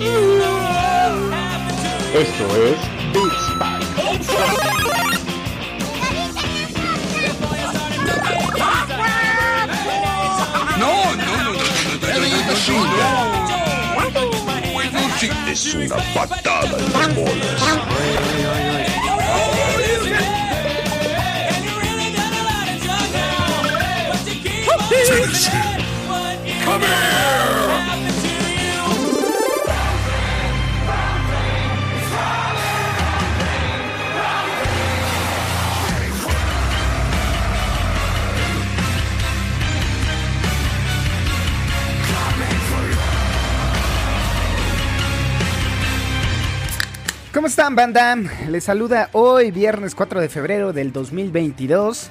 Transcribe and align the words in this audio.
Esto 0.00 0.14
es 2.56 2.78
Beats 3.12 3.48
Es 15.50 15.74
una 15.74 15.96
patada 16.14 16.78
en 16.78 16.92
las 16.92 17.14
bolas. 17.14 17.62
Felicidades. 24.88 25.57
¿Cómo 47.38 47.46
están, 47.46 47.76
banda? 47.76 48.16
Les 48.48 48.64
saluda 48.64 49.10
hoy, 49.12 49.52
viernes 49.52 49.94
4 49.94 50.20
de 50.20 50.28
febrero 50.28 50.72
del 50.72 50.92
2022. 50.92 52.10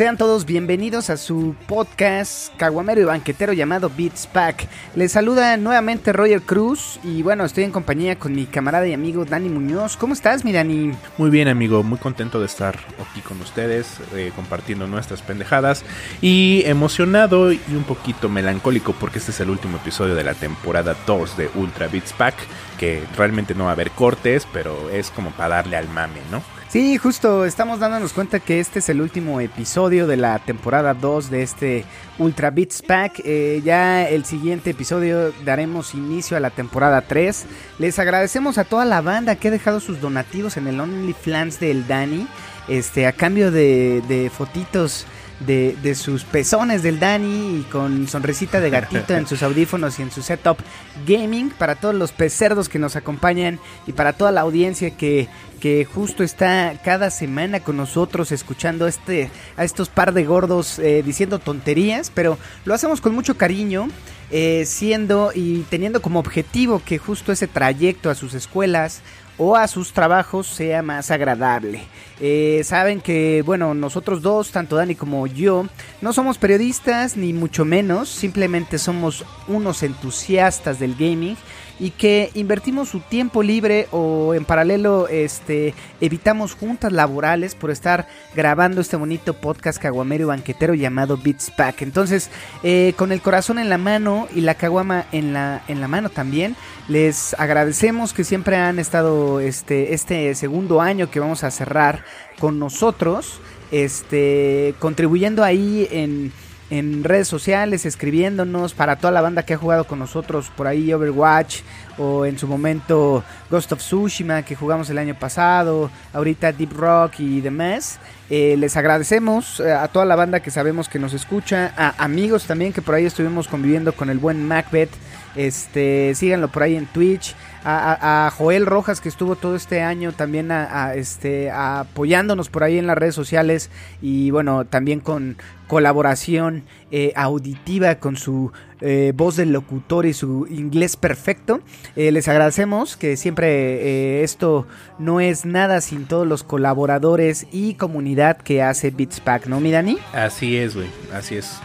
Sean 0.00 0.16
todos 0.16 0.46
bienvenidos 0.46 1.10
a 1.10 1.18
su 1.18 1.54
podcast 1.66 2.56
caguamero 2.56 3.02
y 3.02 3.04
banquetero 3.04 3.52
llamado 3.52 3.92
Beats 3.94 4.26
Pack. 4.26 4.66
Les 4.94 5.12
saluda 5.12 5.58
nuevamente 5.58 6.14
Roger 6.14 6.40
Cruz 6.40 6.98
y 7.04 7.20
bueno, 7.20 7.44
estoy 7.44 7.64
en 7.64 7.70
compañía 7.70 8.18
con 8.18 8.34
mi 8.34 8.46
camarada 8.46 8.88
y 8.88 8.94
amigo 8.94 9.26
Dani 9.26 9.50
Muñoz. 9.50 9.98
¿Cómo 9.98 10.14
estás, 10.14 10.42
mi 10.42 10.52
Dani? 10.52 10.92
Muy 11.18 11.28
bien, 11.28 11.48
amigo, 11.48 11.82
muy 11.82 11.98
contento 11.98 12.40
de 12.40 12.46
estar 12.46 12.78
aquí 12.98 13.20
con 13.20 13.42
ustedes, 13.42 13.98
eh, 14.14 14.32
compartiendo 14.34 14.86
nuestras 14.86 15.20
pendejadas 15.20 15.84
y 16.22 16.62
emocionado 16.64 17.52
y 17.52 17.60
un 17.68 17.84
poquito 17.84 18.30
melancólico 18.30 18.94
porque 18.98 19.18
este 19.18 19.32
es 19.32 19.40
el 19.40 19.50
último 19.50 19.76
episodio 19.76 20.14
de 20.14 20.24
la 20.24 20.32
temporada 20.32 20.96
2 21.06 21.36
de 21.36 21.50
Ultra 21.56 21.88
Beats 21.88 22.14
Pack, 22.14 22.36
que 22.78 23.02
realmente 23.18 23.54
no 23.54 23.64
va 23.64 23.72
a 23.72 23.74
haber 23.74 23.90
cortes, 23.90 24.48
pero 24.50 24.88
es 24.88 25.10
como 25.10 25.30
para 25.32 25.56
darle 25.56 25.76
al 25.76 25.90
mame, 25.90 26.20
¿no? 26.30 26.42
Sí, 26.70 26.98
justo 26.98 27.46
estamos 27.46 27.80
dándonos 27.80 28.12
cuenta 28.12 28.38
que 28.38 28.60
este 28.60 28.78
es 28.78 28.88
el 28.88 29.00
último 29.00 29.40
episodio 29.40 30.06
de 30.06 30.16
la 30.16 30.38
temporada 30.38 30.94
2 30.94 31.28
de 31.28 31.42
este 31.42 31.84
Ultra 32.16 32.52
Beats 32.52 32.80
Pack. 32.82 33.22
Eh, 33.24 33.60
ya 33.64 34.08
el 34.08 34.24
siguiente 34.24 34.70
episodio 34.70 35.32
daremos 35.44 35.94
inicio 35.94 36.36
a 36.36 36.40
la 36.40 36.50
temporada 36.50 37.00
3. 37.00 37.46
Les 37.80 37.98
agradecemos 37.98 38.56
a 38.56 38.62
toda 38.62 38.84
la 38.84 39.00
banda 39.00 39.34
que 39.34 39.48
ha 39.48 39.50
dejado 39.50 39.80
sus 39.80 40.00
donativos 40.00 40.56
en 40.56 40.68
el 40.68 40.78
OnlyFans 40.78 41.58
del 41.58 41.88
Dani. 41.88 42.28
Este, 42.68 43.08
a 43.08 43.12
cambio 43.14 43.50
de, 43.50 44.00
de 44.06 44.30
fotitos 44.30 45.06
de, 45.40 45.76
de 45.82 45.94
sus 45.94 46.24
pezones 46.24 46.82
del 46.82 47.00
Dani 47.00 47.60
y 47.60 47.62
con 47.70 48.08
sonrisita 48.08 48.60
de 48.60 48.70
gatito 48.70 49.14
en 49.14 49.26
sus 49.28 49.42
audífonos 49.42 49.98
y 49.98 50.02
en 50.02 50.10
su 50.10 50.22
setup 50.22 50.58
gaming. 51.06 51.50
Para 51.50 51.74
todos 51.74 51.94
los 51.94 52.12
pecerdos 52.12 52.68
que 52.68 52.78
nos 52.78 52.96
acompañan 52.96 53.58
y 53.86 53.92
para 53.92 54.12
toda 54.12 54.32
la 54.32 54.42
audiencia 54.42 54.96
que, 54.96 55.28
que 55.60 55.84
justo 55.84 56.22
está 56.22 56.74
cada 56.84 57.10
semana 57.10 57.60
con 57.60 57.76
nosotros 57.76 58.32
escuchando 58.32 58.86
este, 58.86 59.30
a 59.56 59.64
estos 59.64 59.88
par 59.88 60.12
de 60.12 60.24
gordos 60.24 60.78
eh, 60.78 61.02
diciendo 61.04 61.38
tonterías, 61.38 62.10
pero 62.14 62.38
lo 62.64 62.74
hacemos 62.74 63.00
con 63.00 63.14
mucho 63.14 63.36
cariño. 63.36 63.88
eh, 64.30 64.64
siendo 64.64 65.32
y 65.34 65.62
teniendo 65.70 66.00
como 66.00 66.20
objetivo 66.20 66.80
que 66.84 66.98
justo 66.98 67.32
ese 67.32 67.48
trayecto 67.48 68.10
a 68.10 68.14
sus 68.14 68.34
escuelas 68.34 69.02
o 69.42 69.56
a 69.56 69.66
sus 69.68 69.94
trabajos 69.94 70.46
sea 70.46 70.82
más 70.82 71.10
agradable. 71.10 71.80
Eh, 72.20 72.60
saben 72.62 73.00
que, 73.00 73.42
bueno, 73.46 73.72
nosotros 73.72 74.20
dos, 74.20 74.50
tanto 74.50 74.76
Dani 74.76 74.94
como 74.94 75.26
yo, 75.26 75.66
no 76.02 76.12
somos 76.12 76.36
periodistas 76.36 77.16
ni 77.16 77.32
mucho 77.32 77.64
menos, 77.64 78.10
simplemente 78.10 78.76
somos 78.76 79.24
unos 79.48 79.82
entusiastas 79.82 80.78
del 80.78 80.94
gaming 80.94 81.38
y 81.80 81.90
que 81.90 82.30
invertimos 82.34 82.90
su 82.90 83.00
tiempo 83.00 83.42
libre 83.42 83.88
o 83.90 84.34
en 84.34 84.44
paralelo 84.44 85.08
este 85.08 85.74
evitamos 86.00 86.54
juntas 86.54 86.92
laborales 86.92 87.54
por 87.54 87.70
estar 87.70 88.06
grabando 88.36 88.82
este 88.82 88.96
bonito 88.96 89.34
podcast 89.34 89.80
caguamero 89.80 90.28
banquetero 90.28 90.74
llamado 90.74 91.16
Beats 91.16 91.50
Pack. 91.50 91.82
Entonces, 91.82 92.30
eh, 92.62 92.92
con 92.96 93.12
el 93.12 93.22
corazón 93.22 93.58
en 93.58 93.70
la 93.70 93.78
mano 93.78 94.28
y 94.34 94.42
la 94.42 94.54
caguama 94.54 95.06
en 95.10 95.32
la, 95.32 95.62
en 95.68 95.80
la 95.80 95.88
mano 95.88 96.10
también, 96.10 96.54
les 96.88 97.34
agradecemos 97.34 98.12
que 98.12 98.24
siempre 98.24 98.56
han 98.56 98.78
estado 98.78 99.40
este, 99.40 99.94
este 99.94 100.34
segundo 100.34 100.80
año 100.82 101.10
que 101.10 101.20
vamos 101.20 101.44
a 101.44 101.50
cerrar 101.50 102.04
con 102.38 102.58
nosotros, 102.58 103.40
este, 103.70 104.74
contribuyendo 104.78 105.44
ahí 105.44 105.88
en 105.90 106.32
en 106.70 107.02
redes 107.02 107.26
sociales, 107.26 107.84
escribiéndonos 107.84 108.74
para 108.74 108.96
toda 108.96 109.10
la 109.12 109.20
banda 109.20 109.42
que 109.42 109.54
ha 109.54 109.58
jugado 109.58 109.84
con 109.84 109.98
nosotros 109.98 110.50
por 110.56 110.68
ahí 110.68 110.92
Overwatch 110.92 111.62
o 111.98 112.24
en 112.24 112.38
su 112.38 112.46
momento 112.46 113.24
Ghost 113.50 113.72
of 113.72 113.80
Tsushima 113.80 114.42
que 114.42 114.54
jugamos 114.54 114.88
el 114.88 114.98
año 114.98 115.16
pasado, 115.16 115.90
ahorita 116.12 116.52
Deep 116.52 116.72
Rock 116.72 117.20
y 117.20 117.40
demás. 117.40 117.98
Eh, 118.30 118.56
les 118.56 118.76
agradecemos 118.76 119.58
eh, 119.58 119.72
a 119.72 119.88
toda 119.88 120.04
la 120.04 120.14
banda 120.14 120.40
que 120.40 120.52
sabemos 120.52 120.88
que 120.88 121.00
nos 121.00 121.12
escucha, 121.12 121.74
a 121.76 122.02
amigos 122.02 122.46
también 122.46 122.72
que 122.72 122.80
por 122.80 122.94
ahí 122.94 123.04
estuvimos 123.04 123.48
conviviendo 123.48 123.92
con 123.92 124.08
el 124.08 124.18
buen 124.18 124.46
Macbeth. 124.46 124.90
Este, 125.34 126.12
síganlo 126.14 126.48
por 126.48 126.62
ahí 126.62 126.76
en 126.76 126.86
Twitch. 126.86 127.34
A, 127.62 128.32
Joel 128.38 128.64
Rojas 128.64 129.02
que 129.02 129.10
estuvo 129.10 129.36
todo 129.36 129.54
este 129.54 129.82
año 129.82 130.12
también 130.12 130.50
este, 130.94 131.50
apoyándonos 131.50 132.48
por 132.48 132.64
ahí 132.64 132.78
en 132.78 132.86
las 132.86 132.96
redes 132.96 133.14
sociales 133.14 133.68
y 134.00 134.30
bueno 134.30 134.64
también 134.64 135.00
con 135.00 135.36
colaboración 135.70 136.64
eh, 136.90 137.12
auditiva 137.14 138.00
con 138.00 138.16
su 138.16 138.50
eh, 138.80 139.12
voz 139.14 139.36
del 139.36 139.52
locutor 139.52 140.04
y 140.04 140.14
su 140.14 140.48
inglés 140.50 140.96
perfecto. 140.96 141.60
Eh, 141.94 142.10
les 142.10 142.26
agradecemos 142.26 142.96
que 142.96 143.16
siempre 143.16 143.48
eh, 143.48 144.24
esto 144.24 144.66
no 144.98 145.20
es 145.20 145.44
nada 145.44 145.80
sin 145.80 146.06
todos 146.06 146.26
los 146.26 146.42
colaboradores 146.42 147.46
y 147.52 147.74
comunidad 147.74 148.38
que 148.38 148.64
hace 148.64 148.90
Beats 148.90 149.20
Pack, 149.20 149.46
¿no, 149.46 149.60
mi 149.60 149.70
Dani? 149.70 149.98
Así 150.12 150.56
es, 150.56 150.74
güey, 150.74 150.88
así 151.14 151.36
es, 151.36 151.60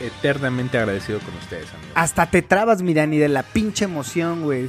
eternamente 0.00 0.78
agradecido 0.78 1.20
con 1.20 1.32
ustedes, 1.36 1.72
amigo. 1.74 1.92
Hasta 1.94 2.26
te 2.26 2.42
trabas, 2.42 2.82
mi 2.82 2.92
Dani, 2.92 3.18
de 3.18 3.28
la 3.28 3.44
pinche 3.44 3.84
emoción, 3.84 4.42
güey. 4.42 4.68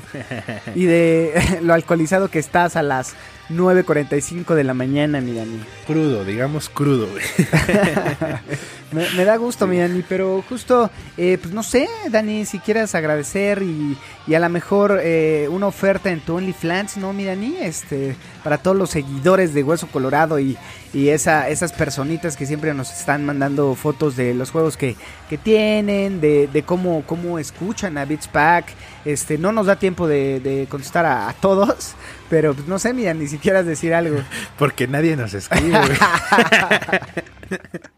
y 0.76 0.86
de 0.86 1.60
lo 1.64 1.74
alcoholizado 1.74 2.28
que 2.30 2.38
estás 2.38 2.76
a 2.76 2.84
las 2.84 3.16
9.45 3.50 4.56
de 4.56 4.64
la 4.64 4.74
mañana, 4.74 5.22
mi 5.22 5.34
Dani. 5.34 5.60
Crudo, 5.86 6.24
digamos 6.24 6.70
crudo, 6.70 7.08
güey. 7.08 7.24
Me, 8.94 9.10
me 9.12 9.26
da 9.26 9.38
gusto, 9.38 9.66
mi 9.66 9.80
Dani, 9.80 10.04
pero 10.08 10.44
justo, 10.48 10.90
eh, 11.18 11.38
pues 11.42 11.54
no 11.54 11.64
sé, 11.64 11.88
Dani, 12.10 12.46
si 12.46 12.60
quieras 12.60 12.94
agradecer 12.94 13.64
y, 13.64 13.98
y 14.28 14.34
a 14.36 14.40
lo 14.40 14.50
mejor 14.50 15.00
eh, 15.02 15.48
una 15.50 15.68
oferta 15.68 16.12
en 16.12 16.20
tu 16.20 16.36
OnlyFans, 16.36 16.98
¿no, 16.98 17.12
mi 17.12 17.26
Dani? 17.26 17.56
Este, 17.60 18.16
para 18.44 18.60
todos 18.60 18.78
los 18.78 18.92
seguidores 18.92 19.54
de 19.54 19.64
Hueso 19.64 19.88
Colorado 19.88 20.40
y, 20.40 20.58
y 20.94 21.10
esa, 21.10 21.50
esas 21.50 21.74
personitas 21.74 22.38
que 22.38 22.46
siempre 22.46 22.74
nos 22.74 22.92
están 22.92 23.26
mandando 23.26 23.74
fotos 23.74 24.16
de 24.16 24.36
los 24.36 24.52
juegos 24.52 24.78
que, 24.78 24.96
que 25.30 25.40
tienen, 25.40 26.22
de, 26.22 26.48
de 26.48 26.64
cómo, 26.64 27.04
cómo 27.08 27.40
escuchan 27.40 27.98
a 27.98 28.06
Beats 28.06 28.28
Pack. 28.28 28.68
Este, 29.06 29.40
no 29.40 29.52
nos 29.52 29.66
da 29.66 29.78
tiempo 29.78 30.08
de, 30.08 30.40
de 30.40 30.68
contestar 30.70 31.06
a, 31.06 31.30
a 31.30 31.34
todos, 31.34 31.96
pero 32.30 32.54
pues 32.54 32.68
no 32.68 32.78
sé, 32.78 32.94
mi 32.94 33.06
Dani, 33.06 33.28
si 33.28 33.40
quieras 33.40 33.66
decir 33.66 33.94
algo. 33.94 34.18
Porque 34.58 34.88
nadie 34.88 35.16
nos 35.16 35.34
escribe. 35.34 35.80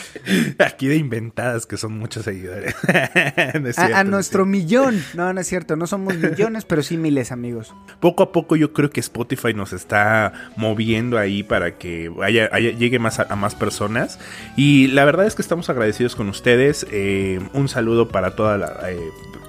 Aquí 0.58 0.88
de 0.88 0.96
inventadas 0.96 1.66
que 1.66 1.76
son 1.76 1.98
muchos 1.98 2.24
seguidores. 2.24 2.74
No 3.60 3.68
es 3.68 3.78
A, 3.78 4.04
no 4.04 4.12
nuestro 4.12 4.46
millón. 4.46 5.02
No, 5.14 5.32
no 5.32 5.40
es 5.40 5.46
cierto. 5.46 5.76
No 5.76 5.86
somos 5.86 6.16
millones, 6.16 6.64
pero 6.64 6.82
sí 6.82 6.96
miles, 6.96 7.32
amigos. 7.32 7.74
Poco 8.00 8.22
a 8.22 8.32
poco 8.32 8.56
yo 8.56 8.72
creo 8.72 8.90
que 8.90 9.00
Spotify 9.00 9.54
nos 9.54 9.72
está 9.72 10.32
moviendo 10.56 11.18
ahí 11.18 11.42
para 11.42 11.78
que 11.78 12.10
haya, 12.22 12.48
haya- 12.52 12.70
llegue 12.72 12.98
más 12.98 13.18
a, 13.20 13.26
a 13.28 13.36
más 13.36 13.54
personas. 13.54 14.18
Y 14.56 14.88
la 14.88 15.04
verdad 15.04 15.26
es 15.26 15.34
que 15.34 15.42
estamos 15.42 15.68
agradecidos 15.70 16.16
con 16.16 16.28
ustedes. 16.28 16.86
Eh, 16.90 17.40
un 17.52 17.68
saludo 17.68 18.08
para 18.08 18.34
toda 18.36 18.58
la... 18.58 18.90
eh, 18.90 18.98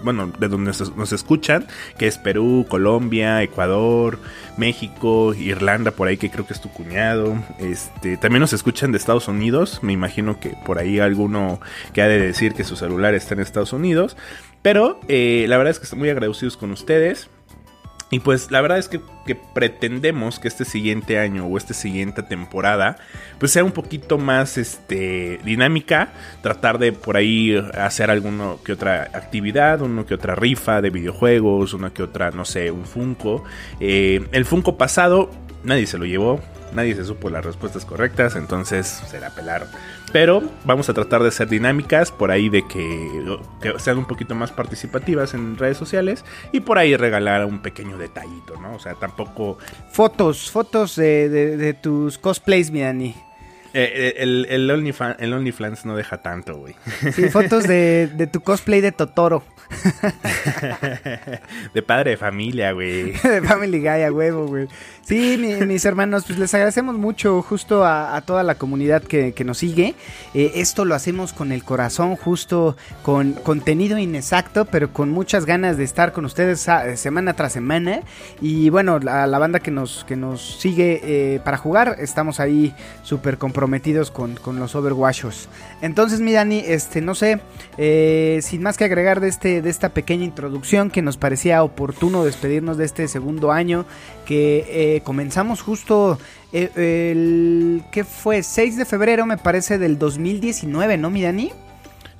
bueno, 0.04 0.32
de 0.40 0.48
donde 0.48 0.68
nos, 0.68 0.96
nos 0.96 1.14
escuchan, 1.14 1.68
que 1.98 2.08
es 2.08 2.18
Perú, 2.18 2.66
Colombia, 2.70 3.42
Ecuador, 3.42 4.20
México, 4.58 5.34
Irlanda, 5.34 5.92
por 5.92 6.08
ahí 6.08 6.18
que 6.18 6.30
creo 6.30 6.46
que 6.46 6.54
es 6.54 6.62
tu 6.62 6.70
cuñado. 6.70 7.36
Este, 7.60 8.18
también 8.18 8.42
nos 8.42 8.54
escuchan 8.54 8.92
de 8.92 8.98
Estados 8.98 9.28
Unidos. 9.28 9.80
Me 9.82 9.94
imagino 9.94 10.40
que 10.40 10.56
por 10.66 10.80
ahí 10.80 11.00
alguno 11.00 11.60
que 11.94 12.02
ha 12.02 12.08
de 12.08 12.20
decir 12.20 12.54
que 12.54 12.64
su 12.64 12.76
celular 12.76 13.14
está 13.14 13.34
en 13.34 13.42
Estados 13.42 13.74
Unidos. 13.74 14.18
Pero 14.62 15.00
eh, 15.08 15.46
la 15.50 15.58
verdad 15.58 15.72
es 15.72 15.80
que 15.80 15.84
estamos 15.84 16.02
muy 16.02 16.10
agradecidos 16.10 16.58
con 16.58 16.72
ustedes. 16.72 17.30
Y 18.14 18.20
pues 18.20 18.52
la 18.52 18.62
verdad 18.62 18.78
es 18.78 18.90
que, 18.90 19.02
pretendemos 19.56 20.38
que 20.38 20.48
este 20.48 20.66
siguiente 20.66 21.18
año 21.18 21.48
o 21.48 21.58
esta 21.58 21.74
siguiente 21.74 22.22
temporada 22.22 22.98
pues 23.40 23.52
sea 23.54 23.64
un 23.64 23.72
poquito 23.72 24.20
más 24.20 24.60
este, 24.60 25.40
dinámica, 25.44 26.14
tratar 26.44 26.78
de 26.78 26.92
por 26.92 27.18
ahí 27.18 27.56
hacer 27.74 28.12
alguna 28.12 28.58
que 28.64 28.74
otra 28.74 29.10
actividad, 29.14 29.82
uno 29.82 30.06
que 30.06 30.14
otra 30.14 30.36
rifa 30.36 30.80
de 30.82 30.92
videojuegos, 30.92 31.74
una 31.74 31.92
que 31.92 32.04
otra, 32.04 32.30
no 32.30 32.46
sé, 32.46 32.70
un 32.70 32.86
Funko. 32.86 33.46
Eh, 33.80 34.28
el 34.32 34.46
Funko 34.46 34.78
pasado 34.78 35.32
nadie 35.64 35.88
se 35.88 35.98
lo 35.98 36.06
llevó, 36.06 36.40
nadie 36.76 36.94
se 36.94 37.06
supo 37.06 37.32
las 37.32 37.44
respuestas 37.44 37.84
correctas, 37.84 38.36
entonces 38.36 39.02
se 39.10 39.20
la 39.20 39.32
pelaron. 39.32 39.70
Pero 40.14 40.44
vamos 40.64 40.88
a 40.90 40.94
tratar 40.94 41.24
de 41.24 41.32
ser 41.32 41.50
dinámicas, 41.50 42.12
por 42.12 42.30
ahí 42.30 42.48
de 42.48 42.66
que, 42.68 43.38
que, 43.60 43.80
sean 43.80 43.98
un 43.98 44.06
poquito 44.06 44.36
más 44.36 44.52
participativas 44.52 45.34
en 45.34 45.58
redes 45.58 45.76
sociales 45.76 46.24
y 46.52 46.60
por 46.60 46.78
ahí 46.78 46.96
regalar 46.96 47.44
un 47.46 47.64
pequeño 47.64 47.98
detallito, 47.98 48.56
¿no? 48.62 48.76
O 48.76 48.80
sea, 48.80 48.94
tampoco... 48.94 49.58
Fotos, 49.92 50.52
fotos 50.52 50.96
de, 50.96 51.30
de, 51.30 51.58
de 51.58 51.74
tus 51.74 52.20
cosplays, 52.20 52.70
mi 52.70 52.82
Dani. 52.82 53.16
Eh, 53.74 54.14
el, 54.18 54.46
el, 54.52 54.70
OnlyFans, 54.70 55.16
el 55.20 55.34
OnlyFans 55.34 55.86
no 55.86 55.96
deja 55.96 56.22
tanto, 56.22 56.58
güey. 56.58 56.76
Sí, 57.12 57.30
fotos 57.30 57.64
de, 57.68 58.08
de 58.16 58.28
tu 58.28 58.42
cosplay 58.42 58.82
de 58.82 58.92
Totoro. 58.92 59.44
De 61.74 61.82
padre 61.82 62.12
de 62.12 62.18
familia, 62.18 62.72
güey. 62.72 63.12
de 63.24 63.42
Family 63.42 63.80
Guy, 63.80 64.04
a 64.04 64.12
huevo, 64.12 64.48
güey. 64.48 64.68
Sí, 65.04 65.38
mi, 65.38 65.66
mis 65.66 65.84
hermanos, 65.86 66.24
pues 66.26 66.40
les 66.40 66.54
agradecemos 66.54 66.98
mucho 66.98 67.42
justo 67.42 67.84
a, 67.84 68.16
a 68.16 68.22
toda 68.22 68.44
la 68.44 68.56
comunidad 68.56 69.04
que, 69.04 69.34
que 69.34 69.44
nos 69.44 69.58
sigue. 69.58 69.96
Eh, 70.34 70.52
esto 70.56 70.86
lo 70.86 70.96
hacemos 70.96 71.34
con 71.34 71.52
el 71.52 71.64
corazón, 71.64 72.16
justo 72.16 72.78
con 73.02 73.34
contenido 73.34 73.98
inexacto, 73.98 74.66
pero 74.66 74.94
con 74.94 75.12
muchas 75.12 75.46
ganas 75.46 75.78
de 75.78 75.84
estar 75.84 76.14
con 76.14 76.26
ustedes 76.26 76.70
a, 76.70 76.96
semana 76.96 77.34
tras 77.34 77.54
semana. 77.54 78.02
Y 78.42 78.70
bueno, 78.70 79.00
la, 79.00 79.28
la, 79.28 79.40
banda 79.40 79.60
que 79.60 79.72
nos, 79.72 80.06
que 80.06 80.16
nos 80.16 80.60
sigue 80.60 81.02
eh, 81.04 81.40
para 81.44 81.58
jugar, 81.58 81.98
estamos 82.00 82.40
ahí 82.40 82.74
súper 83.04 83.38
comprometidos 83.38 84.12
con, 84.12 84.36
con, 84.36 84.60
los 84.60 84.76
Overwatchos. 84.76 85.50
Entonces, 85.82 86.20
mi 86.20 86.32
Dani, 86.32 86.64
este, 86.66 87.02
no 87.02 87.16
sé, 87.16 87.40
eh, 87.78 88.40
sin 88.42 88.64
más 88.64 88.78
que 88.78 88.86
agregar 88.86 89.20
de, 89.20 89.28
este, 89.28 89.53
de 89.62 89.70
esta 89.70 89.90
pequeña 89.90 90.24
introducción 90.24 90.90
que 90.90 91.02
nos 91.02 91.18
parecía 91.18 91.64
oportuno 91.64 92.24
despedirnos 92.24 92.78
de 92.78 92.86
este 92.86 93.08
segundo 93.08 93.52
año 93.52 93.86
que 94.26 94.66
eh, 94.96 95.02
comenzamos 95.04 95.62
justo 95.62 96.18
eh, 96.52 97.12
el 97.12 97.84
¿qué 97.92 98.04
fue? 98.04 98.44
6 98.44 98.78
de 98.78 98.86
febrero 98.86 99.26
me 99.26 99.38
parece 99.38 99.78
del 99.78 99.98
2019, 99.98 100.98
¿no, 100.98 101.10
mi 101.10 101.22
Dani? 101.22 101.52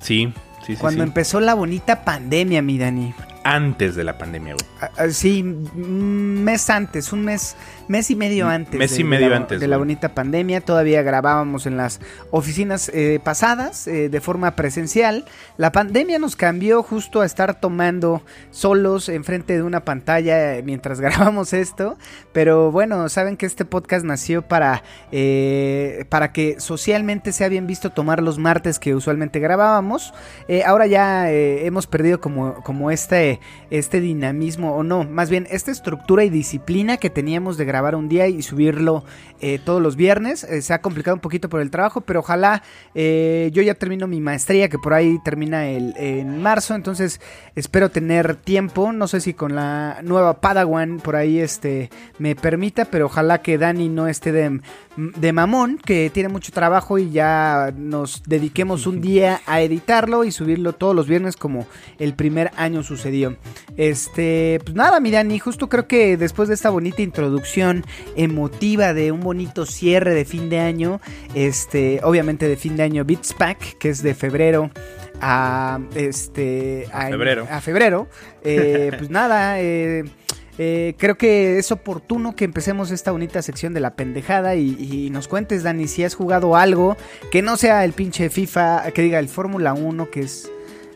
Sí, 0.00 0.32
sí, 0.66 0.74
sí. 0.74 0.76
Cuando 0.76 1.02
sí. 1.02 1.08
empezó 1.08 1.40
la 1.40 1.54
bonita 1.54 2.04
pandemia, 2.04 2.62
mi 2.62 2.78
Dani. 2.78 3.14
Antes 3.44 3.94
de 3.94 4.04
la 4.04 4.16
pandemia, 4.16 4.54
güey. 4.54 4.90
Ah, 4.96 5.08
sí, 5.10 5.42
un 5.42 6.42
mes 6.42 6.70
antes, 6.70 7.12
un 7.12 7.24
mes, 7.24 7.56
mes 7.88 8.10
y 8.10 8.16
medio 8.16 8.48
antes. 8.48 8.78
Mes 8.78 8.94
de, 8.94 9.00
y 9.00 9.04
medio 9.04 9.26
de 9.26 9.30
la, 9.30 9.36
antes. 9.36 9.60
De 9.60 9.68
la 9.68 9.76
bonita 9.76 10.14
pandemia. 10.14 10.60
Todavía 10.60 11.02
grabábamos 11.02 11.66
en 11.66 11.76
las 11.76 12.00
oficinas 12.30 12.90
eh, 12.94 13.20
pasadas 13.22 13.86
eh, 13.86 14.08
de 14.08 14.20
forma 14.20 14.56
presencial. 14.56 15.24
La 15.56 15.72
pandemia 15.72 16.18
nos 16.18 16.36
cambió 16.36 16.82
justo 16.82 17.20
a 17.20 17.26
estar 17.26 17.60
tomando 17.60 18.22
solos 18.50 19.08
enfrente 19.08 19.54
de 19.54 19.62
una 19.62 19.84
pantalla 19.84 20.60
mientras 20.64 21.00
grabamos 21.00 21.52
esto. 21.52 21.96
Pero 22.32 22.70
bueno, 22.70 23.08
saben 23.08 23.36
que 23.36 23.46
este 23.46 23.64
podcast 23.64 24.04
nació 24.04 24.42
para, 24.42 24.82
eh, 25.12 26.04
para 26.08 26.32
que 26.32 26.58
socialmente 26.58 27.32
sea 27.32 27.48
bien 27.48 27.66
visto 27.66 27.90
tomar 27.90 28.22
los 28.22 28.38
martes 28.38 28.78
que 28.78 28.94
usualmente 28.94 29.38
grabábamos. 29.40 30.12
Eh, 30.48 30.62
ahora 30.64 30.86
ya 30.86 31.30
eh, 31.30 31.66
hemos 31.66 31.86
perdido 31.86 32.20
como, 32.20 32.62
como 32.62 32.90
este 32.90 33.40
este 33.70 34.00
dinamismo, 34.00 34.76
o 34.76 34.82
no, 34.82 35.04
más 35.04 35.30
bien 35.30 35.46
esta 35.50 35.70
estructura 35.70 36.24
y 36.24 36.30
disciplina 36.30 36.96
que 36.96 37.10
teníamos 37.10 37.56
de 37.56 37.64
grabar 37.64 37.73
un 37.94 38.08
día 38.08 38.28
y 38.28 38.42
subirlo 38.42 39.04
eh, 39.40 39.58
todos 39.62 39.82
los 39.82 39.96
viernes. 39.96 40.44
Eh, 40.44 40.62
se 40.62 40.72
ha 40.72 40.80
complicado 40.80 41.16
un 41.16 41.20
poquito 41.20 41.48
por 41.48 41.60
el 41.60 41.70
trabajo, 41.70 42.00
pero 42.00 42.20
ojalá 42.20 42.62
eh, 42.94 43.50
yo 43.52 43.62
ya 43.62 43.74
termino 43.74 44.06
mi 44.06 44.20
maestría, 44.20 44.68
que 44.68 44.78
por 44.78 44.94
ahí 44.94 45.18
termina 45.24 45.68
el, 45.68 45.94
en 45.98 46.40
marzo, 46.40 46.74
entonces 46.74 47.20
espero 47.54 47.90
tener 47.90 48.36
tiempo, 48.36 48.92
no 48.92 49.06
sé 49.06 49.20
si 49.20 49.34
con 49.34 49.54
la 49.54 49.98
nueva 50.02 50.40
Padawan 50.40 50.98
por 50.98 51.16
ahí 51.16 51.40
este, 51.40 51.90
me 52.18 52.36
permita, 52.36 52.86
pero 52.86 53.06
ojalá 53.06 53.42
que 53.42 53.58
Dani 53.58 53.88
no 53.88 54.08
esté 54.08 54.32
de, 54.32 54.60
de 54.96 55.32
mamón, 55.32 55.78
que 55.78 56.10
tiene 56.12 56.28
mucho 56.28 56.52
trabajo 56.52 56.98
y 56.98 57.10
ya 57.10 57.72
nos 57.76 58.22
dediquemos 58.24 58.86
un 58.86 59.00
día 59.00 59.40
a 59.46 59.60
editarlo 59.60 60.24
y 60.24 60.30
subirlo 60.30 60.72
todos 60.72 60.94
los 60.94 61.08
viernes 61.08 61.36
como 61.36 61.66
el 61.98 62.14
primer 62.14 62.50
año 62.56 62.82
sucedió. 62.82 63.36
Este, 63.76 64.60
pues 64.64 64.74
nada, 64.74 65.00
mi 65.00 65.10
Dani, 65.10 65.38
justo 65.38 65.68
creo 65.68 65.86
que 65.88 66.16
después 66.16 66.48
de 66.48 66.54
esta 66.54 66.70
bonita 66.70 67.02
introducción 67.02 67.84
emotiva 68.16 68.94
de 68.94 69.12
un 69.12 69.20
bonito 69.20 69.66
cierre 69.66 70.14
de 70.14 70.24
fin 70.24 70.48
de 70.48 70.60
año, 70.60 71.00
este, 71.34 72.00
obviamente 72.02 72.48
de 72.48 72.56
fin 72.56 72.76
de 72.76 72.84
año 72.84 73.04
Beats 73.04 73.32
Pack, 73.34 73.78
que 73.78 73.88
es 73.90 74.02
de 74.02 74.14
febrero 74.14 74.70
a 75.20 75.80
este 75.94 76.86
a, 76.92 77.06
a 77.06 77.10
febrero. 77.10 77.46
A 77.50 77.60
febrero 77.60 78.08
eh, 78.42 78.92
pues 78.98 79.10
nada, 79.10 79.60
eh, 79.60 80.04
eh, 80.58 80.94
creo 80.98 81.16
que 81.16 81.58
es 81.58 81.72
oportuno 81.72 82.36
que 82.36 82.44
empecemos 82.44 82.90
esta 82.90 83.10
bonita 83.10 83.42
sección 83.42 83.74
de 83.74 83.80
la 83.80 83.94
pendejada 83.94 84.54
y, 84.54 84.76
y, 84.78 85.10
nos 85.10 85.28
cuentes, 85.28 85.62
Dani, 85.62 85.88
si 85.88 86.04
has 86.04 86.14
jugado 86.14 86.56
algo 86.56 86.96
que 87.30 87.42
no 87.42 87.56
sea 87.56 87.84
el 87.84 87.92
pinche 87.92 88.30
FIFA, 88.30 88.90
que 88.92 89.02
diga 89.02 89.18
el 89.18 89.28
Fórmula 89.28 89.74
1, 89.74 90.10
que 90.10 90.20
es 90.20 90.50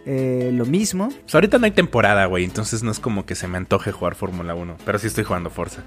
eh, 0.06 0.50
lo 0.54 0.64
mismo. 0.64 1.08
Pues 1.08 1.34
ahorita 1.34 1.58
no 1.58 1.66
hay 1.66 1.72
temporada, 1.72 2.24
güey, 2.24 2.44
entonces 2.44 2.82
no 2.82 2.90
es 2.90 2.98
como 2.98 3.26
que 3.26 3.34
se 3.34 3.46
me 3.46 3.58
antoje 3.58 3.92
jugar 3.92 4.14
Fórmula 4.14 4.54
1, 4.54 4.78
pero 4.86 4.98
sí 4.98 5.06
estoy 5.06 5.24
jugando 5.24 5.50
Forza. 5.50 5.82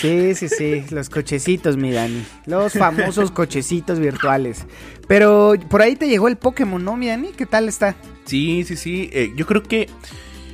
Sí, 0.00 0.34
sí, 0.34 0.48
sí, 0.48 0.84
los 0.90 1.10
cochecitos, 1.10 1.76
mi 1.76 1.92
Dani. 1.92 2.24
Los 2.46 2.72
famosos 2.72 3.30
cochecitos 3.32 4.00
virtuales. 4.00 4.64
Pero 5.06 5.54
por 5.68 5.82
ahí 5.82 5.94
te 5.94 6.08
llegó 6.08 6.28
el 6.28 6.36
Pokémon, 6.36 6.82
¿no, 6.82 6.96
mi 6.96 7.08
Dani? 7.08 7.32
¿Qué 7.36 7.44
tal 7.44 7.68
está? 7.68 7.94
Sí, 8.24 8.64
sí, 8.64 8.76
sí. 8.76 9.10
Eh, 9.12 9.32
yo 9.36 9.46
creo 9.46 9.62
que. 9.62 9.88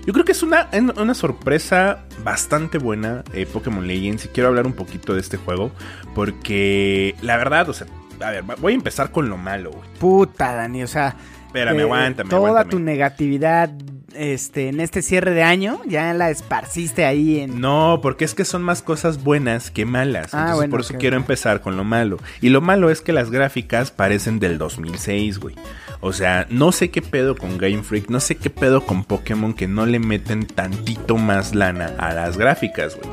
Yo 0.07 0.13
creo 0.13 0.25
que 0.25 0.33
es 0.33 0.43
una, 0.43 0.69
una 0.97 1.15
sorpresa 1.15 2.05
bastante 2.25 2.79
buena 2.79 3.23
eh, 3.33 3.47
Pokémon 3.47 3.87
Legends. 3.87 4.25
Y 4.27 4.29
quiero 4.29 4.49
hablar 4.49 4.67
un 4.67 4.73
poquito 4.73 5.15
de 5.15 5.21
este 5.21 5.37
juego. 5.37 5.71
Porque 6.15 7.15
la 7.23 7.37
verdad, 7.37 7.69
o 7.69 7.73
sea, 7.73 7.87
a 8.21 8.31
ver, 8.31 8.45
voy 8.59 8.73
a 8.73 8.77
empezar 8.77 9.11
con 9.11 9.29
lo 9.29 9.37
malo, 9.37 9.71
güey. 9.71 9.89
Puta, 9.99 10.55
Dani, 10.55 10.83
o 10.83 10.89
sea. 10.89 11.17
Espérame, 11.47 11.81
eh, 11.81 11.83
aguántame. 11.83 12.31
Toda 12.31 12.49
aguántame. 12.49 12.71
tu 12.71 12.79
negatividad 12.79 13.71
este, 14.15 14.69
en 14.69 14.81
este 14.81 15.03
cierre 15.03 15.33
de 15.33 15.43
año 15.43 15.81
ya 15.87 16.13
la 16.15 16.31
esparciste 16.31 17.05
ahí 17.05 17.41
en. 17.41 17.61
No, 17.61 18.01
porque 18.03 18.25
es 18.25 18.35
que 18.35 18.45
son 18.45 18.63
más 18.63 18.83
cosas 18.83 19.23
buenas 19.23 19.71
que 19.71 19.85
malas. 19.85 20.35
Ah, 20.35 20.39
Entonces, 20.39 20.57
bueno, 20.57 20.71
por 20.71 20.81
eso 20.81 20.95
quiero 20.99 21.17
empezar 21.17 21.61
con 21.61 21.77
lo 21.77 21.85
malo. 21.85 22.19
Y 22.41 22.49
lo 22.49 22.61
malo 22.61 22.91
es 22.91 23.01
que 23.01 23.13
las 23.13 23.31
gráficas 23.31 23.91
parecen 23.91 24.39
del 24.39 24.59
2006, 24.59 25.39
güey. 25.39 25.57
O 26.03 26.13
sea, 26.15 26.47
no 26.49 26.73
sé 26.73 26.91
qué 26.91 27.03
pedo 27.03 27.37
con 27.37 27.59
Game 27.59 27.83
Freak, 27.83 28.09
no 28.09 28.21
sé 28.21 28.37
qué 28.37 28.49
pedo 28.49 28.87
con 28.87 29.05
Pokémon 29.05 29.53
que 29.53 29.69
no 29.69 29.85
le 29.85 29.99
meten 29.99 30.47
tantito 30.47 31.19
más 31.19 31.55
lana 31.55 31.93
a 31.99 32.15
las 32.15 32.39
gráficas, 32.39 32.97
güey. 32.97 33.11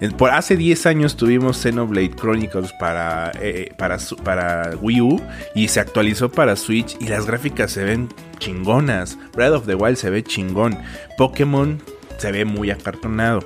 Eh, 0.00 0.10
Por 0.16 0.30
hace 0.30 0.56
10 0.56 0.86
años 0.86 1.16
tuvimos 1.16 1.56
Xenoblade 1.60 2.10
Chronicles 2.14 2.72
para, 2.78 3.32
eh, 3.40 3.72
su- 3.98 4.16
para 4.16 4.70
Wii 4.80 5.00
U 5.00 5.20
y 5.56 5.66
se 5.66 5.80
actualizó 5.80 6.30
para 6.30 6.54
Switch 6.54 6.96
y 7.00 7.08
las 7.08 7.26
gráficas 7.26 7.72
se 7.72 7.82
ven 7.82 8.08
chingonas. 8.38 9.18
Breath 9.34 9.54
of 9.54 9.66
the 9.66 9.74
Wild 9.74 9.96
se 9.96 10.10
ve 10.10 10.22
chingón. 10.22 10.78
Pokémon 11.16 11.82
se 12.18 12.30
ve 12.30 12.44
muy 12.44 12.70
acartonado. 12.70 13.44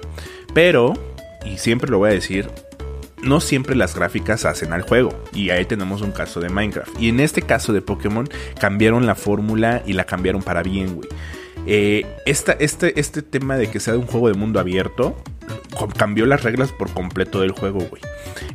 Pero, 0.52 0.92
y 1.46 1.56
siempre 1.56 1.90
lo 1.90 1.96
voy 1.98 2.10
a 2.10 2.14
decir, 2.14 2.50
no 3.22 3.40
siempre 3.40 3.74
las 3.74 3.94
gráficas 3.94 4.44
hacen 4.44 4.72
al 4.72 4.82
juego. 4.82 5.10
Y 5.32 5.50
ahí 5.50 5.64
tenemos 5.64 6.02
un 6.02 6.12
caso 6.12 6.40
de 6.40 6.48
Minecraft. 6.48 7.00
Y 7.00 7.08
en 7.08 7.20
este 7.20 7.42
caso 7.42 7.72
de 7.72 7.82
Pokémon 7.82 8.28
cambiaron 8.60 9.06
la 9.06 9.14
fórmula 9.14 9.82
y 9.86 9.92
la 9.94 10.04
cambiaron 10.04 10.42
para 10.42 10.62
bien, 10.62 10.96
güey. 10.96 11.08
Eh, 11.66 12.06
esta, 12.26 12.52
este, 12.52 12.98
este 12.98 13.22
tema 13.22 13.56
de 13.56 13.70
que 13.70 13.78
sea 13.78 13.94
un 13.94 14.06
juego 14.06 14.28
de 14.28 14.34
mundo 14.34 14.58
abierto 14.58 15.16
cambió 15.96 16.26
las 16.26 16.42
reglas 16.42 16.72
por 16.72 16.90
completo 16.92 17.40
del 17.40 17.52
juego, 17.52 17.80
güey. 17.80 18.02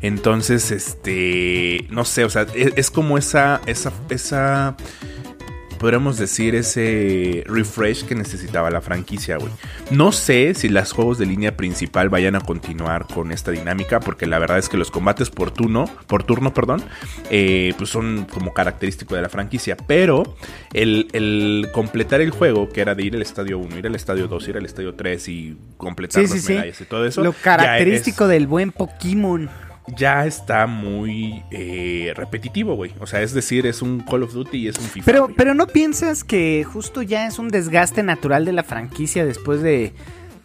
Entonces, 0.02 0.72
este, 0.72 1.86
no 1.90 2.06
sé, 2.06 2.24
o 2.26 2.30
sea, 2.30 2.46
es, 2.54 2.74
es 2.76 2.92
como 2.92 3.18
esa, 3.18 3.62
esa, 3.66 3.92
esa, 4.10 4.76
podríamos 5.78 6.18
decir, 6.18 6.56
ese 6.56 7.44
refresh 7.48 8.04
que 8.06 8.16
necesitaba 8.16 8.70
la 8.70 8.82
franquicia, 8.82 9.38
güey. 9.38 9.52
No 9.92 10.12
sé 10.12 10.54
si 10.54 10.70
los 10.70 10.92
juegos 10.92 11.18
de 11.18 11.26
línea 11.26 11.56
principal 11.56 12.10
vayan 12.10 12.36
a 12.36 12.42
continuar 12.42 13.08
con 13.08 13.32
esta 13.32 13.52
dinámica, 13.52 14.00
porque 14.00 14.26
la 14.26 14.40
verdad 14.40 14.58
es 14.58 14.70
que 14.70 14.78
los 14.78 14.92
combates 14.92 15.30
por 15.30 15.52
turno, 15.52 15.86
por 16.08 16.24
turno, 16.24 16.54
perdón, 16.54 16.84
eh, 17.30 17.74
pues 17.78 17.90
son 17.90 18.26
como 18.32 18.54
característico 18.54 19.16
de 19.16 19.22
la 19.22 19.30
franquicia. 19.30 19.78
Pero 19.78 20.36
el, 20.74 21.08
el 21.14 21.70
completar 21.74 22.22
el 22.22 22.32
juego, 22.32 22.70
que 22.70 22.82
era 22.82 22.96
de 22.96 23.04
ir 23.04 23.16
al 23.16 23.22
estadio 23.22 23.58
1, 23.60 23.78
ir 23.78 23.88
al 23.88 23.96
estadio 23.96 24.28
2, 24.28 24.48
ir 24.50 24.58
al 24.58 24.66
estadio 24.66 24.96
3 24.96 25.28
y 25.30 25.58
completar 25.78 26.24
Sí, 26.26 26.34
las 26.34 26.42
sí, 26.42 26.48
sí. 26.48 26.54
medallas 26.54 26.82
y 26.82 26.86
todo 26.86 27.06
eso. 27.06 27.24
Lo 27.24 27.34
característico 27.34 28.26
es- 28.26 28.30
del 28.32 28.48
buen 28.48 28.72
Pokémon. 28.72 29.50
Ya 29.96 30.26
está 30.26 30.68
muy 30.68 31.44
eh, 31.52 32.14
repetitivo, 32.16 32.76
güey. 32.76 32.94
O 33.00 33.08
sea, 33.08 33.22
es 33.22 33.34
decir, 33.34 33.66
es 33.66 33.82
un 33.82 34.02
Call 34.02 34.24
of 34.24 34.34
Duty 34.34 34.58
y 34.58 34.68
es 34.68 34.78
un 34.78 34.86
FIFA. 34.86 35.06
Pero, 35.06 35.24
güey. 35.24 35.36
pero 35.36 35.54
no 35.54 35.68
piensas 35.68 36.24
que 36.24 36.64
justo 36.64 37.02
ya 37.02 37.28
es 37.28 37.40
un 37.40 37.50
desgaste 37.50 38.04
natural 38.04 38.46
de 38.46 38.54
la 38.54 38.64
franquicia 38.64 39.26
después 39.26 39.62
de, 39.62 39.94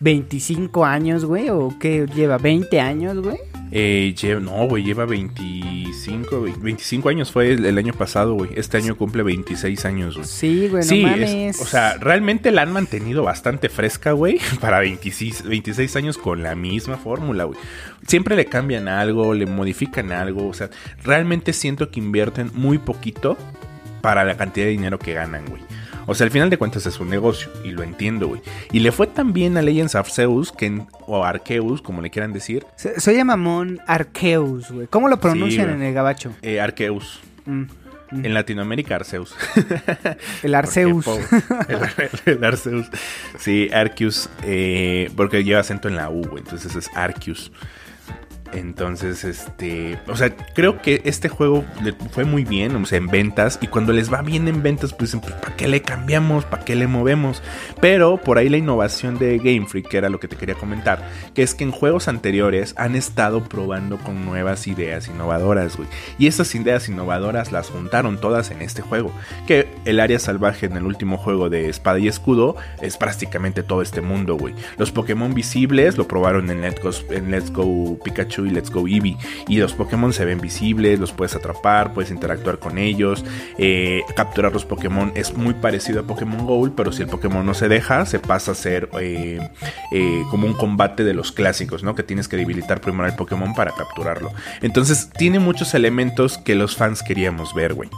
25 0.03 0.85
años, 0.85 1.25
güey, 1.25 1.49
o 1.49 1.73
qué 1.79 2.07
lleva 2.13 2.37
20 2.37 2.81
años, 2.81 3.19
güey. 3.21 3.39
Eh, 3.75 4.15
lleva- 4.21 4.41
no, 4.41 4.67
güey, 4.69 4.85
lleva 4.85 5.07
25, 5.07 6.43
ve- 6.43 6.53
25 6.61 7.09
años 7.09 7.33
fue 7.33 7.53
el, 7.53 7.65
el 7.65 7.79
año 7.79 7.95
pasado, 7.95 8.35
güey. 8.35 8.51
Este 8.57 8.77
año 8.77 8.97
cumple 8.97 9.23
26 9.23 9.85
años, 9.87 10.15
güey. 10.17 10.27
Sí, 10.27 10.69
güey, 10.69 10.83
no 10.83 10.89
Sí, 10.89 11.03
es- 11.05 11.11
mames. 11.11 11.61
o 11.61 11.65
sea, 11.65 11.97
realmente 11.99 12.51
la 12.51 12.63
han 12.63 12.73
mantenido 12.73 13.23
bastante 13.23 13.69
fresca, 13.71 14.13
güey, 14.13 14.39
para 14.61 14.81
26, 14.81 15.45
26 15.45 15.97
años 15.97 16.19
con 16.19 16.43
la 16.43 16.55
misma 16.55 16.99
fórmula, 16.99 17.45
güey. 17.45 17.59
Siempre 18.07 18.37
le 18.37 18.45
cambian 18.47 18.89
algo, 18.89 19.33
le 19.35 19.47
modifican 19.47 20.13
algo, 20.13 20.49
o 20.49 20.55
sea, 20.55 20.69
realmente 21.03 21.53
siento 21.53 21.91
que 21.91 22.01
invierten 22.01 22.51
muy 22.55 22.79
poquito 22.79 23.39
para 24.03 24.25
la 24.25 24.37
cantidad 24.37 24.67
de 24.67 24.73
dinero 24.73 24.99
que 24.99 25.15
ganan, 25.15 25.45
güey. 25.49 25.63
O 26.07 26.15
sea, 26.15 26.25
al 26.25 26.31
final 26.31 26.51
de 26.51 26.57
cuentas 26.59 26.85
es 26.87 26.99
un 27.01 27.09
negocio, 27.09 27.49
y 27.65 27.71
lo 27.71 27.83
entiendo, 27.83 28.29
güey. 28.29 28.41
Y 28.73 28.81
le 28.81 28.93
fue 28.93 29.07
tan 29.07 29.33
bien 29.33 29.57
a 29.57 29.63
Legends 29.63 29.95
of 29.95 30.11
Zeus, 30.11 30.53
que 30.53 30.67
en- 30.67 30.87
o 31.07 31.25
Arceus, 31.25 31.81
como 31.83 32.03
le 32.03 32.11
quieran 32.11 32.33
decir, 32.33 32.65
Se, 32.77 32.99
se 33.01 33.23
mamón 33.25 33.81
Arceus, 33.87 34.71
güey. 34.71 34.87
¿Cómo 34.89 35.09
lo 35.09 35.19
pronuncian 35.21 35.71
en 35.71 35.83
el 35.83 35.95
gabacho? 35.95 36.33
eh, 36.43 36.61
Arceus. 36.61 37.21
Mm, 37.47 37.63
mm. 38.11 38.25
En 38.27 38.35
Latinoamérica, 38.35 38.97
Arceus. 38.97 39.35
El 40.43 40.55
Arceus. 40.55 41.05
Porque, 41.05 41.25
El, 42.27 42.35
el 42.37 42.45
Arceus. 42.45 42.87
Sí, 43.39 43.69
Arceus. 43.73 44.29
eh, 44.43 45.11
porque 45.17 45.45
lleva 45.45 45.61
acento 45.61 45.89
en 45.89 45.97
la 45.97 46.11
U, 46.11 46.23
güey, 46.25 46.43
Entonces 46.43 46.75
es 46.77 46.91
Arceus. 46.95 47.51
Entonces, 48.53 49.25
este. 49.25 49.99
O 50.09 50.17
sea, 50.17 50.35
creo 50.55 50.83
que 50.83 51.01
este 51.05 51.29
juego 51.29 51.65
le 51.83 51.93
fue 51.93 52.25
muy 52.25 52.45
bien, 52.45 52.77
o 52.77 52.87
sea, 52.87 52.99
en 52.99 53.09
ventas. 53.09 53.59
Y 53.63 53.67
cuando 53.67 53.93
les 53.93 54.13
va 54.13 54.23
bien 54.23 54.49
en 54.49 54.63
ventas, 54.63 54.93
pues 54.93 55.11
dicen, 55.11 55.21
pues, 55.21 55.35
¿para 55.35 55.57
qué 55.57 55.69
le 55.69 55.83
cambiamos? 55.83 56.45
¿Para 56.45 56.65
qué 56.65 56.77
le 56.77 56.87
movemos? 56.87 57.43
Pero 57.81 58.19
por 58.19 58.39
ahí 58.39 58.49
la 58.49 58.59
innovación 58.59 59.19
de 59.19 59.39
Game 59.39 59.67
Freak, 59.67 59.89
que 59.89 59.97
era 59.97 60.11
lo 60.11 60.21
que 60.21 60.29
te 60.29 60.37
quería 60.37 60.55
comentar, 60.55 61.09
que 61.35 61.43
es 61.43 61.55
que 61.55 61.65
en 61.65 61.71
juegos 61.71 62.09
anteriores 62.09 62.75
han 62.77 62.95
estado 62.95 63.45
probando 63.45 63.99
con 63.99 64.25
nuevas 64.25 64.67
ideas 64.67 65.09
innovadoras, 65.09 65.77
güey. 65.77 65.89
Y 66.19 66.27
esas 66.27 66.55
ideas 66.55 66.89
innovadoras 66.89 67.53
las 67.53 67.71
juntaron 67.71 68.21
todas 68.21 68.51
en 68.51 68.63
este 68.63 68.83
juego. 68.83 69.13
Que 69.47 69.69
el 69.85 70.01
área 70.01 70.19
salvaje 70.19 70.67
en 70.67 70.77
el 70.77 70.85
último 70.85 71.17
juego 71.17 71.49
de 71.49 71.69
Espada 71.69 71.99
y 71.99 72.09
Escudo 72.09 72.57
es 72.81 72.97
prácticamente 72.97 73.63
todo 73.63 73.83
este 73.83 74.01
mundo, 74.01 74.37
güey. 74.37 74.55
Los 74.77 74.93
Pokémon 74.93 75.35
visibles 75.35 75.97
lo 75.97 76.07
probaron 76.07 76.51
en 76.51 76.61
Let's 76.61 76.83
Go, 76.83 76.91
en 77.11 77.31
Let's 77.31 77.53
Go 77.53 77.99
Pikachu 78.05 78.42
y 78.47 78.51
Let's 78.51 78.71
Go 78.71 78.87
Eevee. 78.87 79.17
Y 79.49 79.59
los 79.59 79.73
Pokémon 79.73 80.13
se 80.13 80.25
ven 80.25 80.41
visibles, 80.41 80.99
los 80.99 81.13
puedes 81.13 81.35
atrapar, 81.35 81.93
puedes 81.93 82.11
interactuar 82.11 82.59
con 82.59 82.79
ellos. 82.79 83.25
eh, 83.59 84.03
capturar 84.17 84.53
los 84.53 84.65
Pokémon 84.65 85.13
es 85.15 85.37
muy 85.37 85.55
parecido 85.55 86.01
a 86.01 86.03
Pokémon 86.05 86.47
Go, 86.47 86.71
pero 86.77 86.93
si 86.93 87.03
el 87.03 87.09
Pokémon 87.09 87.45
no 87.45 87.55
se 87.55 87.69
deja, 87.69 88.07
se 88.07 88.19
pasa 88.19 88.53
a 88.53 88.55
ser 88.55 88.89
eh, 89.01 89.41
eh, 89.93 90.23
como 90.31 90.47
un 90.47 90.55
combate 90.55 91.05
de 91.05 91.15
los 91.15 91.33
clásicos, 91.33 91.83
¿no? 91.83 91.95
Que 91.95 92.03
tienes 92.03 92.29
que 92.29 92.37
debilitar 92.37 92.81
primero 92.81 93.05
al 93.05 93.17
Pokémon 93.17 93.55
para 93.55 93.73
capturarlo. 93.73 94.33
Entonces 94.61 95.11
tiene 95.17 95.39
muchos 95.39 95.75
elementos 95.75 96.39
que 96.39 96.55
los 96.55 96.77
fans 96.77 97.03
queríamos 97.03 97.55
ver, 97.55 97.75
güey. 97.75 97.91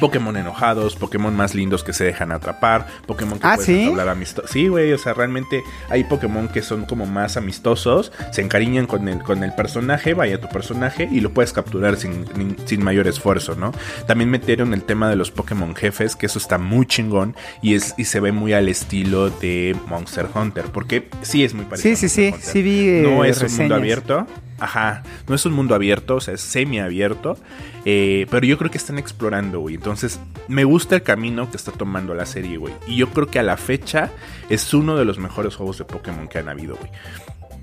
Pokémon 0.00 0.36
enojados, 0.36 0.96
Pokémon 0.96 1.34
más 1.34 1.54
lindos 1.54 1.82
que 1.84 1.92
se 1.92 2.04
dejan 2.04 2.32
atrapar, 2.32 2.86
Pokémon 3.06 3.38
que 3.38 3.46
Ah, 3.46 3.54
puedes 3.56 3.66
¿sí? 3.66 3.82
entablar 3.82 4.08
amistosos. 4.08 4.50
Sí, 4.50 4.68
güey, 4.68 4.92
o 4.92 4.98
sea, 4.98 5.14
realmente 5.14 5.62
hay 5.88 6.04
Pokémon 6.04 6.48
que 6.48 6.62
son 6.62 6.84
como 6.84 7.06
más 7.06 7.36
amistosos, 7.36 8.12
se 8.32 8.42
encariñan 8.42 8.86
con 8.86 9.08
el, 9.08 9.22
con 9.22 9.42
el 9.44 9.52
personaje, 9.54 10.14
vaya 10.14 10.40
tu 10.40 10.48
personaje, 10.48 11.08
y 11.10 11.20
lo 11.20 11.30
puedes 11.30 11.52
capturar 11.52 11.96
sin, 11.96 12.24
sin 12.66 12.84
mayor 12.84 13.06
esfuerzo, 13.08 13.54
¿no? 13.56 13.72
También 14.06 14.30
metieron 14.30 14.74
el 14.74 14.82
tema 14.82 15.08
de 15.08 15.16
los 15.16 15.30
Pokémon 15.30 15.74
jefes, 15.74 16.16
que 16.16 16.26
eso 16.26 16.38
está 16.38 16.58
muy 16.58 16.86
chingón 16.86 17.34
y, 17.62 17.74
es, 17.74 17.94
y 17.96 18.04
se 18.04 18.20
ve 18.20 18.32
muy 18.32 18.52
al 18.52 18.68
estilo 18.68 19.30
de 19.30 19.76
Monster 19.86 20.26
Hunter, 20.34 20.64
porque 20.66 21.08
sí 21.22 21.44
es 21.44 21.54
muy 21.54 21.64
parecido. 21.64 21.96
Sí, 21.96 22.08
sí, 22.08 22.30
sí, 22.32 22.34
sí 22.40 22.62
vi, 22.62 22.88
eh, 22.88 23.02
No 23.02 23.24
es 23.24 23.42
un 23.42 23.56
mundo 23.56 23.74
abierto. 23.74 24.26
Ajá, 24.58 25.02
no 25.28 25.34
es 25.34 25.44
un 25.44 25.52
mundo 25.52 25.74
abierto, 25.74 26.16
o 26.16 26.20
sea, 26.20 26.34
es 26.34 26.40
semi-abierto. 26.40 27.36
eh, 27.84 28.26
pero 28.30 28.46
yo 28.46 28.56
creo 28.58 28.70
que 28.70 28.78
están 28.78 28.98
explorando, 28.98 29.60
güey. 29.60 29.74
Entonces, 29.74 30.18
me 30.48 30.64
gusta 30.64 30.94
el 30.96 31.02
camino 31.02 31.50
que 31.50 31.56
está 31.56 31.72
tomando 31.72 32.14
la 32.14 32.26
serie, 32.26 32.56
güey. 32.56 32.74
Y 32.86 32.96
yo 32.96 33.08
creo 33.10 33.26
que 33.26 33.38
a 33.38 33.42
la 33.42 33.56
fecha 33.56 34.10
es 34.48 34.72
uno 34.74 34.96
de 34.96 35.04
los 35.04 35.18
mejores 35.18 35.56
juegos 35.56 35.78
de 35.78 35.84
Pokémon 35.84 36.28
que 36.28 36.38
han 36.38 36.48
habido, 36.48 36.76
güey. 36.76 36.90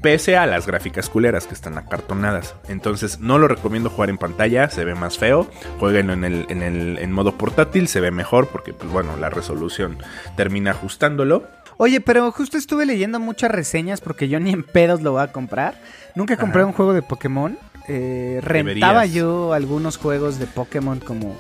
Pese 0.02 0.36
a 0.36 0.46
las 0.46 0.68
gráficas 0.68 1.10
culeras 1.10 1.48
que 1.48 1.54
están 1.54 1.78
acartonadas. 1.78 2.56
Entonces, 2.68 3.20
no 3.22 3.38
lo 3.40 3.48
recomiendo 3.48 3.90
jugar 3.90 4.10
en 4.10 4.18
pantalla, 4.18 4.70
se 4.70 4.84
ve 4.84 4.96
más 4.96 5.18
feo. 5.18 5.50
Jueguenlo 5.80 6.12
en 6.12 6.26
el, 6.26 6.46
en 6.50 6.62
el 6.62 6.98
en 7.00 7.12
modo 7.14 7.38
portátil, 7.38 7.88
se 7.88 8.02
ve 8.02 8.12
mejor 8.12 8.48
porque, 8.50 8.74
pues 8.74 8.92
bueno, 8.92 9.16
la 9.16 9.30
resolución 9.30 9.98
termina 10.36 10.72
ajustándolo. 10.72 11.48
Oye, 11.77 12.01
pero 12.01 12.32
justo 12.32 12.58
estuve 12.58 12.86
leyendo 12.86 13.20
muchas 13.20 13.51
reseñas 13.51 14.01
porque 14.01 14.30
yo 14.30 14.39
ni 14.39 14.51
en 14.51 14.63
pedos 14.63 15.01
lo 15.01 15.13
voy 15.13 15.24
a 15.24 15.32
comprar. 15.32 15.80
Nunca 16.15 16.38
compré 16.38 16.62
Ajá. 16.62 16.68
un 16.68 16.74
juego 16.74 16.94
de 16.94 17.01
Pokémon. 17.01 17.58
Eh, 17.88 18.39
rentaba 18.42 19.01
Deberías. 19.01 19.13
yo 19.13 19.53
algunos 19.53 19.98
juegos 19.98 20.39
de 20.39 20.48
Pokémon 20.48 21.00
como 21.00 21.36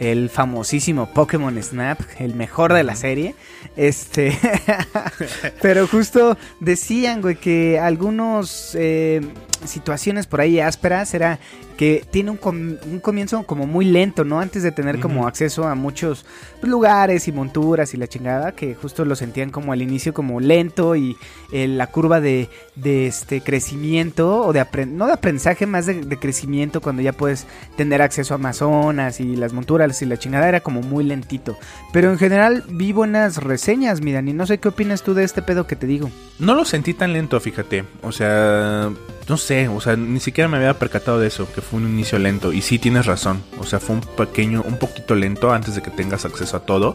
el 0.00 0.28
famosísimo 0.30 1.06
Pokémon 1.06 1.60
Snap, 1.62 2.00
el 2.18 2.34
mejor 2.34 2.72
de 2.72 2.84
la 2.84 2.96
serie. 2.96 3.34
Este, 3.76 4.38
pero 5.62 5.86
justo 5.86 6.36
decían, 6.60 7.20
güey, 7.20 7.36
que 7.36 7.78
algunos 7.78 8.74
eh, 8.74 9.20
situaciones 9.64 10.26
por 10.26 10.40
ahí 10.40 10.60
ásperas 10.60 11.14
era 11.14 11.38
que 11.76 12.04
tiene 12.10 12.30
un, 12.30 12.36
com- 12.36 12.76
un 12.90 13.00
comienzo 13.00 13.42
como 13.44 13.66
muy 13.66 13.84
lento, 13.84 14.24
¿no? 14.24 14.40
Antes 14.40 14.62
de 14.62 14.70
tener 14.72 15.00
como 15.00 15.26
acceso 15.26 15.66
a 15.66 15.74
muchos 15.74 16.24
lugares 16.62 17.26
y 17.28 17.32
monturas 17.32 17.94
y 17.94 17.96
la 17.96 18.06
chingada, 18.06 18.52
que 18.52 18.74
justo 18.74 19.04
lo 19.04 19.16
sentían 19.16 19.50
como 19.50 19.72
al 19.72 19.82
inicio 19.82 20.14
como 20.14 20.40
lento 20.40 20.94
y 20.96 21.16
eh, 21.52 21.66
la 21.68 21.88
curva 21.88 22.20
de, 22.20 22.48
de 22.76 23.06
este 23.06 23.40
crecimiento 23.40 24.42
o 24.46 24.52
de 24.52 24.64
no 24.86 25.06
de 25.06 25.12
aprendizaje, 25.12 25.66
más 25.66 25.86
de, 25.86 26.02
de 26.02 26.18
crecimiento 26.18 26.80
cuando 26.80 27.02
ya 27.02 27.12
puedes 27.12 27.46
tener 27.76 28.02
acceso 28.02 28.34
a 28.34 28.36
Amazonas 28.36 29.20
y 29.20 29.36
las 29.36 29.52
monturas 29.52 30.00
y 30.02 30.06
la 30.06 30.16
chingada 30.16 30.48
era 30.48 30.60
como 30.60 30.80
muy 30.80 31.04
lentito. 31.04 31.56
Pero 31.92 32.10
en 32.10 32.18
general 32.18 32.64
vi 32.68 32.92
buenas 32.92 33.38
reseñas, 33.42 34.00
mi 34.00 34.12
Dani. 34.12 34.32
No 34.32 34.46
sé 34.46 34.58
qué 34.58 34.68
opinas 34.68 35.02
tú 35.02 35.14
de 35.14 35.24
este 35.24 35.42
pedo 35.42 35.66
que 35.66 35.76
te 35.76 35.86
digo. 35.86 36.10
No 36.38 36.54
lo 36.54 36.64
sentí 36.64 36.94
tan 36.94 37.12
lento, 37.12 37.38
fíjate. 37.40 37.84
O 38.02 38.12
sea, 38.12 38.90
no 39.28 39.36
sé, 39.36 39.68
o 39.68 39.80
sea, 39.80 39.96
ni 39.96 40.20
siquiera 40.20 40.48
me 40.48 40.56
había 40.58 40.78
percatado 40.78 41.18
de 41.18 41.26
eso, 41.28 41.50
que 41.52 41.60
fue 41.60 41.78
un 41.80 41.88
inicio 41.88 42.18
lento. 42.18 42.52
Y 42.52 42.62
sí 42.62 42.78
tienes 42.78 43.06
razón. 43.06 43.42
O 43.58 43.64
sea, 43.64 43.80
fue 43.80 43.96
un 43.96 44.02
pequeño, 44.02 44.62
un 44.66 44.78
poquito 44.78 45.14
lento 45.14 45.52
antes 45.52 45.74
de 45.74 45.82
que 45.82 45.90
tengas 45.90 46.24
acceso 46.24 46.56
a 46.56 46.60
todo. 46.60 46.94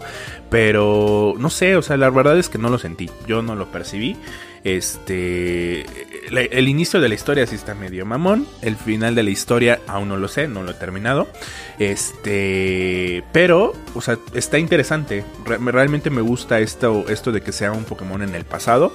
Pero 0.50 1.34
no 1.38 1.50
sé, 1.50 1.76
o 1.76 1.82
sea, 1.82 1.98
la 1.98 2.10
verdad 2.10 2.38
es 2.38 2.50
que 2.50 2.58
no 2.58 2.70
lo 2.70 2.78
sentí. 2.80 3.10
Yo 3.28 3.42
no 3.42 3.56
lo 3.56 3.68
percibí. 3.72 4.18
Este. 4.62 5.86
el 6.30 6.68
inicio 6.68 7.00
de 7.00 7.08
la 7.08 7.16
historia 7.16 7.48
sí 7.48 7.56
está 7.56 7.74
medio 7.76 8.06
mamón. 8.06 8.46
El 8.62 8.76
final 8.76 9.16
de 9.16 9.24
la 9.24 9.30
historia 9.30 9.80
aún 9.88 10.10
no 10.10 10.18
lo 10.18 10.28
sé, 10.28 10.48
no 10.50 10.64
lo 10.64 10.72
he 10.72 10.74
terminado. 10.74 11.28
Este. 11.80 13.24
Pero, 13.32 13.74
o 13.96 14.02
sea, 14.02 14.18
está 14.34 14.58
interesante. 14.60 15.24
Re- 15.46 15.60
me- 15.60 15.72
realmente 15.72 16.10
me 16.10 16.22
gusta 16.22 16.60
esto, 16.60 17.06
esto 17.10 17.32
de 17.32 17.42
que 17.42 17.52
sea 17.52 17.72
un 17.72 17.84
Pokémon 17.86 18.22
en 18.22 18.36
el 18.36 18.46
pasado. 18.46 18.92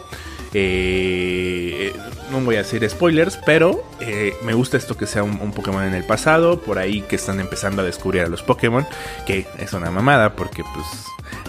Eh, 0.55 1.93
no 2.31 2.41
voy 2.41 2.55
a 2.55 2.59
decir 2.59 2.89
spoilers, 2.89 3.37
pero 3.45 3.85
eh, 4.01 4.35
me 4.45 4.55
gusta 4.55 4.77
esto 4.77 4.97
que 4.97 5.07
sea 5.07 5.23
un, 5.23 5.41
un 5.41 5.53
Pokémon 5.53 5.85
en 5.85 5.95
el 5.95 6.05
pasado. 6.05 6.61
Por 6.61 6.79
ahí 6.79 7.03
que 7.03 7.17
están 7.17 7.41
empezando 7.41 7.83
a 7.83 7.85
descubrir 7.85 8.23
a 8.23 8.29
los 8.29 8.43
Pokémon. 8.43 8.87
Que 9.27 9.47
es 9.59 9.73
una 9.73 9.91
mamada 9.91 10.35
porque 10.37 10.63
pues 10.75 10.87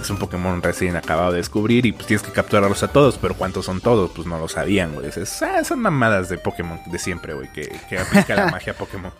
es 0.01 0.09
un 0.09 0.17
Pokémon 0.17 0.61
recién 0.61 0.95
acabado 0.95 1.31
de 1.31 1.37
descubrir 1.37 1.85
y 1.85 1.91
pues 1.91 2.07
tienes 2.07 2.23
que 2.25 2.31
capturarlos 2.31 2.83
a 2.83 2.89
todos. 2.89 3.17
Pero 3.17 3.35
¿cuántos 3.35 3.65
son 3.65 3.79
todos? 3.81 4.11
Pues 4.11 4.27
no 4.27 4.37
lo 4.39 4.47
sabían, 4.47 4.93
güey. 4.93 5.07
Es- 5.07 5.41
ah, 5.43 5.63
son 5.63 5.79
mamadas 5.81 6.29
de 6.29 6.37
Pokémon 6.37 6.79
de 6.87 6.99
siempre, 6.99 7.33
güey. 7.33 7.51
Que, 7.53 7.71
que 7.89 7.99
aplica 7.99 8.35
la 8.35 8.47
magia 8.51 8.73
Pokémon. 8.73 9.11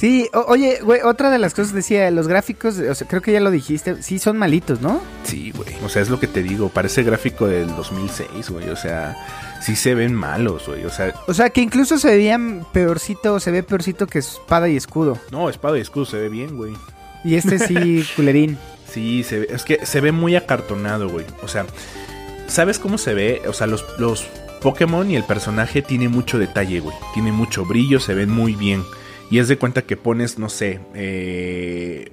Sí, 0.00 0.30
o- 0.32 0.46
oye, 0.48 0.78
güey, 0.82 1.02
otra 1.02 1.28
de 1.30 1.38
las 1.38 1.52
cosas 1.52 1.74
decía, 1.74 2.10
los 2.10 2.26
gráficos, 2.26 2.78
o 2.78 2.94
sea, 2.94 3.06
creo 3.06 3.20
que 3.20 3.32
ya 3.32 3.40
lo 3.40 3.50
dijiste, 3.50 4.02
sí 4.02 4.18
son 4.18 4.38
malitos, 4.38 4.80
¿no? 4.80 5.02
Sí, 5.24 5.52
güey. 5.54 5.74
O 5.84 5.90
sea, 5.90 6.00
es 6.00 6.08
lo 6.08 6.18
que 6.18 6.26
te 6.26 6.42
digo. 6.42 6.70
Parece 6.70 7.02
gráfico 7.02 7.46
del 7.46 7.66
2006, 7.76 8.48
güey. 8.48 8.70
O 8.70 8.76
sea, 8.76 9.14
sí 9.60 9.76
se 9.76 9.94
ven 9.94 10.14
malos, 10.14 10.68
güey. 10.68 10.86
O 10.86 10.90
sea, 10.90 11.12
O 11.26 11.34
sea, 11.34 11.50
que 11.50 11.60
incluso 11.60 11.98
se 11.98 12.08
veían 12.16 12.66
peorcito, 12.72 13.38
se 13.40 13.50
ve 13.50 13.62
peorcito 13.62 14.06
que 14.06 14.20
espada 14.20 14.70
y 14.70 14.76
escudo. 14.76 15.18
no, 15.30 15.50
espada 15.50 15.76
y 15.76 15.82
escudo 15.82 16.06
se 16.06 16.16
ve 16.16 16.30
bien, 16.30 16.56
güey. 16.56 16.72
Y 17.22 17.34
este 17.34 17.58
sí, 17.58 18.02
culerín. 18.16 18.56
Sí, 18.90 19.22
se 19.22 19.40
ve, 19.40 19.48
es 19.50 19.64
que 19.64 19.84
se 19.84 20.00
ve 20.00 20.12
muy 20.12 20.34
acartonado, 20.34 21.10
güey. 21.10 21.26
O 21.42 21.48
sea, 21.48 21.66
¿sabes 22.46 22.78
cómo 22.78 22.96
se 22.96 23.12
ve? 23.12 23.42
O 23.46 23.52
sea, 23.52 23.66
los, 23.66 23.84
los 23.98 24.26
Pokémon 24.62 25.10
y 25.10 25.16
el 25.16 25.24
personaje 25.24 25.82
tiene 25.82 26.08
mucho 26.08 26.38
detalle, 26.38 26.80
güey. 26.80 26.96
Tiene 27.12 27.32
mucho 27.32 27.66
brillo, 27.66 28.00
se 28.00 28.14
ven 28.14 28.30
muy 28.30 28.54
bien. 28.54 28.82
Y 29.30 29.38
es 29.38 29.48
de 29.48 29.56
cuenta 29.58 29.82
que 29.82 29.96
pones, 29.96 30.38
no 30.38 30.48
sé, 30.48 30.80
eh, 30.94 32.10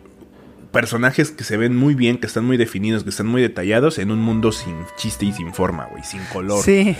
personajes 0.71 1.31
que 1.31 1.43
se 1.43 1.57
ven 1.57 1.75
muy 1.75 1.95
bien, 1.95 2.19
que 2.19 2.27
están 2.27 2.45
muy 2.45 2.57
definidos, 2.57 3.03
que 3.03 3.09
están 3.09 3.25
muy 3.27 3.41
detallados 3.41 3.97
en 3.97 4.11
un 4.11 4.19
mundo 4.19 4.51
sin 4.51 4.75
chiste 4.97 5.25
y 5.25 5.33
sin 5.33 5.53
forma, 5.53 5.85
güey, 5.85 6.03
sin 6.03 6.23
color. 6.25 6.63
Sí. 6.63 6.95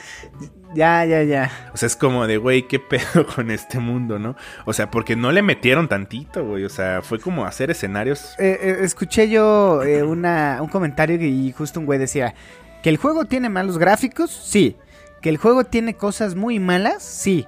ya, 0.74 1.04
ya, 1.06 1.22
ya. 1.22 1.50
O 1.72 1.76
sea, 1.76 1.86
es 1.86 1.96
como 1.96 2.26
de, 2.26 2.36
güey, 2.36 2.68
¿qué 2.68 2.78
pedo 2.78 3.26
con 3.34 3.50
este 3.50 3.78
mundo, 3.78 4.18
no? 4.18 4.36
O 4.66 4.72
sea, 4.74 4.90
porque 4.90 5.16
no 5.16 5.32
le 5.32 5.40
metieron 5.42 5.88
tantito, 5.88 6.44
güey. 6.44 6.64
O 6.64 6.68
sea, 6.68 7.00
fue 7.02 7.18
como 7.18 7.46
hacer 7.46 7.70
escenarios. 7.70 8.34
Eh, 8.38 8.58
eh, 8.60 8.76
escuché 8.82 9.28
yo 9.30 9.82
eh, 9.82 10.02
una, 10.02 10.58
un 10.60 10.68
comentario 10.68 11.18
que- 11.18 11.28
y 11.28 11.52
justo 11.52 11.80
un 11.80 11.86
güey 11.86 11.98
decía 11.98 12.34
Que 12.82 12.90
el 12.90 12.98
juego 12.98 13.24
tiene 13.24 13.48
malos 13.48 13.78
gráficos, 13.78 14.30
sí. 14.30 14.76
Que 15.22 15.30
el 15.30 15.38
juego 15.38 15.64
tiene 15.64 15.94
cosas 15.94 16.34
muy 16.34 16.58
malas, 16.58 17.02
sí. 17.02 17.46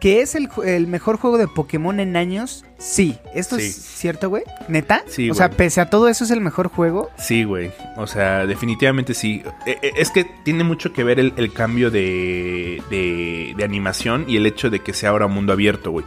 Que 0.00 0.20
es 0.20 0.34
el, 0.34 0.48
el 0.64 0.86
mejor 0.86 1.16
juego 1.16 1.38
de 1.38 1.48
Pokémon 1.48 1.98
en 2.00 2.16
años, 2.16 2.64
sí. 2.78 3.18
¿Esto 3.34 3.56
Sí. 3.56 3.62
es 3.66 3.74
cierto, 3.76 4.28
güey? 4.28 4.42
¿Neta? 4.68 5.02
Sí, 5.06 5.30
O 5.30 5.34
sea, 5.34 5.50
pese 5.50 5.80
a 5.80 5.88
todo 5.88 6.08
eso 6.08 6.24
es 6.24 6.30
el 6.30 6.40
mejor 6.42 6.68
juego. 6.68 7.10
Sí, 7.16 7.44
güey. 7.44 7.72
O 7.96 8.06
sea, 8.06 8.46
definitivamente 8.46 9.14
sí. 9.14 9.42
Eh, 9.64 9.78
eh, 9.82 9.92
Es 9.96 10.10
que 10.10 10.24
tiene 10.44 10.64
mucho 10.64 10.92
que 10.92 11.02
ver 11.02 11.18
el, 11.18 11.32
el 11.38 11.50
cambio 11.52 11.90
de, 11.90 12.82
de, 12.90 13.54
de 13.56 13.64
animación 13.64 14.26
y 14.28 14.36
el 14.36 14.44
hecho 14.44 14.68
de 14.68 14.80
que 14.80 14.92
sea 14.92 15.10
ahora 15.10 15.28
mundo 15.28 15.52
abierto, 15.54 15.90
güey. 15.90 16.04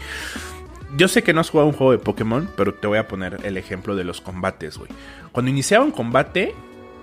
Yo 0.96 1.08
sé 1.08 1.24
que 1.24 1.34
no 1.34 1.42
has 1.42 1.50
jugado 1.50 1.68
un 1.70 1.76
juego 1.76 1.92
de 1.92 1.98
Pokémon, 2.00 2.50
pero 2.56 2.74
te 2.76 2.86
voy 2.88 2.98
a 3.00 3.08
poner 3.08 3.40
el 3.44 3.58
ejemplo 3.58 3.96
de 3.96 4.04
los 4.04 4.22
combates, 4.22 4.78
güey. 4.78 4.90
Cuando 5.32 5.50
iniciaba 5.52 5.84
un 5.84 5.92
combate, 5.92 6.54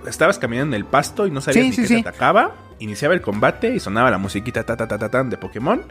estabas 0.07 0.39
caminando 0.39 0.75
en 0.77 0.83
el 0.83 0.89
pasto 0.89 1.27
y 1.27 1.31
no 1.33 1.41
sabías 1.41 1.65
Sí, 1.65 1.71
ni 1.71 1.77
sí, 1.77 1.83
qué 1.83 1.89
sí. 1.89 2.03
te 2.03 2.09
atacaba. 2.09 2.55
Iniciaba 2.79 3.15
el 3.15 3.23
combate 3.23 3.75
y 3.75 3.81
sonaba 3.81 4.11
la 4.11 4.19
musiquita 4.19 4.63
ta 4.65 4.77
ta 4.77 4.87
ta 4.87 4.99
ta 4.99 5.09
tan 5.09 5.31
de 5.31 5.37
Pokémon. 5.37 5.83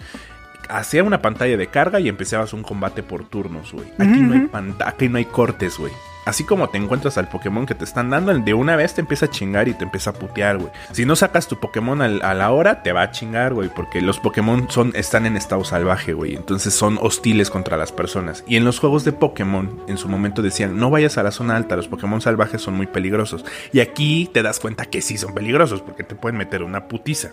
Hacía 0.70 1.04
una 1.04 1.22
pantalla 1.22 1.58
de 1.58 1.68
carga 1.68 2.00
y 2.00 2.10
empezabas 2.10 2.54
un 2.54 2.64
combate 2.64 3.04
por 3.04 3.26
turnos, 3.26 3.72
güey. 3.72 3.88
Aquí, 4.00 4.20
no 4.22 4.34
hay 4.34 4.40
Ujú. 4.42 4.50
panta- 4.50 4.88
aquí 4.90 5.10
no 5.10 5.18
hay 5.18 5.26
cortes, 5.26 5.78
güey. 5.78 5.92
Así 6.26 6.44
como 6.44 6.70
te 6.70 6.80
encuentras 6.80 7.20
al 7.20 7.30
Pokémon 7.30 7.68
que 7.68 7.76
te 7.76 7.84
están 7.84 8.10
dando, 8.10 8.34
de 8.34 8.54
una 8.56 8.76
vez 8.76 8.96
te 8.96 9.02
empieza 9.02 9.28
a 9.28 9.30
chingar 9.30 9.68
y 9.68 9.76
te 9.76 9.84
empieza 9.84 10.10
a 10.10 10.14
putear, 10.14 10.58
güey. 10.58 10.72
Si 10.92 11.06
no 11.06 11.16
sacas 11.16 11.48
tu 11.48 11.60
Pokémon 11.60 12.02
al- 12.02 12.24
a 12.24 12.34
la 12.34 12.50
hora, 12.52 12.82
te 12.82 12.94
va 12.94 13.04
a 13.04 13.12
chingar, 13.12 13.54
güey. 13.54 13.70
Porque 13.70 14.02
los 14.02 14.20
Pokémon 14.20 14.66
son, 14.72 14.92
están 14.96 15.28
en 15.28 15.38
estado 15.38 15.64
salvaje, 15.64 16.14
güey. 16.14 16.36
Entonces 16.36 16.74
son 16.74 16.98
hostiles 17.00 17.52
contra 17.52 17.78
las 17.78 17.92
personas. 17.92 18.44
Y 18.48 18.56
en 18.58 18.66
los 18.66 18.80
juegos 18.80 19.06
de 19.06 19.12
Pokémon, 19.12 19.84
en 19.88 20.00
su 20.00 20.10
momento 20.10 20.42
decían, 20.42 20.78
no 20.80 20.90
vayas 20.90 21.20
a 21.20 21.24
la 21.24 21.30
zona 21.32 21.56
alta, 21.58 21.76
los 21.76 21.88
Pokémon 21.88 22.20
salvajes 22.22 22.60
son 22.60 22.74
muy 22.74 22.88
peligrosos. 22.88 23.46
Y 23.72 23.80
aquí 23.82 24.28
te 24.34 24.42
das 24.42 24.60
cuenta 24.60 24.86
que 24.86 25.04
sí 25.04 25.20
son 25.20 25.36
peligrosos, 25.36 25.84
porque 25.84 26.04
te 26.04 26.16
pueden 26.16 26.38
meter 26.40 26.64
una 26.64 26.88
putiza. 26.88 27.30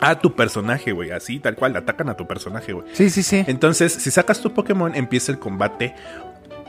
A 0.00 0.18
tu 0.18 0.34
personaje, 0.34 0.92
güey. 0.92 1.10
Así, 1.10 1.38
tal 1.38 1.56
cual, 1.56 1.76
atacan 1.76 2.08
a 2.08 2.16
tu 2.16 2.26
personaje, 2.26 2.72
güey. 2.72 2.86
Sí, 2.92 3.10
sí, 3.10 3.22
sí. 3.22 3.44
Entonces, 3.46 3.92
si 3.92 4.10
sacas 4.10 4.40
tu 4.40 4.52
Pokémon, 4.52 4.94
empieza 4.94 5.30
el 5.32 5.38
combate. 5.38 5.94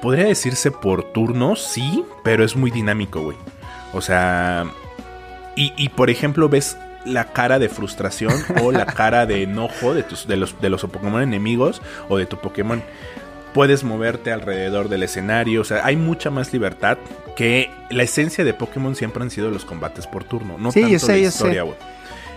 Podría 0.01 0.25
decirse 0.25 0.71
por 0.71 1.13
turnos, 1.13 1.61
sí, 1.61 2.03
pero 2.23 2.43
es 2.43 2.55
muy 2.55 2.71
dinámico, 2.71 3.21
güey. 3.21 3.37
O 3.93 4.01
sea, 4.01 4.65
y, 5.55 5.73
y, 5.77 5.89
por 5.89 6.09
ejemplo, 6.09 6.49
ves 6.49 6.77
la 7.05 7.25
cara 7.33 7.59
de 7.59 7.69
frustración 7.69 8.33
o 8.63 8.71
la 8.71 8.85
cara 8.85 9.25
de 9.25 9.43
enojo 9.43 9.93
de, 9.93 10.03
tus, 10.03 10.27
de, 10.27 10.37
los, 10.37 10.59
de 10.61 10.69
los 10.69 10.81
Pokémon 10.81 11.21
enemigos 11.21 11.81
o 12.09 12.17
de 12.17 12.25
tu 12.25 12.37
Pokémon. 12.37 12.83
Puedes 13.53 13.83
moverte 13.83 14.31
alrededor 14.31 14.87
del 14.87 15.03
escenario, 15.03 15.61
o 15.61 15.63
sea, 15.65 15.85
hay 15.85 15.97
mucha 15.97 16.29
más 16.29 16.53
libertad 16.53 16.97
que 17.35 17.69
la 17.89 18.03
esencia 18.03 18.45
de 18.45 18.53
Pokémon 18.53 18.95
siempre 18.95 19.23
han 19.23 19.29
sido 19.29 19.51
los 19.51 19.65
combates 19.65 20.07
por 20.07 20.23
turno, 20.23 20.57
no 20.57 20.71
Sí, 20.71 20.81
tanto 20.81 20.93
yo 20.93 20.99
sé, 20.99 21.11
la 21.13 21.27
historia, 21.27 21.63
güey. 21.63 21.75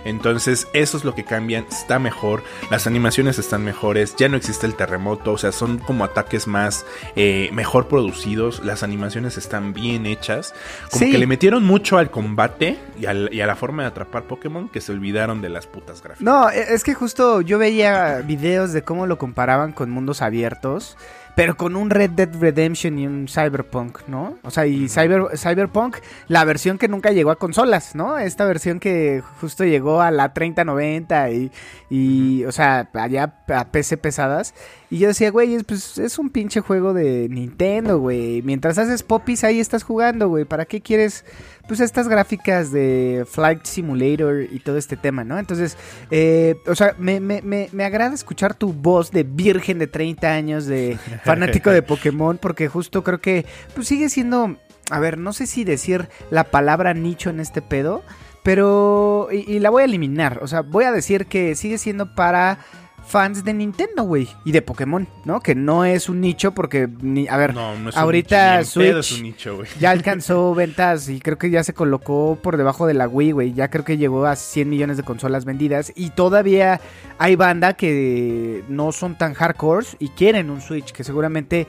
Entonces, 0.05 0.67
eso 0.73 0.95
es 0.97 1.03
lo 1.03 1.13
que 1.15 1.25
cambian, 1.25 1.65
está 1.69 1.99
mejor, 1.99 2.43
las 2.71 2.87
animaciones 2.87 3.37
están 3.39 3.63
mejores, 3.65 4.15
ya 4.15 4.29
no 4.29 4.37
existe 4.37 4.65
el 4.65 4.75
terremoto, 4.75 5.33
o 5.33 5.37
sea, 5.37 5.51
son 5.51 5.79
como 5.79 6.05
ataques 6.05 6.47
más 6.47 6.85
eh, 7.15 7.49
mejor 7.51 7.87
producidos, 7.87 8.63
las 8.63 8.83
animaciones 8.83 9.37
están 9.37 9.73
bien 9.73 10.05
hechas, 10.05 10.53
como 10.91 11.05
Sí. 11.05 11.11
que 11.11 11.17
le 11.17 11.27
metieron 11.27 11.63
mucho 11.63 11.97
al 11.97 12.11
combate 12.11 12.77
y, 12.99 13.07
al- 13.07 13.29
y 13.33 13.41
a 13.41 13.47
la 13.47 13.55
forma 13.55 13.81
de 13.83 13.89
atrapar 13.89 14.23
Pokémon 14.23 14.69
que 14.69 14.79
se 14.79 14.91
olvidaron 14.91 15.41
de 15.41 15.49
las 15.49 15.65
putas 15.67 16.01
gráficas. 16.01 16.23
No, 16.23 16.49
e- 16.49 16.73
es 16.73 16.83
que 16.83 16.93
justo 16.93 17.41
yo 17.41 17.57
veía 17.57 18.21
videos 18.25 18.71
de 18.73 18.83
cómo 18.83 19.07
lo 19.07 19.17
comparaban 19.17 19.71
con 19.73 19.89
mundos 19.89 20.21
abiertos, 20.21 20.97
pero 21.35 21.57
con 21.57 21.75
un 21.75 21.89
Red 21.89 22.11
Dead 22.11 22.29
Redemption 22.39 22.97
y 22.97 23.05
un 23.05 23.27
Cyberpunk, 23.27 24.07
¿no? 24.07 24.37
O 24.43 24.51
sea, 24.51 24.65
y 24.65 24.87
Cyber, 24.87 25.37
Cyberpunk, 25.37 25.97
la 26.29 26.45
versión 26.45 26.77
que 26.77 26.87
nunca 26.87 27.11
llegó 27.11 27.29
a 27.31 27.35
consolas, 27.35 27.93
¿no? 27.93 28.17
Esta 28.17 28.45
versión 28.45 28.79
que 28.79 29.21
justo 29.41 29.65
llegó 29.65 30.01
a 30.01 30.11
la 30.11 30.33
3090 30.33 31.31
y, 31.31 31.51
y 31.89 32.45
o 32.45 32.51
sea, 32.51 32.89
allá 32.93 33.33
a 33.49 33.65
PC 33.65 33.97
pesadas. 33.97 34.53
Y 34.89 34.99
yo 34.99 35.09
decía, 35.09 35.29
güey, 35.29 35.55
es, 35.55 35.63
pues 35.65 35.97
es 35.97 36.17
un 36.19 36.29
pinche 36.29 36.61
juego 36.61 36.93
de 36.93 37.27
Nintendo, 37.29 37.99
güey. 37.99 38.41
Mientras 38.43 38.77
haces 38.77 39.03
popis, 39.03 39.43
ahí 39.43 39.59
estás 39.59 39.83
jugando, 39.83 40.29
güey. 40.29 40.45
¿Para 40.45 40.65
qué 40.65 40.79
quieres, 40.79 41.25
pues, 41.67 41.79
estas 41.79 42.07
gráficas 42.07 42.71
de 42.71 43.25
Flight 43.29 43.65
Simulator 43.65 44.43
y 44.43 44.59
todo 44.59 44.77
este 44.77 44.97
tema, 44.97 45.23
¿no? 45.23 45.39
Entonces, 45.39 45.77
eh, 46.11 46.55
o 46.67 46.75
sea, 46.75 46.95
me, 46.97 47.19
me, 47.19 47.41
me, 47.41 47.69
me 47.71 47.83
agrada 47.83 48.13
escuchar 48.13 48.53
tu 48.53 48.73
voz 48.73 49.11
de 49.11 49.23
virgen 49.23 49.79
de 49.79 49.87
30 49.87 50.31
años, 50.31 50.65
de 50.65 50.97
fanático 51.23 51.71
de 51.71 51.81
Pokémon, 51.81 52.37
porque 52.37 52.67
justo 52.67 53.03
creo 53.03 53.19
que, 53.19 53.45
pues, 53.73 53.87
sigue 53.87 54.09
siendo, 54.09 54.57
a 54.89 54.99
ver, 54.99 55.17
no 55.17 55.33
sé 55.33 55.47
si 55.47 55.63
decir 55.63 56.09
la 56.29 56.45
palabra 56.45 56.93
nicho 56.93 57.29
en 57.29 57.39
este 57.39 57.61
pedo, 57.61 58.03
pero, 58.43 59.29
y, 59.31 59.51
y 59.51 59.59
la 59.59 59.69
voy 59.69 59.81
a 59.81 59.85
eliminar, 59.85 60.39
o 60.43 60.47
sea, 60.47 60.61
voy 60.61 60.85
a 60.85 60.91
decir 60.91 61.25
que 61.25 61.55
sigue 61.55 61.77
siendo 61.77 62.13
para 62.13 62.59
fans 63.05 63.43
de 63.43 63.53
Nintendo, 63.53 64.03
güey, 64.03 64.27
y 64.43 64.51
de 64.51 64.61
Pokémon, 64.61 65.07
¿no? 65.25 65.39
Que 65.39 65.55
no 65.55 65.85
es 65.85 66.09
un 66.09 66.21
nicho 66.21 66.53
porque, 66.53 66.89
ni, 67.01 67.27
a 67.27 67.37
ver, 67.37 67.53
No, 67.53 67.77
no 67.77 67.89
es 67.89 67.97
ahorita 67.97 68.57
un 68.59 68.65
Switch 68.65 68.95
es 68.95 69.11
un 69.13 69.23
nicho, 69.23 69.59
ya 69.79 69.91
alcanzó 69.91 70.53
ventas 70.55 71.07
y 71.09 71.19
creo 71.19 71.37
que 71.37 71.49
ya 71.49 71.63
se 71.63 71.73
colocó 71.73 72.37
por 72.41 72.57
debajo 72.57 72.87
de 72.87 72.93
la 72.93 73.07
Wii, 73.07 73.31
güey. 73.31 73.53
Ya 73.53 73.69
creo 73.69 73.85
que 73.85 73.97
llegó 73.97 74.25
a 74.25 74.35
100 74.35 74.69
millones 74.69 74.97
de 74.97 75.03
consolas 75.03 75.45
vendidas 75.45 75.93
y 75.95 76.09
todavía 76.09 76.81
hay 77.17 77.35
banda 77.35 77.73
que 77.73 78.63
no 78.69 78.91
son 78.91 79.17
tan 79.17 79.33
hardcore 79.33 79.87
y 79.99 80.09
quieren 80.09 80.49
un 80.49 80.61
Switch 80.61 80.91
que 80.91 81.03
seguramente 81.03 81.67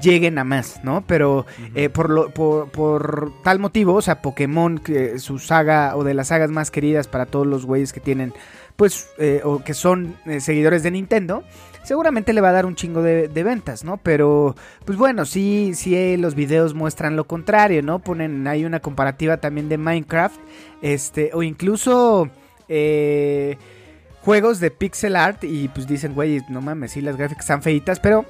lleguen 0.00 0.38
a 0.38 0.44
más, 0.44 0.80
¿no? 0.82 1.04
Pero 1.06 1.46
eh, 1.74 1.88
por, 1.88 2.10
lo, 2.10 2.30
por, 2.30 2.70
por 2.70 3.32
tal 3.42 3.58
motivo, 3.58 3.94
o 3.94 4.02
sea, 4.02 4.22
Pokémon, 4.22 4.78
que 4.78 5.18
su 5.18 5.38
saga 5.38 5.96
o 5.96 6.04
de 6.04 6.14
las 6.14 6.28
sagas 6.28 6.50
más 6.50 6.70
queridas 6.70 7.08
para 7.08 7.26
todos 7.26 7.46
los 7.46 7.66
güeyes 7.66 7.92
que 7.92 8.00
tienen, 8.00 8.32
pues, 8.76 9.08
eh, 9.18 9.40
o 9.44 9.62
que 9.62 9.74
son 9.74 10.16
eh, 10.26 10.40
seguidores 10.40 10.82
de 10.82 10.90
Nintendo, 10.90 11.44
seguramente 11.84 12.32
le 12.32 12.40
va 12.40 12.48
a 12.48 12.52
dar 12.52 12.66
un 12.66 12.74
chingo 12.74 13.02
de, 13.02 13.28
de 13.28 13.42
ventas, 13.42 13.84
¿no? 13.84 13.98
Pero, 13.98 14.56
pues 14.84 14.98
bueno, 14.98 15.24
sí, 15.24 15.72
sí 15.74 15.94
eh, 15.96 16.16
los 16.18 16.34
videos 16.34 16.74
muestran 16.74 17.16
lo 17.16 17.24
contrario, 17.24 17.82
¿no? 17.82 18.00
Ponen, 18.00 18.46
hay 18.46 18.64
una 18.64 18.80
comparativa 18.80 19.36
también 19.36 19.68
de 19.68 19.78
Minecraft, 19.78 20.38
este, 20.82 21.30
o 21.32 21.42
incluso... 21.42 22.30
Eh, 22.68 23.58
juegos 24.24 24.58
de 24.58 24.70
pixel 24.70 25.16
art 25.16 25.44
y 25.44 25.68
pues 25.68 25.86
dicen, 25.86 26.14
güey, 26.14 26.40
no 26.48 26.62
mames, 26.62 26.92
sí, 26.92 27.02
las 27.02 27.18
gráficas 27.18 27.44
están 27.44 27.62
feitas, 27.62 28.00
pero 28.00 28.24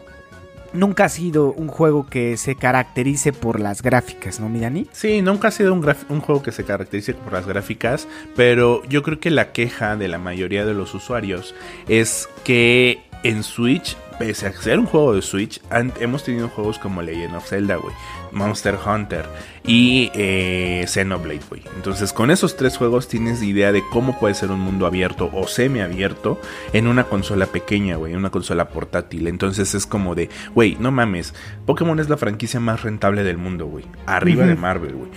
nunca 0.74 1.06
ha 1.06 1.08
sido 1.08 1.52
un 1.52 1.68
juego 1.68 2.06
que 2.06 2.36
se 2.36 2.56
caracterice 2.56 3.32
por 3.32 3.60
las 3.60 3.80
gráficas, 3.80 4.40
¿no, 4.40 4.48
Miyani? 4.48 4.86
Sí, 4.92 5.22
nunca 5.22 5.48
ha 5.48 5.50
sido 5.50 5.72
un, 5.72 5.94
un 6.08 6.20
juego 6.20 6.42
que 6.42 6.52
se 6.52 6.64
caracterice 6.64 7.14
por 7.14 7.32
las 7.32 7.46
gráficas, 7.46 8.06
pero 8.36 8.82
yo 8.84 9.02
creo 9.02 9.20
que 9.20 9.30
la 9.30 9.52
queja 9.52 9.96
de 9.96 10.08
la 10.08 10.18
mayoría 10.18 10.66
de 10.66 10.74
los 10.74 10.94
usuarios 10.94 11.54
es 11.88 12.28
que 12.44 13.02
en 13.22 13.42
Switch, 13.42 13.96
pese 14.18 14.46
a 14.46 14.52
ser 14.52 14.78
un 14.78 14.86
juego 14.86 15.14
de 15.14 15.22
Switch, 15.22 15.60
han- 15.70 15.92
hemos 16.00 16.24
tenido 16.24 16.48
juegos 16.48 16.78
como 16.78 17.02
Legend 17.02 17.36
of 17.36 17.46
Zelda, 17.48 17.76
güey, 17.76 17.94
Monster 18.32 18.76
Hunter 18.84 19.26
y 19.64 20.10
eh, 20.14 20.84
Xenoblade, 20.86 21.40
güey. 21.48 21.62
Entonces, 21.76 22.12
con 22.12 22.30
esos 22.30 22.56
tres 22.56 22.76
juegos 22.76 23.08
tienes 23.08 23.42
idea 23.42 23.72
de 23.72 23.82
cómo 23.92 24.18
puede 24.18 24.34
ser 24.34 24.50
un 24.50 24.60
mundo 24.60 24.86
abierto 24.86 25.30
o 25.32 25.46
semiabierto 25.46 26.40
en 26.72 26.86
una 26.86 27.04
consola 27.04 27.46
pequeña, 27.46 27.96
güey, 27.96 28.14
una 28.14 28.30
consola 28.30 28.68
portátil. 28.68 29.26
Entonces 29.28 29.74
es 29.74 29.86
como 29.86 30.14
de, 30.14 30.28
güey, 30.54 30.76
no 30.80 30.90
mames, 30.90 31.34
Pokémon 31.66 31.98
es 32.00 32.08
la 32.08 32.16
franquicia 32.16 32.60
más 32.60 32.82
rentable 32.82 33.22
del 33.24 33.38
mundo, 33.38 33.66
güey, 33.66 33.84
arriba 34.06 34.44
de. 34.46 34.54
Marvel, 34.56 34.94
güey. 34.94 35.10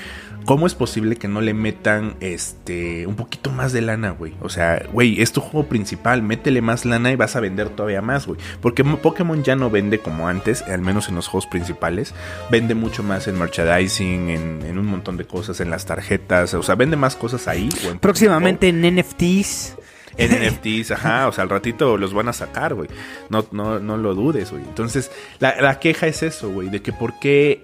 ¿Cómo 0.47 0.65
es 0.65 0.75
posible 0.75 1.17
que 1.17 1.27
no 1.27 1.41
le 1.41 1.53
metan 1.53 2.15
este 2.21 3.05
un 3.05 3.15
poquito 3.17 3.51
más 3.51 3.73
de 3.73 3.81
lana, 3.81 4.11
güey? 4.11 4.33
O 4.41 4.47
sea, 4.47 4.81
güey, 4.93 5.21
es 5.21 5.33
tu 5.33 5.41
juego 5.41 5.67
principal, 5.67 6.21
métele 6.23 6.61
más 6.61 6.85
lana 6.85 7.11
y 7.11 7.17
vas 7.17 7.35
a 7.35 7.41
vender 7.41 7.67
todavía 7.67 8.01
más, 8.01 8.25
güey. 8.25 8.39
Porque 8.61 8.83
Mo- 8.83 8.97
Pokémon 8.99 9.43
ya 9.43 9.57
no 9.57 9.69
vende 9.69 9.99
como 9.99 10.29
antes, 10.29 10.61
al 10.61 10.79
menos 10.81 11.09
en 11.09 11.15
los 11.15 11.27
juegos 11.27 11.47
principales. 11.47 12.13
Vende 12.49 12.75
mucho 12.75 13.03
más 13.03 13.27
en 13.27 13.37
merchandising, 13.37 14.29
en, 14.29 14.61
en 14.65 14.77
un 14.79 14.85
montón 14.85 15.17
de 15.17 15.25
cosas, 15.25 15.59
en 15.59 15.69
las 15.69 15.85
tarjetas. 15.85 16.53
O 16.53 16.63
sea, 16.63 16.75
vende 16.75 16.95
más 16.95 17.17
cosas 17.17 17.47
ahí. 17.49 17.67
o 17.85 17.91
en 17.91 17.99
Próximamente 17.99 18.69
en 18.69 18.81
NFTs. 18.95 19.75
en 20.17 20.31
NFTs, 20.47 20.91
ajá, 20.91 21.27
o 21.27 21.31
sea, 21.33 21.43
al 21.43 21.49
ratito 21.49 21.97
los 21.97 22.13
van 22.13 22.29
a 22.29 22.33
sacar, 22.33 22.73
güey. 22.73 22.89
No, 23.29 23.45
no, 23.51 23.79
no 23.79 23.97
lo 23.97 24.15
dudes, 24.15 24.51
güey. 24.51 24.63
Entonces, 24.63 25.11
la, 25.39 25.59
la 25.61 25.77
queja 25.79 26.07
es 26.07 26.23
eso, 26.23 26.49
güey, 26.49 26.69
de 26.69 26.81
que 26.81 26.93
por 26.93 27.19
qué 27.19 27.63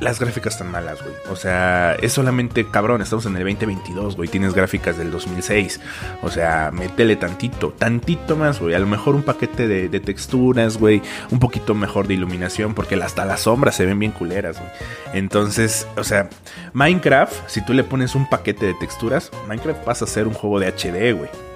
las 0.00 0.18
gráficas 0.18 0.58
tan 0.58 0.70
malas, 0.70 1.02
güey. 1.02 1.14
O 1.30 1.36
sea, 1.36 1.94
es 2.00 2.12
solamente, 2.12 2.66
cabrón, 2.68 3.02
estamos 3.02 3.26
en 3.26 3.36
el 3.36 3.44
2022, 3.44 4.16
güey. 4.16 4.28
Tienes 4.28 4.54
gráficas 4.54 4.96
del 4.98 5.10
2006. 5.10 5.80
O 6.22 6.30
sea, 6.30 6.70
métele 6.72 7.16
tantito, 7.16 7.72
tantito 7.78 8.36
más, 8.36 8.60
güey. 8.60 8.74
A 8.74 8.78
lo 8.78 8.86
mejor 8.86 9.14
un 9.14 9.22
paquete 9.22 9.68
de, 9.68 9.88
de 9.88 10.00
texturas, 10.00 10.78
güey. 10.78 11.02
Un 11.30 11.38
poquito 11.38 11.74
mejor 11.74 12.06
de 12.06 12.14
iluminación, 12.14 12.74
porque 12.74 12.96
hasta 12.96 13.24
las 13.24 13.40
sombras 13.40 13.76
se 13.76 13.86
ven 13.86 13.98
bien 13.98 14.12
culeras, 14.12 14.58
güey. 14.58 14.70
Entonces, 15.12 15.86
o 15.96 16.04
sea, 16.04 16.28
Minecraft, 16.72 17.48
si 17.48 17.64
tú 17.64 17.72
le 17.74 17.84
pones 17.84 18.14
un 18.14 18.28
paquete 18.28 18.66
de 18.66 18.74
texturas, 18.74 19.30
Minecraft 19.48 19.84
pasa 19.84 20.04
a 20.04 20.08
ser 20.08 20.26
un 20.26 20.34
juego 20.34 20.58
de 20.58 20.68
HD, 20.68 21.16
güey. 21.16 21.49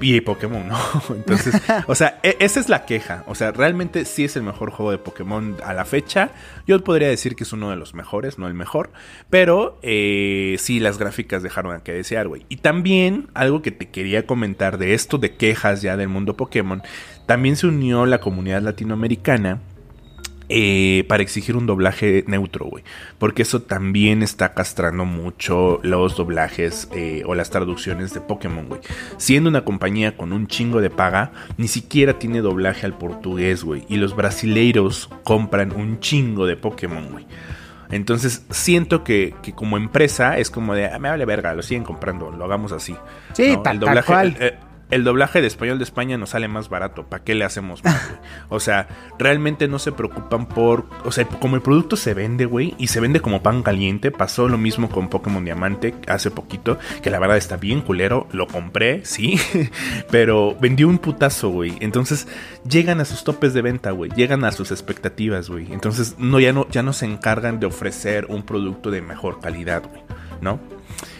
Y 0.00 0.20
Pokémon, 0.20 0.66
¿no? 0.66 0.78
Entonces, 1.14 1.60
o 1.86 1.94
sea, 1.94 2.18
e- 2.22 2.36
esa 2.40 2.60
es 2.60 2.68
la 2.68 2.84
queja. 2.84 3.24
O 3.26 3.34
sea, 3.34 3.52
realmente 3.52 4.04
sí 4.04 4.24
es 4.24 4.36
el 4.36 4.42
mejor 4.42 4.70
juego 4.70 4.90
de 4.90 4.98
Pokémon 4.98 5.56
a 5.64 5.74
la 5.74 5.84
fecha. 5.84 6.30
Yo 6.66 6.82
podría 6.82 7.08
decir 7.08 7.36
que 7.36 7.44
es 7.44 7.52
uno 7.52 7.70
de 7.70 7.76
los 7.76 7.94
mejores, 7.94 8.38
no 8.38 8.48
el 8.48 8.54
mejor. 8.54 8.90
Pero 9.28 9.78
eh, 9.82 10.56
sí, 10.58 10.80
las 10.80 10.98
gráficas 10.98 11.42
dejaron 11.42 11.74
a 11.74 11.82
que 11.82 11.92
desear, 11.92 12.28
güey. 12.28 12.46
Y 12.48 12.56
también, 12.56 13.28
algo 13.34 13.62
que 13.62 13.70
te 13.70 13.88
quería 13.88 14.26
comentar 14.26 14.78
de 14.78 14.94
esto 14.94 15.18
de 15.18 15.36
quejas 15.36 15.82
ya 15.82 15.96
del 15.96 16.08
mundo 16.08 16.36
Pokémon, 16.36 16.82
también 17.26 17.56
se 17.56 17.66
unió 17.66 18.06
la 18.06 18.20
comunidad 18.20 18.62
latinoamericana 18.62 19.60
eh, 20.50 21.04
para 21.08 21.22
exigir 21.22 21.56
un 21.56 21.64
doblaje 21.66 22.24
neutro, 22.26 22.66
güey. 22.66 22.84
Porque 23.18 23.42
eso 23.42 23.62
también 23.62 24.22
está 24.22 24.52
castrando 24.52 25.04
mucho 25.04 25.78
los 25.82 26.16
doblajes 26.16 26.88
eh, 26.92 27.22
o 27.26 27.34
las 27.34 27.50
traducciones 27.50 28.12
de 28.12 28.20
Pokémon, 28.20 28.66
güey. 28.68 28.80
Siendo 29.16 29.48
una 29.48 29.64
compañía 29.64 30.16
con 30.16 30.32
un 30.32 30.46
chingo 30.48 30.80
de 30.80 30.90
paga, 30.90 31.32
ni 31.56 31.68
siquiera 31.68 32.18
tiene 32.18 32.40
doblaje 32.40 32.84
al 32.84 32.98
portugués, 32.98 33.64
güey. 33.64 33.84
Y 33.88 33.96
los 33.96 34.14
brasileiros 34.16 35.08
compran 35.24 35.72
un 35.72 36.00
chingo 36.00 36.46
de 36.46 36.56
Pokémon, 36.56 37.10
güey. 37.12 37.26
Entonces 37.90 38.44
siento 38.50 39.02
que, 39.02 39.34
que 39.42 39.52
como 39.52 39.76
empresa 39.76 40.38
es 40.38 40.50
como 40.50 40.74
de, 40.74 40.86
ah, 40.86 40.98
me 41.00 41.08
vale 41.08 41.24
verga, 41.24 41.54
lo 41.54 41.62
siguen 41.62 41.82
comprando, 41.82 42.30
lo 42.30 42.44
hagamos 42.44 42.70
así. 42.72 42.94
Sí, 43.32 43.52
¿no? 43.52 43.62
tal- 43.62 43.74
el 43.76 43.80
tal 43.80 43.88
doblaje, 43.88 44.06
cual. 44.06 44.36
eh, 44.38 44.58
el 44.90 45.04
doblaje 45.04 45.40
de 45.40 45.46
español 45.46 45.78
de 45.78 45.84
España 45.84 46.18
nos 46.18 46.30
sale 46.30 46.48
más 46.48 46.68
barato. 46.68 47.04
¿Para 47.04 47.22
qué 47.22 47.34
le 47.34 47.44
hacemos 47.44 47.84
más, 47.84 48.08
güey? 48.08 48.20
O 48.48 48.60
sea, 48.60 48.88
realmente 49.18 49.68
no 49.68 49.78
se 49.78 49.92
preocupan 49.92 50.46
por. 50.46 50.86
O 51.04 51.12
sea, 51.12 51.26
como 51.26 51.56
el 51.56 51.62
producto 51.62 51.96
se 51.96 52.14
vende, 52.14 52.44
güey, 52.44 52.74
y 52.78 52.88
se 52.88 53.00
vende 53.00 53.20
como 53.20 53.42
pan 53.42 53.62
caliente. 53.62 54.10
Pasó 54.10 54.48
lo 54.48 54.58
mismo 54.58 54.88
con 54.88 55.08
Pokémon 55.08 55.44
Diamante 55.44 55.94
hace 56.08 56.30
poquito, 56.30 56.78
que 57.02 57.10
la 57.10 57.18
verdad 57.18 57.36
está 57.36 57.56
bien 57.56 57.80
culero. 57.80 58.26
Lo 58.32 58.46
compré, 58.46 59.04
sí, 59.04 59.38
pero 60.10 60.56
vendió 60.60 60.88
un 60.88 60.98
putazo, 60.98 61.50
güey. 61.50 61.76
Entonces 61.80 62.26
llegan 62.68 63.00
a 63.00 63.04
sus 63.04 63.24
topes 63.24 63.54
de 63.54 63.62
venta, 63.62 63.92
güey. 63.92 64.10
Llegan 64.14 64.44
a 64.44 64.52
sus 64.52 64.70
expectativas, 64.70 65.48
güey. 65.48 65.72
Entonces 65.72 66.16
no 66.18 66.40
ya, 66.40 66.52
no 66.52 66.68
ya 66.68 66.82
no 66.82 66.92
se 66.92 67.06
encargan 67.06 67.60
de 67.60 67.66
ofrecer 67.66 68.26
un 68.28 68.42
producto 68.42 68.90
de 68.90 69.02
mejor 69.02 69.40
calidad, 69.40 69.82
güey, 69.88 70.02
¿no? 70.40 70.60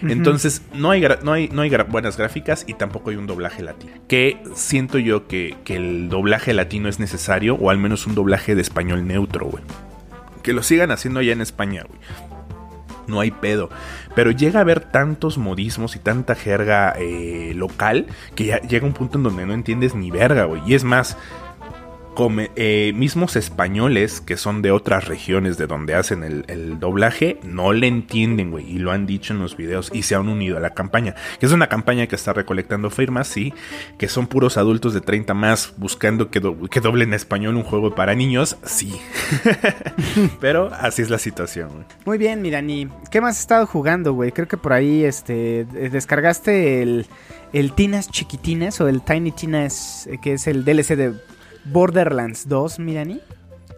Entonces, 0.02 0.62
no 0.74 0.90
hay, 0.90 1.04
no 1.22 1.32
hay, 1.32 1.48
no 1.48 1.62
hay 1.62 1.70
buenas 1.88 2.16
gráficas 2.16 2.64
y 2.66 2.74
tampoco 2.74 3.10
hay 3.10 3.16
un 3.16 3.26
doblaje 3.26 3.62
latino. 3.62 3.92
Que 4.08 4.42
siento 4.54 4.98
yo 4.98 5.26
que, 5.26 5.56
que 5.64 5.76
el 5.76 6.08
doblaje 6.08 6.54
latino 6.54 6.88
es 6.88 6.98
necesario, 6.98 7.54
o 7.54 7.70
al 7.70 7.78
menos 7.78 8.06
un 8.06 8.14
doblaje 8.14 8.54
de 8.54 8.62
español 8.62 9.06
neutro, 9.06 9.46
güey. 9.46 9.62
Que 10.42 10.52
lo 10.52 10.62
sigan 10.62 10.90
haciendo 10.90 11.20
allá 11.20 11.32
en 11.32 11.40
España, 11.40 11.84
güey. 11.86 12.00
No 13.06 13.20
hay 13.20 13.30
pedo. 13.30 13.70
Pero 14.14 14.30
llega 14.30 14.60
a 14.60 14.62
haber 14.62 14.80
tantos 14.80 15.36
modismos 15.36 15.96
y 15.96 15.98
tanta 15.98 16.34
jerga 16.34 16.94
eh, 16.98 17.52
local 17.56 18.06
que 18.34 18.44
ya 18.46 18.60
llega 18.60 18.86
un 18.86 18.92
punto 18.92 19.18
en 19.18 19.24
donde 19.24 19.46
no 19.46 19.52
entiendes 19.52 19.94
ni 19.94 20.10
verga, 20.10 20.44
güey. 20.44 20.62
Y 20.66 20.74
es 20.74 20.84
más, 20.84 21.16
eh, 22.56 22.92
mismos 22.94 23.36
españoles 23.36 24.20
que 24.20 24.36
son 24.36 24.60
de 24.62 24.70
otras 24.72 25.06
regiones 25.08 25.56
de 25.56 25.66
donde 25.66 25.94
hacen 25.94 26.22
el, 26.22 26.78
doblaje 26.78 27.38
no 27.42 27.72
le 27.72 27.86
entienden, 27.86 28.50
güey, 28.50 28.70
y 28.70 28.78
lo 28.78 28.92
han 28.92 29.06
dicho 29.06 29.32
en 29.32 29.40
los 29.40 29.56
videos 29.56 29.90
y 29.92 30.02
se 30.02 30.14
han 30.14 30.28
unido 30.28 30.56
a 30.56 30.60
la 30.60 30.70
campaña. 30.70 31.14
Que 31.38 31.46
es 31.46 31.52
una 31.52 31.68
campaña 31.68 32.06
que 32.06 32.16
está 32.16 32.32
recolectando 32.32 32.90
firmas, 32.90 33.28
sí, 33.28 33.54
que 33.98 34.08
son 34.08 34.26
puros 34.26 34.56
adultos 34.56 34.92
de 34.94 35.00
30 35.00 35.32
más 35.34 35.72
buscando 35.78 36.30
que, 36.30 36.40
do- 36.40 36.68
que 36.68 36.80
doblen 36.80 37.08
en 37.08 37.14
español 37.14 37.56
un 37.56 37.62
juego 37.64 37.94
para 37.94 38.14
niños, 38.14 38.56
sí. 38.64 39.00
Pero 40.40 40.70
así 40.74 41.02
es 41.02 41.10
la 41.10 41.18
situación, 41.18 41.68
güey. 41.70 41.84
Muy 42.04 42.18
bien, 42.18 42.42
Mirani. 42.42 42.88
¿Qué 43.10 43.20
más 43.20 43.36
has 43.36 43.40
estado 43.40 43.66
jugando, 43.66 44.12
güey? 44.12 44.32
Creo 44.32 44.48
que 44.48 44.56
por 44.56 44.72
ahí 44.72 45.04
este, 45.04 45.64
descargaste 45.64 46.82
el, 46.82 47.06
el 47.52 47.72
Tinas 47.72 48.10
Chiquitines 48.10 48.80
o 48.80 48.88
el 48.88 49.02
Tiny 49.02 49.32
Tinas, 49.32 50.06
eh, 50.06 50.18
que 50.20 50.34
es 50.34 50.46
el 50.46 50.64
DLC 50.64 50.96
de 50.96 51.14
Borderlands 51.72 52.48
2, 52.48 52.78
Mirani. 52.78 53.20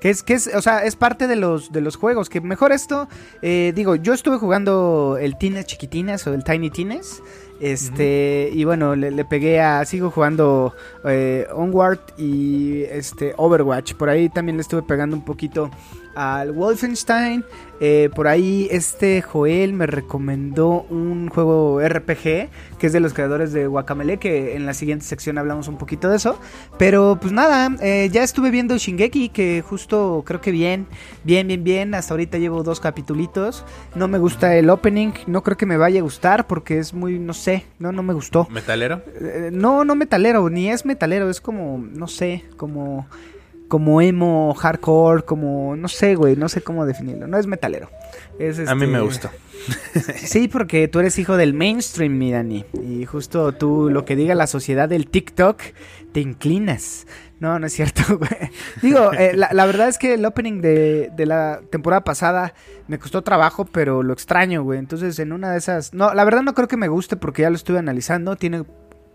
Que 0.00 0.10
es, 0.10 0.24
que 0.24 0.34
es, 0.34 0.52
o 0.52 0.60
sea, 0.60 0.84
es 0.84 0.96
parte 0.96 1.28
de 1.28 1.36
los, 1.36 1.70
de 1.70 1.80
los 1.80 1.94
juegos. 1.94 2.28
Que 2.28 2.40
mejor 2.40 2.72
esto, 2.72 3.08
eh, 3.40 3.72
digo, 3.74 3.94
yo 3.94 4.12
estuve 4.12 4.36
jugando 4.36 5.16
el 5.20 5.38
Tinas 5.38 5.66
Chiquitines 5.66 6.26
o 6.26 6.34
el 6.34 6.42
Tiny 6.42 6.70
Tines. 6.70 7.22
Este, 7.60 8.50
y 8.52 8.64
bueno, 8.64 8.96
le, 8.96 9.12
le 9.12 9.24
pegué 9.24 9.60
a. 9.60 9.84
Sigo 9.84 10.10
jugando 10.10 10.74
eh, 11.04 11.46
Onward 11.54 12.00
y 12.18 12.82
este 12.82 13.34
Overwatch. 13.36 13.94
Por 13.94 14.08
ahí 14.08 14.28
también 14.28 14.56
le 14.56 14.62
estuve 14.62 14.82
pegando 14.82 15.14
un 15.14 15.24
poquito 15.24 15.70
al 16.14 16.52
Wolfenstein. 16.52 17.44
Eh, 17.84 18.10
por 18.14 18.28
ahí 18.28 18.68
este 18.70 19.22
Joel 19.22 19.72
me 19.72 19.86
recomendó 19.86 20.86
un 20.88 21.28
juego 21.28 21.80
RPG 21.80 22.48
que 22.78 22.86
es 22.86 22.92
de 22.92 23.00
los 23.00 23.12
creadores 23.12 23.52
de 23.52 23.66
Guacamele, 23.66 24.18
que 24.18 24.54
en 24.54 24.66
la 24.66 24.74
siguiente 24.74 25.04
sección 25.04 25.36
hablamos 25.36 25.66
un 25.66 25.78
poquito 25.78 26.08
de 26.08 26.16
eso. 26.16 26.38
Pero 26.78 27.18
pues 27.20 27.32
nada, 27.32 27.74
eh, 27.80 28.08
ya 28.12 28.22
estuve 28.22 28.50
viendo 28.50 28.76
Shingeki, 28.76 29.30
que 29.30 29.62
justo 29.62 30.22
creo 30.24 30.40
que 30.40 30.52
bien, 30.52 30.86
bien, 31.24 31.48
bien, 31.48 31.64
bien. 31.64 31.94
Hasta 31.94 32.14
ahorita 32.14 32.38
llevo 32.38 32.62
dos 32.62 32.78
capitulitos. 32.78 33.64
No 33.94 34.06
me 34.06 34.18
gusta 34.18 34.54
el 34.56 34.70
opening, 34.70 35.12
no 35.26 35.42
creo 35.42 35.56
que 35.56 35.66
me 35.66 35.76
vaya 35.76 36.00
a 36.00 36.02
gustar 36.02 36.46
porque 36.46 36.78
es 36.78 36.94
muy, 36.94 37.18
no 37.18 37.34
sé, 37.34 37.66
no, 37.78 37.90
no 37.90 38.02
me 38.02 38.12
gustó. 38.12 38.46
¿Metalero? 38.50 39.02
Eh, 39.20 39.50
no, 39.52 39.84
no 39.84 39.94
metalero, 39.94 40.48
ni 40.50 40.70
es 40.70 40.84
metalero, 40.84 41.30
es 41.30 41.40
como, 41.40 41.78
no 41.78 42.06
sé, 42.06 42.44
como, 42.56 43.06
como 43.72 44.02
emo, 44.02 44.52
hardcore, 44.52 45.22
como, 45.22 45.76
no 45.76 45.88
sé, 45.88 46.14
güey, 46.14 46.36
no 46.36 46.50
sé 46.50 46.60
cómo 46.60 46.84
definirlo. 46.84 47.26
No 47.26 47.38
es 47.38 47.46
metalero. 47.46 47.88
Es, 48.38 48.58
A 48.58 48.74
mí 48.74 48.84
este, 48.84 48.86
me 48.86 49.00
gustó. 49.00 49.30
Sí, 50.16 50.46
porque 50.46 50.88
tú 50.88 50.98
eres 50.98 51.18
hijo 51.18 51.38
del 51.38 51.54
mainstream, 51.54 52.18
mi 52.18 52.32
Dani. 52.32 52.66
Y 52.86 53.06
justo 53.06 53.52
tú, 53.52 53.88
lo 53.88 54.04
que 54.04 54.14
diga 54.14 54.34
la 54.34 54.46
sociedad 54.46 54.90
del 54.90 55.06
TikTok, 55.06 55.62
te 56.12 56.20
inclinas. 56.20 57.06
No, 57.40 57.58
no 57.58 57.66
es 57.66 57.72
cierto, 57.72 58.02
güey. 58.18 58.50
Digo, 58.82 59.10
eh, 59.14 59.32
la, 59.34 59.48
la 59.54 59.64
verdad 59.64 59.88
es 59.88 59.96
que 59.96 60.12
el 60.12 60.26
opening 60.26 60.60
de, 60.60 61.10
de 61.16 61.24
la 61.24 61.62
temporada 61.70 62.04
pasada 62.04 62.52
me 62.88 62.98
costó 62.98 63.22
trabajo, 63.22 63.64
pero 63.64 64.02
lo 64.02 64.12
extraño, 64.12 64.64
güey. 64.64 64.80
Entonces, 64.80 65.18
en 65.18 65.32
una 65.32 65.50
de 65.50 65.56
esas... 65.56 65.94
No, 65.94 66.12
la 66.12 66.24
verdad 66.24 66.42
no 66.42 66.52
creo 66.52 66.68
que 66.68 66.76
me 66.76 66.88
guste 66.88 67.16
porque 67.16 67.40
ya 67.40 67.48
lo 67.48 67.56
estuve 67.56 67.78
analizando. 67.78 68.36
Tiene 68.36 68.64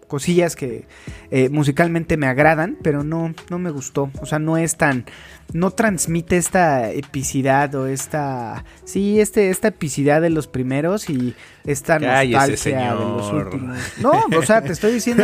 cosillas 0.07 0.55
que 0.55 0.85
eh, 1.31 1.49
musicalmente 1.49 2.17
me 2.17 2.27
agradan, 2.27 2.77
pero 2.81 3.03
no, 3.03 3.33
no 3.49 3.59
me 3.59 3.71
gustó. 3.71 4.09
O 4.21 4.25
sea, 4.25 4.39
no 4.39 4.57
es 4.57 4.77
tan... 4.77 5.05
No 5.53 5.71
transmite 5.71 6.37
esta 6.37 6.91
epicidad 6.91 7.73
o 7.75 7.87
esta... 7.87 8.65
Sí, 8.83 9.19
este, 9.19 9.49
esta 9.49 9.69
epicidad 9.69 10.21
de 10.21 10.29
los 10.29 10.47
primeros 10.47 11.09
y 11.09 11.35
esta 11.65 11.99
Cállese, 11.99 12.71
nostalgia 12.71 12.93
de 12.93 12.99
los 12.99 13.31
últimos. 13.31 13.77
No, 14.01 14.11
o 14.37 14.43
sea, 14.43 14.61
te 14.61 14.73
estoy 14.73 14.93
diciendo 14.93 15.23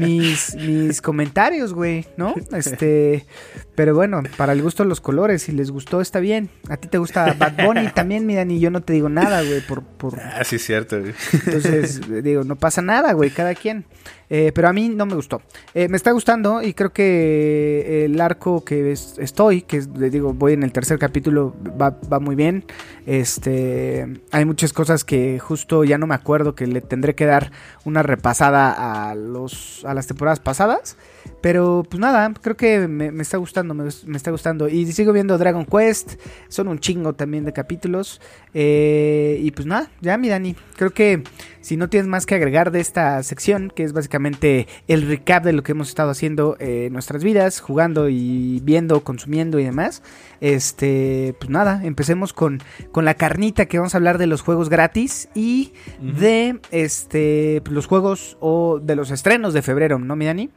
mis, 0.00 0.54
mis 0.54 1.02
comentarios, 1.02 1.74
güey, 1.74 2.06
¿no? 2.16 2.34
Este... 2.52 3.26
Pero 3.74 3.94
bueno, 3.94 4.22
para 4.36 4.52
el 4.52 4.60
gusto 4.60 4.82
de 4.82 4.90
los 4.90 5.00
colores, 5.00 5.42
si 5.42 5.52
les 5.52 5.70
gustó 5.70 6.02
está 6.02 6.20
bien. 6.20 6.50
A 6.68 6.76
ti 6.76 6.86
te 6.88 6.98
gusta 6.98 7.32
Bad 7.32 7.64
Bunny 7.64 7.88
también, 7.94 8.26
mira, 8.26 8.44
ni 8.44 8.60
yo 8.60 8.70
no 8.70 8.82
te 8.82 8.92
digo 8.92 9.08
nada, 9.08 9.42
güey, 9.42 9.62
por, 9.62 9.82
por, 9.82 10.20
Ah, 10.20 10.44
sí, 10.44 10.56
es 10.56 10.66
cierto, 10.66 11.00
güey. 11.00 11.14
entonces, 11.32 12.22
digo, 12.22 12.44
no 12.44 12.56
pasa 12.56 12.82
nada, 12.82 13.12
güey, 13.14 13.30
cada 13.30 13.54
quien. 13.54 13.86
Eh, 14.32 14.52
pero 14.54 14.68
a 14.68 14.72
mí 14.72 14.88
no 14.88 15.06
me 15.06 15.16
gustó. 15.16 15.42
Eh, 15.74 15.88
me 15.88 15.96
está 15.96 16.12
gustando 16.12 16.62
y 16.62 16.72
creo 16.72 16.92
que 16.92 18.04
el 18.04 18.20
arco 18.20 18.64
que 18.64 18.92
es- 18.92 19.16
estoy, 19.18 19.62
que 19.62 19.78
es, 19.78 19.88
le 19.88 20.08
digo, 20.08 20.32
voy 20.32 20.52
en 20.52 20.62
el 20.62 20.70
tercer 20.72 20.98
capítulo, 21.00 21.52
va, 21.80 21.98
va 22.12 22.20
muy 22.20 22.36
bien. 22.36 22.64
Este, 23.10 24.06
hay 24.30 24.44
muchas 24.44 24.72
cosas 24.72 25.02
que 25.02 25.40
justo 25.40 25.82
ya 25.82 25.98
no 25.98 26.06
me 26.06 26.14
acuerdo 26.14 26.54
que 26.54 26.68
le 26.68 26.80
tendré 26.80 27.16
que 27.16 27.26
dar 27.26 27.50
una 27.84 28.04
repasada 28.04 29.10
a 29.10 29.16
los 29.16 29.84
a 29.84 29.94
las 29.94 30.06
temporadas 30.06 30.38
pasadas. 30.38 30.96
Pero 31.40 31.84
pues 31.88 31.98
nada, 31.98 32.32
creo 32.40 32.56
que 32.56 32.86
me, 32.86 33.08
está 33.20 33.38
gustando, 33.38 33.74
me, 33.74 33.88
está 33.88 34.30
gustando. 34.30 34.68
Y 34.68 34.90
sigo 34.92 35.12
viendo 35.12 35.38
Dragon 35.38 35.66
Quest, 35.66 36.20
son 36.48 36.68
un 36.68 36.78
chingo 36.78 37.14
también 37.14 37.44
de 37.44 37.52
capítulos. 37.52 38.20
Eh, 38.54 39.40
y 39.42 39.50
pues 39.50 39.66
nada, 39.66 39.90
ya 40.00 40.16
mi 40.16 40.28
Dani, 40.28 40.54
creo 40.76 40.90
que 40.90 41.24
si 41.62 41.76
no 41.76 41.88
tienes 41.88 42.08
más 42.08 42.26
que 42.26 42.36
agregar 42.36 42.70
de 42.70 42.80
esta 42.80 43.22
sección, 43.22 43.72
que 43.74 43.84
es 43.84 43.92
básicamente 43.92 44.68
el 44.86 45.08
recap 45.08 45.44
de 45.44 45.52
lo 45.52 45.62
que 45.62 45.72
hemos 45.72 45.88
estado 45.88 46.10
haciendo 46.10 46.56
eh, 46.60 46.86
en 46.86 46.92
nuestras 46.92 47.24
vidas, 47.24 47.60
jugando 47.60 48.08
y 48.08 48.60
viendo, 48.62 49.02
consumiendo 49.02 49.58
y 49.58 49.64
demás, 49.64 50.02
este, 50.40 51.34
pues 51.38 51.50
nada, 51.50 51.80
empecemos 51.84 52.32
con 52.32 52.62
la 53.04 53.14
carnita 53.14 53.66
que 53.66 53.78
vamos 53.78 53.94
a 53.94 53.98
hablar 53.98 54.18
de 54.18 54.26
los 54.26 54.42
juegos 54.42 54.68
gratis 54.68 55.28
y 55.34 55.72
de 56.00 56.60
este 56.70 57.62
los 57.70 57.86
juegos 57.86 58.36
o 58.40 58.80
de 58.82 58.96
los 58.96 59.10
estrenos 59.10 59.54
de 59.54 59.62
febrero, 59.62 59.98
¿no, 59.98 60.16
mi 60.16 60.26
Dani? 60.26 60.50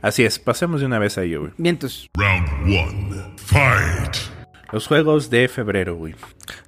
Así 0.00 0.24
es, 0.24 0.38
pasemos 0.38 0.80
de 0.80 0.86
una 0.86 0.98
vez 0.98 1.16
a 1.18 1.22
ello, 1.22 1.40
güey. 1.40 1.52
Vientos. 1.58 2.10
Round 2.14 2.48
one. 2.64 3.34
Fight. 3.36 4.16
Los 4.72 4.86
juegos 4.86 5.28
de 5.28 5.48
febrero, 5.48 5.96
güey. 5.96 6.14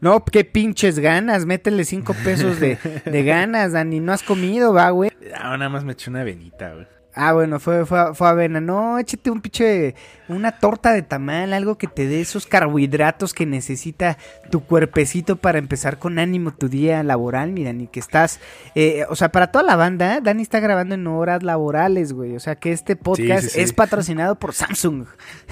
No, 0.00 0.24
qué 0.24 0.44
pinches 0.44 0.98
ganas, 0.98 1.46
métele 1.46 1.85
cinco 1.85 2.14
pesos 2.22 2.61
de, 2.61 2.79
de 3.05 3.22
ganas, 3.24 3.72
Dani. 3.72 3.98
No 3.98 4.12
has 4.12 4.22
comido, 4.22 4.74
va, 4.74 4.90
güey. 4.90 5.11
Ah, 5.35 5.57
nada 5.57 5.70
más 5.70 5.85
me 5.85 5.92
eché 5.92 6.11
una 6.11 6.22
venita, 6.22 6.74
güey. 6.74 6.87
Ah, 7.14 7.33
bueno, 7.33 7.61
fue, 7.61 7.87
fue, 7.87 8.14
fue 8.14 8.29
avena. 8.29 8.61
No, 8.61 8.98
échate 8.98 9.31
un 9.31 9.40
pinche, 9.40 9.94
una 10.29 10.59
torta 10.59 10.92
de 10.92 11.03
tamal, 11.03 11.53
algo 11.53 11.79
que 11.79 11.87
te 11.87 12.07
dé 12.07 12.20
esos 12.20 12.46
carbohidratos 12.46 13.35
que 13.35 13.46
necesita 13.46 14.18
tu 14.50 14.64
cuerpecito 14.64 15.37
para 15.37 15.59
empezar 15.59 15.98
con 15.98 16.18
ánimo 16.18 16.53
tu 16.53 16.68
día 16.68 17.03
laboral, 17.03 17.53
mi 17.53 17.64
Dani, 17.64 17.87
que 17.87 18.00
estás, 18.00 18.40
eh, 18.74 19.05
o 19.09 19.16
sea, 19.16 19.31
para 19.31 19.48
toda 19.48 19.64
la 19.64 19.77
banda, 19.77 20.20
Dani 20.20 20.42
está 20.42 20.61
grabando 20.61 20.94
en 20.94 21.07
horas 21.07 21.42
laborales, 21.42 22.12
güey. 22.12 22.37
O 22.37 22.40
sea, 22.40 22.57
que 22.57 22.72
este 22.72 22.96
podcast 22.96 23.44
sí, 23.44 23.50
sí. 23.50 23.61
es 23.61 23.72
patrocinado 23.72 24.37
por 24.37 24.53
Samsung. 24.53 25.07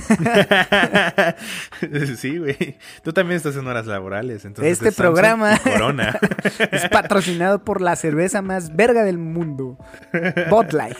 sí, 2.16 2.38
güey. 2.38 2.78
Tú 3.02 3.12
también 3.12 3.36
estás 3.36 3.56
en 3.56 3.66
horas 3.66 3.86
laborales. 3.86 4.44
Entonces 4.44 4.72
Este 4.72 4.88
es 4.88 4.94
programa. 4.94 5.58
Corona. 5.58 6.18
es 6.72 6.88
patrocinado 6.88 7.64
por 7.64 7.80
la 7.80 7.96
cerveza 7.96 8.42
más 8.42 8.74
verga 8.74 9.04
del 9.04 9.18
mundo, 9.18 9.78
Bud 10.50 10.72
Light. 10.72 10.96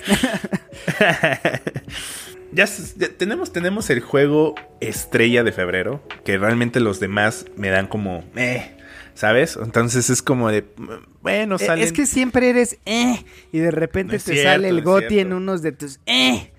ya, 2.52 2.66
tenemos, 3.16 3.52
tenemos 3.52 3.90
el 3.90 4.00
juego 4.00 4.54
estrella 4.80 5.44
de 5.44 5.52
febrero. 5.52 6.02
Que 6.24 6.38
realmente 6.38 6.80
los 6.80 7.00
demás 7.00 7.46
me 7.56 7.70
dan 7.70 7.86
como. 7.86 8.24
Eh, 8.36 8.76
¿Sabes? 9.14 9.58
Entonces 9.62 10.10
es 10.10 10.22
como 10.22 10.50
de. 10.50 10.64
Bueno, 11.20 11.56
Eh, 11.56 11.66
salen. 11.66 11.84
Es 11.84 11.92
que 11.92 12.06
siempre 12.06 12.50
eres 12.50 12.78
eh 12.86 13.24
y 13.52 13.58
de 13.58 13.70
repente 13.70 14.16
No 14.16 14.22
te 14.22 14.32
cierto, 14.32 14.50
sale 14.50 14.68
el 14.68 14.82
goti 14.82 15.18
en 15.18 15.32
unos 15.32 15.62
de 15.62 15.72
tus 15.72 16.00
eh. 16.06 16.52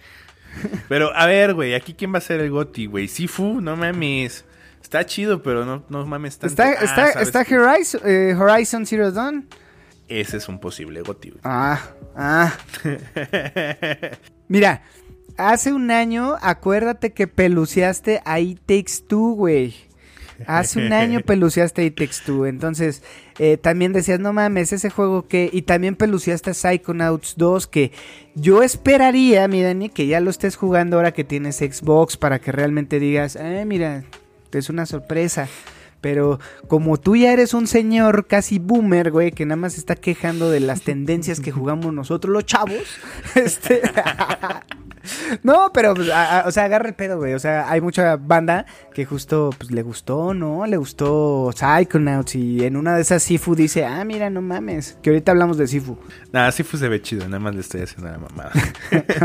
Pero 0.89 1.15
a 1.15 1.25
ver, 1.25 1.53
güey, 1.53 1.73
aquí 1.73 1.93
quién 1.93 2.13
va 2.13 2.19
a 2.19 2.21
ser 2.21 2.39
el 2.39 2.51
Goti, 2.51 2.86
güey. 2.86 3.08
Sifu, 3.08 3.62
no 3.62 3.75
mames. 3.75 4.45
Está 4.82 5.06
chido, 5.06 5.41
pero 5.41 5.65
no, 5.65 5.84
no 5.89 6.06
mames 6.06 6.38
tanto. 6.38 6.51
Está, 6.51 6.79
Ah, 6.79 6.84
está, 6.84 7.13
¿sabes 7.13 7.27
está? 7.29 7.39
Horizon, 7.39 8.01
eh, 8.06 8.36
Horizon 8.38 8.86
Zero 8.86 9.12
Dawn. 9.12 9.47
Ese 10.19 10.38
es 10.38 10.47
un 10.47 10.60
posible 10.60 11.02
Goti. 11.02 11.34
Ah, 11.43 11.82
ah. 12.15 12.54
Mira, 14.47 14.84
hace 15.38 15.73
un 15.73 15.89
año, 15.89 16.36
acuérdate 16.39 17.13
que 17.13 17.26
peluceaste 17.26 18.21
a 18.23 18.39
It 18.39 18.60
Takes 18.67 19.06
Two, 19.08 19.34
güey. 19.34 19.73
Hace 20.45 20.86
un 20.86 20.93
año 20.93 21.21
peluceaste 21.26 21.82
a 21.82 21.86
It 21.86 21.97
Takes 21.97 22.17
Two. 22.28 22.45
Entonces, 22.45 23.02
eh, 23.39 23.58
también 23.58 23.91
decías, 23.91 24.19
no 24.19 24.34
mames, 24.34 24.71
ese 24.71 24.91
juego 24.91 25.28
que. 25.28 25.49
Y 25.52 25.63
también 25.63 25.95
peluceaste 25.95 26.52
a 26.52 26.54
Psychonauts 26.54 27.34
2, 27.38 27.65
que 27.65 27.91
yo 28.36 28.62
esperaría, 28.62 29.47
mi 29.47 29.63
Dani, 29.63 29.89
que 29.89 30.06
ya 30.06 30.19
lo 30.19 30.30
estés 30.30 30.58
jugando 30.58 30.97
ahora 30.97 31.13
que 31.13 31.23
tienes 31.23 31.58
Xbox 31.58 32.17
para 32.17 32.38
que 32.38 32.52
realmente 32.52 32.99
digas, 32.99 33.36
eh, 33.36 33.65
mira, 33.65 34.04
es 34.52 34.69
una 34.69 34.86
sorpresa. 34.86 35.47
Pero 36.04 36.38
como 36.68 36.98
tú 36.98 37.16
ya 37.16 37.32
eres 37.32 37.54
un 37.54 37.66
señor 37.66 38.28
casi 38.28 38.60
boomer, 38.60 39.10
güey, 39.10 39.32
que 39.32 39.46
nada 39.46 39.56
más 39.56 39.78
está 39.78 39.96
quejando 39.96 40.52
de 40.52 40.60
las 40.60 40.82
tendencias 40.82 41.39
que 41.39 41.54
jugamos 41.54 41.94
nosotros 41.94 42.34
los 42.34 42.46
chavos, 42.46 42.84
este... 43.36 43.82
No, 45.44 45.72
pero, 45.74 45.94
pues, 45.94 46.10
a- 46.10 46.42
a- 46.42 46.48
o 46.48 46.52
sea, 46.52 46.66
agarra 46.66 46.88
el 46.89 46.96
pedo, 46.96 47.18
güey. 47.18 47.34
O 47.34 47.39
sea, 47.39 47.70
hay 47.70 47.82
mucha 47.82 48.16
banda 48.18 48.66
que 48.94 49.06
justo, 49.06 49.50
pues, 49.58 49.72
le 49.72 49.82
gustó, 49.84 50.34
¿no? 50.34 50.66
Le 50.66 50.78
gustó 50.78 51.52
Psychonauts 51.56 52.36
y 52.36 52.63
en 52.66 52.76
una 52.78 52.96
de 52.96 53.02
esas 53.02 53.24
Sifu 53.24 53.56
dice, 53.56 53.86
ah, 53.86 54.04
mira, 54.06 54.30
no 54.30 54.42
mames. 54.42 54.98
Que 55.02 55.10
ahorita 55.10 55.32
hablamos 55.32 55.58
de 55.58 55.68
Sifu. 55.68 55.98
Nada, 56.32 56.52
Sifu 56.52 56.78
se 56.78 56.88
ve 56.89 57.02
chido, 57.02 57.26
nada 57.26 57.39
más 57.39 57.56
le 57.56 57.62
estoy 57.62 57.82
haciendo 57.82 58.12
la 58.12 58.18
mamada. 58.18 58.52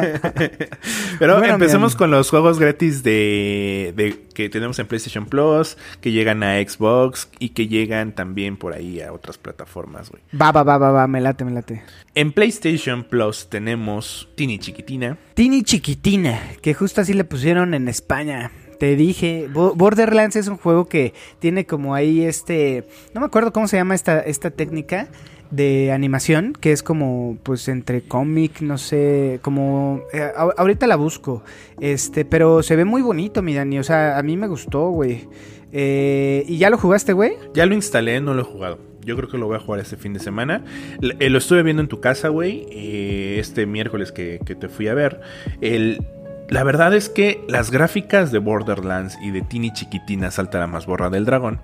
Pero 1.19 1.38
Bueno, 1.38 1.55
empecemos 1.55 1.97
con 1.97 2.11
los 2.11 2.31
juegos 2.31 2.59
gratis 2.59 3.03
de, 3.03 3.93
de 3.97 4.25
que 4.35 4.49
tenemos 4.49 4.79
en 4.79 4.87
PlayStation 4.87 5.27
Plus, 5.27 5.77
que 6.01 6.12
llegan 6.12 6.43
a 6.43 6.57
Xbox 6.61 7.29
y 7.38 7.51
que 7.51 7.67
llegan 7.69 8.12
también 8.14 8.57
por 8.57 8.73
ahí 8.73 9.01
a 9.01 9.12
otras 9.12 9.38
plataformas, 9.38 10.11
güey. 10.11 10.23
Va, 10.41 10.53
va, 10.53 10.62
va, 10.62 10.79
va, 10.79 10.91
va, 10.91 11.07
me 11.07 11.21
late, 11.21 11.45
me 11.45 11.51
late. 11.53 11.83
En 12.14 12.33
PlayStation 12.33 13.05
Plus 13.05 13.49
tenemos 13.49 14.29
Tini 14.37 14.59
Chiquitina. 14.59 15.17
Tini 15.35 15.62
Chiquitina, 15.72 16.40
que 16.62 16.72
justo 16.72 17.02
así 17.02 17.12
le 17.12 17.24
pusieron 17.24 17.74
en 17.74 17.88
España. 17.88 18.50
Te 18.81 18.96
dije, 18.96 19.50
Bo- 19.52 19.74
Borderlands 19.74 20.35
es 20.37 20.48
un 20.48 20.57
juego 20.57 20.88
que 20.88 21.12
tiene 21.40 21.66
como 21.66 21.94
ahí 21.94 22.24
este, 22.24 22.88
no 23.12 23.20
me 23.20 23.26
acuerdo 23.26 23.52
cómo 23.52 23.68
se 23.68 23.76
llama 23.76 23.94
esta, 23.94 24.18
esta 24.20 24.50
técnica 24.50 25.09
de 25.50 25.92
animación, 25.92 26.54
que 26.59 26.72
es 26.72 26.83
como 26.83 27.37
pues 27.42 27.68
entre 27.68 28.00
cómic, 28.00 28.62
no 28.62 28.78
sé, 28.78 29.40
como 29.42 30.00
eh, 30.14 30.31
ahorita 30.57 30.87
la 30.87 30.96
busco, 30.96 31.42
este, 31.83 32.24
pero 32.24 32.62
se 32.62 32.74
ve 32.74 32.87
muy 32.87 33.02
bonito, 33.02 33.42
mi 33.42 33.52
Dani, 33.54 33.78
o 33.78 33.85
sea, 33.85 34.16
a 34.16 34.22
mí 34.22 34.38
me 34.38 34.48
gustó, 34.48 34.88
güey. 34.88 35.28
Eh, 35.70 36.44
¿Y 36.48 36.57
ya 36.57 36.70
lo 36.70 36.78
jugaste, 36.78 37.12
güey? 37.12 37.33
Ya 37.52 37.66
lo 37.66 37.74
instalé, 37.74 38.22
no 38.22 38.33
lo 38.33 38.40
he 38.40 38.44
jugado. 38.44 38.78
Yo 39.05 39.17
creo 39.17 39.29
que 39.29 39.39
lo 39.39 39.47
voy 39.47 39.57
a 39.57 39.61
jugar 39.61 39.81
este 39.81 39.97
fin 39.97 40.13
de 40.13 40.21
semana. 40.21 40.65
Eh, 41.01 41.31
lo 41.31 41.39
estuve 41.39 41.63
viendo 41.63 41.83
en 41.83 41.89
tu 41.89 42.01
casa, 42.01 42.29
güey. 42.29 42.67
eh, 42.71 43.37
este 43.39 43.67
miércoles 43.67 44.13
que, 44.13 44.41
que 44.45 44.55
te 44.55 44.69
fui 44.69 44.89
a 44.89 44.95
ver. 44.95 45.21
El, 45.61 46.05
la 46.49 46.65
verdad 46.65 46.95
es 46.95 47.11
que 47.11 47.45
las 47.47 47.71
gráficas 47.71 48.33
de 48.33 48.39
Borderlands 48.39 49.19
y 49.21 49.31
de 49.33 49.43
Tini 49.43 49.71
Chiquitina 49.71 50.31
Salta 50.31 50.59
la 50.59 50.67
más 50.67 50.87
borra 50.87 51.11
del 51.11 51.27
dragón. 51.27 51.61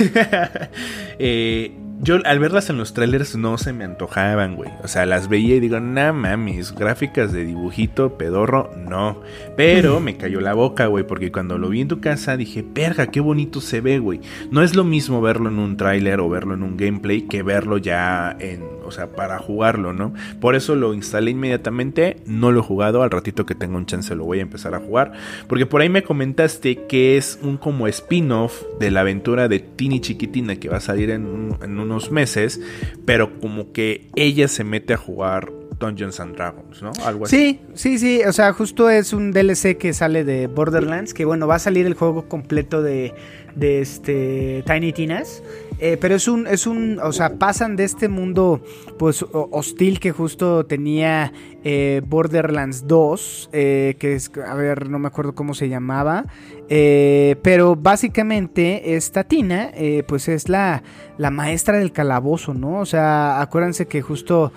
eh, 1.18 1.76
yo 2.02 2.18
al 2.24 2.38
verlas 2.38 2.70
en 2.70 2.78
los 2.78 2.94
trailers 2.94 3.36
no 3.36 3.58
se 3.58 3.72
me 3.72 3.84
antojaban, 3.84 4.56
güey. 4.56 4.70
O 4.82 4.88
sea, 4.88 5.04
las 5.06 5.28
veía 5.28 5.56
y 5.56 5.60
digo, 5.60 5.80
nah 5.80 6.12
mames, 6.12 6.74
gráficas 6.74 7.32
de 7.32 7.44
dibujito, 7.44 8.16
pedorro, 8.16 8.70
no. 8.76 9.20
Pero 9.56 10.00
me 10.00 10.16
cayó 10.16 10.40
la 10.40 10.54
boca, 10.54 10.86
güey, 10.86 11.06
porque 11.06 11.30
cuando 11.30 11.58
lo 11.58 11.68
vi 11.68 11.82
en 11.82 11.88
tu 11.88 12.00
casa 12.00 12.36
dije, 12.36 12.64
verga, 12.66 13.08
qué 13.08 13.20
bonito 13.20 13.60
se 13.60 13.80
ve, 13.80 13.98
güey. 13.98 14.20
No 14.50 14.62
es 14.62 14.74
lo 14.74 14.84
mismo 14.84 15.20
verlo 15.20 15.48
en 15.50 15.58
un 15.58 15.76
tráiler 15.76 16.20
o 16.20 16.28
verlo 16.30 16.54
en 16.54 16.62
un 16.62 16.76
gameplay 16.76 17.22
que 17.22 17.42
verlo 17.42 17.76
ya 17.76 18.34
en, 18.40 18.62
o 18.84 18.90
sea, 18.90 19.08
para 19.08 19.38
jugarlo, 19.38 19.92
¿no? 19.92 20.14
Por 20.40 20.54
eso 20.54 20.74
lo 20.76 20.94
instalé 20.94 21.32
inmediatamente, 21.32 22.16
no 22.24 22.50
lo 22.50 22.60
he 22.60 22.62
jugado, 22.62 23.02
al 23.02 23.10
ratito 23.10 23.44
que 23.44 23.54
tenga 23.54 23.76
un 23.76 23.86
chance 23.86 24.14
lo 24.14 24.24
voy 24.24 24.38
a 24.38 24.42
empezar 24.42 24.74
a 24.74 24.80
jugar, 24.80 25.12
porque 25.48 25.66
por 25.66 25.80
ahí 25.82 25.88
me 25.90 26.02
comentaste 26.02 26.86
que 26.86 27.16
es 27.16 27.38
un 27.42 27.56
como 27.58 27.86
spin-off 27.88 28.62
de 28.78 28.90
la 28.90 29.00
aventura 29.02 29.48
de 29.48 29.60
Tini 29.60 30.00
Chiquitina 30.00 30.56
que 30.56 30.68
va 30.68 30.78
a 30.78 30.80
salir 30.80 31.10
en, 31.10 31.26
un- 31.26 31.58
en 31.62 31.78
unos 31.90 32.10
meses, 32.10 32.60
pero 33.04 33.40
como 33.40 33.72
que 33.72 34.08
ella 34.14 34.48
se 34.48 34.64
mete 34.64 34.94
a 34.94 34.96
jugar 34.96 35.52
Dungeons 35.80 36.20
and 36.20 36.36
Dragons, 36.36 36.82
¿no? 36.82 36.92
Algo 37.04 37.24
así. 37.24 37.36
Sí, 37.36 37.60
sí, 37.74 37.98
sí, 37.98 38.22
o 38.24 38.32
sea, 38.32 38.52
justo 38.52 38.90
es 38.90 39.12
un 39.12 39.32
DLC 39.32 39.76
que 39.78 39.92
sale 39.92 40.24
de 40.24 40.46
Borderlands, 40.46 41.14
que 41.14 41.24
bueno, 41.24 41.46
va 41.46 41.56
a 41.56 41.58
salir 41.58 41.86
el 41.86 41.94
juego 41.94 42.28
completo 42.28 42.82
de, 42.82 43.14
de 43.56 43.80
este 43.80 44.62
Tiny 44.66 44.92
Tinas, 44.92 45.42
eh, 45.80 45.96
pero 46.00 46.14
es 46.14 46.28
un, 46.28 46.46
es 46.46 46.66
un, 46.66 46.98
o 47.02 47.12
sea, 47.12 47.38
pasan 47.38 47.76
de 47.76 47.84
este 47.84 48.08
mundo 48.08 48.62
pues 48.98 49.22
ho- 49.22 49.48
hostil 49.50 49.98
que 50.00 50.12
justo 50.12 50.66
tenía 50.66 51.32
eh, 51.64 52.02
Borderlands 52.06 52.86
2, 52.86 53.50
eh, 53.52 53.96
que 53.98 54.14
es, 54.14 54.30
a 54.46 54.54
ver, 54.54 54.88
no 54.88 54.98
me 54.98 55.08
acuerdo 55.08 55.34
cómo 55.34 55.54
se 55.54 55.68
llamaba, 55.68 56.26
eh, 56.68 57.36
pero 57.42 57.76
básicamente 57.76 58.94
esta 58.96 59.24
Tina, 59.24 59.70
eh, 59.74 60.02
pues 60.06 60.28
es 60.28 60.48
la, 60.48 60.82
la 61.18 61.30
maestra 61.30 61.78
del 61.78 61.92
calabozo, 61.92 62.54
¿no? 62.54 62.78
O 62.80 62.86
sea, 62.86 63.40
acuérdense 63.40 63.86
que 63.86 64.02
justo 64.02 64.52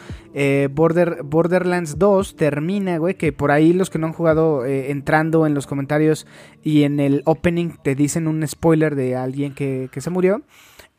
Border, 0.72 1.22
Borderlands 1.24 2.00
2 2.00 2.36
termina, 2.36 2.98
güey, 2.98 3.16
que 3.16 3.32
por 3.32 3.52
ahí 3.52 3.72
los 3.72 3.90
que 3.92 4.00
no 4.00 4.08
han 4.08 4.14
jugado 4.14 4.66
entrando 4.66 5.46
en 5.46 5.54
los 5.54 5.68
comentarios 5.68 6.26
y 6.64 6.84
en 6.84 7.00
el 7.00 7.22
opening 7.26 7.70
te 7.84 7.94
dicen 7.94 8.28
un 8.28 8.46
spoiler 8.48 8.96
de 8.96 9.16
alguien 9.16 9.54
que, 9.54 9.90
que 9.92 10.02
se 10.02 10.10
murió. 10.10 10.42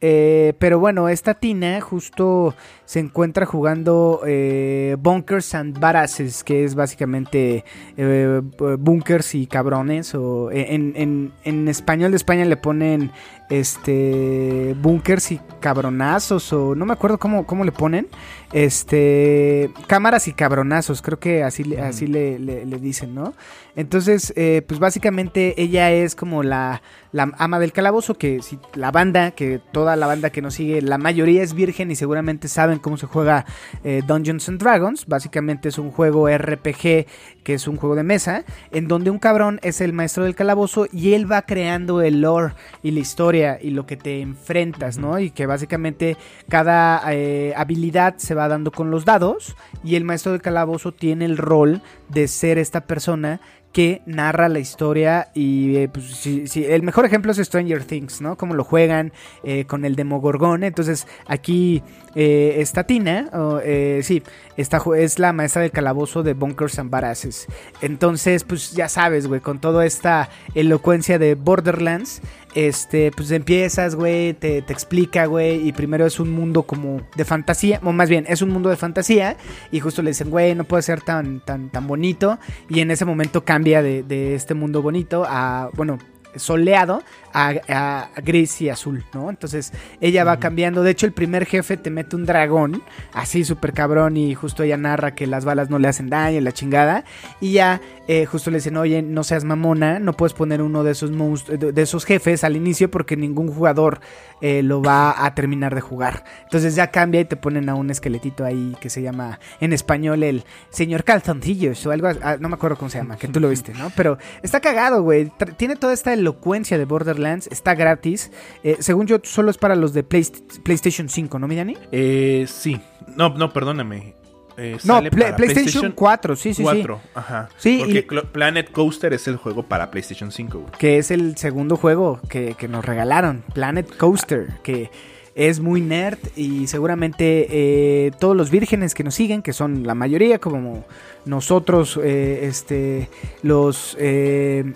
Eh, 0.01 0.53
pero 0.59 0.79
bueno, 0.79 1.09
esta 1.09 1.33
Tina 1.35 1.81
justo 1.81 2.55
se 2.85 3.01
encuentra 3.01 3.47
jugando 3.47 4.21
eh, 4.27 4.97
Bunkers 4.99 5.55
and 5.55 5.79
Badasses, 5.81 6.45
que 6.45 6.65
es 6.65 6.75
básicamente 6.75 7.65
eh, 7.97 8.43
bunkers 8.79 9.35
y 9.35 9.47
cabrones. 9.47 10.15
O 10.15 10.51
en, 10.51 10.93
en- 10.97 11.33
en 11.45 11.69
español 11.69 12.11
de 12.11 12.19
España 12.19 12.45
le 12.45 12.57
ponen 12.59 13.13
este 13.51 14.75
bunkers 14.81 15.33
y 15.33 15.41
cabronazos, 15.61 16.53
o 16.53 16.75
no 16.75 16.87
me 16.87 16.93
acuerdo 16.93 17.19
cómo, 17.19 17.47
cómo 17.47 17.65
le 17.65 17.73
ponen. 17.73 18.07
Este 18.53 19.71
cámaras 19.89 20.29
y 20.29 20.33
cabronazos, 20.33 21.03
creo 21.03 21.19
que 21.19 21.43
así, 21.43 21.65
le- 21.65 21.81
así 21.81 22.07
le, 22.07 22.39
le- 22.39 22.65
le 22.67 22.79
dicen, 22.79 23.15
¿no? 23.15 23.35
Entonces, 23.77 24.33
eh, 24.37 24.63
pues 24.67 24.79
básicamente 24.79 25.61
ella 25.61 25.91
es 25.91 26.15
como 26.15 26.45
la, 26.45 26.81
la 27.11 27.33
ama 27.39 27.59
del 27.59 27.73
calabozo, 27.73 28.15
que 28.15 28.41
si 28.43 28.59
la 28.75 28.93
banda, 28.93 29.33
que 29.33 29.61
toda 29.73 29.97
la 29.97 30.07
banda 30.07 30.31
que 30.31 30.41
nos 30.43 30.55
sigue, 30.55 30.81
la 30.83 30.99
mayoría 30.99 31.43
es 31.43 31.55
virgen 31.55 31.91
y 31.91 31.97
seguramente 31.97 32.47
saben 32.47 32.79
cómo 32.79 32.97
se 32.97 33.07
juega 33.07 33.45
eh, 33.83 34.03
Dungeons 34.07 34.49
and 34.49 34.61
Dragons. 34.61 35.07
Básicamente 35.07 35.69
es 35.71 35.79
un 35.79 35.91
juego 35.91 36.29
RPG, 36.29 37.07
que 37.45 37.55
es 37.55 37.69
un 37.69 37.77
juego 37.77 37.95
de 37.95 38.03
mesa, 38.03 38.45
en 38.73 38.89
donde 38.89 39.11
un 39.11 39.21
cabrón 39.21 39.61
es 39.63 39.81
el 39.81 39.93
maestro 39.93 40.25
del 40.25 40.35
calabozo 40.35 40.87
y 40.91 41.13
él 41.13 41.31
va 41.31 41.43
creando 41.43 42.03
el 42.03 42.23
lore 42.23 42.55
y 42.83 42.91
la 42.91 43.01
historia 43.01 43.59
y 43.61 43.71
lo 43.71 43.87
que 43.87 43.97
te 43.97 44.21
enfrentas, 44.21 44.99
¿no? 44.99 45.19
Y 45.21 45.31
que 45.31 45.47
básicamente 45.47 46.17
cada 46.49 47.03
eh, 47.13 47.53
habilidad 47.57 48.15
se 48.17 48.35
va 48.35 48.49
dando 48.49 48.73
con 48.73 48.91
los 48.91 49.05
dados 49.05 49.55
y 49.85 49.95
el 49.95 50.05
maestro 50.05 50.33
del 50.33 50.43
calabozo 50.43 50.93
tiene 50.93 51.27
el 51.27 51.37
rol 51.37 51.83
de 52.09 52.27
ser 52.27 52.59
esta 52.59 52.87
persona 52.87 53.41
que 53.75 54.03
narra 54.07 54.49
la 54.49 54.61
historia 54.61 55.31
y 55.35 55.77
eh, 55.77 55.89
pues, 55.93 56.07
sí, 56.07 56.45
el 56.65 56.83
mejor 56.85 57.05
ejemplo 57.07 57.33
es 57.33 57.39
Stranger 57.39 57.85
Things, 57.85 58.21
¿no? 58.21 58.37
Cómo 58.37 58.55
lo 58.55 58.63
juegan 58.63 59.13
eh, 59.43 59.65
con 59.65 59.85
el 59.85 59.97
Demogorgón. 59.97 60.63
Entonces 60.63 61.09
aquí 61.27 61.83
eh, 62.15 62.55
está 62.59 62.85
Tina, 62.85 63.29
eh, 63.65 64.01
sí, 64.05 64.23
esta 64.57 64.79
ju- 64.79 64.97
es 64.97 65.19
la 65.19 65.33
maestra 65.33 65.63
del 65.63 65.73
calabozo 65.73 66.23
de 66.23 66.35
Bunkers 66.35 66.79
and 66.79 66.89
Badasses. 66.89 67.49
Entonces, 67.83 68.45
pues 68.45 68.71
ya 68.71 68.89
sabes, 68.89 69.27
güey, 69.27 69.41
con 69.41 69.59
toda 69.61 69.85
esta 69.85 70.31
elocuencia 70.55 71.19
de 71.19 71.35
Borderlands, 71.35 72.23
este, 72.55 73.11
pues 73.11 73.31
empiezas, 73.31 73.95
güey, 73.95 74.35
te, 74.35 74.63
te 74.63 74.73
explica, 74.73 75.27
güey, 75.27 75.67
y 75.67 75.73
primero 75.73 76.07
es 76.07 76.21
un 76.21 76.31
mundo 76.31 76.63
como 76.63 77.01
de 77.17 77.25
fantasía, 77.25 77.81
o 77.83 77.93
más 77.93 78.09
bien, 78.09 78.25
es 78.29 78.43
un 78.43 78.51
mundo 78.51 78.71
de 78.71 78.77
fantasía, 78.77 79.37
y 79.71 79.81
justo 79.81 80.03
le 80.03 80.11
dicen, 80.11 80.31
güey, 80.31 80.55
no 80.55 80.65
puede 80.65 80.83
ser 80.83 81.01
tan, 81.01 81.41
tan, 81.41 81.71
tan 81.71 81.87
bonito, 81.87 82.39
y 82.69 82.81
en 82.81 82.91
ese 82.91 83.05
momento 83.05 83.45
cambia 83.45 83.83
de, 83.83 84.03
de 84.03 84.35
este 84.35 84.55
mundo 84.55 84.83
bonito 84.83 85.25
a, 85.27 85.71
bueno, 85.75 85.99
soleado 86.37 87.03
a, 87.35 88.11
gris 88.23 88.61
y 88.61 88.69
azul, 88.69 89.05
¿no? 89.13 89.29
Entonces 89.29 89.73
ella 90.01 90.25
va 90.25 90.39
cambiando. 90.39 90.83
De 90.83 90.93
hecho, 90.93 91.07
el 91.07 91.13
primer 91.13 91.47
jefe 91.47 91.77
te 91.77 91.91
mete 91.91 92.17
un 92.17 92.27
dragón, 92.27 92.83
así 93.13 93.45
súper 93.45 93.73
cabrón, 93.73 94.17
y 94.17 94.35
justo 94.35 94.63
ella 94.63 94.77
narra 94.77 95.15
que 95.15 95.27
las 95.27 95.45
balas 95.45 95.69
no 95.69 95.79
le 95.79 95.89
hacen 95.89 96.09
daño, 96.09 96.41
la 96.41 96.53
chingada. 96.53 97.05
Y 97.41 97.53
ya 97.53 97.81
eh, 98.07 98.27
justo 98.27 98.51
le 98.51 98.59
dicen, 98.59 98.77
oye, 98.77 99.03
no 99.03 99.25
seas 99.25 99.45
mamona, 99.45 99.99
no 99.99 100.13
puedes 100.13 100.35
poner 100.35 100.63
uno 100.63 100.85
de 100.85 100.93
esos, 100.93 101.11
de, 101.49 101.83
esos 101.83 102.05
jefes 102.05 102.45
al 102.45 102.55
inicio 102.55 102.91
porque 102.91 103.17
ningún 103.17 103.49
jugador 103.49 104.01
eh, 104.41 104.63
lo 104.63 104.83
va 104.83 105.25
a 105.25 105.35
terminar 105.35 105.75
de 105.75 105.81
jugar. 105.81 106.25
Entonces 106.45 106.77
ya 106.77 106.91
cambia 106.91 107.23
y 107.23 107.25
te 107.25 107.37
ponen 107.37 107.69
a 107.69 107.75
un 107.75 107.91
esqueletito 107.91 108.45
ahí 108.45 108.77
que 108.79 108.91
se 108.91 109.03
llama 109.03 109.41
en 109.61 109.73
español 109.73 110.23
el 110.23 110.45
señor 110.71 111.03
calzoncillos 111.05 111.85
o 111.87 111.91
algo, 111.91 112.09
ah, 112.23 112.37
no 112.39 112.49
me 112.49 112.55
acuerdo 112.55 112.77
cómo 112.77 112.91
se 112.91 112.99
llama, 112.99 113.17
que 113.17 113.27
tú 113.27 113.41
lo 113.41 113.49
viste, 113.49 113.73
¿no? 113.75 113.91
Pero 113.97 114.19
está 114.43 114.61
cagado, 114.61 115.03
güey. 115.03 115.33
Tiene 115.57 115.77
toda 115.77 115.95
esta 115.95 116.15
elocuencia 116.25 116.79
de 116.79 116.85
Borderlands, 116.87 117.47
está 117.53 117.75
gratis. 117.75 118.31
Eh, 118.63 118.77
según 118.81 119.07
yo, 119.07 119.19
solo 119.23 119.51
es 119.51 119.59
para 119.59 119.77
los 119.77 119.93
de 119.93 120.09
Playst- 120.09 120.63
PlayStation 120.63 121.09
5, 121.09 121.39
¿no, 121.39 121.47
Millani? 121.47 121.77
Eh, 121.93 122.47
sí. 122.49 122.81
No, 123.17 123.29
no, 123.31 123.53
perdóname. 123.53 124.15
Eh, 124.57 124.79
No, 124.85 124.95
sale 124.97 125.11
Play- 125.11 125.25
para 125.33 125.37
PlayStation 125.37 125.91
4, 125.93 126.37
sí, 126.37 126.51
sí, 126.55 126.55
sí. 126.55 126.63
4, 126.63 127.01
ajá. 127.15 127.49
Sí, 127.57 127.79
Porque 127.81 128.07
y- 128.09 128.27
Planet 128.33 128.71
Coaster 128.71 129.13
es 129.13 129.27
el 129.27 129.37
juego 129.37 129.65
para 129.65 129.91
PlayStation 129.91 130.31
5, 130.31 130.59
güey. 130.61 130.71
que 130.79 130.99
es 130.99 131.11
el 131.11 131.37
segundo 131.37 131.77
juego 131.77 132.21
que, 132.29 132.55
que 132.55 132.69
nos 132.69 132.85
regalaron, 132.85 133.43
Planet 133.53 133.97
Coaster, 133.97 134.49
que 134.63 134.91
es 135.35 135.61
muy 135.61 135.81
nerd 135.81 136.19
y 136.37 136.67
seguramente 136.69 137.47
eh, 137.51 138.13
todos 138.19 138.37
los 138.37 138.51
vírgenes 138.51 138.95
que 138.95 139.03
nos 139.03 139.15
siguen, 139.15 139.43
que 139.43 139.53
son 139.53 139.85
la 139.85 139.95
mayoría 139.95 140.39
como 140.39 140.85
nosotros, 141.25 141.99
eh, 142.03 142.47
este, 142.47 143.09
los 143.43 143.97
eh, 143.99 144.73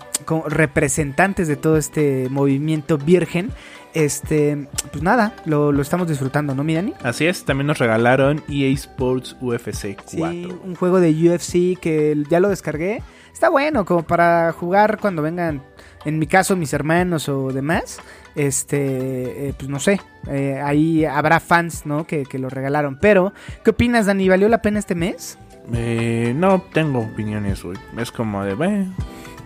representantes 0.47 1.47
de 1.47 1.55
todo 1.55 1.77
este 1.77 2.27
movimiento 2.29 2.97
virgen, 2.97 3.51
este, 3.93 4.67
pues 4.91 5.01
nada, 5.01 5.33
lo, 5.45 5.71
lo 5.71 5.81
estamos 5.81 6.07
disfrutando, 6.07 6.53
¿no, 6.53 6.63
Mirani? 6.63 6.93
Así 7.03 7.25
es, 7.25 7.45
también 7.45 7.67
nos 7.67 7.79
regalaron 7.79 8.43
EA 8.49 8.69
Sports 8.73 9.35
UFC 9.39 9.95
4. 9.95 10.07
Sí, 10.07 10.53
un 10.63 10.75
juego 10.75 10.99
de 10.99 11.11
UFC 11.11 11.79
que 11.79 12.21
ya 12.29 12.39
lo 12.39 12.49
descargué. 12.49 13.01
Está 13.33 13.49
bueno, 13.49 13.85
como 13.85 14.03
para 14.03 14.51
jugar 14.51 14.99
cuando 14.99 15.21
vengan, 15.21 15.63
en 16.05 16.19
mi 16.19 16.27
caso, 16.27 16.55
mis 16.55 16.73
hermanos 16.73 17.29
o 17.29 17.51
demás. 17.51 17.99
Este, 18.35 19.49
eh, 19.49 19.53
pues 19.57 19.69
no 19.69 19.79
sé, 19.79 19.99
eh, 20.27 20.61
ahí 20.63 21.03
habrá 21.03 21.39
fans, 21.39 21.85
¿no? 21.85 22.05
Que, 22.05 22.23
que 22.23 22.39
lo 22.39 22.49
regalaron. 22.49 22.97
Pero, 22.99 23.33
¿qué 23.63 23.71
opinas, 23.71 24.05
Dani? 24.05 24.29
¿Valió 24.29 24.47
la 24.47 24.61
pena 24.61 24.79
este 24.79 24.95
mes? 24.95 25.37
Eh, 25.73 26.33
no 26.35 26.61
tengo 26.73 26.99
opiniones, 26.99 27.63
güey. 27.63 27.77
Es 27.97 28.11
como 28.11 28.43
de, 28.43 28.53
bueno, 28.53 28.93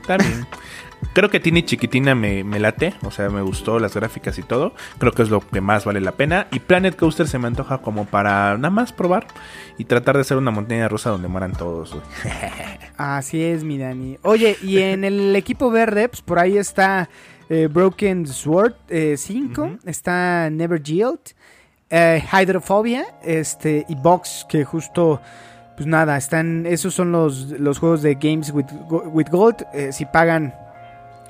está 0.01 0.17
bien. 0.17 0.45
Creo 1.13 1.29
que 1.29 1.39
Tini 1.39 1.63
Chiquitina 1.63 2.15
me, 2.15 2.43
me 2.43 2.59
late, 2.59 2.93
o 3.03 3.11
sea, 3.11 3.29
me 3.29 3.41
gustó 3.41 3.77
las 3.79 3.93
gráficas 3.95 4.37
y 4.39 4.43
todo. 4.43 4.73
Creo 4.97 5.11
que 5.11 5.21
es 5.23 5.29
lo 5.29 5.41
que 5.41 5.59
más 5.61 5.85
vale 5.85 5.99
la 6.01 6.13
pena. 6.13 6.47
Y 6.51 6.59
Planet 6.59 6.95
Coaster 6.95 7.27
se 7.27 7.37
me 7.39 7.47
antoja 7.47 7.79
como 7.79 8.05
para 8.05 8.57
nada 8.57 8.69
más 8.69 8.93
probar 8.93 9.27
y 9.77 9.83
tratar 9.85 10.15
de 10.15 10.21
hacer 10.21 10.37
una 10.37 10.51
montaña 10.51 10.87
rusa 10.87 11.09
donde 11.09 11.27
mueran 11.27 11.51
todos. 11.53 11.95
Así 12.97 13.43
es, 13.43 13.63
mi 13.63 13.77
Dani. 13.77 14.17
Oye, 14.23 14.57
y 14.63 14.79
en 14.79 15.03
el 15.03 15.35
equipo 15.35 15.69
verde, 15.71 16.09
pues 16.09 16.21
por 16.21 16.39
ahí 16.39 16.57
está 16.57 17.09
eh, 17.49 17.67
Broken 17.71 18.25
Sword 18.27 18.73
5, 19.17 19.61
Ujú. 19.61 19.77
está 19.85 20.49
Never 20.49 20.81
Yield, 20.81 21.19
eh, 21.89 22.23
Hydrophobia, 22.31 23.05
este, 23.23 23.85
y 23.89 23.95
Box, 23.95 24.45
que 24.49 24.63
justo, 24.63 25.21
pues 25.75 25.85
nada, 25.87 26.17
están, 26.17 26.65
esos 26.65 26.93
son 26.93 27.11
los, 27.11 27.49
los 27.59 27.77
juegos 27.79 28.01
de 28.01 28.15
Games 28.15 28.51
with, 28.51 28.65
with 28.89 29.27
Gold. 29.29 29.65
eh, 29.73 29.91
si 29.91 30.05
pagan 30.05 30.53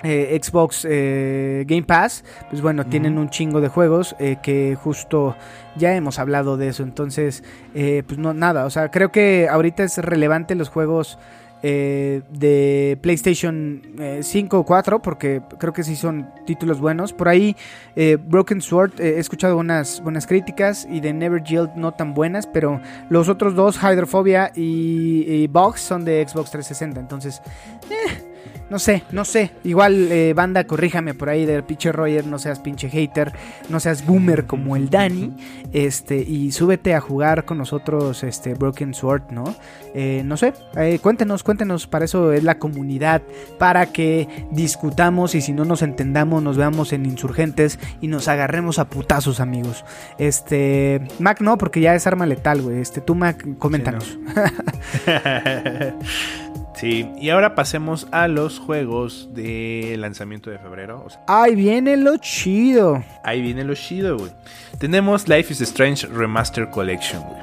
eh, 0.03 0.39
Xbox 0.41 0.85
eh, 0.89 1.63
Game 1.67 1.83
Pass, 1.83 2.23
pues 2.49 2.61
bueno, 2.61 2.85
tienen 2.85 3.17
un 3.17 3.29
chingo 3.29 3.61
de 3.61 3.69
juegos 3.69 4.15
eh, 4.19 4.37
que 4.43 4.77
justo 4.81 5.35
ya 5.75 5.95
hemos 5.95 6.19
hablado 6.19 6.57
de 6.57 6.67
eso. 6.67 6.83
Entonces, 6.83 7.43
pues 7.73 8.17
no, 8.17 8.33
nada, 8.33 8.65
o 8.65 8.69
sea, 8.69 8.91
creo 8.91 9.11
que 9.11 9.47
ahorita 9.49 9.83
es 9.83 9.97
relevante 9.97 10.55
los 10.55 10.69
juegos 10.69 11.17
eh, 11.65 12.23
de 12.29 12.97
PlayStation 13.01 13.81
eh, 13.97 14.19
5 14.21 14.59
o 14.59 14.65
4, 14.65 15.01
porque 15.01 15.41
creo 15.57 15.71
que 15.71 15.83
sí 15.83 15.95
son 15.95 16.29
títulos 16.45 16.81
buenos. 16.81 17.13
Por 17.13 17.29
ahí, 17.29 17.55
Broken 17.95 18.59
Sword, 18.59 18.99
he 18.99 19.17
escuchado 19.17 19.55
buenas, 19.55 20.01
buenas 20.03 20.27
críticas 20.27 20.85
y 20.91 20.99
de 20.99 21.13
Never 21.13 21.41
Yield 21.41 21.71
no 21.77 21.93
tan 21.93 22.13
buenas, 22.13 22.47
pero 22.47 22.81
los 23.09 23.29
otros 23.29 23.55
dos, 23.55 23.79
Hydrophobia 23.81 24.51
y, 24.53 25.23
y 25.25 25.47
Box, 25.47 25.79
son 25.79 26.03
de 26.03 26.27
Xbox 26.27 26.51
360. 26.51 26.99
Entonces, 26.99 27.41
eh, 27.89 28.32
no 28.69 28.79
sé, 28.79 29.03
no 29.11 29.25
sé. 29.25 29.51
Igual, 29.63 30.11
eh, 30.11 30.33
banda, 30.33 30.65
corríjame 30.65 31.13
por 31.13 31.29
ahí 31.29 31.45
del 31.45 31.63
pinche 31.63 31.91
Roger. 31.91 32.25
No 32.25 32.39
seas 32.39 32.59
pinche 32.59 32.89
hater. 32.89 33.31
No 33.69 33.79
seas 33.79 34.05
boomer 34.05 34.45
como 34.45 34.75
el 34.75 34.89
Dani. 34.89 35.33
Este, 35.73 36.17
y 36.17 36.51
súbete 36.51 36.93
a 36.93 37.01
jugar 37.01 37.45
con 37.45 37.57
nosotros, 37.57 38.23
este, 38.23 38.53
Broken 38.53 38.93
Sword, 38.93 39.31
¿no? 39.31 39.55
Eh, 39.93 40.23
no 40.25 40.37
sé, 40.37 40.53
eh, 40.75 40.99
cuéntenos, 40.99 41.43
cuéntenos. 41.43 41.87
Para 41.87 42.05
eso 42.05 42.31
es 42.33 42.43
la 42.43 42.57
comunidad. 42.57 43.21
Para 43.59 43.87
que 43.87 44.27
discutamos 44.51 45.35
y 45.35 45.41
si 45.41 45.53
no 45.53 45.65
nos 45.65 45.81
entendamos, 45.81 46.41
nos 46.41 46.57
veamos 46.57 46.93
en 46.93 47.05
insurgentes 47.05 47.79
y 48.01 48.07
nos 48.07 48.27
agarremos 48.27 48.79
a 48.79 48.85
putazos, 48.85 49.39
amigos. 49.39 49.85
Este, 50.17 51.01
Mac 51.19 51.41
no, 51.41 51.57
porque 51.57 51.81
ya 51.81 51.95
es 51.95 52.07
arma 52.07 52.25
letal, 52.25 52.61
güey. 52.61 52.79
Este, 52.79 53.01
tú, 53.01 53.15
Mac, 53.15 53.45
coméntanos. 53.59 54.17
sí, 55.05 55.11
y 56.81 57.29
ahora 57.29 57.55
pasemos 57.55 58.07
a 58.11 58.27
los 58.27 58.59
juegos 58.59 59.29
de 59.33 59.95
lanzamiento 59.99 60.49
de 60.49 60.57
febrero. 60.59 61.03
O 61.05 61.09
sea, 61.09 61.21
Ay, 61.27 61.55
viene 61.55 61.95
lo 61.97 62.17
chido. 62.17 63.03
ahí 63.23 63.41
viene 63.41 63.63
lo 63.63 63.75
chido, 63.75 64.17
güey. 64.17 64.31
Tenemos 64.79 65.27
Life 65.27 65.53
is 65.53 65.61
Strange 65.61 66.07
Remaster 66.07 66.69
Collection, 66.69 67.21
güey. 67.23 67.41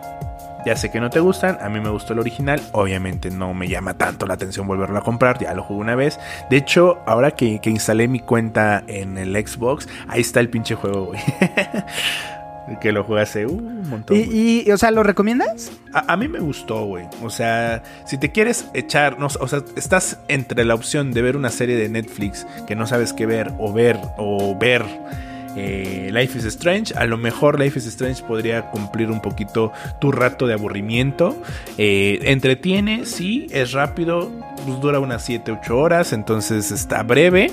Ya 0.67 0.77
sé 0.77 0.91
que 0.91 1.01
no 1.01 1.09
te 1.09 1.21
gustan, 1.21 1.57
a 1.63 1.71
mí 1.71 1.81
me 1.81 1.89
gustó 1.89 2.13
el 2.13 2.19
original, 2.19 2.61
obviamente 2.73 3.31
no 3.31 3.55
me 3.55 3.67
llama 3.67 3.95
tanto 3.95 4.27
la 4.27 4.35
atención 4.35 4.67
volverlo 4.67 4.99
a 4.99 5.03
comprar, 5.03 5.39
ya 5.39 5.55
lo 5.55 5.63
jugué 5.63 5.81
una 5.81 5.95
vez. 5.95 6.21
De 6.51 6.59
hecho, 6.59 6.99
ahora 7.07 7.31
que, 7.31 7.61
que 7.63 7.71
instalé 7.71 8.09
mi 8.09 8.21
cuenta 8.21 8.85
en 8.87 9.17
el 9.17 9.35
Xbox, 9.47 9.89
ahí 10.07 10.21
está 10.21 10.39
el 10.41 10.51
pinche 10.51 10.75
juego, 10.75 11.07
güey. 11.07 11.21
que 12.81 12.93
lo 12.93 13.05
jugué 13.05 13.23
hace 13.23 13.47
uh, 13.47 13.53
un 13.53 13.89
montón. 13.89 14.17
¿Y, 14.17 14.65
y, 14.67 14.71
o 14.71 14.79
sea, 14.79 14.91
lo 14.91 15.03
recomiendas? 15.03 15.73
A, 15.93 16.13
a 16.13 16.17
mí 16.17 16.29
me 16.29 16.41
gustó, 16.41 16.85
güey. 16.85 17.07
O 17.23 17.31
sea, 17.31 17.83
si 18.07 18.19
te 18.19 18.31
quieres 18.31 18.67
echar, 18.75 19.19
no, 19.19 19.27
o 19.27 19.49
sea, 19.49 19.63
estás 19.77 20.19
entre 20.29 20.65
la 20.65 20.75
opción 20.75 21.13
de 21.13 21.23
ver 21.23 21.37
una 21.37 21.51
serie 21.51 21.77
de 21.77 21.89
Netflix 21.89 22.47
que 22.67 22.77
no 22.77 22.87
sabes 22.87 23.13
qué 23.13 23.27
ver, 23.27 23.53
o 23.59 23.73
ver, 23.73 23.99
o 24.17 24.57
ver 24.59 24.85
eh, 25.57 26.11
Life 26.13 26.39
is 26.39 26.45
Strange, 26.45 26.95
a 26.97 27.07
lo 27.07 27.17
mejor 27.19 27.59
Life 27.59 27.79
is 27.79 27.87
Strange 27.87 28.23
podría 28.23 28.71
cumplir 28.71 29.11
un 29.11 29.21
poquito 29.21 29.73
tu 30.01 30.13
rato 30.13 30.47
de 30.47 30.55
aburrimiento. 30.55 31.37
Eh, 31.79 32.19
entretiene, 32.25 33.07
sí, 33.07 33.47
es 33.51 33.73
rápido, 33.73 34.31
pues 34.67 34.81
dura 34.81 34.99
unas 35.01 35.25
7, 35.25 35.53
8 35.53 35.77
horas, 35.79 36.13
entonces 36.13 36.71
está 36.71 37.03
breve. 37.03 37.51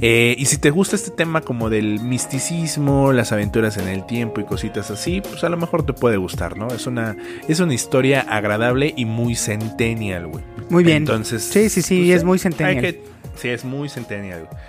Eh, 0.00 0.34
y 0.36 0.46
si 0.46 0.58
te 0.58 0.70
gusta 0.70 0.96
este 0.96 1.12
tema 1.12 1.40
como 1.40 1.70
del 1.70 2.00
misticismo, 2.00 3.12
las 3.12 3.30
aventuras 3.30 3.76
en 3.76 3.86
el 3.88 4.04
tiempo 4.06 4.40
y 4.40 4.44
cositas 4.44 4.90
así, 4.90 5.20
pues 5.20 5.44
a 5.44 5.48
lo 5.48 5.56
mejor 5.56 5.86
te 5.86 5.92
puede 5.92 6.16
gustar, 6.16 6.56
¿no? 6.56 6.68
Es 6.68 6.86
una, 6.88 7.16
es 7.48 7.60
una 7.60 7.74
historia 7.74 8.20
agradable 8.22 8.92
y 8.96 9.04
muy 9.04 9.36
centennial, 9.36 10.26
güey. 10.26 10.42
Muy 10.68 10.82
bien. 10.82 10.98
Entonces, 10.98 11.44
Sí, 11.44 11.68
sí, 11.68 11.80
sí, 11.80 12.04
pues, 12.06 12.16
es 12.16 12.24
muy 12.24 12.38
centennial. 12.40 12.80
que- 12.80 13.02
sí, 13.36 13.48
es 13.48 13.64
muy 13.64 13.88
centennial. 13.88 14.48
güey. 14.50 14.62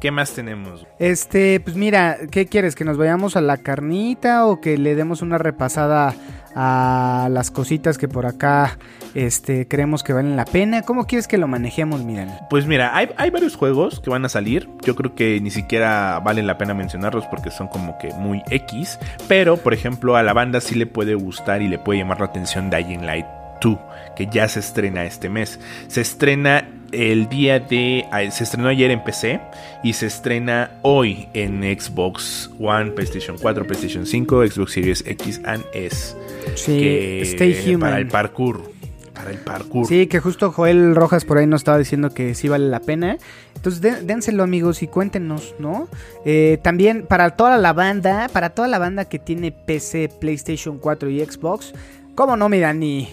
¿Qué 0.00 0.10
más 0.10 0.32
tenemos? 0.32 0.86
Este, 0.98 1.60
pues 1.60 1.76
mira, 1.76 2.16
¿qué 2.30 2.46
quieres? 2.46 2.74
¿Que 2.74 2.86
nos 2.86 2.96
vayamos 2.96 3.36
a 3.36 3.42
la 3.42 3.58
carnita 3.58 4.46
o 4.46 4.58
que 4.58 4.78
le 4.78 4.94
demos 4.94 5.20
una 5.20 5.36
repasada 5.36 6.14
a 6.56 7.28
las 7.30 7.50
cositas 7.50 7.98
que 7.98 8.08
por 8.08 8.24
acá 8.24 8.78
este, 9.14 9.68
creemos 9.68 10.02
que 10.02 10.14
valen 10.14 10.36
la 10.36 10.46
pena? 10.46 10.80
¿Cómo 10.82 11.06
quieres 11.06 11.28
que 11.28 11.36
lo 11.36 11.46
manejemos, 11.48 12.02
miren? 12.02 12.30
Pues 12.48 12.66
mira, 12.66 12.96
hay, 12.96 13.10
hay 13.18 13.28
varios 13.28 13.56
juegos 13.56 14.00
que 14.00 14.08
van 14.08 14.24
a 14.24 14.30
salir. 14.30 14.70
Yo 14.86 14.96
creo 14.96 15.14
que 15.14 15.38
ni 15.42 15.50
siquiera 15.50 16.18
vale 16.20 16.42
la 16.42 16.56
pena 16.56 16.72
mencionarlos 16.72 17.26
porque 17.26 17.50
son 17.50 17.68
como 17.68 17.98
que 17.98 18.08
muy 18.14 18.42
X. 18.48 18.98
Pero, 19.28 19.58
por 19.58 19.74
ejemplo, 19.74 20.16
a 20.16 20.22
la 20.22 20.32
banda 20.32 20.62
sí 20.62 20.76
le 20.76 20.86
puede 20.86 21.14
gustar 21.14 21.60
y 21.60 21.68
le 21.68 21.78
puede 21.78 21.98
llamar 21.98 22.20
la 22.20 22.26
atención 22.26 22.70
Dying 22.70 23.04
Light 23.04 23.26
2, 23.60 23.78
que 24.16 24.28
ya 24.28 24.48
se 24.48 24.60
estrena 24.60 25.04
este 25.04 25.28
mes. 25.28 25.60
Se 25.88 26.00
estrena 26.00 26.66
el 26.92 27.28
día 27.28 27.58
de... 27.60 28.04
ah, 28.12 28.30
Se 28.30 28.44
estrenó 28.44 28.68
ayer 28.68 28.90
en 28.90 29.02
PC 29.04 29.40
y 29.82 29.92
se 29.92 30.06
estrena 30.06 30.72
hoy 30.82 31.28
en 31.34 31.62
Xbox 31.62 32.50
One, 32.60 32.90
PlayStation 32.92 33.36
4, 33.40 33.66
PlayStation 33.66 34.06
5, 34.06 34.46
Xbox 34.48 34.72
Series 34.72 35.04
X 35.06 35.40
and 35.44 35.64
S. 35.72 36.14
Sí, 36.54 36.78
que- 36.78 37.22
Stay 37.22 37.54
Human. 37.74 37.80
Para 37.90 37.98
el 37.98 38.08
parkour. 38.08 38.70
Para 39.14 39.30
el 39.32 39.38
parkour. 39.38 39.86
Sí, 39.86 40.06
que 40.06 40.18
justo 40.20 40.50
Joel 40.50 40.94
Rojas 40.94 41.24
por 41.26 41.36
ahí 41.38 41.46
nos 41.46 41.60
estaba 41.60 41.76
diciendo 41.78 42.10
que 42.14 42.34
sí 42.34 42.48
vale 42.48 42.68
la 42.68 42.80
pena. 42.80 43.18
Entonces, 43.54 43.82
dé- 43.82 44.00
dénselo 44.02 44.42
amigos 44.42 44.82
y 44.82 44.86
cuéntenos, 44.86 45.54
¿no? 45.58 45.88
Eh, 46.24 46.58
también 46.62 47.04
para 47.06 47.30
toda 47.36 47.58
la 47.58 47.74
banda, 47.74 48.28
para 48.32 48.50
toda 48.50 48.66
la 48.68 48.78
banda 48.78 49.04
que 49.04 49.18
tiene 49.18 49.52
PC, 49.52 50.08
PlayStation 50.20 50.78
4 50.78 51.10
y 51.10 51.20
Xbox, 51.22 51.74
¿cómo 52.14 52.36
no, 52.38 52.48
mi 52.48 52.60
Dani? 52.60 53.08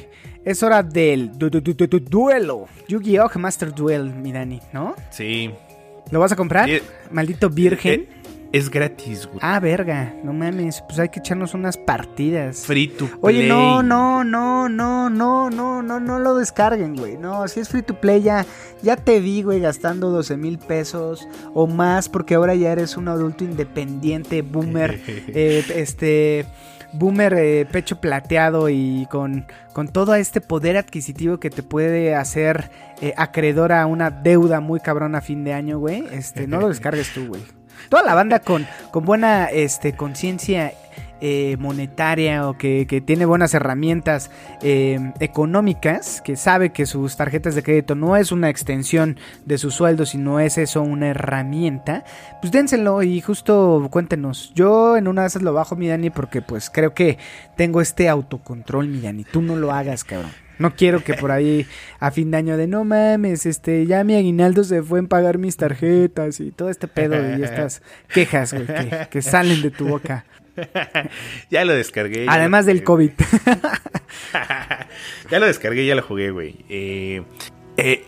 Es 0.47 0.63
hora 0.63 0.81
del 0.81 1.37
du- 1.37 1.49
du- 1.49 1.59
du- 1.61 1.73
du- 1.73 1.87
du- 1.87 1.99
duelo. 1.99 2.67
Yu-Gi-Oh! 2.87 3.29
Master 3.37 3.73
Duel, 3.75 4.13
mi 4.13 4.31
Dani, 4.31 4.61
¿no? 4.71 4.95
Sí. 5.09 5.51
¿Lo 6.09 6.21
vas 6.21 6.31
a 6.31 6.35
comprar? 6.37 6.69
Maldito 7.11 7.49
virgen. 7.49 8.01
Eh, 8.01 8.09
Es 8.53 8.69
gratis, 8.69 9.25
güey. 9.27 9.39
Ah, 9.41 9.59
verga, 9.59 10.13
no 10.23 10.31
mames, 10.31 10.81
pues 10.87 10.97
hay 10.99 11.09
que 11.09 11.19
echarnos 11.19 11.53
unas 11.53 11.75
partidas. 11.75 12.59
Free 12.65 12.87
to 12.87 13.05
play. 13.07 13.17
Oye, 13.21 13.47
no, 13.49 13.83
no, 13.83 14.23
no, 14.23 14.69
no, 14.69 15.09
no, 15.09 15.49
no, 15.49 15.81
no, 15.83 15.99
no 15.99 16.19
lo 16.19 16.35
descarguen, 16.37 16.95
güey. 16.95 17.17
No, 17.17 17.45
si 17.49 17.59
es 17.59 17.67
free 17.67 17.81
to 17.81 17.99
play 17.99 18.21
ya, 18.21 18.45
ya 18.81 18.95
te 18.95 19.19
vi, 19.19 19.41
güey, 19.43 19.59
gastando 19.59 20.11
12 20.11 20.37
mil 20.37 20.59
pesos 20.59 21.27
o 21.53 21.67
más 21.67 22.07
porque 22.07 22.35
ahora 22.35 22.55
ya 22.55 22.71
eres 22.71 22.95
un 22.95 23.09
adulto 23.09 23.43
independiente, 23.43 24.41
boomer, 24.43 24.97
eh, 25.27 25.65
este, 25.75 26.45
boomer 26.97 27.33
eh, 27.33 27.65
pecho 27.71 27.99
plateado 28.01 28.69
y 28.69 29.07
con, 29.09 29.45
con 29.73 29.87
todo 29.87 30.15
este 30.15 30.41
poder 30.41 30.77
adquisitivo 30.77 31.39
que 31.39 31.49
te 31.49 31.63
puede 31.63 32.15
hacer 32.15 32.69
eh, 33.01 33.13
acreedor 33.17 33.71
a 33.71 33.85
una 33.85 34.09
deuda 34.09 34.59
muy 34.59 34.79
cabrona 34.79 35.19
a 35.19 35.21
fin 35.21 35.43
de 35.43 35.53
año, 35.53 35.79
güey. 35.79 36.03
Este, 36.11 36.47
no 36.47 36.59
lo 36.59 36.67
descargues 36.69 37.13
tú, 37.13 37.27
güey. 37.27 37.41
Toda 37.89 38.03
la 38.03 38.15
banda 38.15 38.39
con, 38.39 38.67
con 38.91 39.05
buena 39.05 39.45
este, 39.45 39.93
conciencia 39.93 40.73
eh, 41.21 41.57
monetaria 41.59 42.47
o 42.47 42.57
que, 42.57 42.85
que 42.87 43.01
tiene 43.01 43.25
buenas 43.25 43.53
herramientas 43.53 44.29
eh, 44.61 44.99
económicas, 45.19 46.21
que 46.21 46.35
sabe 46.35 46.71
que 46.71 46.85
sus 46.85 47.17
tarjetas 47.17 47.55
de 47.55 47.63
crédito 47.63 47.95
no 47.95 48.15
es 48.15 48.31
una 48.31 48.49
extensión 48.49 49.17
de 49.45 49.57
su 49.57 49.71
sueldo, 49.71 50.05
sino 50.05 50.39
es 50.39 50.57
eso 50.57 50.81
una 50.81 51.09
herramienta, 51.09 52.03
pues 52.41 52.51
dénselo 52.51 53.03
y 53.03 53.21
justo 53.21 53.87
cuéntenos. 53.91 54.51
Yo 54.55 54.97
en 54.97 55.07
una 55.07 55.21
de 55.21 55.27
esas 55.27 55.41
lo 55.41 55.53
bajo, 55.53 55.75
mi 55.75 55.87
Dani, 55.87 56.09
porque 56.09 56.41
pues 56.41 56.69
creo 56.69 56.93
que 56.93 57.17
tengo 57.55 57.81
este 57.81 58.09
autocontrol, 58.09 58.87
mi 58.87 59.01
Dani. 59.01 59.23
Tú 59.23 59.41
no 59.41 59.55
lo 59.55 59.71
hagas, 59.71 60.03
cabrón. 60.03 60.31
No 60.59 60.75
quiero 60.75 61.03
que 61.03 61.13
por 61.13 61.31
ahí 61.31 61.67
a 61.99 62.11
fin 62.11 62.31
de 62.31 62.37
año 62.37 62.57
de 62.57 62.67
no 62.67 62.83
mames, 62.83 63.45
este, 63.45 63.85
ya 63.85 64.03
mi 64.03 64.15
aguinaldo 64.15 64.63
se 64.63 64.81
fue 64.81 64.99
en 64.99 65.07
pagar 65.07 65.37
mis 65.37 65.57
tarjetas 65.57 66.39
y 66.39 66.51
todo 66.51 66.69
este 66.69 66.87
pedo 66.87 67.15
y 67.37 67.43
estas 67.43 67.81
quejas, 68.13 68.55
que 69.09 69.21
salen 69.21 69.61
de 69.61 69.71
tu 69.71 69.87
boca. 69.87 70.25
Ya 71.49 71.65
lo 71.65 71.73
descargué. 71.73 72.25
ya 72.25 72.33
Además 72.33 72.65
lo 72.65 72.73
del. 72.73 72.83
COVID. 72.83 73.11
ya 75.31 75.39
lo 75.39 75.45
descargué, 75.45 75.85
ya 75.85 75.95
lo 75.95 76.01
jugué, 76.01 76.31
güey. 76.31 76.55
Eh, 76.69 77.23
eh, 77.77 78.05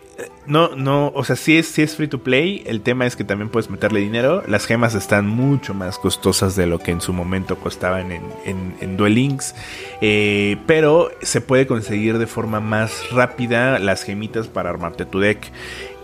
no, 0.47 0.75
no, 0.75 1.11
o 1.15 1.23
sea, 1.23 1.35
sí 1.35 1.57
es, 1.57 1.67
sí 1.67 1.81
es 1.81 1.95
free 1.95 2.07
to 2.07 2.23
play. 2.23 2.63
El 2.65 2.81
tema 2.81 3.05
es 3.05 3.15
que 3.15 3.23
también 3.23 3.49
puedes 3.49 3.69
meterle 3.69 3.99
dinero. 3.99 4.43
Las 4.47 4.65
gemas 4.65 4.95
están 4.95 5.27
mucho 5.27 5.73
más 5.73 5.99
costosas 5.99 6.55
de 6.55 6.65
lo 6.65 6.79
que 6.79 6.91
en 6.91 7.01
su 7.01 7.13
momento 7.13 7.57
costaban 7.57 8.11
en, 8.11 8.23
en, 8.45 8.75
en 8.81 8.97
Duel 8.97 9.15
Links. 9.15 9.55
Eh, 10.01 10.57
pero 10.65 11.11
se 11.21 11.41
puede 11.41 11.67
conseguir 11.67 12.17
de 12.17 12.27
forma 12.27 12.59
más 12.59 13.11
rápida 13.11 13.79
las 13.79 14.03
gemitas 14.03 14.47
para 14.47 14.69
armarte 14.69 15.05
tu 15.05 15.19
deck. 15.19 15.39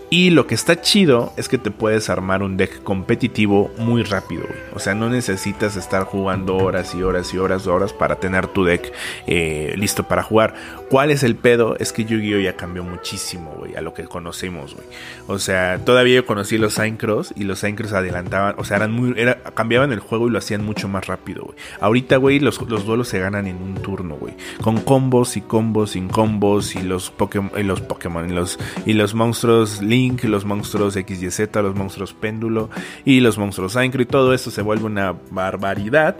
Y 0.08 0.30
lo 0.30 0.46
que 0.46 0.54
está 0.54 0.80
chido 0.80 1.32
es 1.36 1.48
que 1.48 1.58
te 1.58 1.70
puedes 1.70 2.08
armar 2.10 2.42
un 2.42 2.56
deck 2.56 2.82
competitivo 2.84 3.70
muy 3.78 4.04
rápido, 4.04 4.44
güey. 4.46 4.60
O 4.72 4.78
sea, 4.78 4.94
no 4.94 5.08
necesitas 5.08 5.76
estar 5.76 6.04
jugando 6.04 6.56
horas 6.56 6.94
y 6.94 7.02
horas 7.02 7.34
y 7.34 7.38
horas 7.38 7.66
y 7.66 7.68
horas 7.68 7.92
para 7.92 8.16
tener 8.16 8.46
tu 8.46 8.64
deck 8.64 8.92
eh, 9.26 9.74
listo 9.76 10.04
para 10.04 10.22
jugar. 10.22 10.54
¿Cuál 10.90 11.10
es 11.10 11.24
el 11.24 11.34
pedo? 11.34 11.76
Es 11.78 11.92
que 11.92 12.04
Yu-Gi-Oh! 12.04 12.38
ya 12.38 12.56
cambió 12.56 12.84
muchísimo, 12.84 13.52
güey, 13.58 13.74
a 13.74 13.80
lo 13.80 13.94
que 13.94 14.04
conocemos, 14.04 14.74
güey. 14.74 14.86
O 15.26 15.40
sea, 15.40 15.80
todavía 15.84 16.16
yo 16.16 16.26
conocí 16.26 16.58
los 16.58 16.74
Synchros 16.74 17.32
y 17.34 17.42
los 17.42 17.58
Synchros 17.58 17.92
adelantaban, 17.92 18.54
o 18.58 18.64
sea, 18.64 18.76
eran 18.76 18.92
muy, 18.92 19.14
era, 19.16 19.42
cambiaban 19.42 19.92
el 19.92 19.98
juego 19.98 20.28
y 20.28 20.30
lo 20.30 20.38
hacían 20.38 20.64
mucho 20.64 20.86
más 20.86 21.08
rápido, 21.08 21.42
güey. 21.44 21.56
Ahorita, 21.80 22.18
güey, 22.18 22.38
los, 22.38 22.60
los 22.68 22.86
duelos 22.86 23.08
se 23.08 23.18
ganan 23.18 23.48
en 23.48 23.56
un 23.56 23.74
turno, 23.74 24.14
güey. 24.14 24.34
Con 24.62 24.80
combos 24.80 25.36
y 25.36 25.40
combos 25.40 25.92
sin 25.92 26.08
combos 26.08 26.76
y 26.76 26.82
los 26.82 27.10
Pokémon, 27.10 27.50
y 27.58 27.64
los 27.64 27.80
Pokémon, 27.80 28.30
y 28.30 28.32
los, 28.32 28.58
y 28.84 28.92
los 28.92 29.14
monstruos 29.14 29.82
Link, 29.96 30.24
los 30.24 30.44
monstruos 30.44 30.94
X 30.94 31.22
y 31.22 31.30
Z, 31.30 31.62
los 31.62 31.74
monstruos 31.74 32.12
Péndulo 32.12 32.68
y 33.04 33.20
los 33.20 33.38
monstruos 33.38 33.72
Synchro 33.72 34.02
y 34.02 34.06
todo 34.06 34.34
eso 34.34 34.50
se 34.50 34.60
vuelve 34.60 34.84
una 34.84 35.14
barbaridad. 35.30 36.16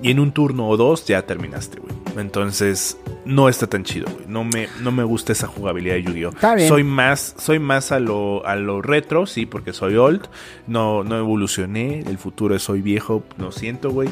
Y 0.00 0.12
en 0.12 0.20
un 0.20 0.30
turno 0.30 0.68
o 0.68 0.76
dos 0.76 1.06
ya 1.06 1.26
terminaste, 1.26 1.80
güey. 1.80 1.94
Entonces, 2.16 2.98
no 3.24 3.48
está 3.48 3.66
tan 3.66 3.82
chido, 3.82 4.06
güey. 4.10 4.26
No 4.28 4.44
me, 4.44 4.68
no 4.80 4.92
me 4.92 5.02
gusta 5.04 5.32
esa 5.32 5.48
jugabilidad 5.48 5.96
de 5.96 6.02
Yu-Gi-Oh! 6.04 6.32
Soy 6.68 6.84
más, 6.84 7.34
soy 7.38 7.58
más 7.58 7.92
a 7.92 7.98
lo, 7.98 8.46
a 8.46 8.56
lo 8.56 8.80
retro, 8.80 9.26
sí, 9.26 9.44
porque 9.44 9.72
soy 9.72 9.96
old. 9.96 10.28
No, 10.66 11.02
no 11.04 11.18
evolucioné. 11.18 12.00
El 12.00 12.18
futuro 12.18 12.54
es 12.54 12.62
soy 12.62 12.80
viejo. 12.80 13.24
Lo 13.38 13.52
siento, 13.52 13.90
güey. 13.90 14.08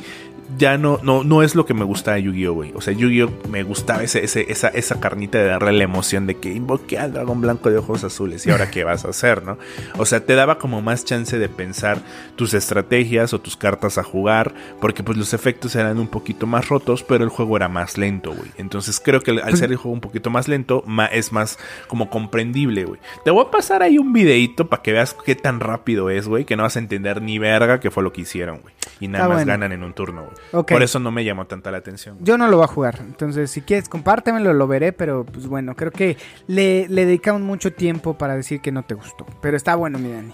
Ya 0.58 0.76
no, 0.78 1.00
no, 1.02 1.24
no 1.24 1.42
es 1.42 1.54
lo 1.54 1.66
que 1.66 1.74
me 1.74 1.84
gusta 1.84 2.12
de 2.14 2.22
Yu-Gi-Oh, 2.22 2.52
güey. 2.52 2.72
O 2.74 2.80
sea, 2.80 2.92
Yu-Gi-Oh 2.92 3.30
me 3.48 3.62
gustaba 3.62 4.02
ese, 4.02 4.22
ese, 4.24 4.50
esa, 4.52 4.68
esa 4.68 5.00
carnita 5.00 5.38
de 5.38 5.46
darle 5.46 5.72
la 5.72 5.84
emoción 5.84 6.26
de 6.26 6.36
que 6.36 6.52
invoqué 6.52 6.98
al 6.98 7.12
dragón 7.12 7.40
blanco 7.40 7.70
de 7.70 7.78
ojos 7.78 8.04
azules. 8.04 8.46
¿Y 8.46 8.50
ahora 8.50 8.70
qué 8.70 8.84
vas 8.84 9.04
a 9.04 9.08
hacer, 9.08 9.42
no? 9.42 9.58
O 9.96 10.06
sea, 10.06 10.24
te 10.24 10.34
daba 10.34 10.58
como 10.58 10.82
más 10.82 11.04
chance 11.04 11.38
de 11.38 11.48
pensar 11.48 11.98
tus 12.36 12.54
estrategias 12.54 13.32
o 13.32 13.40
tus 13.40 13.56
cartas 13.56 13.98
a 13.98 14.02
jugar. 14.02 14.54
Porque 14.80 15.02
pues 15.02 15.18
los 15.18 15.34
efectos 15.34 15.74
eran 15.76 15.98
un 15.98 16.08
poquito 16.08 16.46
más 16.46 16.68
rotos, 16.68 17.02
pero 17.02 17.24
el 17.24 17.30
juego 17.30 17.56
era 17.56 17.68
más 17.68 17.96
lento, 17.98 18.32
güey. 18.32 18.50
Entonces 18.58 19.00
creo 19.04 19.20
que 19.22 19.30
al 19.32 19.40
Pues 19.40 19.58
ser 19.58 19.70
el 19.70 19.76
juego 19.76 19.94
un 19.94 20.00
poquito 20.00 20.30
más 20.30 20.46
lento, 20.46 20.84
es 21.12 21.32
más 21.32 21.58
como 21.88 22.10
comprendible, 22.10 22.84
güey. 22.84 23.00
Te 23.24 23.30
voy 23.30 23.44
a 23.46 23.50
pasar 23.50 23.82
ahí 23.82 23.98
un 23.98 24.12
videito 24.12 24.68
para 24.68 24.82
que 24.82 24.92
veas 24.92 25.14
qué 25.24 25.34
tan 25.34 25.60
rápido 25.60 26.10
es, 26.10 26.28
güey. 26.28 26.44
Que 26.44 26.56
no 26.56 26.62
vas 26.64 26.76
a 26.76 26.80
entender 26.80 27.22
ni 27.22 27.38
verga 27.38 27.80
qué 27.80 27.90
fue 27.90 28.02
lo 28.02 28.12
que 28.12 28.20
hicieron, 28.22 28.60
güey. 28.60 28.74
Y 29.00 29.08
nada 29.08 29.24
Ah, 29.24 29.28
más 29.28 29.36
bueno. 29.38 29.52
ganan 29.52 29.72
en 29.72 29.82
un 29.82 29.92
turno, 29.94 30.22
güey. 30.24 30.33
Ok. 30.52 30.70
Por 30.72 30.82
eso 30.82 30.98
no 30.98 31.10
me 31.10 31.24
llamó 31.24 31.46
tanta 31.46 31.70
la 31.70 31.78
atención. 31.78 32.16
Yo 32.20 32.36
no 32.38 32.48
lo 32.48 32.56
voy 32.58 32.64
a 32.64 32.68
jugar. 32.68 32.98
Entonces, 33.00 33.50
si 33.50 33.60
quieres, 33.62 33.88
compártemelo, 33.88 34.52
lo 34.52 34.66
veré. 34.66 34.92
Pero, 34.92 35.24
pues 35.24 35.46
bueno, 35.46 35.74
creo 35.76 35.90
que 35.90 36.16
le, 36.46 36.86
le 36.88 37.06
dedicamos 37.06 37.42
mucho 37.42 37.72
tiempo 37.72 38.16
para 38.18 38.36
decir 38.36 38.60
que 38.60 38.72
no 38.72 38.84
te 38.84 38.94
gustó. 38.94 39.26
Pero 39.40 39.56
está 39.56 39.74
bueno, 39.74 39.98
mi 39.98 40.10
Dani. 40.12 40.32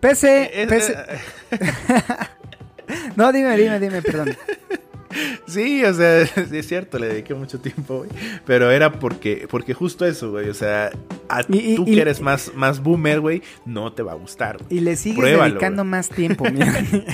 PC. 0.00 0.62
Eh, 0.62 0.66
PC 0.66 0.96
no, 3.16 3.32
dime, 3.32 3.56
dime, 3.56 3.78
dime, 3.80 4.02
perdón. 4.02 4.36
Sí, 5.48 5.84
o 5.84 5.92
sea, 5.92 6.24
sí 6.24 6.40
es 6.58 6.68
cierto, 6.68 6.96
le 6.96 7.08
dediqué 7.08 7.34
mucho 7.34 7.58
tiempo, 7.58 7.98
güey. 7.98 8.10
Pero 8.46 8.70
era 8.70 8.92
porque, 8.92 9.48
porque 9.50 9.74
justo 9.74 10.06
eso, 10.06 10.30
güey. 10.30 10.48
O 10.48 10.54
sea, 10.54 10.92
a 11.28 11.40
Y- 11.48 11.74
tú 11.74 11.82
y- 11.84 11.96
que 11.96 12.00
eres 12.00 12.20
más, 12.20 12.52
más 12.54 12.80
boomer, 12.80 13.18
güey, 13.18 13.42
no 13.64 13.92
te 13.92 14.04
va 14.04 14.12
a 14.12 14.14
gustar, 14.14 14.58
güey. 14.58 14.78
Y 14.78 14.80
le 14.80 14.94
sigues 14.94 15.18
Pruébalo, 15.18 15.54
dedicando 15.54 15.82
güey. 15.82 15.90
más 15.90 16.08
tiempo, 16.10 16.44
mi 16.44 16.60
Dani. 16.60 17.04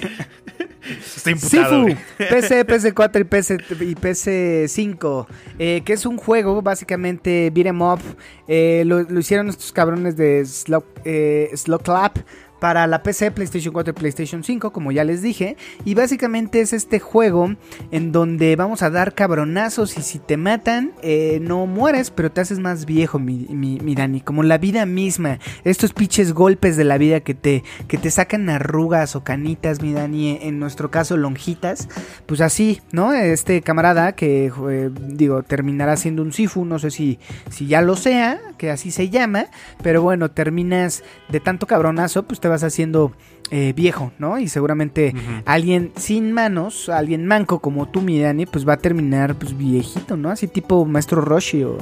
Estoy 1.16 1.32
imputado, 1.34 1.86
Sifu. 1.86 1.98
PC, 2.18 2.66
PC4 2.66 3.20
y, 3.20 3.24
PC, 3.24 3.54
y 3.80 3.94
PC5, 3.94 5.26
eh, 5.58 5.82
que 5.84 5.92
es 5.92 6.06
un 6.06 6.16
juego 6.16 6.62
básicamente 6.62 7.50
beat 7.54 7.66
'em 7.66 7.82
up. 7.82 8.00
eh, 8.48 8.84
lo, 8.86 9.02
lo 9.02 9.18
hicieron 9.20 9.48
estos 9.48 9.72
cabrones 9.72 10.16
de 10.16 10.44
Slow, 10.44 10.84
eh, 11.04 11.50
Slow 11.54 11.80
Clap 11.80 12.18
para 12.60 12.86
la 12.86 13.02
PC, 13.02 13.30
PlayStation 13.32 13.72
4 13.72 13.90
y 13.90 13.94
PlayStation 13.94 14.42
5, 14.44 14.72
como 14.72 14.92
ya 14.92 15.04
les 15.04 15.22
dije. 15.22 15.56
Y 15.84 15.94
básicamente 15.94 16.60
es 16.60 16.72
este 16.72 17.00
juego 17.00 17.54
en 17.90 18.12
donde 18.12 18.56
vamos 18.56 18.82
a 18.82 18.90
dar 18.90 19.14
cabronazos 19.14 19.98
y 19.98 20.02
si 20.02 20.18
te 20.18 20.36
matan, 20.36 20.92
eh, 21.02 21.38
no 21.42 21.66
mueres, 21.66 22.10
pero 22.10 22.30
te 22.32 22.40
haces 22.40 22.58
más 22.58 22.86
viejo, 22.86 23.18
mi, 23.18 23.46
mi- 23.50 23.78
mi 23.80 23.94
Dani. 23.94 24.20
Como 24.20 24.42
la 24.42 24.58
vida 24.58 24.86
misma. 24.86 25.38
Estos 25.64 25.92
pinches 25.92 26.32
golpes 26.32 26.76
de 26.76 26.84
la 26.84 26.98
vida 26.98 27.20
que 27.20 27.34
te, 27.34 27.62
que 27.88 27.98
te 27.98 28.10
sacan 28.10 28.48
arrugas 28.48 29.16
o 29.16 29.22
canitas, 29.24 29.82
mi 29.82 29.92
Dani. 29.92 30.38
En 30.42 30.58
nuestro 30.58 30.90
caso, 30.90 31.16
lonjitas. 31.16 31.88
Pues 32.26 32.40
así, 32.40 32.80
¿no? 32.92 33.12
Este 33.12 33.60
camarada 33.62 34.12
que, 34.12 34.52
eh, 34.70 34.90
digo, 35.08 35.42
terminará 35.42 35.96
siendo 35.96 36.22
un 36.22 36.32
Sifu. 36.32 36.64
No 36.64 36.78
sé 36.78 36.90
si, 36.90 37.18
si 37.50 37.66
ya 37.66 37.82
lo 37.82 37.96
sea, 37.96 38.40
que 38.58 38.70
así 38.70 38.90
se 38.90 39.10
llama. 39.10 39.46
Pero 39.82 40.02
bueno, 40.02 40.30
terminas 40.30 41.02
de 41.28 41.40
tanto 41.40 41.66
cabronazo, 41.66 42.22
pues 42.26 42.40
te 42.46 42.50
vas 42.50 42.62
haciendo 42.62 43.10
eh, 43.50 43.72
viejo, 43.74 44.12
¿no? 44.20 44.38
Y 44.38 44.46
seguramente 44.46 45.12
alguien 45.46 45.90
sin 45.96 46.30
manos, 46.30 46.88
alguien 46.88 47.26
manco 47.26 47.58
como 47.58 47.88
tú, 47.88 48.00
mi 48.02 48.20
Dani, 48.20 48.46
pues 48.46 48.66
va 48.66 48.74
a 48.74 48.76
terminar 48.76 49.34
pues 49.34 49.56
viejito, 49.58 50.16
¿no? 50.16 50.30
Así 50.30 50.46
tipo 50.46 50.84
Maestro 50.84 51.20
Roshi 51.22 51.64
o 51.64 51.76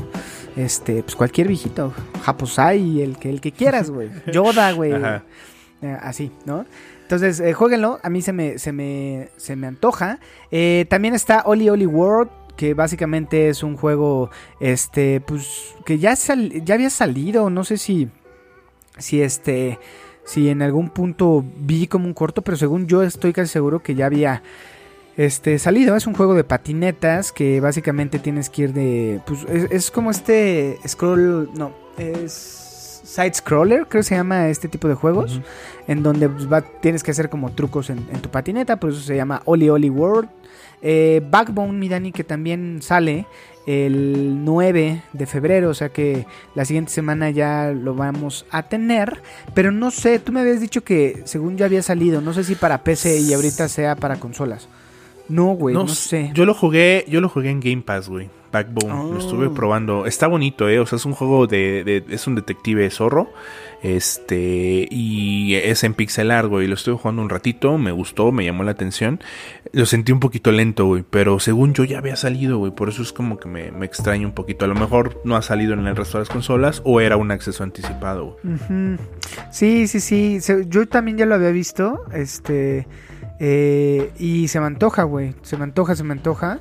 este, 0.56 1.02
pues 1.02 1.16
cualquier 1.16 1.48
viejito, 1.48 1.92
Japosai, 2.22 3.02
el 3.02 3.18
que, 3.18 3.28
el 3.28 3.42
que 3.42 3.52
quieras, 3.52 3.90
güey. 3.90 4.08
Yoda, 4.32 4.72
güey. 4.72 4.92
Eh, 5.82 5.98
así, 6.00 6.30
¿no? 6.46 6.64
Entonces, 7.02 7.40
eh, 7.40 7.52
jueguenlo, 7.52 8.00
a 8.02 8.08
mí 8.08 8.22
se 8.22 8.32
me, 8.32 8.58
se 8.58 8.72
me, 8.72 9.28
se 9.36 9.54
me 9.54 9.66
antoja. 9.66 10.18
Eh, 10.50 10.86
también 10.88 11.12
está 11.12 11.42
Oli 11.44 11.68
Oli 11.68 11.84
World, 11.84 12.30
que 12.56 12.72
básicamente 12.72 13.50
es 13.50 13.62
un 13.62 13.76
juego, 13.76 14.30
este, 14.60 15.20
pues, 15.20 15.74
que 15.84 15.98
ya, 15.98 16.16
sal- 16.16 16.64
ya 16.64 16.74
había 16.74 16.88
salido, 16.88 17.50
no 17.50 17.64
sé 17.64 17.76
si 17.76 18.08
si 18.96 19.20
este, 19.22 19.80
si 20.24 20.48
en 20.48 20.62
algún 20.62 20.90
punto 20.90 21.44
vi 21.58 21.86
como 21.86 22.06
un 22.06 22.14
corto, 22.14 22.42
pero 22.42 22.56
según 22.56 22.86
yo 22.86 23.02
estoy 23.02 23.32
casi 23.32 23.52
seguro 23.52 23.82
que 23.82 23.94
ya 23.94 24.06
había 24.06 24.42
este 25.16 25.58
salido. 25.58 25.96
Es 25.96 26.06
un 26.06 26.14
juego 26.14 26.34
de 26.34 26.44
patinetas 26.44 27.30
que 27.32 27.60
básicamente 27.60 28.18
tienes 28.18 28.50
que 28.50 28.62
ir 28.62 28.72
de, 28.72 29.20
pues 29.26 29.44
es, 29.48 29.70
es 29.70 29.90
como 29.90 30.10
este 30.10 30.78
scroll, 30.86 31.50
no, 31.54 31.72
es 31.98 33.02
side 33.04 33.34
scroller, 33.34 33.86
creo 33.86 34.00
que 34.00 34.02
se 34.02 34.14
llama 34.16 34.48
este 34.48 34.66
tipo 34.66 34.88
de 34.88 34.94
juegos, 34.94 35.40
en 35.86 36.02
donde 36.02 36.28
pues, 36.28 36.50
va- 36.50 36.62
tienes 36.62 37.02
que 37.02 37.10
hacer 37.10 37.28
como 37.28 37.52
trucos 37.52 37.90
en, 37.90 37.98
en 38.12 38.20
tu 38.20 38.28
patineta, 38.30 38.80
por 38.80 38.90
eso 38.90 39.00
se 39.00 39.14
llama 39.14 39.42
Oli 39.44 39.68
Oli 39.68 39.90
World. 39.90 40.28
Eh, 40.86 41.22
Backbone, 41.30 41.72
mi 41.78 41.88
Dani, 41.88 42.12
que 42.12 42.24
también 42.24 42.80
sale 42.82 43.26
el 43.66 44.44
9 44.44 45.02
de 45.12 45.26
febrero, 45.26 45.70
o 45.70 45.74
sea 45.74 45.88
que 45.88 46.26
la 46.54 46.64
siguiente 46.64 46.92
semana 46.92 47.30
ya 47.30 47.72
lo 47.72 47.94
vamos 47.94 48.44
a 48.50 48.62
tener, 48.64 49.22
pero 49.54 49.72
no 49.72 49.90
sé, 49.90 50.18
tú 50.18 50.32
me 50.32 50.40
habías 50.40 50.60
dicho 50.60 50.82
que 50.84 51.22
según 51.24 51.56
ya 51.56 51.64
había 51.66 51.82
salido, 51.82 52.20
no 52.20 52.32
sé 52.34 52.44
si 52.44 52.54
para 52.54 52.82
PC 52.84 53.20
y 53.20 53.32
ahorita 53.32 53.68
sea 53.68 53.96
para 53.96 54.16
consolas. 54.16 54.68
No, 55.28 55.46
güey, 55.54 55.74
no, 55.74 55.88
sé. 55.88 56.30
Yo 56.34 56.44
lo 56.44 56.52
jugué, 56.52 57.04
yo 57.08 57.22
lo 57.22 57.30
jugué 57.30 57.48
en 57.50 57.60
Game 57.60 57.80
Pass, 57.82 58.08
güey. 58.10 58.28
Backbone, 58.52 59.14
lo 59.14 59.18
estuve 59.18 59.46
Oh. 59.48 59.54
probando. 59.54 60.06
Está 60.06 60.26
bonito, 60.28 60.68
eh. 60.68 60.78
O 60.78 60.86
sea, 60.86 60.96
es 60.96 61.04
un 61.06 61.14
juego 61.14 61.46
de, 61.48 61.82
de- 61.82 62.04
es 62.14 62.26
un 62.28 62.34
detective 62.36 62.88
zorro. 62.90 63.30
Este, 63.84 64.88
y 64.90 65.56
es 65.56 65.84
en 65.84 65.92
pixel 65.92 66.30
art, 66.30 66.48
güey. 66.48 66.66
Lo 66.66 66.72
estuve 66.74 66.96
jugando 66.96 67.20
un 67.20 67.28
ratito, 67.28 67.76
me 67.76 67.92
gustó, 67.92 68.32
me 68.32 68.42
llamó 68.42 68.64
la 68.64 68.70
atención. 68.70 69.20
Lo 69.72 69.84
sentí 69.84 70.10
un 70.10 70.20
poquito 70.20 70.50
lento, 70.52 70.86
güey. 70.86 71.04
Pero 71.08 71.38
según 71.38 71.74
yo 71.74 71.84
ya 71.84 71.98
había 71.98 72.16
salido, 72.16 72.56
güey. 72.56 72.72
Por 72.74 72.88
eso 72.88 73.02
es 73.02 73.12
como 73.12 73.38
que 73.38 73.46
me, 73.46 73.70
me 73.72 73.84
extraña 73.84 74.26
un 74.26 74.32
poquito. 74.32 74.64
A 74.64 74.68
lo 74.68 74.74
mejor 74.74 75.20
no 75.24 75.36
ha 75.36 75.42
salido 75.42 75.74
en 75.74 75.86
el 75.86 75.94
resto 75.96 76.16
de 76.16 76.22
las 76.22 76.30
consolas 76.30 76.80
o 76.86 77.02
era 77.02 77.18
un 77.18 77.30
acceso 77.30 77.62
anticipado, 77.62 78.38
güey. 78.42 78.56
Sí, 79.50 79.86
sí, 79.86 80.00
sí. 80.00 80.38
Yo 80.68 80.88
también 80.88 81.18
ya 81.18 81.26
lo 81.26 81.34
había 81.34 81.50
visto. 81.50 82.04
Este. 82.14 82.88
eh, 83.38 84.12
y 84.18 84.48
se 84.48 84.60
me 84.60 84.66
antoja, 84.66 85.02
güey. 85.02 85.34
Se 85.42 85.58
me 85.58 85.64
antoja, 85.64 85.94
se 85.94 86.04
me 86.04 86.12
antoja. 86.12 86.60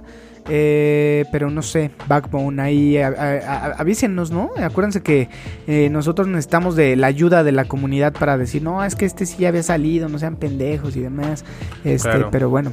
Eh, 0.49 1.25
pero 1.31 1.49
no 1.49 1.61
sé, 1.61 1.91
Backbone, 2.07 2.61
ahí 2.61 2.97
a- 2.97 3.07
a- 3.07 3.39
a- 3.39 3.73
avísenos, 3.77 4.29
¿no? 4.31 4.51
Acuérdense 4.61 5.01
que 5.01 5.29
eh, 5.67 5.89
nosotros 5.89 6.27
necesitamos 6.27 6.75
de 6.75 6.95
la 6.97 7.07
ayuda 7.07 7.43
de 7.45 7.53
la 7.53 7.63
comunidad 7.65 8.11
para 8.13 8.37
decir, 8.37 8.61
no, 8.61 8.83
es 8.83 8.95
que 8.95 9.05
este 9.05 9.25
sí 9.25 9.37
ya 9.39 9.47
había 9.49 9.63
salido, 9.63 10.09
no 10.09 10.19
sean 10.19 10.35
pendejos 10.35 10.95
y 10.97 10.99
demás. 10.99 11.45
Este, 11.85 12.09
Claro. 12.09 12.29
pero 12.29 12.49
bueno, 12.49 12.71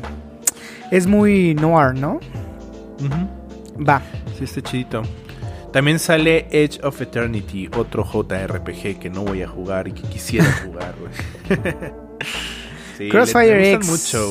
es 0.90 1.06
muy 1.06 1.54
noir, 1.54 1.94
¿no? 1.94 2.18
Va. 3.88 4.02
Sí, 4.36 4.44
está 4.44 4.60
chidito. 4.62 5.02
También 5.72 6.00
sale 6.00 6.48
Edge 6.50 6.80
of 6.82 7.00
Eternity, 7.00 7.68
otro 7.76 8.04
JRPG 8.04 8.98
que 8.98 9.08
no 9.08 9.22
voy 9.22 9.42
a 9.42 9.48
jugar 9.48 9.86
y 9.86 9.92
que 9.92 10.02
quisiera 10.02 10.44
jugar, 10.64 10.94
güey. 10.98 11.60
Sí, 12.98 13.08
Crossfire 13.08 13.72
X. 13.74 13.88
mucho. 13.88 14.28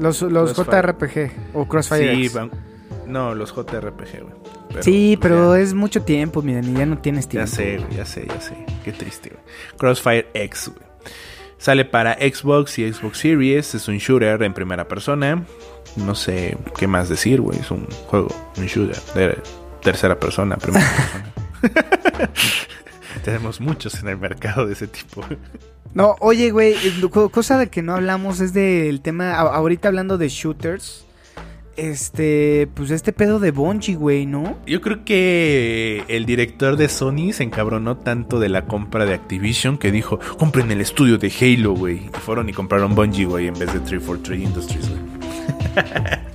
Los, 0.00 0.22
los 0.22 0.52
Crossfire. 0.52 0.80
JRPG 0.82 1.30
o 1.54 1.68
Crossfire 1.68 2.14
Sí, 2.16 2.20
X. 2.22 2.32
van- 2.34 2.50
no, 3.08 3.34
los 3.34 3.52
JRPG, 3.54 4.20
güey. 4.22 4.34
Pero, 4.68 4.82
sí, 4.82 5.18
pero 5.20 5.56
ya, 5.56 5.62
es 5.62 5.74
mucho 5.74 6.02
tiempo, 6.02 6.42
miren, 6.42 6.70
y 6.74 6.78
ya 6.78 6.86
no 6.86 6.98
tienes 6.98 7.24
ya 7.26 7.30
tiempo. 7.30 7.50
sé, 7.50 7.78
güey, 7.78 7.96
ya 7.96 8.04
sé, 8.04 8.26
ya 8.26 8.40
sé. 8.40 8.54
Qué 8.84 8.92
triste, 8.92 9.30
güey. 9.30 9.42
Crossfire 9.76 10.28
X, 10.34 10.70
güey. 10.74 10.86
Sale 11.56 11.84
para 11.84 12.14
Xbox 12.14 12.78
y 12.78 12.92
Xbox 12.92 13.18
Series. 13.18 13.74
Es 13.74 13.88
un 13.88 13.98
shooter 13.98 14.40
en 14.42 14.54
primera 14.54 14.86
persona. 14.86 15.42
No 15.96 16.14
sé 16.14 16.56
qué 16.78 16.86
más 16.86 17.08
decir, 17.08 17.40
güey. 17.40 17.58
Es 17.58 17.70
un 17.72 17.86
juego, 18.06 18.28
un 18.56 18.66
shooter 18.66 18.96
de 19.14 19.38
tercera 19.82 20.18
persona, 20.20 20.56
primera 20.56 20.86
persona. 21.62 22.30
Tenemos 23.24 23.60
muchos 23.60 23.94
en 24.00 24.08
el 24.08 24.18
mercado 24.18 24.66
de 24.66 24.74
ese 24.74 24.86
tipo. 24.86 25.24
No, 25.94 26.14
oye, 26.20 26.50
güey, 26.50 26.74
eh, 26.74 27.00
co- 27.10 27.30
cosa 27.30 27.58
de 27.58 27.68
que 27.68 27.82
no 27.82 27.94
hablamos 27.94 28.40
es 28.40 28.52
del 28.52 29.00
tema, 29.00 29.34
ahorita 29.34 29.88
hablando 29.88 30.18
de 30.18 30.28
shooters, 30.28 31.06
este, 31.78 32.68
pues 32.74 32.90
este 32.90 33.12
pedo 33.12 33.38
de 33.38 33.52
Bungie, 33.52 33.94
güey, 33.94 34.26
¿no? 34.26 34.58
Yo 34.66 34.80
creo 34.80 35.04
que 35.04 36.04
el 36.08 36.26
director 36.26 36.76
de 36.76 36.88
Sony 36.88 37.32
se 37.32 37.44
encabronó 37.44 37.96
tanto 37.96 38.40
de 38.40 38.48
la 38.48 38.66
compra 38.66 39.06
de 39.06 39.14
Activision 39.14 39.78
que 39.78 39.92
dijo, 39.92 40.18
compren 40.38 40.70
el 40.70 40.80
estudio 40.80 41.18
de 41.18 41.32
Halo, 41.40 41.74
güey. 41.74 42.06
Y 42.06 42.18
fueron 42.18 42.48
y 42.48 42.52
compraron 42.52 42.94
Bungie, 42.94 43.26
güey, 43.26 43.46
en 43.46 43.54
vez 43.54 43.72
de 43.72 43.80
343 43.80 44.40
Industries, 44.40 44.90
güey. 44.90 45.00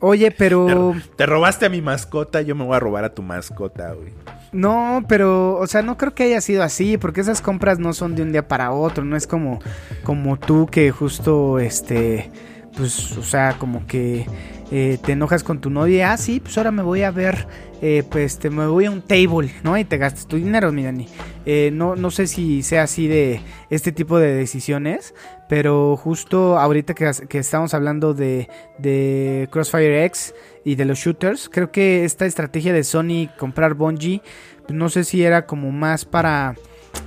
Oye, 0.00 0.30
pero... 0.30 0.94
Te, 0.94 1.16
te 1.16 1.26
robaste 1.26 1.66
a 1.66 1.70
mi 1.70 1.80
mascota, 1.80 2.42
yo 2.42 2.54
me 2.54 2.64
voy 2.64 2.76
a 2.76 2.80
robar 2.80 3.04
a 3.04 3.14
tu 3.14 3.22
mascota, 3.22 3.92
güey. 3.94 4.12
No, 4.52 5.04
pero, 5.08 5.56
o 5.56 5.66
sea, 5.66 5.82
no 5.82 5.96
creo 5.96 6.14
que 6.14 6.24
haya 6.24 6.40
sido 6.40 6.62
así, 6.62 6.98
porque 6.98 7.20
esas 7.20 7.40
compras 7.40 7.78
no 7.78 7.92
son 7.94 8.14
de 8.14 8.22
un 8.22 8.32
día 8.32 8.46
para 8.48 8.70
otro, 8.72 9.04
no 9.04 9.16
es 9.16 9.26
como, 9.26 9.60
como 10.04 10.38
tú 10.38 10.66
que 10.66 10.90
justo, 10.90 11.58
este, 11.58 12.30
pues, 12.76 13.16
o 13.16 13.22
sea, 13.22 13.56
como 13.58 13.86
que 13.86 14.26
eh, 14.70 14.98
te 15.02 15.12
enojas 15.12 15.42
con 15.42 15.60
tu 15.60 15.70
novia, 15.70 16.12
ah, 16.12 16.16
sí, 16.16 16.40
pues 16.40 16.58
ahora 16.58 16.70
me 16.70 16.82
voy 16.82 17.02
a 17.02 17.10
ver, 17.10 17.46
eh, 17.80 18.02
pues, 18.10 18.38
te 18.38 18.50
me 18.50 18.66
voy 18.66 18.84
a 18.84 18.90
un 18.90 19.00
table, 19.00 19.50
¿no? 19.62 19.78
Y 19.78 19.84
te 19.84 19.96
gastas 19.96 20.26
tu 20.26 20.36
dinero, 20.36 20.72
mi 20.72 20.84
Dani. 20.84 21.08
Eh, 21.46 21.70
no, 21.72 21.96
no 21.96 22.10
sé 22.10 22.26
si 22.26 22.62
sea 22.62 22.82
así 22.82 23.08
de 23.08 23.40
este 23.70 23.92
tipo 23.92 24.18
de 24.18 24.34
decisiones, 24.34 25.14
pero 25.48 25.96
justo 25.96 26.58
ahorita 26.58 26.94
que, 26.94 27.10
que 27.28 27.38
estamos 27.38 27.72
hablando 27.72 28.12
de, 28.12 28.48
de 28.78 29.48
Crossfire 29.50 30.04
X 30.04 30.34
y 30.64 30.74
de 30.74 30.84
los 30.84 30.98
shooters, 30.98 31.48
creo 31.48 31.70
que 31.72 32.04
esta 32.04 32.26
estrategia 32.26 32.74
de 32.74 32.84
Sony 32.84 33.28
comprar 33.38 33.74
Bungie, 33.74 34.20
pues 34.66 34.78
no 34.78 34.90
sé 34.90 35.04
si 35.04 35.24
era 35.24 35.46
como 35.46 35.72
más 35.72 36.04
para 36.04 36.56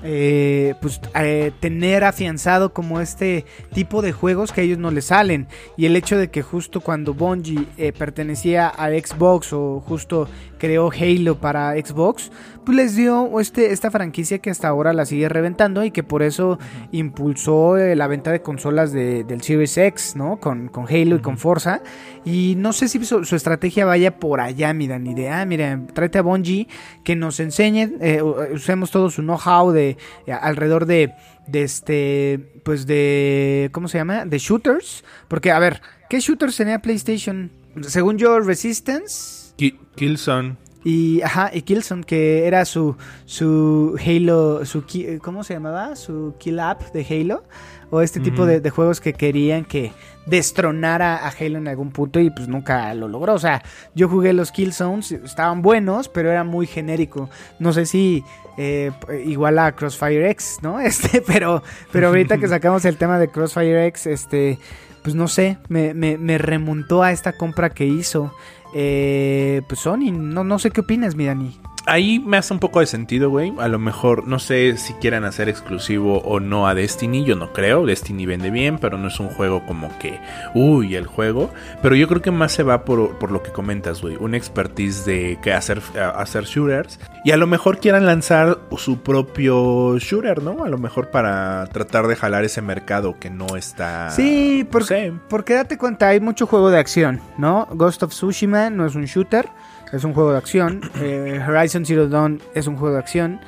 eh, 0.03 0.73
pues 0.82 0.99
eh, 1.15 1.51
tener 1.59 2.03
afianzado 2.03 2.73
como 2.73 3.01
este 3.01 3.45
tipo 3.73 4.01
de 4.01 4.11
juegos 4.11 4.51
que 4.51 4.61
a 4.61 4.63
ellos 4.63 4.77
no 4.77 4.91
les 4.91 5.05
salen. 5.05 5.47
Y 5.77 5.86
el 5.86 5.95
hecho 5.95 6.17
de 6.17 6.29
que 6.29 6.41
justo 6.41 6.82
cuando 6.82 7.13
Bungie 7.13 7.67
eh, 7.77 7.93
pertenecía 7.93 8.67
a 8.67 8.89
Xbox 8.89 9.53
o 9.53 9.79
justo 9.86 10.27
creó 10.62 10.91
Halo 10.91 11.39
para 11.39 11.72
Xbox 11.74 12.32
pues 12.64 12.78
les 12.78 12.95
dio 12.95 13.39
este, 13.39 13.72
esta 13.72 13.89
franquicia 13.89 14.38
que 14.38 14.51
hasta 14.51 14.68
ahora 14.68 14.93
la 14.93 15.05
sigue 15.07 15.28
reventando 15.28 15.84
y 15.84 15.89
que 15.89 16.03
por 16.03 16.22
eso 16.22 16.59
impulsó 16.91 17.76
eh, 17.78 17.95
la 17.95 18.05
venta 18.05 18.32
de 18.32 18.43
consolas 18.43 18.91
de- 18.91 19.24
del 19.24 19.41
Series 19.41 19.76
X, 19.80 20.16
¿no? 20.16 20.39
Con, 20.39 20.68
con 20.68 20.86
Halo 20.88 21.16
y 21.16 21.20
con 21.22 21.39
Forza. 21.39 21.82
Y 22.24 22.53
no 22.59 22.72
sé 22.72 22.88
si 22.88 23.03
su, 23.03 23.26
su 23.26 23.36
estrategia 23.36 23.86
vaya 23.86 24.20
por 24.20 24.39
allá, 24.41 24.74
mi 24.74 24.88
Dani, 24.88 25.16
de, 25.16 25.30
ah, 25.30 25.43
mira, 25.47 25.82
tráete 25.95 26.20
a 26.20 26.22
Bungie 26.22 26.68
que 27.03 27.16
nos 27.16 27.39
enseñe, 27.39 27.93
eh, 27.99 28.22
u- 28.22 28.36
usemos 28.53 28.91
todo 28.91 29.09
su 29.09 29.24
know-how 29.24 29.72
de 29.72 29.97
eh, 30.28 30.32
alrededor 30.32 30.86
de, 30.86 31.14
de 31.47 31.64
este, 31.64 32.62
pues 32.64 32.86
de, 32.86 33.70
¿cómo 33.72 33.88
se 33.88 33.97
llama? 33.97 34.26
De 34.26 34.38
shooters. 34.38 35.03
Porque, 35.28 35.49
a 35.49 35.57
ver, 35.57 35.82
¿qué 36.12 36.20
shooters 36.20 36.55
tenía 36.57 36.78
PlayStation? 36.78 37.49
Según 37.82 38.20
yo, 38.20 38.39
Resistance. 38.39 39.40
Ki- 39.55 39.79
Killzone. 39.95 40.55
Y, 40.83 41.21
ajá, 41.21 41.51
y 41.53 41.61
Killzone, 41.61 42.03
que 42.03 42.47
era 42.47 42.65
su, 42.65 42.95
su 43.25 43.95
Halo, 44.03 44.65
su, 44.65 44.83
¿cómo 45.21 45.43
se 45.43 45.53
llamaba? 45.53 45.95
Su 45.95 46.33
Kill 46.39 46.59
App 46.59 46.81
de 46.91 47.05
Halo. 47.07 47.43
O 47.91 48.01
este 48.01 48.21
tipo 48.21 48.45
de, 48.45 48.61
de 48.61 48.69
juegos 48.69 49.01
que 49.01 49.11
querían 49.13 49.65
que 49.65 49.91
destronara 50.25 51.17
a 51.17 51.27
Halo 51.27 51.57
en 51.57 51.67
algún 51.67 51.91
punto 51.91 52.19
y 52.21 52.29
pues 52.29 52.47
nunca 52.47 52.93
lo 52.95 53.07
logró. 53.09 53.33
O 53.33 53.39
sea, 53.39 53.61
yo 53.93 54.07
jugué 54.09 54.31
los 54.33 54.51
Killzones, 54.51 55.11
estaban 55.11 55.61
buenos, 55.61 56.07
pero 56.09 56.31
era 56.31 56.43
muy 56.45 56.65
genérico. 56.67 57.29
No 57.59 57.73
sé 57.73 57.85
si 57.85 58.23
eh, 58.57 58.91
igual 59.25 59.59
a 59.59 59.73
Crossfire 59.73 60.29
X, 60.31 60.59
¿no? 60.61 60.79
Este, 60.81 61.21
pero, 61.21 61.61
pero 61.91 62.07
ahorita 62.07 62.37
que 62.37 62.47
sacamos 62.47 62.85
el 62.85 62.95
tema 62.97 63.19
de 63.19 63.27
Crossfire 63.27 63.85
X, 63.87 64.07
este, 64.07 64.57
pues 65.03 65.13
no 65.13 65.27
sé, 65.27 65.57
me, 65.67 65.93
me, 65.93 66.17
me 66.17 66.37
remontó 66.37 67.03
a 67.03 67.11
esta 67.11 67.33
compra 67.33 67.69
que 67.71 67.85
hizo. 67.85 68.33
Eh, 68.74 69.61
pues 69.67 69.82
Sony, 69.82 70.11
no, 70.11 70.43
no 70.43 70.59
sé 70.59 70.72
qué 70.72 70.82
opinas, 70.82 71.15
mi 71.15 71.26
Dani. 71.26 71.57
Ahí 71.86 72.19
me 72.19 72.38
hace 72.38 72.53
un 72.53 72.59
poco 72.59 72.79
de 72.79 72.86
sentido, 72.86 73.29
güey. 73.29 73.53
A 73.57 73.67
lo 73.67 73.79
mejor, 73.79 74.27
no 74.27 74.39
sé 74.39 74.77
si 74.77 74.93
quieran 74.93 75.25
hacer 75.25 75.49
exclusivo 75.49 76.19
o 76.19 76.39
no 76.39 76.67
a 76.67 76.75
Destiny. 76.75 77.23
Yo 77.23 77.36
no 77.36 77.53
creo. 77.53 77.86
Destiny 77.86 78.25
vende 78.25 78.51
bien, 78.51 78.77
pero 78.77 78.97
no 78.97 79.07
es 79.07 79.19
un 79.19 79.29
juego 79.29 79.65
como 79.65 79.89
que, 79.99 80.19
uy, 80.53 80.95
el 80.95 81.07
juego. 81.07 81.51
Pero 81.82 81.95
yo 81.95 82.07
creo 82.07 82.21
que 82.21 82.32
más 82.32 82.51
se 82.51 82.63
va 82.63 82.86
por, 82.86 83.17
por 83.17 83.32
lo 83.32 83.41
que 83.41 83.51
comentas, 83.51 84.01
güey. 84.01 84.15
Una 84.19 84.38
expertise 84.38 85.05
de 85.05 85.39
que 85.41 85.53
hacer, 85.53 85.82
hacer 86.15 86.43
shooters. 86.45 86.99
Y 87.23 87.32
a 87.32 87.38
lo 87.38 87.47
mejor 87.47 87.79
quieran 87.79 88.05
lanzar 88.05 88.59
su 88.77 88.99
propio 89.01 89.97
shooter, 89.97 90.43
¿no? 90.43 90.63
A 90.63 90.69
lo 90.69 90.77
mejor 90.77 91.09
para 91.09 91.65
tratar 91.67 92.07
de 92.07 92.15
jalar 92.15 92.45
ese 92.45 92.61
mercado 92.61 93.17
que 93.19 93.29
no 93.29 93.55
está. 93.55 94.09
Sí, 94.11 94.63
no 94.63 94.69
porque, 94.69 94.88
sé. 94.88 95.13
porque 95.29 95.53
date 95.55 95.77
cuenta, 95.77 96.09
hay 96.09 96.19
mucho 96.19 96.45
juego 96.45 96.69
de 96.69 96.79
acción, 96.79 97.21
¿no? 97.38 97.67
Ghost 97.71 98.03
of 98.03 98.11
Tsushima 98.11 98.69
no 98.69 98.86
es 98.86 98.95
un 98.95 99.05
shooter, 99.05 99.49
es 99.91 100.03
un 100.03 100.13
juego 100.13 100.31
de 100.31 100.37
acción. 100.37 100.81
Eh, 101.01 101.43
Horizon 101.45 101.85
Zero 101.85 102.07
Dawn 102.07 102.41
es 102.53 102.67
un 102.67 102.77
juego 102.77 102.93
de 102.93 102.99
acción. 102.99 103.39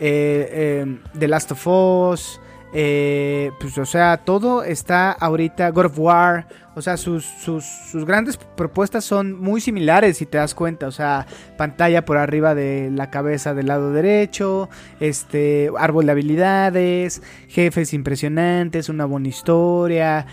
Eh, 0.00 0.48
eh, 0.50 0.98
The 1.18 1.28
Last 1.28 1.52
of 1.52 1.66
Us. 1.66 2.40
Eh, 2.76 3.52
pues, 3.60 3.78
o 3.78 3.86
sea, 3.86 4.16
todo 4.16 4.64
está 4.64 5.12
ahorita. 5.12 5.70
God 5.70 5.86
of 5.86 5.98
War. 5.98 6.46
O 6.76 6.82
sea, 6.82 6.96
sus, 6.96 7.24
sus, 7.24 7.64
sus, 7.64 8.04
grandes 8.04 8.36
propuestas 8.36 9.04
son 9.04 9.40
muy 9.40 9.60
similares, 9.60 10.16
si 10.16 10.26
te 10.26 10.38
das 10.38 10.56
cuenta. 10.56 10.88
O 10.88 10.90
sea, 10.90 11.24
pantalla 11.56 12.04
por 12.04 12.16
arriba 12.16 12.56
de 12.56 12.90
la 12.92 13.10
cabeza 13.10 13.54
del 13.54 13.68
lado 13.68 13.92
derecho, 13.92 14.68
este, 14.98 15.70
árbol 15.78 16.06
de 16.06 16.12
habilidades, 16.12 17.22
jefes 17.46 17.94
impresionantes, 17.94 18.88
una 18.88 19.04
buena 19.04 19.28
historia. 19.28 20.26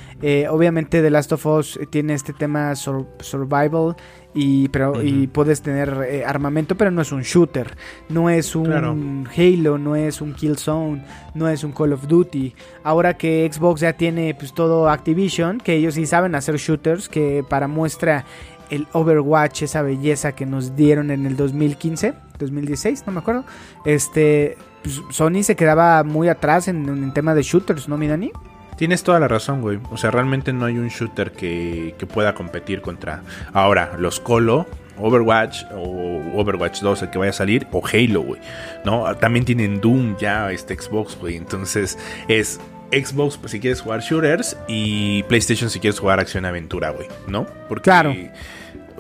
Obviamente, 0.49 1.03
The 1.03 1.12
Last 1.12 1.34
of 1.34 1.45
Us 1.45 1.80
tiene 1.91 2.16
este 2.16 2.34
tema 2.34 2.74
survival 2.76 3.95
y, 4.34 4.70
pero, 4.70 5.02
y 5.04 5.28
puedes 5.28 5.62
tener 5.62 6.06
eh, 6.08 6.26
armamento, 6.26 6.76
pero 6.76 6.90
no 6.90 7.02
es 7.02 7.12
un 7.12 7.22
shooter, 7.22 7.76
no 8.10 8.30
es 8.30 8.56
un 8.56 9.28
Halo, 9.36 9.78
no 9.78 9.96
es 9.96 10.22
un 10.22 10.34
Killzone, 10.34 11.04
no 11.34 11.50
es 11.50 11.64
un 11.64 11.72
Call 11.74 11.94
of 11.94 12.08
Duty. 12.08 12.54
Ahora 12.84 13.18
que 13.18 13.50
Xbox 13.52 13.82
ya 13.82 13.94
tiene 13.94 14.34
pues 14.36 14.54
todo 14.54 14.90
Activision, 14.90 15.60
que 15.60 15.74
ellos 15.76 15.96
sí 15.96 16.06
saben 16.06 16.36
hacer 16.36 16.58
shooters, 16.58 17.10
que 17.10 17.44
para 17.48 17.68
muestra 17.68 18.26
el 18.70 18.88
Overwatch, 18.94 19.64
esa 19.64 19.82
belleza 19.82 20.32
que 20.32 20.46
nos 20.46 20.78
dieron 20.78 21.12
en 21.12 21.26
el 21.26 21.36
2015, 21.36 22.14
2016, 22.40 23.04
no 23.06 23.12
me 23.12 23.20
acuerdo. 23.20 23.44
Este, 23.84 24.58
pues, 24.82 25.02
Sony 25.10 25.44
se 25.44 25.58
quedaba 25.58 26.04
muy 26.04 26.30
atrás 26.30 26.70
en, 26.70 26.88
en 26.88 27.14
tema 27.14 27.36
de 27.36 27.44
shooters, 27.44 27.90
¿no, 27.90 27.98
mi 27.98 28.08
Dani? 28.08 28.32
Tienes 28.78 29.03
toda 29.03 29.19
la 29.19 29.28
razón, 29.28 29.61
güey. 29.61 29.80
O 29.91 29.97
sea, 29.97 30.11
realmente 30.11 30.53
no 30.53 30.65
hay 30.65 30.78
un 30.78 30.88
shooter 30.88 31.32
que, 31.32 31.95
pueda 32.11 32.34
competir 32.34 32.82
contra. 32.82 33.22
Ahora, 33.53 33.95
los 33.97 34.19
Colo, 34.19 34.67
Overwatch 34.97 35.65
o 35.74 36.22
Overwatch 36.36 36.82
2, 36.82 37.03
el 37.03 37.09
que 37.09 37.17
vaya 37.17 37.30
a 37.30 37.34
salir, 37.34 37.67
o 37.72 37.82
Halo, 37.86 38.22
güey. 38.22 38.41
¿No? 38.84 39.15
También 39.17 39.45
tienen 39.45 39.82
Doom 39.82 40.17
ya, 40.17 40.51
este 40.51 40.76
Xbox, 40.80 41.17
güey. 41.17 41.38
Entonces, 41.38 41.97
es 42.28 42.59
Xbox 42.91 43.38
pues, 43.38 43.51
si 43.51 43.59
quieres 43.59 43.82
jugar 43.82 44.01
shooters 44.01 44.57
y 44.67 45.24
PlayStation 45.24 45.69
si 45.69 45.80
quieres 45.80 45.99
jugar 45.99 46.19
acción-aventura, 46.19 46.89
güey. 46.89 47.07
¿No? 47.28 47.45
Porque. 47.67 47.84
Claro 47.84 48.13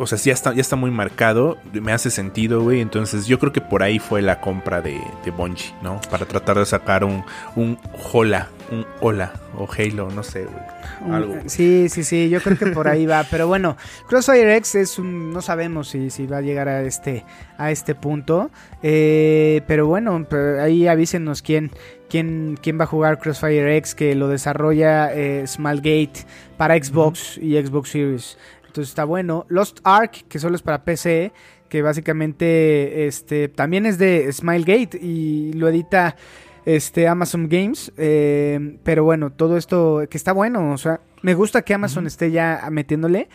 o 0.01 0.07
sea, 0.07 0.17
ya 0.17 0.33
está, 0.33 0.53
ya 0.53 0.61
está 0.61 0.75
muy 0.75 0.89
marcado, 0.89 1.57
me 1.73 1.91
hace 1.91 2.09
sentido, 2.09 2.61
güey. 2.61 2.81
Entonces 2.81 3.27
yo 3.27 3.39
creo 3.39 3.53
que 3.53 3.61
por 3.61 3.83
ahí 3.83 3.99
fue 3.99 4.21
la 4.21 4.41
compra 4.41 4.81
de, 4.81 4.99
de 5.23 5.31
Bungie, 5.31 5.73
¿no? 5.83 6.01
Para 6.09 6.25
tratar 6.25 6.57
de 6.57 6.65
sacar 6.65 7.03
un, 7.03 7.23
un 7.55 7.77
Hola, 8.11 8.49
un 8.71 8.85
Hola 9.01 9.33
o 9.57 9.67
Halo, 9.69 10.09
no 10.09 10.23
sé, 10.23 10.45
güey. 10.45 11.13
Algo. 11.13 11.35
Sí, 11.45 11.89
sí, 11.89 12.03
sí, 12.03 12.29
yo 12.29 12.41
creo 12.41 12.57
que 12.57 12.67
por 12.67 12.87
ahí 12.87 13.05
va. 13.05 13.25
Pero 13.29 13.47
bueno, 13.47 13.77
Crossfire 14.07 14.55
X 14.57 14.75
es 14.75 14.97
un, 14.97 15.31
no 15.31 15.41
sabemos 15.41 15.89
si, 15.89 16.09
si 16.09 16.25
va 16.25 16.37
a 16.37 16.41
llegar 16.41 16.69
a 16.69 16.81
este, 16.83 17.25
a 17.57 17.71
este 17.71 17.93
punto. 17.95 18.49
Eh, 18.81 19.61
pero 19.67 19.87
bueno, 19.87 20.25
ahí 20.61 20.87
avísenos 20.87 21.41
quién, 21.41 21.71
quién, 22.09 22.57
quién 22.61 22.79
va 22.79 22.85
a 22.85 22.87
jugar 22.87 23.19
Crossfire 23.19 23.75
X, 23.77 23.93
que 23.93 24.15
lo 24.15 24.29
desarrolla 24.29 25.13
eh, 25.13 25.45
Smallgate 25.45 26.25
para 26.57 26.81
Xbox 26.81 27.37
y 27.37 27.61
Xbox 27.61 27.89
Series. 27.89 28.37
Entonces 28.65 28.89
está 28.89 29.03
bueno. 29.03 29.45
Lost 29.49 29.79
Ark, 29.83 30.23
que 30.29 30.39
solo 30.39 30.55
es 30.55 30.61
para 30.61 30.85
PC, 30.85 31.33
que 31.71 31.81
básicamente 31.81 33.07
este, 33.07 33.47
también 33.47 33.85
es 33.85 33.97
de 33.97 34.31
Smilegate 34.31 34.97
y 35.01 35.53
lo 35.53 35.69
edita 35.69 36.17
este, 36.65 37.07
Amazon 37.07 37.47
Games. 37.49 37.91
Eh, 37.97 38.77
pero 38.83 39.03
bueno, 39.03 39.31
todo 39.31 39.57
esto 39.57 40.03
que 40.09 40.17
está 40.17 40.33
bueno. 40.33 40.71
O 40.71 40.77
sea, 40.77 41.01
me 41.21 41.33
gusta 41.33 41.61
que 41.61 41.73
Amazon 41.73 42.07
esté 42.07 42.31
ya 42.31 42.67
metiéndole. 42.71 43.29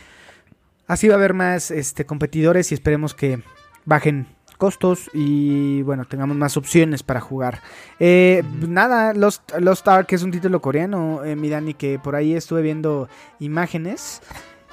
Así 0.87 1.09
va 1.09 1.15
a 1.15 1.19
haber 1.19 1.35
más 1.35 1.71
este, 1.71 2.07
competidores 2.07 2.71
y 2.71 2.75
esperemos 2.75 3.15
que 3.15 3.41
bajen 3.85 4.27
costos 4.57 5.11
y 5.13 5.83
bueno, 5.83 6.05
tengamos 6.05 6.37
más 6.37 6.57
opciones 6.57 7.03
para 7.03 7.21
jugar. 7.21 7.61
Eh, 8.01 8.43
nada, 8.67 9.13
Lost, 9.13 9.53
Lost 9.59 9.87
Ark 9.89 10.09
es 10.11 10.23
un 10.23 10.31
título 10.31 10.61
coreano, 10.61 11.25
eh, 11.25 11.37
mi 11.37 11.49
Dani, 11.49 11.75
que 11.75 11.99
por 11.99 12.17
ahí 12.17 12.35
estuve 12.35 12.63
viendo 12.63 13.09
imágenes. 13.39 14.23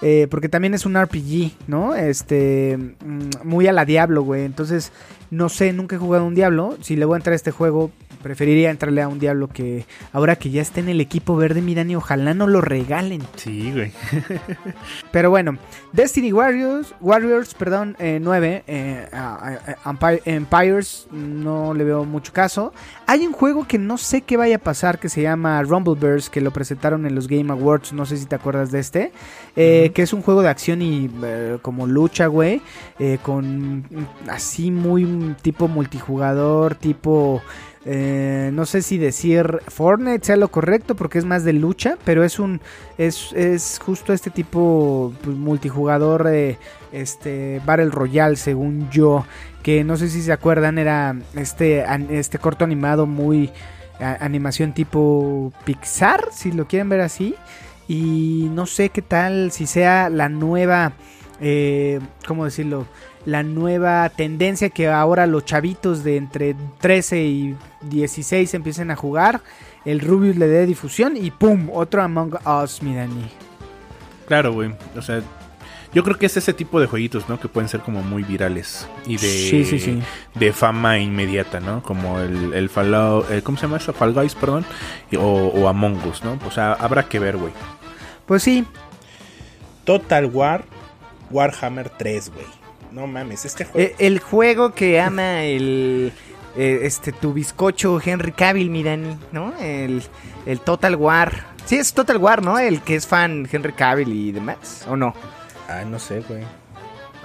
Eh, 0.01 0.27
porque 0.29 0.49
también 0.49 0.73
es 0.73 0.85
un 0.85 1.01
RPG, 1.01 1.53
¿no? 1.67 1.95
Este, 1.95 2.77
mm, 2.77 3.47
muy 3.47 3.67
a 3.67 3.71
la 3.71 3.85
Diablo, 3.85 4.21
güey. 4.23 4.43
Entonces, 4.43 4.91
no 5.31 5.47
sé, 5.47 5.71
nunca 5.71 5.95
he 5.95 5.99
jugado 5.99 6.25
un 6.25 6.35
Diablo. 6.35 6.77
Si 6.81 6.97
le 6.97 7.05
voy 7.05 7.15
a 7.15 7.17
entrar 7.17 7.31
a 7.31 7.35
este 7.37 7.51
juego, 7.51 7.89
preferiría 8.23 8.71
entrarle 8.71 9.03
a 9.03 9.07
un 9.07 9.19
Diablo 9.19 9.47
que 9.47 9.85
ahora 10.11 10.37
que 10.37 10.49
ya 10.49 10.61
está 10.61 10.79
en 10.79 10.89
el 10.89 10.99
equipo 10.99 11.35
verde, 11.35 11.61
mi 11.61 11.75
Dani, 11.75 11.95
ojalá 11.95 12.33
no 12.33 12.47
lo 12.47 12.61
regalen. 12.61 13.21
Sí, 13.35 13.71
güey. 13.71 13.91
Pero 15.11 15.29
bueno, 15.29 15.57
Destiny 15.91 16.33
Warriors, 16.33 16.95
Warriors, 16.99 17.53
perdón, 17.53 17.95
9, 17.99 18.63
eh, 18.65 19.09
eh, 19.11 20.15
Empires, 20.25 21.07
no 21.11 21.73
le 21.73 21.83
veo 21.83 22.05
mucho 22.05 22.33
caso. 22.33 22.73
Hay 23.05 23.27
un 23.27 23.33
juego 23.33 23.67
que 23.67 23.77
no 23.77 23.97
sé 23.97 24.21
qué 24.21 24.37
vaya 24.37 24.55
a 24.55 24.59
pasar 24.59 24.97
que 24.97 25.09
se 25.09 25.21
llama 25.21 25.61
Rumbleverse, 25.61 26.31
que 26.31 26.41
lo 26.41 26.51
presentaron 26.51 27.05
en 27.05 27.13
los 27.13 27.27
Game 27.27 27.51
Awards, 27.51 27.93
no 27.93 28.05
sé 28.05 28.17
si 28.17 28.25
te 28.25 28.35
acuerdas 28.35 28.71
de 28.71 28.79
este, 28.79 29.11
eh, 29.55 29.91
que 29.93 30.01
es 30.01 30.13
un 30.13 30.21
juego 30.23 30.41
de 30.41 30.49
acción 30.49 30.81
y 30.81 31.11
como 31.61 31.85
lucha, 31.85 32.27
güey, 32.27 32.61
con 33.21 33.83
así 34.29 34.71
muy 34.71 35.35
tipo 35.41 35.67
multijugador, 35.67 36.75
tipo... 36.75 37.41
Eh, 37.85 38.49
no 38.53 38.65
sé 38.65 38.81
si 38.81 38.97
decir 38.97 39.59
Fortnite 39.67 40.25
sea 40.25 40.37
lo 40.37 40.47
correcto 40.47 40.95
porque 40.95 41.19
es 41.19 41.25
más 41.25 41.43
de 41.43 41.51
lucha, 41.51 41.97
pero 42.05 42.23
es 42.23 42.39
un 42.39 42.61
es, 42.97 43.33
es 43.33 43.79
justo 43.83 44.13
este 44.13 44.29
tipo 44.29 45.13
pues, 45.21 45.35
multijugador 45.35 46.23
de 46.23 46.57
este 46.93 47.61
Battle 47.65 47.89
Royale 47.89 48.37
según 48.37 48.89
yo, 48.89 49.25
que 49.63 49.83
no 49.83 49.97
sé 49.97 50.09
si 50.09 50.21
se 50.21 50.31
acuerdan 50.31 50.77
era 50.77 51.13
este 51.35 51.83
este 52.09 52.37
corto 52.37 52.63
animado 52.63 53.05
muy 53.05 53.51
animación 53.99 54.73
tipo 54.73 55.51
Pixar, 55.65 56.29
si 56.31 56.51
lo 56.51 56.67
quieren 56.67 56.87
ver 56.89 57.01
así, 57.01 57.35
y 57.87 58.49
no 58.53 58.65
sé 58.65 58.89
qué 58.89 59.01
tal 59.01 59.51
si 59.51 59.65
sea 59.65 60.09
la 60.09 60.29
nueva 60.29 60.93
eh, 61.43 61.99
¿cómo 62.25 62.45
decirlo? 62.45 62.87
la 63.25 63.43
nueva 63.43 64.09
tendencia 64.09 64.69
que 64.69 64.87
ahora 64.89 65.27
los 65.27 65.45
chavitos 65.45 66.03
de 66.03 66.17
entre 66.17 66.55
13 66.79 67.23
y 67.23 67.55
16 67.83 68.53
empiecen 68.53 68.91
a 68.91 68.95
jugar, 68.95 69.41
el 69.85 69.99
Rubius 69.99 70.35
le 70.35 70.47
dé 70.47 70.65
difusión 70.65 71.15
y 71.15 71.31
¡pum! 71.31 71.69
Otro 71.71 72.01
Among 72.01 72.37
Us, 72.63 72.81
mi 72.81 72.95
Dani. 72.95 73.29
Claro, 74.27 74.53
güey. 74.53 74.73
O 74.97 75.01
sea, 75.01 75.21
yo 75.93 76.03
creo 76.03 76.17
que 76.17 76.25
es 76.25 76.35
ese 76.35 76.53
tipo 76.53 76.79
de 76.79 76.87
jueguitos, 76.87 77.29
¿no? 77.29 77.39
Que 77.39 77.47
pueden 77.47 77.69
ser 77.69 77.81
como 77.81 78.01
muy 78.01 78.23
virales 78.23 78.87
y 79.05 79.17
de, 79.17 80.01
de 80.35 80.53
fama 80.53 80.97
inmediata, 80.99 81.59
¿no? 81.59 81.81
Como 81.83 82.19
el, 82.19 82.53
el 82.53 82.69
Fallout, 82.69 83.25
¿cómo 83.43 83.57
se 83.57 83.63
llama 83.63 83.77
eso? 83.77 83.93
Fall 83.93 84.13
Guys, 84.13 84.35
perdón, 84.35 84.65
o, 85.17 85.51
o 85.53 85.67
Among 85.67 86.05
Us, 86.07 86.23
¿no? 86.23 86.39
O 86.45 86.51
sea, 86.51 86.73
habrá 86.73 87.03
que 87.03 87.19
ver, 87.19 87.37
güey. 87.37 87.53
Pues 88.25 88.43
sí. 88.43 88.65
Total 89.83 90.25
War, 90.27 90.63
Warhammer 91.31 91.89
3, 91.89 92.31
güey. 92.33 92.45
No 92.91 93.07
mames, 93.07 93.45
este 93.45 93.65
juego. 93.65 93.79
Eh, 93.79 93.95
el, 93.99 94.19
juego 94.19 94.73
que 94.73 95.01
ama 95.01 95.43
el. 95.43 96.13
Eh, 96.55 96.81
este, 96.83 97.11
tu 97.11 97.33
bizcocho 97.33 97.99
Henry 98.03 98.31
Cavill, 98.31 98.69
mi 98.69 98.83
Dani, 98.83 99.17
¿no? 99.31 99.53
El, 99.59 100.03
el 100.45 100.59
Total 100.59 100.95
War. 100.95 101.45
Sí, 101.65 101.77
es 101.77 101.93
Total 101.93 102.17
War, 102.17 102.43
¿no? 102.43 102.59
El 102.59 102.81
que 102.81 102.95
es 102.95 103.07
fan 103.07 103.47
Henry 103.51 103.73
Cavill 103.73 104.13
y 104.13 104.31
demás, 104.31 104.85
¿o 104.87 104.95
no? 104.95 105.15
Ah, 105.67 105.83
no 105.85 105.97
sé, 105.97 106.19
güey. 106.21 106.43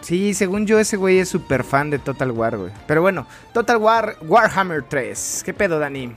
Sí, 0.00 0.32
según 0.32 0.66
yo, 0.66 0.78
ese 0.78 0.96
güey 0.96 1.18
es 1.18 1.28
súper 1.28 1.64
fan 1.64 1.90
de 1.90 1.98
Total 1.98 2.30
War, 2.30 2.56
güey. 2.56 2.72
Pero 2.86 3.02
bueno, 3.02 3.26
Total 3.52 3.76
War 3.76 4.16
Warhammer 4.22 4.84
3. 4.84 5.42
¿Qué 5.44 5.52
pedo, 5.52 5.78
Dani? 5.78 6.08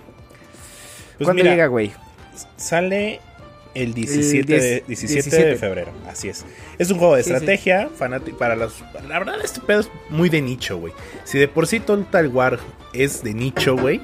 Pues 1.17 1.27
¿Cuándo 1.27 1.43
llega, 1.43 1.67
güey? 1.67 1.91
Sale 2.55 3.19
el 3.73 3.93
17, 3.93 4.59
de, 4.59 4.83
17, 4.87 5.45
de 5.45 5.55
febrero, 5.55 5.91
así 6.07 6.29
es. 6.29 6.45
Es 6.77 6.91
un 6.91 6.99
juego 6.99 7.15
de 7.15 7.21
estrategia, 7.21 7.89
para 8.37 8.55
los... 8.55 8.83
La 9.07 9.19
verdad, 9.19 9.35
este 9.43 9.61
pedo 9.61 9.81
es 9.81 9.89
muy 10.09 10.29
de 10.29 10.41
nicho, 10.41 10.77
güey. 10.77 10.93
Si 11.23 11.37
de 11.37 11.47
por 11.47 11.67
sí 11.67 11.79
Total 11.79 12.27
War 12.27 12.59
es 12.93 13.23
de 13.23 13.33
nicho, 13.33 13.75
güey. 13.75 14.01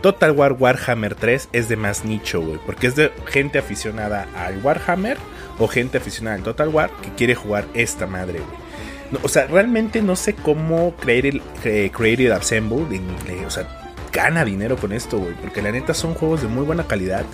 Total 0.00 0.32
War 0.32 0.52
Warhammer 0.52 1.14
3 1.14 1.50
es 1.52 1.68
de 1.68 1.76
más 1.76 2.04
nicho, 2.04 2.40
güey. 2.40 2.58
Porque 2.64 2.86
es 2.86 2.96
de 2.96 3.10
gente 3.26 3.58
aficionada 3.58 4.28
al 4.34 4.64
Warhammer 4.64 5.18
o 5.58 5.68
gente 5.68 5.98
aficionada 5.98 6.36
al 6.36 6.42
Total 6.42 6.68
War 6.68 6.90
que 7.02 7.10
quiere 7.10 7.34
jugar 7.34 7.66
esta 7.74 8.06
madre, 8.06 8.40
güey. 8.40 9.22
o 9.22 9.28
sea, 9.28 9.46
realmente 9.46 10.02
no 10.02 10.16
sé 10.16 10.34
cómo 10.34 10.94
creer 10.96 11.26
el 11.26 11.42
eh, 11.64 11.90
Creative 11.94 12.32
Assemble. 12.32 13.00
o 13.46 13.50
sea, 13.50 13.79
gana 14.12 14.44
dinero 14.44 14.76
con 14.76 14.92
esto, 14.92 15.18
güey. 15.18 15.34
Porque 15.34 15.62
la 15.62 15.72
neta 15.72 15.94
son 15.94 16.14
juegos 16.14 16.42
de 16.42 16.48
muy 16.48 16.64
buena 16.64 16.84
calidad, 16.84 17.24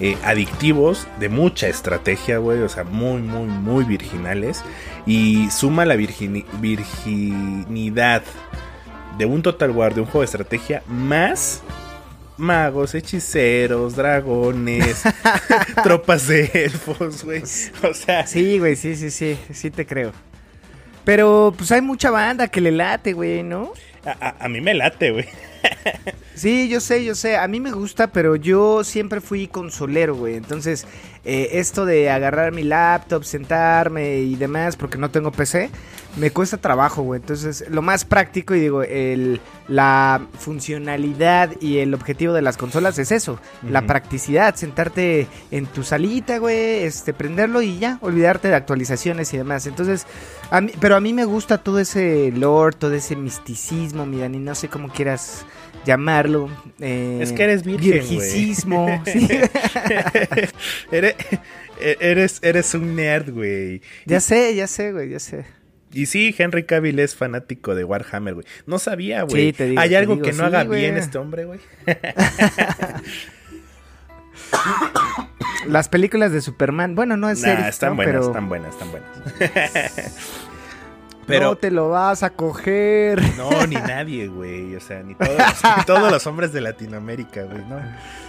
eh, 0.00 0.16
adictivos, 0.24 1.06
de 1.18 1.28
mucha 1.28 1.68
estrategia, 1.68 2.38
güey. 2.38 2.60
O 2.62 2.68
sea, 2.68 2.84
muy, 2.84 3.22
muy, 3.22 3.46
muy 3.46 3.84
virginales. 3.84 4.62
Y 5.06 5.50
suma 5.50 5.84
la 5.84 5.96
virginidad 5.96 6.22
de 9.18 9.26
un 9.26 9.42
Total 9.42 9.70
War, 9.70 9.94
de 9.94 10.00
un 10.02 10.06
juego 10.06 10.20
de 10.20 10.26
estrategia, 10.26 10.82
más 10.86 11.62
magos, 12.36 12.94
hechiceros, 12.94 13.96
dragones, 13.96 15.02
tropas 15.82 16.28
de 16.28 16.50
elfos, 16.52 17.24
güey. 17.24 17.42
O 17.82 17.94
sea. 17.94 18.26
Sí, 18.26 18.58
güey, 18.58 18.76
sí, 18.76 18.96
sí, 18.96 19.10
sí, 19.10 19.38
sí 19.52 19.70
te 19.70 19.86
creo. 19.86 20.12
Pero 21.04 21.54
pues 21.56 21.70
hay 21.70 21.80
mucha 21.82 22.10
banda 22.10 22.48
que 22.48 22.60
le 22.60 22.72
late, 22.72 23.12
güey, 23.12 23.42
¿no? 23.42 23.72
A, 24.04 24.44
a 24.44 24.48
mí 24.48 24.60
me 24.60 24.74
late, 24.74 25.12
güey. 25.12 25.26
Sí, 26.36 26.68
yo 26.68 26.80
sé, 26.80 27.02
yo 27.02 27.14
sé. 27.14 27.38
A 27.38 27.48
mí 27.48 27.60
me 27.60 27.72
gusta, 27.72 28.08
pero 28.08 28.36
yo 28.36 28.84
siempre 28.84 29.22
fui 29.22 29.48
consolero, 29.48 30.14
güey. 30.14 30.34
Entonces, 30.34 30.86
eh, 31.24 31.48
esto 31.52 31.86
de 31.86 32.10
agarrar 32.10 32.52
mi 32.52 32.62
laptop, 32.62 33.24
sentarme 33.24 34.18
y 34.18 34.36
demás, 34.36 34.76
porque 34.76 34.98
no 34.98 35.10
tengo 35.10 35.32
PC, 35.32 35.70
me 36.16 36.30
cuesta 36.30 36.58
trabajo, 36.58 37.00
güey. 37.00 37.22
Entonces, 37.22 37.64
lo 37.70 37.80
más 37.80 38.04
práctico, 38.04 38.54
y 38.54 38.60
digo, 38.60 38.82
el, 38.82 39.40
la 39.66 40.26
funcionalidad 40.38 41.52
y 41.58 41.78
el 41.78 41.94
objetivo 41.94 42.34
de 42.34 42.42
las 42.42 42.58
consolas 42.58 42.98
es 42.98 43.12
eso. 43.12 43.40
La 43.62 43.86
practicidad, 43.86 44.56
sentarte 44.56 45.28
en 45.50 45.64
tu 45.64 45.84
salita, 45.84 46.36
güey, 46.36 46.84
este, 46.84 47.14
prenderlo 47.14 47.62
y 47.62 47.78
ya, 47.78 47.98
olvidarte 48.02 48.48
de 48.48 48.56
actualizaciones 48.56 49.32
y 49.32 49.38
demás. 49.38 49.66
Entonces, 49.66 50.06
a 50.50 50.60
mí, 50.60 50.70
pero 50.80 50.96
a 50.96 51.00
mí 51.00 51.14
me 51.14 51.24
gusta 51.24 51.56
todo 51.56 51.78
ese 51.78 52.30
lore, 52.30 52.76
todo 52.76 52.92
ese 52.92 53.16
misticismo, 53.16 54.04
mi 54.04 54.18
Dani, 54.18 54.38
no 54.38 54.54
sé 54.54 54.68
cómo 54.68 54.90
quieras 54.90 55.46
llamarlo. 55.86 56.50
eh, 56.80 57.20
Es 57.22 57.32
que 57.32 57.44
eres 57.44 57.62
virgen, 57.64 57.90
güey. 57.90 58.00
virgicismo, 58.00 59.02
sí. 59.06 59.28
eres, 60.92 61.14
eres, 61.80 62.38
eres 62.42 62.74
un 62.74 62.94
nerd, 62.96 63.30
güey. 63.32 63.80
ya 64.04 64.20
sé, 64.20 64.54
ya 64.54 64.66
sé, 64.66 64.92
güey, 64.92 65.08
ya 65.08 65.18
sé. 65.20 65.46
Y 65.92 66.06
sí, 66.06 66.34
Henry 66.36 66.64
Cavill 66.64 66.98
es 66.98 67.14
fanático 67.14 67.74
de 67.74 67.84
Warhammer, 67.84 68.34
güey. 68.34 68.46
No 68.66 68.78
sabía, 68.78 69.22
güey. 69.22 69.46
Sí, 69.46 69.52
te 69.54 69.68
digo, 69.68 69.80
¿Hay 69.80 69.94
algo 69.94 70.14
digo, 70.16 70.26
que 70.26 70.32
no 70.32 70.38
sí, 70.38 70.42
haga 70.44 70.64
güey. 70.64 70.80
bien 70.82 70.96
este 70.98 71.16
hombre, 71.16 71.46
güey? 71.46 71.60
Las 75.68 75.88
películas 75.88 76.32
de 76.32 76.40
Superman, 76.42 76.94
bueno, 76.94 77.16
no 77.16 77.28
es 77.30 77.42
Nah, 77.42 77.68
están 77.68 77.90
¿no? 77.90 77.96
buenas, 77.96 78.14
pero 78.14 78.26
están 78.26 78.48
buenas, 78.48 78.72
están 78.74 78.90
buenas. 78.90 79.10
Pero 81.26 81.56
te 81.56 81.70
lo 81.70 81.88
vas 81.90 82.22
a 82.22 82.30
coger. 82.30 83.20
no, 83.36 83.66
ni 83.66 83.74
nadie, 83.76 84.28
güey. 84.28 84.74
O 84.76 84.80
sea, 84.80 85.02
ni 85.02 85.14
todos, 85.14 85.36
los, 85.36 85.76
ni 85.78 85.84
todos 85.84 86.10
los 86.12 86.26
hombres 86.26 86.52
de 86.52 86.60
Latinoamérica, 86.60 87.42
güey. 87.42 87.64
No, 87.68 87.76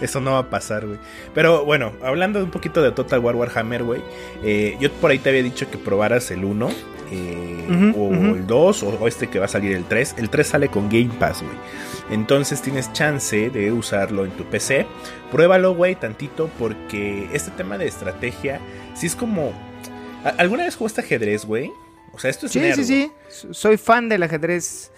eso 0.00 0.20
no 0.20 0.32
va 0.32 0.38
a 0.38 0.50
pasar, 0.50 0.86
güey. 0.86 0.98
Pero 1.34 1.64
bueno, 1.64 1.92
hablando 2.02 2.42
un 2.42 2.50
poquito 2.50 2.82
de 2.82 2.90
Total 2.92 3.20
War 3.20 3.36
Warhammer, 3.36 3.84
güey. 3.84 4.02
eh, 4.42 4.76
yo 4.80 4.90
por 4.92 5.10
ahí 5.10 5.18
te 5.18 5.28
había 5.30 5.42
dicho 5.42 5.70
que 5.70 5.78
probaras 5.78 6.30
el 6.30 6.44
1. 6.44 6.68
eh, 7.10 7.94
o 7.96 8.12
el 8.12 8.46
2 8.46 8.82
o, 8.82 9.08
este 9.08 9.28
que 9.28 9.38
va 9.38 9.46
a 9.46 9.48
salir 9.48 9.74
el 9.74 9.84
3. 9.84 10.16
El 10.18 10.28
3 10.28 10.46
sale 10.46 10.68
con 10.68 10.88
Game 10.90 11.10
Pass, 11.18 11.42
güey. 11.42 11.56
Entonces 12.10 12.60
tienes 12.62 12.92
chance 12.92 13.48
de 13.50 13.72
usarlo 13.72 14.24
en 14.24 14.30
tu 14.32 14.44
PC. 14.44 14.86
Pruébalo, 15.30 15.74
güey, 15.74 15.94
tantito, 15.94 16.50
porque 16.58 17.28
este 17.32 17.50
tema 17.52 17.78
de 17.78 17.86
estrategia, 17.86 18.60
sí 18.94 19.06
es 19.06 19.14
como... 19.16 19.52
¿a- 20.24 20.30
¿Alguna 20.38 20.64
vez 20.64 20.76
jugaste 20.76 21.00
ajedrez, 21.02 21.44
güey? 21.46 21.70
O 22.12 22.18
sea, 22.18 22.30
esto 22.30 22.46
es 22.46 22.52
Sí, 22.52 22.60
nerd, 22.60 22.76
sí, 22.76 22.84
sí. 22.84 23.12
Soy 23.52 23.76
fan 23.76 24.08
del 24.08 24.22
ajedrez. 24.22 24.90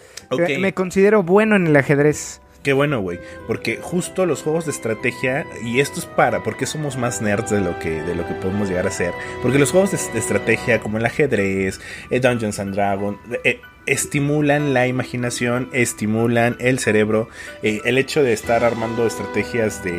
Me 0.58 0.74
considero 0.74 1.22
bueno 1.22 1.56
en 1.56 1.66
el 1.66 1.76
ajedrez. 1.76 2.40
Qué 2.62 2.74
bueno, 2.74 3.00
güey, 3.00 3.18
porque 3.46 3.78
justo 3.80 4.26
los 4.26 4.42
juegos 4.42 4.66
de 4.66 4.72
estrategia 4.72 5.46
y 5.64 5.80
esto 5.80 5.98
es 5.98 6.04
para 6.04 6.42
porque 6.42 6.66
somos 6.66 6.98
más 6.98 7.22
nerds 7.22 7.50
de 7.50 7.62
lo 7.62 7.78
que 7.78 8.02
de 8.02 8.14
lo 8.14 8.28
que 8.28 8.34
podemos 8.34 8.68
llegar 8.68 8.86
a 8.86 8.90
ser, 8.90 9.14
porque 9.40 9.58
los 9.58 9.70
juegos 9.70 9.92
de, 9.92 10.12
de 10.12 10.18
estrategia 10.18 10.78
como 10.78 10.98
el 10.98 11.06
ajedrez, 11.06 11.80
el 12.10 12.20
Dungeons 12.20 12.58
and 12.58 12.74
Dragons 12.74 13.18
eh, 13.44 13.62
estimulan 13.86 14.74
la 14.74 14.86
imaginación, 14.86 15.68
estimulan 15.72 16.56
el 16.60 16.78
cerebro, 16.78 17.28
eh, 17.62 17.80
el 17.84 17.98
hecho 17.98 18.22
de 18.22 18.32
estar 18.32 18.64
armando 18.64 19.06
estrategias 19.06 19.82
de, 19.82 19.92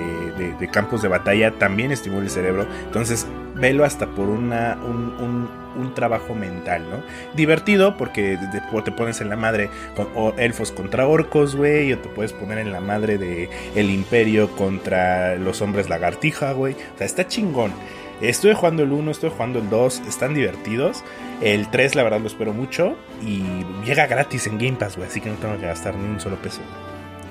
de- 0.59 0.69
campos 0.71 1.01
de 1.01 1.09
batalla 1.09 1.51
también 1.51 1.91
estimula 1.91 2.23
el 2.23 2.29
cerebro, 2.29 2.65
entonces 2.85 3.27
velo 3.55 3.83
hasta 3.83 4.07
por 4.07 4.29
una 4.29 4.77
un, 4.85 5.59
trabajo 5.95 6.35
mental, 6.35 6.83
¿no? 6.89 7.03
Divertido 7.35 7.97
porque 7.97 8.37
te 8.85 8.91
pones 8.91 9.19
en 9.19 9.29
la 9.29 9.35
madre 9.35 9.69
elfos 10.37 10.71
contra 10.71 11.05
orcos, 11.07 11.55
güey, 11.55 11.91
o 11.91 11.97
te 11.97 12.07
puedes 12.07 12.31
poner 12.33 12.59
en 12.59 12.71
la 12.71 12.79
madre 12.79 13.17
de 13.17 13.49
el 13.75 13.89
imperio 13.89 14.51
contra 14.55 15.35
los 15.35 15.61
hombres 15.61 15.89
lagartija, 15.89 16.53
güey. 16.53 16.73
O 16.73 16.97
sea, 16.97 17.05
está 17.05 17.27
chingón. 17.27 17.73
Estuve 18.21 18.53
jugando 18.53 18.83
el 18.83 18.91
1, 18.91 19.11
estuve 19.11 19.31
jugando 19.31 19.59
el 19.59 19.69
2, 19.69 20.03
están 20.07 20.33
divertidos. 20.35 21.03
El 21.41 21.69
3, 21.69 21.95
la 21.95 22.03
verdad, 22.03 22.19
lo 22.19 22.27
espero 22.27 22.53
mucho. 22.53 22.95
Y 23.25 23.43
llega 23.83 24.05
gratis 24.05 24.45
en 24.47 24.59
Game 24.59 24.77
Pass, 24.77 24.95
güey, 24.95 25.09
así 25.09 25.21
que 25.21 25.29
no 25.29 25.35
tengo 25.35 25.57
que 25.57 25.65
gastar 25.65 25.95
ni 25.95 26.07
un 26.07 26.19
solo 26.19 26.35
peso. 26.35 26.61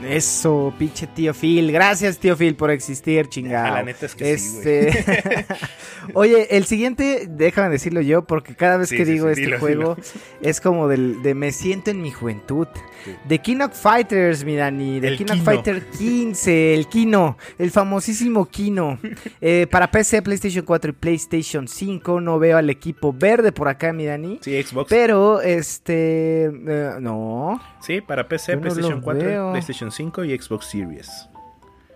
Eso, 0.05 0.72
pinche 0.78 1.07
tío 1.07 1.32
Phil. 1.34 1.70
Gracias, 1.72 2.18
tío 2.18 2.36
Phil, 2.36 2.55
por 2.57 2.70
existir, 2.70 3.28
chingado. 3.28 3.66
Ah, 3.66 3.70
la 3.78 3.82
neta 3.82 4.07
es 4.07 4.14
que 4.14 4.38
sí, 4.38 4.59
este... 4.59 5.46
Oye, 6.14 6.57
el 6.57 6.64
siguiente, 6.64 7.26
déjame 7.28 7.70
decirlo 7.70 8.01
yo, 8.01 8.24
porque 8.24 8.55
cada 8.55 8.76
vez 8.78 8.88
Sí, 8.88 8.96
que 8.96 9.05
sí, 9.05 9.12
digo 9.12 9.26
sí, 9.26 9.32
este 9.32 9.42
dilo, 9.44 9.59
juego 9.59 9.96
es 10.40 10.61
como 10.61 10.88
del, 10.88 11.22
de 11.22 11.34
me 11.34 11.53
siento 11.53 11.90
en 11.90 12.01
mi 12.03 12.11
juventud. 12.11 12.66
Sí. 13.05 13.14
De 13.28 13.38
King 13.38 13.61
of 13.61 13.72
Fighters, 13.80 14.44
mi 14.44 14.57
Dani. 14.57 15.01
De 15.01 15.16
King 15.16 15.26
of 15.26 15.32
Kino. 15.32 15.44
Fighter 15.44 15.86
15, 15.86 16.74
el 16.74 16.86
Kino. 16.88 17.36
El 17.59 17.70
famosísimo 17.70 18.46
Kino. 18.46 18.98
Eh, 19.42 19.66
para 19.70 19.90
PC, 19.90 20.22
PlayStation 20.22 20.64
4 20.64 20.90
y 20.90 20.92
PlayStation 20.92 21.66
5. 21.66 22.20
No 22.20 22.38
veo 22.38 22.59
al 22.59 22.68
equipo 22.68 23.12
verde 23.12 23.53
por 23.53 23.68
acá, 23.68 23.92
mi 23.92 24.05
Dani. 24.05 24.38
Sí, 24.42 24.62
Xbox. 24.62 24.88
Pero, 24.90 25.40
este. 25.40 26.44
eh, 26.46 26.90
no. 27.01 27.61
Sí, 27.80 28.01
para 28.01 28.28
PC, 28.28 28.53
Yo 28.53 28.57
no 28.57 28.62
PlayStation 28.62 28.98
lo 28.98 29.03
4, 29.03 29.24
veo. 29.24 29.51
PlayStation 29.53 29.89
5 29.91 30.24
y 30.24 30.38
Xbox 30.38 30.66
Series. 30.66 31.28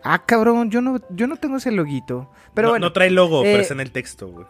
Ah, 0.03 0.23
cabrón, 0.25 0.71
yo 0.71 0.83
no, 0.83 1.01
yo 1.11 1.27
no 1.27 1.37
tengo 1.37 1.57
ese 1.57 1.71
loguito. 1.71 2.31
Pero 2.53 2.69
no, 2.69 2.73
bueno. 2.73 2.87
no 2.87 2.93
trae 2.93 3.11
logo, 3.11 3.43
eh, 3.43 3.49
pero 3.53 3.63
está 3.63 3.75
en 3.75 3.81
el 3.81 3.91
texto, 3.91 4.29
güey. 4.29 4.47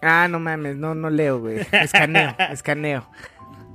Ah, 0.00 0.28
no 0.30 0.38
mames, 0.38 0.76
no, 0.76 0.94
no 0.94 1.10
leo, 1.10 1.40
güey. 1.40 1.66
Escaneo, 1.72 2.36
escaneo. 2.50 3.04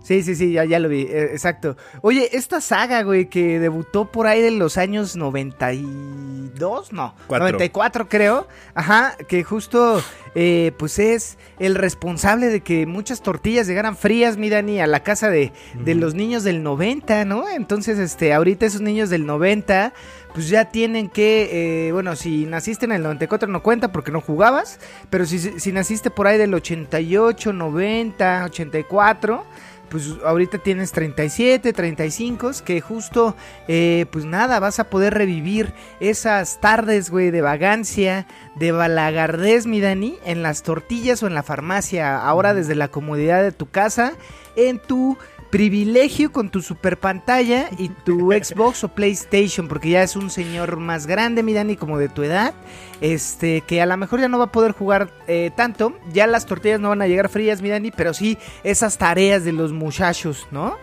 Sí, 0.05 0.21
sí, 0.21 0.35
sí, 0.35 0.51
ya, 0.51 0.65
ya 0.65 0.77
lo 0.77 0.87
vi, 0.87 1.01
eh, 1.01 1.29
exacto. 1.31 1.77
Oye, 2.01 2.29
esta 2.33 2.61
saga, 2.61 3.01
güey, 3.01 3.25
que 3.25 3.59
debutó 3.59 4.11
por 4.11 4.27
ahí 4.27 4.39
de 4.39 4.51
los 4.51 4.77
años 4.77 5.15
92, 5.15 6.93
no, 6.93 7.15
Cuatro. 7.25 7.47
94 7.47 8.07
creo, 8.07 8.47
ajá, 8.75 9.17
que 9.27 9.43
justo, 9.43 10.03
eh, 10.35 10.73
pues 10.77 10.99
es 10.99 11.39
el 11.57 11.73
responsable 11.73 12.49
de 12.49 12.61
que 12.61 12.85
muchas 12.85 13.23
tortillas 13.23 13.65
llegaran 13.65 13.97
frías, 13.97 14.37
mi 14.37 14.51
Dani, 14.51 14.79
a 14.79 14.85
la 14.85 14.99
casa 14.99 15.31
de, 15.31 15.51
de 15.73 15.95
los 15.95 16.13
niños 16.13 16.43
del 16.43 16.61
90, 16.61 17.25
¿no? 17.25 17.49
Entonces, 17.49 17.97
este, 17.97 18.31
ahorita 18.31 18.67
esos 18.67 18.81
niños 18.81 19.09
del 19.09 19.25
90, 19.25 19.91
pues 20.35 20.49
ya 20.49 20.65
tienen 20.65 21.09
que, 21.09 21.87
eh, 21.87 21.91
bueno, 21.93 22.15
si 22.15 22.45
naciste 22.45 22.85
en 22.85 22.91
el 22.91 23.01
94 23.01 23.49
no 23.49 23.63
cuenta 23.63 23.91
porque 23.91 24.11
no 24.11 24.21
jugabas, 24.21 24.79
pero 25.09 25.25
si, 25.25 25.39
si 25.39 25.71
naciste 25.71 26.11
por 26.11 26.27
ahí 26.27 26.37
del 26.37 26.53
88, 26.53 27.53
90, 27.53 28.45
84, 28.45 29.45
pues 29.89 30.15
ahorita 30.25 30.57
tienes 30.57 30.91
37, 30.91 31.73
35, 31.73 32.51
que 32.63 32.81
justo, 32.81 33.35
eh, 33.67 34.05
pues 34.11 34.25
nada, 34.25 34.59
vas 34.59 34.79
a 34.79 34.89
poder 34.89 35.13
revivir 35.13 35.73
esas 35.99 36.59
tardes, 36.59 37.09
güey, 37.09 37.31
de 37.31 37.41
vagancia, 37.41 38.27
de 38.55 38.71
balagardez, 38.71 39.67
mi 39.67 39.79
Dani, 39.81 40.17
en 40.25 40.43
las 40.43 40.63
tortillas 40.63 41.23
o 41.23 41.27
en 41.27 41.35
la 41.35 41.43
farmacia, 41.43 42.17
ahora 42.17 42.53
desde 42.53 42.75
la 42.75 42.87
comodidad 42.87 43.41
de 43.43 43.51
tu 43.51 43.69
casa, 43.69 44.13
en 44.55 44.79
tu 44.79 45.17
privilegio 45.49 46.31
con 46.31 46.49
tu 46.49 46.61
super 46.61 46.97
pantalla 46.99 47.69
y 47.77 47.89
tu 48.05 48.31
Xbox 48.31 48.83
o 48.83 48.89
PlayStation, 48.89 49.67
porque 49.67 49.89
ya 49.89 50.03
es 50.03 50.15
un 50.15 50.29
señor 50.29 50.77
más 50.77 51.07
grande, 51.07 51.43
mi 51.43 51.53
Dani, 51.53 51.75
como 51.75 51.97
de 51.97 52.09
tu 52.09 52.23
edad, 52.23 52.53
este, 53.01 53.61
que 53.61 53.81
a 53.81 53.85
lo 53.85 53.95
mejor 53.97 54.19
ya 54.19 54.27
no 54.27 54.37
va 54.37 54.45
a 54.45 54.51
poder 54.51 54.71
jugar 54.73 55.09
eh, 55.27 55.51
tanto, 55.55 55.97
ya 56.11 56.27
las 56.27 56.45
tortillas 56.45 56.79
no 56.79 56.89
van 56.89 57.01
a 57.01 57.07
llegar 57.07 57.29
frías, 57.29 57.61
mi 57.61 57.69
Dani, 57.69 57.91
pero 57.91 58.13
sí 58.13 58.37
esas 58.63 58.97
tareas 58.97 59.43
de 59.45 59.51
los 59.53 59.71
muchachos, 59.71 60.47
¿no? 60.51 60.77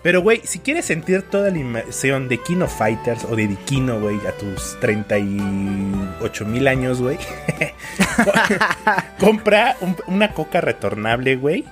Pero, 0.00 0.22
güey, 0.22 0.40
si 0.44 0.60
quieres 0.60 0.84
sentir 0.84 1.22
toda 1.22 1.50
la 1.50 1.58
inmersión 1.58 2.28
de 2.28 2.38
Kino 2.38 2.68
Fighters 2.68 3.24
o 3.24 3.34
de 3.34 3.48
Dikino, 3.48 3.98
güey, 4.00 4.16
a 4.28 4.32
tus 4.32 4.78
38 4.80 6.44
mil 6.46 6.68
años, 6.68 7.02
güey, 7.02 7.18
compra 9.18 9.76
un- 9.80 9.96
una 10.06 10.32
coca 10.32 10.60
retornable, 10.60 11.36
güey. 11.36 11.64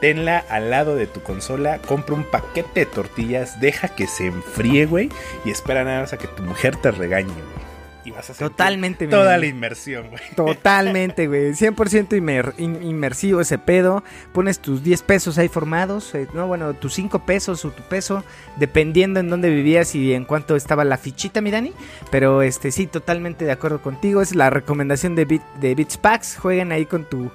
Tenla 0.00 0.38
al 0.48 0.70
lado 0.70 0.96
de 0.96 1.06
tu 1.06 1.20
consola, 1.22 1.78
compra 1.78 2.14
un 2.14 2.24
paquete 2.24 2.80
de 2.80 2.86
tortillas, 2.86 3.60
deja 3.60 3.88
que 3.88 4.06
se 4.06 4.26
enfríe, 4.28 4.86
güey, 4.86 5.10
y 5.44 5.50
espera 5.50 5.84
nada 5.84 6.00
más 6.00 6.12
a 6.12 6.18
que 6.18 6.26
tu 6.26 6.42
mujer 6.42 6.76
te 6.76 6.90
regañe, 6.90 7.28
güey. 7.32 7.70
Y 8.02 8.12
vas 8.12 8.30
a 8.30 8.32
Totalmente, 8.32 9.06
toda 9.08 9.36
la 9.36 9.44
inmersión, 9.44 10.08
güey. 10.08 10.22
Totalmente, 10.34 11.26
güey. 11.28 11.52
100% 11.52 12.16
inmer- 12.16 12.54
in- 12.56 12.82
inmersivo 12.82 13.42
ese 13.42 13.58
pedo. 13.58 14.02
Pones 14.32 14.58
tus 14.58 14.82
10 14.82 15.02
pesos 15.02 15.36
ahí 15.36 15.48
formados. 15.48 16.14
eh, 16.14 16.26
no, 16.32 16.46
bueno, 16.46 16.72
tus 16.72 16.94
5 16.94 17.26
pesos 17.26 17.62
o 17.66 17.70
tu 17.70 17.82
peso. 17.82 18.24
Dependiendo 18.56 19.20
en 19.20 19.28
dónde 19.28 19.50
vivías 19.50 19.94
y 19.94 20.14
en 20.14 20.24
cuánto 20.24 20.56
estaba 20.56 20.82
la 20.86 20.96
fichita, 20.96 21.42
mi 21.42 21.50
Dani. 21.50 21.74
Pero 22.10 22.40
este 22.40 22.70
sí, 22.72 22.86
totalmente 22.86 23.44
de 23.44 23.52
acuerdo 23.52 23.82
contigo. 23.82 24.22
Es 24.22 24.34
la 24.34 24.48
recomendación 24.48 25.14
de, 25.14 25.26
Bit, 25.26 25.42
de 25.60 25.74
Beats 25.74 25.98
Packs. 25.98 26.38
Jueguen 26.38 26.72
ahí 26.72 26.86
con 26.86 27.04
tu. 27.04 27.30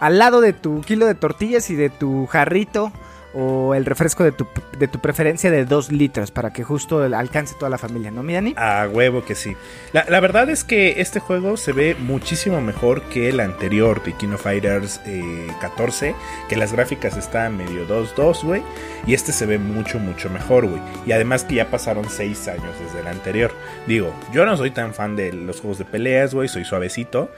Al 0.00 0.18
lado 0.18 0.40
de 0.40 0.52
tu 0.52 0.80
kilo 0.80 1.06
de 1.06 1.14
tortillas 1.14 1.70
y 1.70 1.76
de 1.76 1.90
tu 1.90 2.26
jarrito 2.26 2.92
o 3.32 3.74
el 3.74 3.86
refresco 3.86 4.24
de 4.24 4.32
tu, 4.32 4.46
de 4.78 4.88
tu 4.88 4.98
preferencia 4.98 5.50
de 5.50 5.64
2 5.64 5.92
litros 5.92 6.30
para 6.30 6.52
que 6.52 6.64
justo 6.64 7.02
alcance 7.02 7.54
toda 7.58 7.70
la 7.70 7.78
familia, 7.78 8.10
¿no, 8.10 8.22
mi 8.22 8.34
Dani? 8.34 8.54
A 8.56 8.88
huevo 8.90 9.24
que 9.24 9.34
sí. 9.34 9.56
La, 9.92 10.04
la 10.08 10.20
verdad 10.20 10.50
es 10.50 10.64
que 10.64 11.00
este 11.00 11.20
juego 11.20 11.56
se 11.56 11.72
ve 11.72 11.96
muchísimo 11.98 12.60
mejor 12.60 13.02
que 13.02 13.28
el 13.28 13.40
anterior 13.40 14.02
de 14.02 14.14
King 14.14 14.30
of 14.30 14.42
Fighters 14.42 15.00
eh, 15.06 15.46
14, 15.60 16.14
que 16.48 16.56
las 16.56 16.72
gráficas 16.72 17.16
están 17.16 17.56
medio 17.56 17.86
2-2, 17.86 18.42
güey, 18.44 18.62
y 19.06 19.14
este 19.14 19.32
se 19.32 19.46
ve 19.46 19.58
mucho, 19.58 19.98
mucho 19.98 20.28
mejor, 20.30 20.66
güey. 20.66 20.82
Y 21.06 21.12
además 21.12 21.44
que 21.44 21.56
ya 21.56 21.70
pasaron 21.70 22.08
6 22.08 22.48
años 22.48 22.74
desde 22.84 23.00
el 23.00 23.06
anterior. 23.06 23.52
Digo, 23.86 24.12
yo 24.32 24.44
no 24.44 24.56
soy 24.56 24.70
tan 24.70 24.92
fan 24.92 25.14
de 25.14 25.32
los 25.32 25.60
juegos 25.60 25.78
de 25.78 25.84
peleas, 25.84 26.34
güey, 26.34 26.48
soy 26.48 26.64
suavecito. 26.64 27.30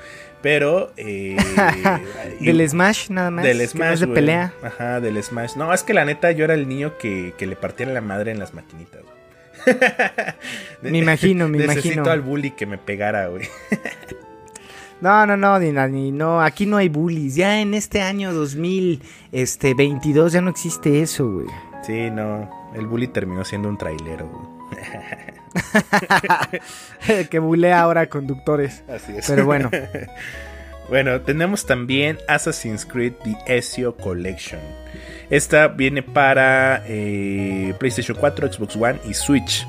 Pero. 0.42 0.92
Eh, 0.96 1.36
del 2.40 2.68
Smash, 2.68 3.10
nada 3.10 3.30
más. 3.30 3.44
Del 3.44 3.66
Smash. 3.68 3.86
No 3.88 3.94
es 3.94 4.00
de 4.00 4.06
pelea. 4.08 4.52
Ajá, 4.62 5.00
del 5.00 5.22
Smash. 5.22 5.56
No, 5.56 5.72
es 5.72 5.82
que 5.82 5.94
la 5.94 6.04
neta 6.04 6.30
yo 6.32 6.44
era 6.44 6.54
el 6.54 6.68
niño 6.68 6.98
que, 6.98 7.34
que 7.38 7.46
le 7.46 7.56
partían 7.56 7.94
la 7.94 8.00
madre 8.00 8.32
en 8.32 8.38
las 8.38 8.54
maquinitas. 8.54 9.00
Me 10.82 10.98
imagino, 10.98 11.46
me 11.48 11.58
Necesito 11.58 11.94
imagino. 11.94 12.10
al 12.10 12.20
bully 12.22 12.50
que 12.50 12.66
me 12.66 12.78
pegara, 12.78 13.28
güey. 13.28 13.48
No, 15.00 15.26
no, 15.26 15.36
no, 15.36 15.58
ni, 15.58 15.72
ni- 15.72 16.12
no, 16.12 16.40
aquí 16.40 16.64
no 16.64 16.76
hay 16.76 16.88
bullies. 16.88 17.34
Ya 17.34 17.60
en 17.60 17.74
este 17.74 18.02
año 18.02 18.32
2022 18.32 20.32
ya 20.32 20.40
no 20.40 20.48
existe 20.50 21.02
eso, 21.02 21.28
güey. 21.28 21.46
Sí, 21.84 22.08
no. 22.08 22.48
El 22.74 22.86
bully 22.86 23.08
terminó 23.08 23.44
siendo 23.44 23.68
un 23.68 23.76
trailero, 23.76 24.28
güey. 24.28 24.80
que 27.30 27.38
bulea 27.38 27.80
ahora 27.80 28.08
conductores. 28.08 28.82
Así 28.88 29.16
es. 29.16 29.26
Pero 29.26 29.44
bueno. 29.44 29.70
Bueno, 30.88 31.20
tenemos 31.22 31.64
también 31.64 32.18
Assassin's 32.28 32.84
Creed 32.84 33.14
The 33.24 33.56
Ezio 33.56 33.96
Collection. 33.96 34.60
Esta 35.30 35.68
viene 35.68 36.02
para 36.02 36.82
eh, 36.86 37.72
PlayStation 37.78 38.16
4, 38.18 38.52
Xbox 38.52 38.76
One 38.76 38.98
y 39.08 39.14
Switch. 39.14 39.66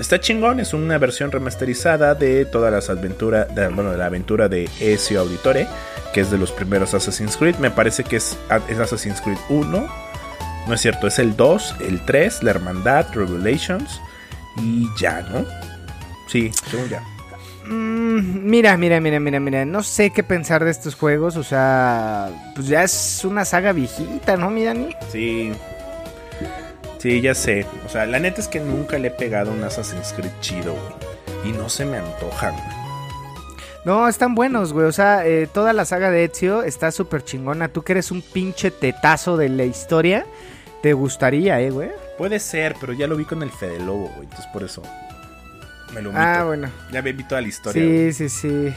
Está 0.00 0.18
chingón, 0.20 0.60
es 0.60 0.72
una 0.72 0.96
versión 0.96 1.30
remasterizada 1.30 2.14
de 2.14 2.46
todas 2.46 2.72
las 2.72 2.88
aventuras, 2.88 3.54
de, 3.54 3.68
bueno, 3.68 3.90
de 3.92 3.98
la 3.98 4.06
aventura 4.06 4.48
de 4.48 4.68
Ezio 4.80 5.20
Auditore, 5.20 5.66
que 6.14 6.20
es 6.20 6.30
de 6.30 6.38
los 6.38 6.50
primeros 6.50 6.94
Assassin's 6.94 7.36
Creed. 7.36 7.56
Me 7.56 7.70
parece 7.70 8.02
que 8.02 8.16
es, 8.16 8.38
es 8.68 8.78
Assassin's 8.78 9.20
Creed 9.20 9.38
1. 9.50 9.88
No 10.66 10.74
es 10.74 10.80
cierto, 10.80 11.08
es 11.08 11.18
el 11.18 11.36
2, 11.36 11.76
el 11.86 12.04
3, 12.06 12.42
la 12.42 12.52
Hermandad, 12.52 13.06
Revelations 13.12 14.00
y 14.56 14.88
ya, 14.98 15.20
¿no? 15.22 15.44
Sí, 16.28 16.50
según 16.70 16.88
ya. 16.88 17.02
Mm, 17.66 18.48
mira, 18.48 18.76
mira, 18.76 19.00
mira, 19.00 19.20
mira, 19.20 19.40
mira. 19.40 19.64
No 19.64 19.82
sé 19.82 20.10
qué 20.10 20.22
pensar 20.22 20.64
de 20.64 20.70
estos 20.70 20.94
juegos. 20.94 21.36
O 21.36 21.42
sea, 21.42 22.28
pues 22.54 22.66
ya 22.66 22.82
es 22.82 23.24
una 23.24 23.44
saga 23.44 23.72
viejita, 23.72 24.36
¿no, 24.36 24.50
mi 24.50 24.64
Dani? 24.64 24.94
Sí. 25.10 25.52
Sí, 26.98 27.20
ya 27.20 27.34
sé. 27.34 27.66
O 27.86 27.88
sea, 27.88 28.06
la 28.06 28.18
neta 28.18 28.40
es 28.40 28.48
que 28.48 28.60
nunca 28.60 28.98
le 28.98 29.08
he 29.08 29.10
pegado 29.10 29.52
un 29.52 29.62
Assassin's 29.62 30.12
Creed 30.14 30.32
chido, 30.40 30.74
güey. 30.74 31.50
Y 31.50 31.56
no 31.56 31.68
se 31.68 31.84
me 31.84 31.98
antojan, 31.98 32.54
güey. 32.54 32.84
No, 33.84 34.08
están 34.08 34.34
buenos, 34.34 34.72
güey. 34.72 34.86
O 34.86 34.92
sea, 34.92 35.26
eh, 35.26 35.46
toda 35.46 35.74
la 35.74 35.84
saga 35.84 36.10
de 36.10 36.24
Ezio 36.24 36.62
está 36.62 36.90
súper 36.90 37.22
chingona. 37.22 37.68
Tú 37.68 37.82
que 37.82 37.92
eres 37.92 38.10
un 38.10 38.22
pinche 38.22 38.70
tetazo 38.70 39.36
de 39.36 39.50
la 39.50 39.64
historia, 39.64 40.24
te 40.84 40.92
gustaría, 40.92 41.62
eh, 41.62 41.70
güey. 41.70 41.88
Puede 42.18 42.38
ser, 42.38 42.76
pero 42.78 42.92
ya 42.92 43.06
lo 43.06 43.16
vi 43.16 43.24
con 43.24 43.42
el 43.42 43.50
Fede 43.50 43.78
Lobo, 43.78 44.08
güey. 44.16 44.24
Entonces 44.24 44.46
por 44.52 44.62
eso 44.62 44.82
me 45.94 46.02
lo 46.02 46.10
Ah, 46.14 46.32
omito. 46.32 46.46
bueno. 46.46 46.70
Ya 46.92 47.00
vi 47.00 47.14
toda 47.24 47.40
la 47.40 47.48
historia. 47.48 47.82
güey. 47.82 48.12
Sí, 48.12 48.28
sí, 48.28 48.68
sí. 48.68 48.74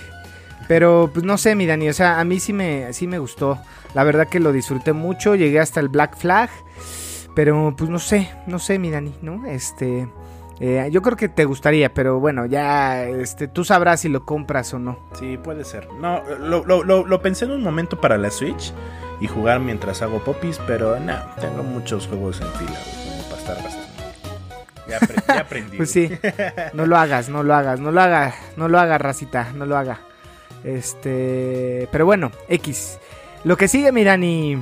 Pero 0.69 1.11
pues 1.13 1.25
no 1.25 1.37
sé, 1.37 1.53
mi 1.53 1.65
Dani, 1.65 1.89
o 1.89 1.93
sea, 1.93 2.21
a 2.21 2.23
mí 2.23 2.39
sí 2.39 2.53
me, 2.53 2.93
sí 2.93 3.07
me 3.07 3.19
gustó. 3.19 3.59
La 3.93 4.05
verdad 4.05 4.29
que 4.29 4.39
lo 4.39 4.53
disfruté 4.53 4.93
mucho, 4.93 5.35
llegué 5.35 5.59
hasta 5.59 5.81
el 5.81 5.89
Black 5.89 6.15
Flag. 6.17 6.49
Pero 7.35 7.75
pues 7.77 7.89
no 7.89 7.99
sé, 7.99 8.29
no 8.47 8.57
sé, 8.57 8.79
mi 8.79 8.89
Dani, 8.89 9.13
¿no? 9.21 9.45
Este, 9.45 10.07
eh, 10.59 10.87
yo 10.91 11.01
creo 11.01 11.15
que 11.17 11.29
te 11.29 11.45
gustaría, 11.45 11.93
pero 11.93 12.19
bueno, 12.19 12.45
ya, 12.45 13.03
este, 13.05 13.47
tú 13.47 13.63
sabrás 13.63 14.01
si 14.01 14.09
lo 14.09 14.25
compras 14.25 14.73
o 14.73 14.79
no. 14.79 14.97
Sí, 15.19 15.37
puede 15.37 15.63
ser. 15.65 15.87
No, 15.93 16.21
lo, 16.39 16.65
lo- 16.65 16.83
lo- 16.83 17.05
lo 17.05 17.21
pensé 17.21 17.45
en 17.45 17.51
un 17.51 17.61
momento 17.63 17.99
para 18.01 18.17
la 18.17 18.31
Switch 18.31 18.73
y 19.19 19.27
jugar 19.27 19.59
mientras 19.59 20.01
hago 20.01 20.23
popis, 20.23 20.59
pero 20.67 20.99
no, 20.99 21.15
tengo 21.39 21.63
muchos 21.63 22.07
juegos 22.07 22.41
en 22.41 22.47
fila, 22.53 22.71
güey, 22.71 23.23
para 23.29 23.37
estar 23.41 23.55
gastando. 23.63 23.87
Ya, 24.87 24.99
apre- 24.99 25.23
ya 25.27 25.39
aprendí. 25.41 25.77
Pues 25.77 25.91
sí, 25.91 26.09
no 26.73 26.85
lo 26.85 26.97
hagas, 26.97 27.29
no 27.29 27.43
lo 27.43 27.53
hagas, 27.53 27.79
no 27.79 27.91
lo 27.91 28.01
haga, 28.01 28.33
no 28.55 28.67
lo 28.67 28.79
haga, 28.79 28.97
racita, 28.97 29.51
no 29.53 29.65
lo 29.65 29.77
haga. 29.77 29.99
Este, 30.63 31.87
pero 31.91 32.05
bueno, 32.05 32.31
X. 32.49 32.99
Lo 33.43 33.57
que 33.57 33.67
sigue, 33.67 33.91
mi 33.91 34.03
Dani. 34.03 34.57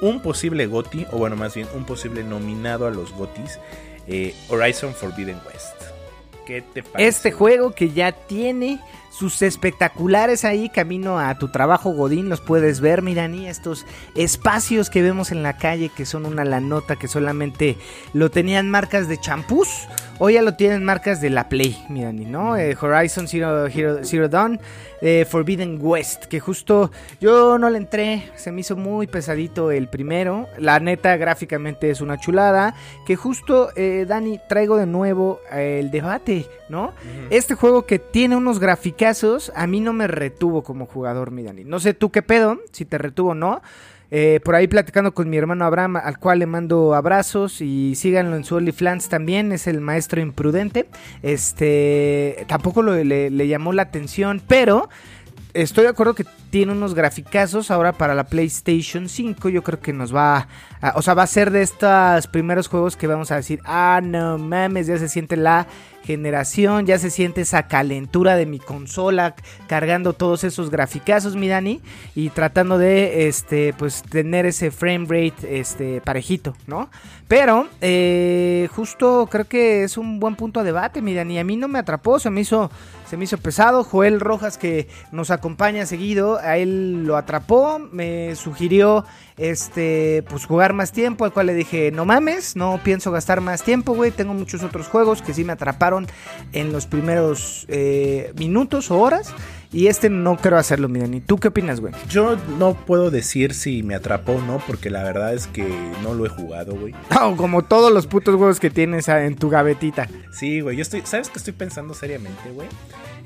un 0.00 0.20
posible 0.22 0.66
GOTI, 0.66 1.06
o 1.12 1.18
bueno, 1.18 1.36
más 1.36 1.54
bien 1.54 1.68
un 1.74 1.84
posible 1.84 2.24
nominado 2.24 2.86
a 2.86 2.90
los 2.90 3.12
GOTIs, 3.12 3.58
eh, 4.06 4.34
Horizon 4.48 4.94
Forbidden 4.94 5.40
West. 5.46 5.74
¿Qué 6.46 6.62
te 6.62 6.82
parece? 6.82 7.08
Este 7.08 7.32
juego 7.32 7.74
que 7.74 7.90
ya 7.90 8.12
tiene 8.12 8.80
sus 9.14 9.42
espectaculares 9.42 10.44
ahí 10.44 10.68
camino 10.68 11.20
a 11.20 11.38
tu 11.38 11.46
trabajo 11.46 11.92
Godín, 11.92 12.28
los 12.28 12.40
puedes 12.40 12.80
ver, 12.80 13.00
Mirani, 13.00 13.46
estos 13.46 13.86
espacios 14.16 14.90
que 14.90 15.02
vemos 15.02 15.30
en 15.30 15.44
la 15.44 15.56
calle 15.56 15.88
que 15.88 16.04
son 16.04 16.26
una 16.26 16.44
la 16.44 16.58
nota 16.60 16.96
que 16.96 17.06
solamente 17.06 17.78
lo 18.12 18.32
tenían 18.32 18.68
marcas 18.68 19.06
de 19.06 19.20
champús, 19.20 19.86
hoy 20.18 20.34
ya 20.34 20.42
lo 20.42 20.54
tienen 20.54 20.84
marcas 20.84 21.20
de 21.20 21.30
la 21.30 21.48
Play, 21.48 21.84
Mirani, 21.88 22.24
¿no? 22.24 22.56
Eh, 22.56 22.76
Horizon 22.80 23.28
Zero, 23.28 23.68
Zero 24.02 24.28
Dawn, 24.28 24.58
eh, 25.00 25.24
Forbidden 25.28 25.78
West, 25.80 26.24
que 26.24 26.40
justo 26.40 26.90
yo 27.20 27.56
no 27.56 27.70
le 27.70 27.78
entré, 27.78 28.32
se 28.34 28.50
me 28.50 28.62
hizo 28.62 28.74
muy 28.74 29.06
pesadito 29.06 29.70
el 29.70 29.86
primero, 29.86 30.48
la 30.58 30.80
neta 30.80 31.16
gráficamente 31.16 31.88
es 31.88 32.00
una 32.00 32.18
chulada, 32.18 32.74
que 33.06 33.14
justo, 33.14 33.70
eh, 33.76 34.06
Dani, 34.08 34.40
traigo 34.48 34.76
de 34.76 34.86
nuevo 34.86 35.40
el 35.52 35.92
debate, 35.92 36.46
¿no? 36.68 36.94
Este 37.30 37.54
juego 37.54 37.86
que 37.86 38.00
tiene 38.00 38.34
unos 38.34 38.58
graficazos, 39.04 39.52
a 39.54 39.66
mí 39.66 39.80
no 39.80 39.92
me 39.92 40.06
retuvo 40.06 40.62
como 40.62 40.86
jugador, 40.86 41.30
mi 41.30 41.42
Dani. 41.42 41.64
No 41.64 41.78
sé 41.78 41.92
tú 41.94 42.10
qué 42.10 42.22
pedo, 42.22 42.60
si 42.72 42.84
te 42.84 42.96
retuvo 42.98 43.30
o 43.30 43.34
no. 43.34 43.60
Eh, 44.10 44.40
por 44.44 44.54
ahí 44.54 44.68
platicando 44.68 45.12
con 45.12 45.28
mi 45.28 45.36
hermano 45.36 45.64
Abraham, 45.64 45.96
al 45.96 46.18
cual 46.18 46.38
le 46.38 46.46
mando 46.46 46.94
abrazos 46.94 47.60
y 47.60 47.94
síganlo 47.96 48.36
en 48.36 48.44
su 48.44 48.54
OnlyFans 48.54 49.08
también, 49.08 49.52
es 49.52 49.66
el 49.66 49.80
maestro 49.80 50.20
imprudente. 50.20 50.86
Este, 51.22 52.44
tampoco 52.46 52.82
le 52.82 53.48
llamó 53.48 53.72
la 53.72 53.82
atención, 53.82 54.40
pero 54.46 54.88
estoy 55.52 55.84
de 55.84 55.90
acuerdo 55.90 56.14
que 56.14 56.24
tiene 56.50 56.72
unos 56.72 56.94
graficazos 56.94 57.70
ahora 57.70 57.92
para 57.92 58.14
la 58.14 58.24
PlayStation 58.24 59.08
5. 59.08 59.48
Yo 59.48 59.62
creo 59.62 59.80
que 59.80 59.92
nos 59.92 60.14
va 60.14 60.48
a, 60.80 60.92
o 60.96 61.02
sea, 61.02 61.14
va 61.14 61.22
a 61.22 61.26
ser 61.26 61.50
de 61.50 61.62
estos 61.62 62.26
primeros 62.26 62.68
juegos 62.68 62.96
que 62.96 63.06
vamos 63.06 63.30
a 63.30 63.36
decir, 63.36 63.60
ah, 63.64 64.00
no 64.02 64.38
mames, 64.38 64.86
ya 64.86 64.98
se 64.98 65.08
siente 65.08 65.36
la 65.36 65.66
generación, 66.04 66.84
ya 66.84 66.98
se 66.98 67.10
siente 67.10 67.40
esa 67.40 67.66
calentura 67.66 68.36
de 68.36 68.44
mi 68.44 68.58
consola 68.58 69.34
cargando 69.66 70.12
todos 70.12 70.44
esos 70.44 70.70
graficazos, 70.70 71.34
mi 71.34 71.48
Dani, 71.48 71.80
y 72.14 72.28
tratando 72.28 72.76
de, 72.76 73.26
este, 73.26 73.72
pues 73.72 74.02
tener 74.02 74.44
ese 74.44 74.70
frame 74.70 75.06
rate, 75.08 75.58
este, 75.58 76.02
parejito, 76.02 76.54
¿no? 76.66 76.90
Pero, 77.26 77.66
eh, 77.80 78.68
justo 78.74 79.26
creo 79.30 79.46
que 79.46 79.84
es 79.84 79.96
un 79.96 80.20
buen 80.20 80.36
punto 80.36 80.60
de 80.60 80.66
debate, 80.66 81.00
mi 81.00 81.14
Dani. 81.14 81.38
A 81.38 81.44
mí 81.44 81.56
no 81.56 81.68
me 81.68 81.78
atrapó, 81.78 82.18
se 82.18 82.28
me 82.28 82.42
hizo, 82.42 82.70
se 83.08 83.16
me 83.16 83.24
hizo 83.24 83.38
pesado. 83.38 83.82
Joel 83.82 84.20
Rojas, 84.20 84.58
que 84.58 84.88
nos 85.10 85.30
acompaña 85.30 85.86
seguido, 85.86 86.38
a 86.44 86.56
él 86.58 87.04
lo 87.04 87.16
atrapó, 87.16 87.78
me 87.92 88.34
sugirió, 88.36 89.04
este, 89.36 90.24
pues 90.28 90.44
jugar 90.46 90.72
más 90.72 90.92
tiempo, 90.92 91.24
al 91.24 91.32
cual 91.32 91.46
le 91.46 91.54
dije, 91.54 91.90
no 91.90 92.04
mames, 92.04 92.56
no 92.56 92.80
pienso 92.82 93.10
gastar 93.10 93.40
más 93.40 93.62
tiempo, 93.62 93.94
güey. 93.94 94.10
Tengo 94.10 94.34
muchos 94.34 94.62
otros 94.62 94.86
juegos 94.88 95.22
que 95.22 95.34
sí 95.34 95.44
me 95.44 95.52
atraparon 95.52 96.06
en 96.52 96.72
los 96.72 96.86
primeros 96.86 97.66
eh, 97.68 98.32
minutos 98.38 98.90
o 98.90 98.98
horas. 99.00 99.32
Y 99.72 99.88
este 99.88 100.08
no 100.08 100.36
quiero 100.36 100.56
hacerlo, 100.56 100.88
mi 100.88 101.00
Dani. 101.00 101.20
¿Tú 101.20 101.38
qué 101.38 101.48
opinas, 101.48 101.80
güey? 101.80 101.92
Yo 102.08 102.36
no 102.58 102.74
puedo 102.74 103.10
decir 103.10 103.54
si 103.54 103.82
me 103.82 103.96
atrapó 103.96 104.34
o 104.34 104.40
no, 104.40 104.62
porque 104.64 104.88
la 104.88 105.02
verdad 105.02 105.34
es 105.34 105.48
que 105.48 105.66
no 106.04 106.14
lo 106.14 106.24
he 106.26 106.28
jugado, 106.28 106.76
güey. 106.76 106.94
Oh, 107.20 107.34
como 107.36 107.62
todos 107.64 107.92
los 107.92 108.06
putos 108.06 108.36
juegos 108.36 108.60
que 108.60 108.70
tienes 108.70 109.08
ah, 109.08 109.24
en 109.24 109.34
tu 109.34 109.48
gavetita. 109.50 110.08
Sí, 110.32 110.60
güey, 110.60 110.76
yo 110.76 110.82
estoy, 110.82 111.02
¿sabes 111.06 111.28
qué 111.28 111.38
estoy 111.38 111.54
pensando 111.54 111.92
seriamente, 111.94 112.50
güey? 112.52 112.68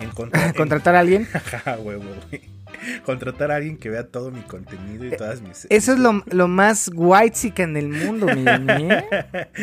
En 0.01 0.09
contra- 0.11 0.47
en- 0.47 0.53
¿Contratar 0.55 0.95
a 0.97 1.01
alguien? 1.01 1.29
Ajá, 1.35 1.77
huevo, 1.79 2.05
güey. 2.31 2.43
Contratar 3.05 3.51
a 3.51 3.57
alguien 3.57 3.77
que 3.77 3.91
vea 3.91 4.07
todo 4.07 4.31
mi 4.31 4.41
contenido 4.43 5.05
y 5.07 5.11
todas 5.11 5.41
mis... 5.43 5.67
Eso 5.71 5.93
es 5.93 5.99
lo, 5.99 6.23
lo 6.27 6.49
más 6.49 6.91
white 6.95 7.37
en 7.63 7.77
el 7.77 7.89
mundo, 7.89 8.27
mi 8.35 8.43
¿eh? 8.91 9.05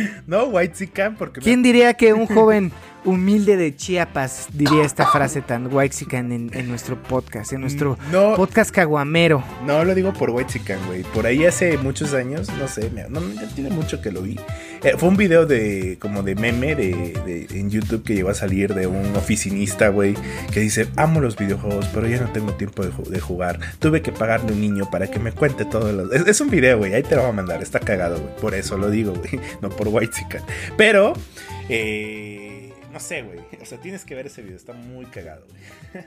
No, 0.28 0.46
White 0.46 0.76
porque... 1.16 1.40
me- 1.40 1.44
¿Quién 1.44 1.64
diría 1.64 1.94
que 1.94 2.14
un 2.14 2.26
joven, 2.36 2.72
humilde 3.06 3.56
de 3.58 3.76
Chiapas, 3.76 4.48
diría 4.54 4.84
esta 4.84 5.06
frase 5.08 5.42
tan 5.42 5.72
waxican 5.74 6.32
en, 6.32 6.50
en 6.54 6.68
nuestro 6.68 7.02
podcast, 7.02 7.54
en 7.54 7.62
nuestro 7.62 7.98
No. 8.12 8.36
podcast 8.36 8.72
caguamero. 8.72 9.44
No 9.66 9.84
lo 9.86 9.96
digo 9.96 10.12
por 10.14 10.46
Chicken, 10.46 10.78
güey. 10.88 11.04
Por 11.04 11.26
ahí 11.26 11.46
hace 11.46 11.78
muchos 11.78 12.14
años, 12.14 12.50
no 12.60 12.68
sé, 12.68 12.90
me- 12.90 13.08
no, 13.10 13.22
ya 13.34 13.48
tiene 13.54 13.70
mucho 13.70 14.02
que 14.02 14.12
lo 14.12 14.22
vi. 14.22 14.40
Eh, 14.84 14.96
fue 14.98 15.10
un 15.10 15.18
video 15.18 15.46
de 15.46 15.98
como 16.00 16.22
de 16.24 16.36
meme 16.36 16.76
de, 16.76 17.14
de- 17.26 17.48
en 17.60 17.70
YouTube 17.70 18.04
que 18.04 18.14
llegó 18.16 18.30
a 18.30 18.34
salir 18.34 18.74
de 18.76 18.88
un 18.88 19.16
oficinista, 19.16 19.88
güey, 19.90 20.16
que 20.52 20.60
dice, 20.60 20.88
amo 20.96 21.22
los 21.22 21.36
videojuegos, 21.38 21.88
pero 21.94 22.08
ya 22.08 22.20
no 22.22 22.32
tengo 22.32 22.54
tiempo 22.54 22.84
de, 22.84 22.92
ju- 22.92 23.08
de 23.08 23.20
jugar. 23.20 23.60
Tuve 23.80 24.02
que 24.02 24.12
pagarle 24.12 24.52
un 24.52 24.62
niño 24.62 24.90
para 24.92 25.08
que 25.10 25.20
me 25.20 25.32
cuente 25.32 25.66
todo. 25.66 25.92
Lo... 25.92 26.12
Es, 26.12 26.28
es 26.28 26.42
un 26.42 26.50
video, 26.50 26.78
güey, 26.80 26.94
ahí 26.94 27.04
te 27.04 27.16
lo 27.16 27.22
voy 27.22 27.30
a 27.32 27.34
mandar. 27.34 27.62
Está 27.62 27.80
cagado, 27.80 28.20
güey. 28.20 28.36
Por 28.42 28.54
eso 28.56 28.78
lo 28.78 28.90
digo, 28.90 29.14
güey. 29.14 29.40
No 29.62 29.70
por 29.70 29.86
Chicken. 30.10 30.42
Pero, 30.78 31.14
eh, 31.70 32.45
no 32.96 33.02
sé, 33.02 33.24
güey. 33.24 33.40
O 33.62 33.66
sea, 33.66 33.78
tienes 33.78 34.06
que 34.06 34.16
ver 34.16 34.28
ese 34.28 34.42
video. 34.42 34.56
Está 34.56 34.72
muy 34.72 35.06
cagado, 35.08 35.46
güey. 35.50 36.06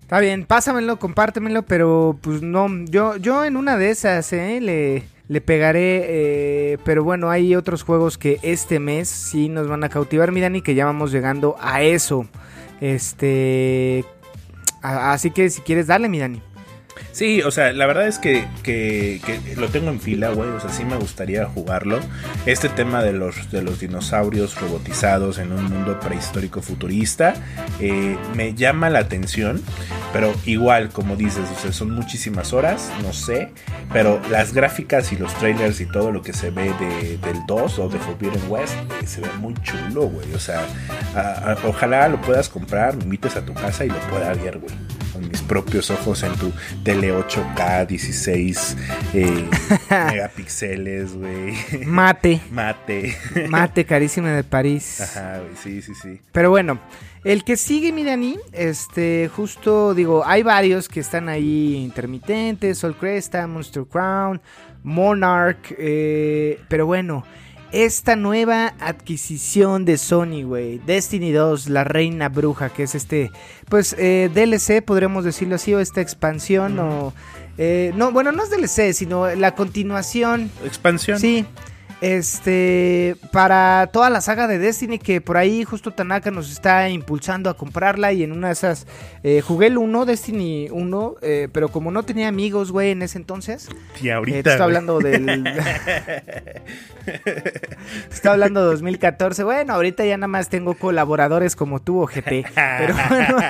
Está 0.00 0.20
bien, 0.20 0.44
pásamelo, 0.44 0.98
compártemelo, 1.00 1.62
pero 1.62 2.16
pues 2.20 2.40
no, 2.40 2.68
yo, 2.84 3.16
yo 3.16 3.44
en 3.44 3.56
una 3.56 3.76
de 3.76 3.90
esas, 3.90 4.32
¿eh? 4.32 4.60
Le, 4.60 5.02
le 5.26 5.40
pegaré, 5.40 6.04
eh, 6.06 6.78
pero 6.84 7.02
bueno, 7.02 7.30
hay 7.30 7.56
otros 7.56 7.82
juegos 7.82 8.16
que 8.16 8.38
este 8.42 8.78
mes 8.78 9.08
sí 9.08 9.48
nos 9.48 9.66
van 9.66 9.82
a 9.82 9.88
cautivar, 9.88 10.30
mi 10.30 10.40
Dani, 10.40 10.62
que 10.62 10.76
ya 10.76 10.84
vamos 10.84 11.10
llegando 11.10 11.56
a 11.60 11.82
eso. 11.82 12.28
Este... 12.80 14.04
así 14.82 15.32
que 15.32 15.50
si 15.50 15.62
quieres, 15.62 15.88
dale, 15.88 16.08
mi 16.08 16.20
Dani. 16.20 16.40
Sí, 17.12 17.42
o 17.42 17.50
sea, 17.50 17.72
la 17.72 17.86
verdad 17.86 18.06
es 18.08 18.18
que, 18.18 18.46
que- 18.62 19.20
lo 19.56 19.68
tengo 19.68 19.90
en 19.90 20.00
fila, 20.00 20.30
güey. 20.30 20.48
O 20.50 20.60
sea, 20.60 20.70
sí 20.70 20.84
me 20.84 20.96
gustaría 20.96 21.44
jugarlo. 21.46 22.00
Este 22.46 22.68
tema 22.68 23.02
de 23.02 23.12
los, 23.12 23.50
de 23.52 23.62
los 23.62 23.78
dinosaurios 23.80 24.60
robotizados 24.60 25.38
en 25.38 25.52
un 25.52 25.64
mundo 25.64 25.98
prehistórico 26.00 26.60
futurista 26.62 27.34
eh, 27.80 28.16
me 28.34 28.54
llama 28.54 28.90
la 28.90 28.98
atención. 29.00 29.62
Pero 30.12 30.32
igual, 30.44 30.90
como 30.90 31.16
dices, 31.16 31.44
o 31.56 31.60
sea, 31.60 31.72
son 31.72 31.90
muchísimas 31.92 32.52
horas, 32.52 32.90
no 33.02 33.12
sé. 33.12 33.50
Pero 33.92 34.20
las 34.30 34.52
gráficas 34.52 35.12
y 35.12 35.16
los 35.16 35.32
trailers 35.34 35.80
y 35.80 35.86
todo 35.86 36.10
lo 36.12 36.22
que 36.22 36.32
se 36.32 36.50
ve 36.50 36.72
de- 36.80 37.18
del 37.18 37.38
2 37.46 37.78
o 37.78 37.88
de 37.88 37.98
Forbidden 37.98 38.42
West 38.48 38.74
eh, 39.02 39.06
se 39.06 39.20
ve 39.20 39.28
muy 39.40 39.54
chulo, 39.62 40.02
güey. 40.08 40.32
O 40.34 40.38
sea, 40.40 40.60
ojalá 41.64 42.08
lo 42.08 42.20
puedas 42.20 42.48
comprar, 42.48 42.96
me 42.96 43.04
invites 43.04 43.36
a 43.36 43.44
tu 43.44 43.54
casa 43.54 43.84
y 43.84 43.88
lo 43.88 43.98
pueda 44.10 44.32
ver, 44.34 44.58
güey 44.58 44.74
con 45.14 45.28
mis 45.28 45.40
propios 45.42 45.90
ojos 45.90 46.22
en 46.24 46.34
tu 46.34 46.52
tele 46.82 47.14
8K 47.14 47.86
16 47.86 48.76
eh, 49.14 49.48
megapíxeles, 49.90 51.14
güey. 51.14 51.54
Mate, 51.86 52.40
Mate. 52.50 53.16
mate 53.48 53.84
carísima 53.86 54.32
de 54.32 54.42
París. 54.42 55.00
Ajá, 55.00 55.38
güey, 55.38 55.56
sí, 55.56 55.80
sí, 55.82 55.92
sí. 55.94 56.20
Pero 56.32 56.50
bueno, 56.50 56.80
el 57.22 57.44
que 57.44 57.56
sigue, 57.56 57.92
mi 57.92 58.02
Dani, 58.02 58.38
este, 58.52 59.30
justo 59.34 59.94
digo, 59.94 60.24
hay 60.26 60.42
varios 60.42 60.88
que 60.88 61.00
están 61.00 61.28
ahí 61.28 61.76
intermitentes, 61.76 62.78
Sol 62.78 62.96
Cresta, 62.96 63.46
Monster 63.46 63.84
Crown, 63.84 64.42
Monarch, 64.82 65.74
eh, 65.78 66.60
pero 66.68 66.86
bueno, 66.86 67.24
esta 67.74 68.14
nueva 68.14 68.74
adquisición 68.78 69.84
de 69.84 69.98
Sony, 69.98 70.44
güey, 70.44 70.78
Destiny 70.78 71.32
2, 71.32 71.68
la 71.70 71.82
reina 71.82 72.28
bruja, 72.28 72.68
que 72.70 72.84
es 72.84 72.94
este, 72.94 73.32
pues, 73.68 73.96
eh, 73.98 74.30
DLC, 74.32 74.80
podríamos 74.80 75.24
decirlo 75.24 75.56
así, 75.56 75.74
o 75.74 75.80
esta 75.80 76.00
expansión, 76.00 76.78
o... 76.78 77.12
eh, 77.58 77.92
no, 77.96 78.12
bueno, 78.12 78.30
no 78.30 78.44
es 78.44 78.50
DLC, 78.50 78.92
sino 78.94 79.26
la 79.34 79.56
continuación 79.56 80.52
Expansión. 80.64 81.18
Sí. 81.18 81.44
Este, 82.04 83.16
para 83.32 83.88
toda 83.90 84.10
la 84.10 84.20
saga 84.20 84.46
de 84.46 84.58
Destiny, 84.58 84.98
que 84.98 85.22
por 85.22 85.38
ahí 85.38 85.64
justo 85.64 85.90
Tanaka 85.90 86.30
nos 86.30 86.52
está 86.52 86.90
impulsando 86.90 87.48
a 87.48 87.56
comprarla 87.56 88.12
y 88.12 88.22
en 88.22 88.32
una 88.32 88.48
de 88.48 88.52
esas, 88.52 88.86
eh, 89.22 89.40
jugué 89.40 89.68
el 89.68 89.78
1, 89.78 90.04
Destiny 90.04 90.68
1, 90.70 91.14
eh, 91.22 91.48
pero 91.50 91.70
como 91.70 91.90
no 91.90 92.02
tenía 92.02 92.28
amigos, 92.28 92.72
güey, 92.72 92.90
en 92.90 93.00
ese 93.00 93.16
entonces, 93.16 93.70
Y 94.02 94.08
eh, 94.08 94.12
ahorita. 94.12 94.42
te 94.42 94.50
está 94.50 94.64
hablando 94.64 94.98
del... 94.98 95.44
te 97.06 98.10
está 98.10 98.32
hablando 98.32 98.60
de 98.60 98.66
2014, 98.66 99.42
bueno, 99.42 99.72
ahorita 99.72 100.04
ya 100.04 100.18
nada 100.18 100.28
más 100.28 100.50
tengo 100.50 100.74
colaboradores 100.74 101.56
como 101.56 101.80
tú, 101.80 102.02
ojete, 102.02 102.44
pero 102.54 102.94
bueno... 103.08 103.36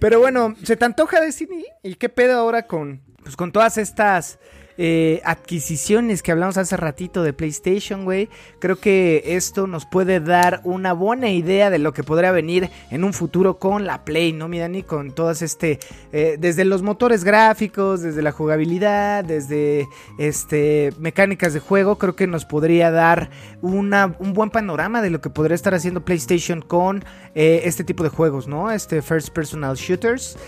Pero 0.00 0.18
bueno, 0.18 0.54
¿se 0.62 0.76
te 0.76 0.84
antoja 0.86 1.20
Destiny? 1.20 1.62
¿Y 1.82 1.96
qué 1.96 2.08
pedo 2.08 2.38
ahora 2.38 2.66
con, 2.66 3.02
pues, 3.22 3.36
con 3.36 3.52
todas 3.52 3.76
estas 3.76 4.38
eh, 4.78 5.20
adquisiciones 5.24 6.22
que 6.22 6.32
hablamos 6.32 6.56
hace 6.56 6.76
ratito 6.76 7.22
de 7.24 7.32
PlayStation, 7.32 8.04
güey? 8.04 8.28
Creo 8.60 8.76
que 8.76 9.22
esto 9.26 9.66
nos 9.66 9.84
puede 9.86 10.20
dar 10.20 10.60
una 10.64 10.92
buena 10.92 11.30
idea 11.30 11.68
de 11.68 11.78
lo 11.78 11.92
que 11.92 12.04
podría 12.04 12.30
venir 12.32 12.70
en 12.90 13.02
un 13.04 13.12
futuro 13.12 13.58
con 13.58 13.86
la 13.86 14.04
Play, 14.04 14.32
¿no, 14.32 14.48
mi 14.48 14.58
Dani? 14.60 14.84
Con 14.84 15.12
todas 15.12 15.42
este, 15.42 15.80
eh, 16.12 16.36
desde 16.38 16.64
los 16.64 16.82
motores 16.82 17.24
gráficos, 17.24 18.02
desde 18.02 18.22
la 18.22 18.30
jugabilidad, 18.32 19.24
desde 19.24 19.88
este 20.18 20.92
mecánicas 20.98 21.52
de 21.54 21.60
juego, 21.60 21.98
creo 21.98 22.14
que 22.14 22.26
nos 22.26 22.44
podría 22.44 22.90
dar 22.90 23.30
una, 23.60 24.14
un 24.20 24.32
buen 24.32 24.50
panorama 24.50 25.02
de 25.02 25.10
lo 25.10 25.20
que 25.20 25.28
podría 25.30 25.56
estar 25.56 25.74
haciendo 25.74 26.04
PlayStation 26.04 26.60
con 26.62 27.04
eh, 27.34 27.62
este 27.64 27.82
tipo 27.84 28.04
de 28.04 28.10
juegos, 28.10 28.46
¿no? 28.46 28.70
Este 28.70 29.02
first 29.02 29.30
personal 29.30 29.74
shooters. 29.76 30.38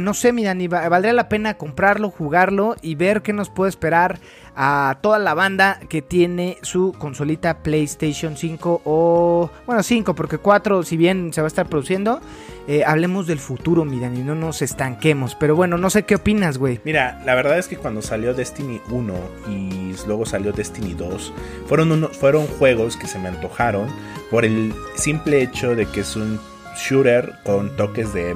No 0.00 0.14
sé, 0.14 0.32
mi 0.32 0.44
Dani, 0.44 0.68
va- 0.68 0.88
valdría 0.88 1.12
la 1.12 1.28
pena 1.28 1.54
comprarlo, 1.54 2.10
jugarlo 2.10 2.76
y 2.82 2.94
ver 2.94 3.22
qué 3.22 3.32
nos 3.32 3.47
puede 3.50 3.70
esperar 3.70 4.18
a 4.60 4.98
toda 5.02 5.18
la 5.20 5.34
banda 5.34 5.78
que 5.88 6.02
tiene 6.02 6.58
su 6.62 6.92
consolita 6.98 7.62
PlayStation 7.62 8.36
5 8.36 8.82
o 8.84 9.50
bueno 9.66 9.82
5 9.82 10.14
porque 10.14 10.38
4 10.38 10.82
si 10.82 10.96
bien 10.96 11.32
se 11.32 11.40
va 11.40 11.46
a 11.46 11.48
estar 11.48 11.68
produciendo 11.68 12.20
eh, 12.66 12.82
hablemos 12.84 13.26
del 13.28 13.38
futuro 13.38 13.84
mi 13.84 14.00
Dani 14.00 14.22
no 14.22 14.34
nos 14.34 14.60
estanquemos 14.62 15.36
pero 15.36 15.54
bueno 15.54 15.78
no 15.78 15.90
sé 15.90 16.02
qué 16.04 16.16
opinas 16.16 16.58
güey 16.58 16.80
Mira, 16.84 17.22
la 17.24 17.34
verdad 17.36 17.56
es 17.58 17.68
que 17.68 17.76
cuando 17.76 18.02
salió 18.02 18.34
Destiny 18.34 18.80
1 18.90 19.14
y 19.48 19.94
luego 20.06 20.26
salió 20.26 20.52
Destiny 20.52 20.94
2, 20.94 21.32
fueron, 21.66 21.92
uno- 21.92 22.08
fueron 22.08 22.46
juegos 22.46 22.96
que 22.96 23.06
se 23.06 23.18
me 23.20 23.28
antojaron 23.28 23.86
por 24.30 24.44
el 24.44 24.74
simple 24.96 25.40
hecho 25.42 25.74
de 25.76 25.86
que 25.86 26.00
es 26.00 26.16
un 26.16 26.40
shooter 26.76 27.32
con 27.44 27.74
toques 27.76 28.12
de 28.12 28.34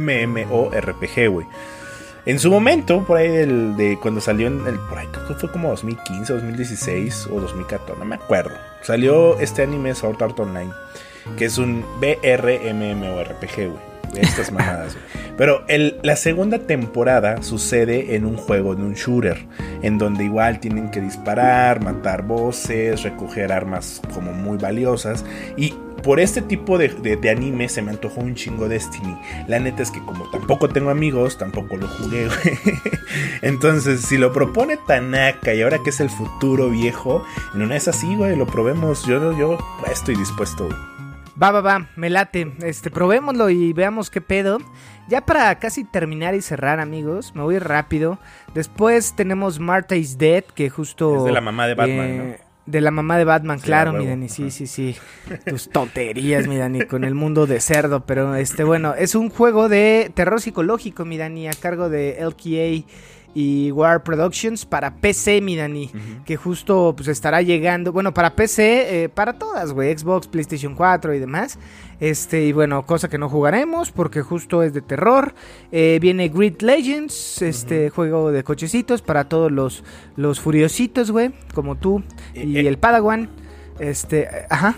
MMORPG, 0.00 1.28
güey. 1.30 1.46
En 2.24 2.38
su 2.38 2.50
momento, 2.50 3.04
por 3.04 3.18
ahí 3.18 3.28
del- 3.28 3.76
de 3.76 3.98
cuando 4.00 4.20
salió 4.20 4.46
en 4.46 4.64
el, 4.66 4.78
por 4.78 4.98
ahí 4.98 5.06
creo 5.10 5.26
que 5.28 5.34
fue 5.34 5.50
como 5.50 5.70
2015, 5.70 6.32
2016 6.34 7.26
o 7.32 7.40
2014, 7.40 7.98
no 7.98 8.04
me 8.04 8.14
acuerdo. 8.14 8.52
Salió 8.82 9.38
este 9.40 9.62
anime 9.62 9.94
Sword 9.94 10.22
Art 10.22 10.38
Online, 10.38 10.70
que 11.36 11.46
es 11.46 11.58
un 11.58 11.84
BRMMORPG, 12.00 13.56
güey. 13.68 13.92
Estas 14.14 14.52
mamadas, 14.52 14.94
güey. 14.94 15.34
Pero 15.36 15.64
el- 15.66 15.98
la 16.02 16.14
segunda 16.16 16.58
temporada 16.60 17.42
sucede 17.42 18.14
en 18.14 18.24
un 18.26 18.36
juego, 18.36 18.72
en 18.74 18.82
un 18.82 18.94
shooter, 18.94 19.44
en 19.82 19.98
donde 19.98 20.24
igual 20.24 20.60
tienen 20.60 20.90
que 20.90 21.00
disparar, 21.00 21.80
matar 21.82 22.22
voces, 22.22 23.02
recoger 23.02 23.50
armas 23.52 24.00
como 24.14 24.32
muy 24.32 24.58
valiosas. 24.58 25.24
Y 25.56 25.74
por 26.02 26.20
este 26.20 26.42
tipo 26.42 26.78
de, 26.78 26.88
de- 26.88 27.16
de 27.16 27.30
anime 27.30 27.68
se 27.68 27.82
me 27.82 27.90
antojó 27.90 28.20
un 28.20 28.34
chingo 28.34 28.68
Destiny. 28.68 29.16
La 29.48 29.58
neta 29.60 29.82
es 29.82 29.90
que 29.90 30.00
como 30.00 30.28
tampoco 30.30 30.68
tengo 30.68 30.90
amigos, 30.90 31.38
tampoco 31.38 31.76
lo 31.76 31.86
jugué, 31.88 32.26
güey. 32.42 32.58
Entonces, 33.42 34.02
si 34.02 34.18
lo 34.18 34.32
propone 34.32 34.76
Tanaka 34.86 35.54
y 35.54 35.62
ahora 35.62 35.78
que 35.82 35.90
es 35.90 36.00
el 36.00 36.10
futuro 36.10 36.68
viejo, 36.70 37.24
en 37.54 37.62
una 37.62 37.76
es 37.76 37.88
así, 37.88 38.14
güey, 38.16 38.36
lo 38.36 38.46
probemos. 38.46 39.04
Yo, 39.06 39.36
yo 39.38 39.58
estoy 39.90 40.16
dispuesto. 40.16 40.66
güey. 40.66 40.76
Va, 41.42 41.50
va, 41.50 41.60
va, 41.60 41.88
me 41.96 42.10
late. 42.10 42.52
Este, 42.62 42.90
probémoslo 42.90 43.50
y 43.50 43.72
veamos 43.72 44.10
qué 44.10 44.20
pedo. 44.20 44.58
Ya 45.08 45.22
para 45.26 45.58
casi 45.58 45.82
terminar 45.84 46.34
y 46.34 46.40
cerrar, 46.42 46.78
amigos, 46.78 47.34
me 47.34 47.42
voy 47.42 47.58
rápido. 47.58 48.18
Después 48.54 49.14
tenemos 49.16 49.58
Martha 49.58 49.96
is 49.96 50.16
Dead, 50.18 50.44
que 50.44 50.70
justo. 50.70 51.16
Es 51.18 51.24
de 51.24 51.32
la 51.32 51.40
mamá 51.40 51.66
de 51.66 51.74
Batman, 51.74 52.06
eh, 52.10 52.40
De 52.64 52.80
la 52.80 52.92
mamá 52.92 53.18
de 53.18 53.24
Batman, 53.24 53.58
Sí, 53.58 53.66
claro, 53.66 53.90
a 53.90 53.92
mi 53.94 54.00
huevo, 54.00 54.10
Dani, 54.10 54.28
sí, 54.28 54.50
sí, 54.52 54.66
sí. 54.66 54.96
Tus 55.46 55.68
tonterías, 55.68 56.46
mi 56.46 56.56
Dani, 56.56 56.82
con 56.82 57.02
el 57.02 57.14
mundo 57.14 57.46
de 57.46 57.60
cerdo. 57.60 58.06
Pero 58.06 58.36
este, 58.36 58.62
bueno, 58.62 58.94
es 58.94 59.14
un 59.16 59.30
juego 59.30 59.68
de 59.68 60.12
terror 60.14 60.40
psicológico, 60.40 61.04
mi 61.04 61.18
Dani, 61.18 61.48
a 61.48 61.54
cargo 61.54 61.88
de 61.88 62.18
LKA 62.20 62.86
y 63.34 63.70
War 63.72 64.02
Productions 64.02 64.66
para 64.66 64.94
PC, 64.96 65.40
mi 65.40 65.56
Dani, 65.56 65.90
que 66.26 66.36
justo 66.36 66.92
pues 66.96 67.08
estará 67.08 67.40
llegando, 67.42 67.90
bueno, 67.92 68.12
para 68.12 68.36
PC, 68.36 69.04
eh, 69.04 69.08
para 69.08 69.38
todas, 69.38 69.72
güey, 69.72 69.96
Xbox, 69.96 70.26
PlayStation 70.28 70.74
4 70.74 71.14
y 71.14 71.18
demás. 71.18 71.58
Este, 72.00 72.44
y 72.44 72.52
bueno, 72.52 72.84
cosa 72.84 73.08
que 73.08 73.16
no 73.16 73.28
jugaremos 73.28 73.90
porque 73.92 74.22
justo 74.22 74.62
es 74.62 74.74
de 74.74 74.82
terror. 74.82 75.34
Eh, 75.70 75.98
viene 76.02 76.28
Grid 76.28 76.60
Legends, 76.60 77.40
este 77.42 77.90
juego 77.90 78.30
de 78.32 78.42
cochecitos 78.44 79.02
para 79.02 79.28
todos 79.28 79.50
los, 79.52 79.82
los 80.16 80.40
furiositos, 80.40 81.10
güey, 81.10 81.30
como 81.54 81.76
tú 81.76 82.02
y 82.34 82.56
Eh, 82.58 82.60
eh. 82.62 82.68
el 82.68 82.78
Padawan. 82.78 83.30
Este, 83.78 84.28
ajá. 84.50 84.76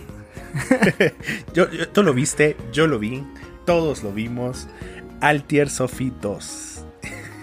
Yo, 1.54 1.68
yo- 1.70 1.88
tú 1.88 2.04
lo 2.04 2.14
viste, 2.14 2.56
yo 2.72 2.86
lo 2.86 3.00
vi, 3.00 3.24
todos 3.64 4.04
lo 4.04 4.12
vimos. 4.12 4.68
Altier 5.20 5.68
Sophie 5.68 6.12
2. 6.20 6.84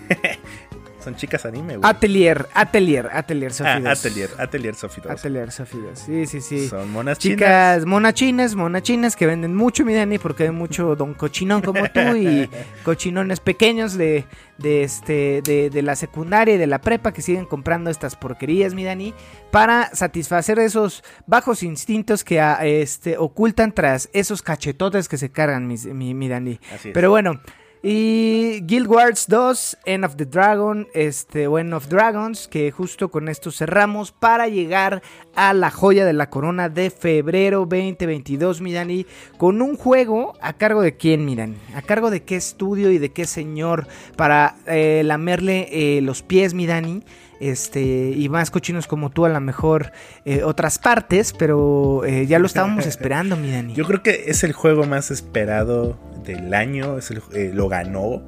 Son 1.03 1.15
chicas 1.15 1.45
anime, 1.45 1.77
güey. 1.77 1.89
Atelier, 1.89 2.47
Atelier, 2.53 3.09
Atelier 3.11 3.51
Ah, 3.63 3.79
2. 3.79 3.87
Atelier, 3.99 4.29
Atelier 4.37 4.75
2. 4.79 4.97
Atelier 5.09 5.47
2. 5.47 5.67
Sí, 5.95 6.25
sí, 6.27 6.41
sí. 6.41 6.67
Son 6.67 6.91
monas 6.91 7.17
Chicas 7.17 7.77
chinas. 7.77 7.85
monachinas, 7.85 8.55
monachinas 8.55 9.15
que 9.15 9.25
venden 9.25 9.55
mucho, 9.55 9.83
mi 9.85 9.93
Dani, 9.93 10.17
porque 10.19 10.43
hay 10.43 10.51
mucho 10.51 10.95
don 10.95 11.13
cochinón 11.13 11.61
como 11.61 11.87
tú 11.89 12.15
y 12.15 12.49
cochinones 12.83 13.39
pequeños 13.39 13.93
de, 13.97 14.25
de, 14.57 14.83
este, 14.83 15.41
de, 15.43 15.69
de 15.69 15.81
la 15.81 15.95
secundaria 15.95 16.55
y 16.55 16.57
de 16.57 16.67
la 16.67 16.81
prepa 16.81 17.11
que 17.13 17.21
siguen 17.21 17.45
comprando 17.45 17.89
estas 17.89 18.15
porquerías, 18.15 18.73
mi 18.73 18.83
Dani, 18.83 19.13
para 19.49 19.93
satisfacer 19.95 20.59
esos 20.59 21.03
bajos 21.25 21.63
instintos 21.63 22.23
que 22.23 22.39
ah, 22.39 22.59
este, 22.63 23.17
ocultan 23.17 23.71
tras 23.73 24.09
esos 24.13 24.41
cachetotes 24.41 25.07
que 25.09 25.17
se 25.17 25.31
cargan, 25.31 25.67
mis- 25.67 25.85
mi, 25.87 26.13
mi 26.13 26.27
Dani. 26.29 26.59
Así 26.73 26.89
es. 26.89 26.93
Pero 26.93 27.09
bueno. 27.09 27.41
Y 27.83 28.61
Guild 28.65 28.85
Wars 28.87 29.25
2, 29.27 29.77
End 29.85 30.05
of 30.05 30.15
the 30.15 30.25
Dragon, 30.25 30.87
este, 30.93 31.47
o 31.47 31.57
End 31.57 31.73
of 31.73 31.87
Dragons, 31.87 32.47
que 32.47 32.69
justo 32.69 33.09
con 33.09 33.27
esto 33.27 33.49
cerramos 33.49 34.11
para 34.11 34.47
llegar 34.47 35.01
a 35.33 35.51
la 35.53 35.71
joya 35.71 36.05
de 36.05 36.13
la 36.13 36.29
corona 36.29 36.69
de 36.69 36.91
febrero 36.91 37.61
2022, 37.61 38.61
mi 38.61 38.71
Dani, 38.71 39.07
con 39.39 39.63
un 39.63 39.77
juego 39.77 40.35
a 40.41 40.53
cargo 40.53 40.83
de 40.83 40.95
quién, 40.95 41.25
miran, 41.25 41.55
a 41.73 41.81
cargo 41.81 42.11
de 42.11 42.21
qué 42.21 42.35
estudio 42.35 42.91
y 42.91 42.99
de 42.99 43.09
qué 43.09 43.25
señor 43.25 43.87
para 44.15 44.57
eh, 44.67 45.01
lamerle 45.03 45.67
eh, 45.71 46.01
los 46.01 46.21
pies, 46.21 46.53
mi 46.53 46.67
Dani. 46.67 47.01
Este, 47.41 47.81
y 48.15 48.29
más 48.29 48.51
cochinos 48.51 48.85
como 48.87 49.09
tú, 49.09 49.25
a 49.25 49.29
lo 49.29 49.41
mejor 49.41 49.91
eh, 50.25 50.43
otras 50.43 50.77
partes, 50.77 51.33
pero 51.33 52.03
eh, 52.05 52.27
ya 52.27 52.37
lo 52.39 52.45
estábamos 52.45 52.85
esperando, 52.85 53.35
mi 53.35 53.51
Dani. 53.51 53.73
Yo 53.73 53.85
creo 53.85 54.03
que 54.03 54.25
es 54.27 54.43
el 54.43 54.53
juego 54.53 54.85
más 54.85 55.09
esperado 55.11 55.97
del 56.23 56.53
año. 56.53 56.97
Es 56.99 57.09
el- 57.11 57.21
eh, 57.33 57.51
lo 57.53 57.67
ganó 57.67 58.21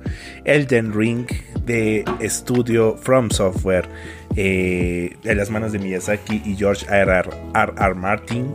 Elden 0.46 0.94
Ring 0.94 1.28
de 1.66 2.04
estudio 2.20 2.98
From 2.98 3.30
Software. 3.30 3.88
de 4.36 5.16
las 5.36 5.52
manos 5.52 5.72
de 5.74 5.78
Miyazaki 5.80 6.42
y 6.44 6.56
George 6.56 6.88
R. 6.90 7.20
R. 7.20 7.30
R. 7.54 7.74
R. 7.80 7.94
Martin. 7.94 8.48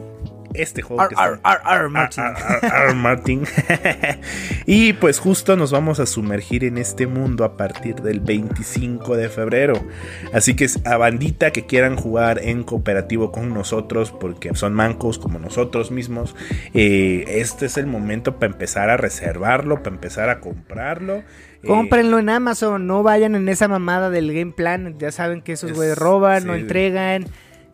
Este 0.54 0.82
juego 0.82 1.02
Ar, 1.02 1.08
que 1.08 1.14
ar, 1.16 1.40
ar, 1.42 1.60
ar, 1.64 1.88
Martin. 1.88 2.24
Ar, 2.24 2.36
ar, 2.36 2.64
ar, 2.64 2.74
ar, 2.88 2.94
Martin. 2.94 3.42
y 4.66 4.92
pues 4.94 5.18
justo 5.18 5.56
nos 5.56 5.70
vamos 5.72 6.00
a 6.00 6.06
sumergir 6.06 6.64
en 6.64 6.78
este 6.78 7.06
mundo 7.06 7.44
a 7.44 7.56
partir 7.56 7.96
del 7.96 8.20
25 8.20 9.16
de 9.16 9.28
febrero. 9.28 9.74
Así 10.32 10.54
que 10.54 10.66
a 10.84 10.96
bandita 10.96 11.50
que 11.50 11.66
quieran 11.66 11.96
jugar 11.96 12.40
en 12.42 12.64
cooperativo 12.64 13.30
con 13.32 13.52
nosotros, 13.54 14.10
porque 14.12 14.54
son 14.54 14.74
mancos 14.74 15.18
como 15.18 15.38
nosotros 15.38 15.90
mismos, 15.90 16.34
eh, 16.74 17.24
este 17.28 17.66
es 17.66 17.76
el 17.76 17.86
momento 17.86 18.36
para 18.38 18.52
empezar 18.52 18.90
a 18.90 18.96
reservarlo, 18.96 19.82
para 19.82 19.94
empezar 19.94 20.28
a 20.30 20.40
comprarlo. 20.40 21.16
Eh, 21.16 21.66
Cómprenlo 21.66 22.18
en 22.18 22.28
Amazon, 22.30 22.86
no 22.86 23.02
vayan 23.02 23.34
en 23.34 23.48
esa 23.48 23.68
mamada 23.68 24.10
del 24.10 24.32
game 24.32 24.52
plan. 24.52 24.96
Ya 24.98 25.10
saben 25.12 25.42
que 25.42 25.52
esos 25.52 25.70
Es- 25.72 25.76
güeyes 25.76 25.98
roban, 25.98 26.46
no 26.46 26.54
entregan. 26.54 27.26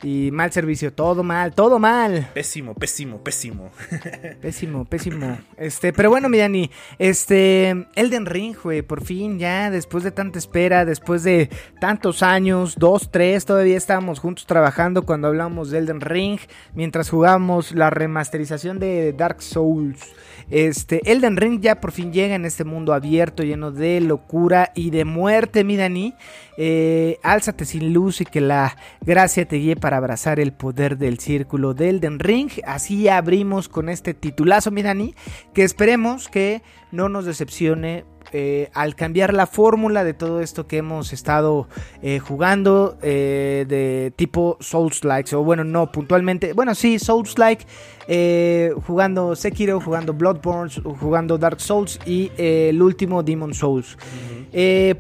Y 0.05 0.31
mal 0.33 0.53
servicio, 0.53 0.93
todo 0.93 1.23
mal, 1.23 1.55
todo 1.55 1.79
mal. 1.79 2.29
Pésimo, 2.35 2.75
pésimo, 2.75 3.25
pésimo. 3.25 3.71
Pésimo, 4.43 4.85
pésimo. 4.85 5.39
Este, 5.57 5.95
pero 5.95 6.11
bueno, 6.11 6.29
mi 6.29 6.37
Dani, 6.37 6.71
este, 6.99 7.87
Elden 7.95 8.27
Ring, 8.27 8.55
güey, 8.63 8.83
por 8.83 9.03
fin, 9.03 9.39
ya, 9.39 9.71
después 9.71 10.05
de 10.05 10.11
tanta 10.11 10.39
espera, 10.39 10.85
después 10.85 11.23
de 11.23 11.49
tantos 11.81 12.23
años, 12.23 12.75
dos, 12.77 13.11
tres, 13.11 13.47
todavía 13.47 13.79
estábamos 13.79 14.19
juntos 14.19 14.45
trabajando 14.45 15.07
cuando 15.07 15.29
hablamos 15.29 15.71
de 15.71 15.79
Elden 15.79 16.03
Ring, 16.03 16.39
mientras 16.75 17.09
jugábamos 17.09 17.73
la 17.73 17.89
remasterización 17.89 18.79
de 18.79 19.15
Dark 19.15 19.41
Souls. 19.41 20.13
Este, 20.51 21.01
Elden 21.11 21.37
Ring 21.37 21.61
ya 21.61 21.81
por 21.81 21.93
fin 21.93 22.13
llega 22.13 22.35
en 22.35 22.45
este 22.45 22.65
mundo 22.65 22.93
abierto, 22.93 23.43
lleno 23.43 23.73
de 23.73 24.01
locura 24.01 24.73
y 24.75 24.91
de 24.91 25.05
muerte, 25.05 25.65
mi 25.65 25.77
Dani. 25.77 26.15
Eh, 26.57 27.19
álzate 27.23 27.65
sin 27.65 27.93
luz 27.93 28.21
y 28.21 28.25
que 28.25 28.41
la 28.41 28.77
gracia 29.01 29.47
te 29.47 29.57
guíe 29.57 29.77
para 29.77 29.97
abrazar 29.97 30.39
el 30.39 30.53
poder 30.53 30.99
del 30.99 31.19
círculo 31.19 31.75
de 31.75 31.91
Elden 31.91 32.19
Ring. 32.19 32.51
Así 32.67 33.09
abrimos 33.09 33.69
con 33.69 33.89
este 33.89 34.15
titulazo, 34.15 34.71
mi 34.71 34.83
Dani, 34.83 35.15
que 35.53 35.65
esperemos 35.65 36.29
que 36.29 36.63
no 36.93 37.09
nos 37.09 37.25
decepcione. 37.25 38.05
Eh, 38.37 38.69
al 38.75 38.95
cambiar 38.97 39.33
la 39.33 39.47
fórmula 39.47 40.03
de 40.05 40.13
todo 40.13 40.41
esto 40.41 40.67
que 40.67 40.79
hemos 40.79 41.13
estado 41.13 41.69
eh, 42.03 42.19
jugando 42.19 42.99
eh, 43.01 43.65
de 43.69 44.13
tipo 44.17 44.57
Souls-like, 44.61 45.35
o 45.37 45.45
bueno, 45.45 45.63
no 45.65 45.91
puntualmente, 45.93 46.53
bueno, 46.53 46.75
sí, 46.75 46.99
Souls-like, 46.99 47.65
eh, 48.09 48.73
jugando 48.87 49.37
Sekiro, 49.37 49.81
jugando 49.81 50.13
Bloodborne, 50.13 50.71
jugando 51.01 51.39
Dark 51.39 51.61
Souls 51.61 51.99
y 52.05 52.31
el 52.37 52.83
último 52.83 53.23
Demon 53.23 53.55
Souls. 53.55 53.97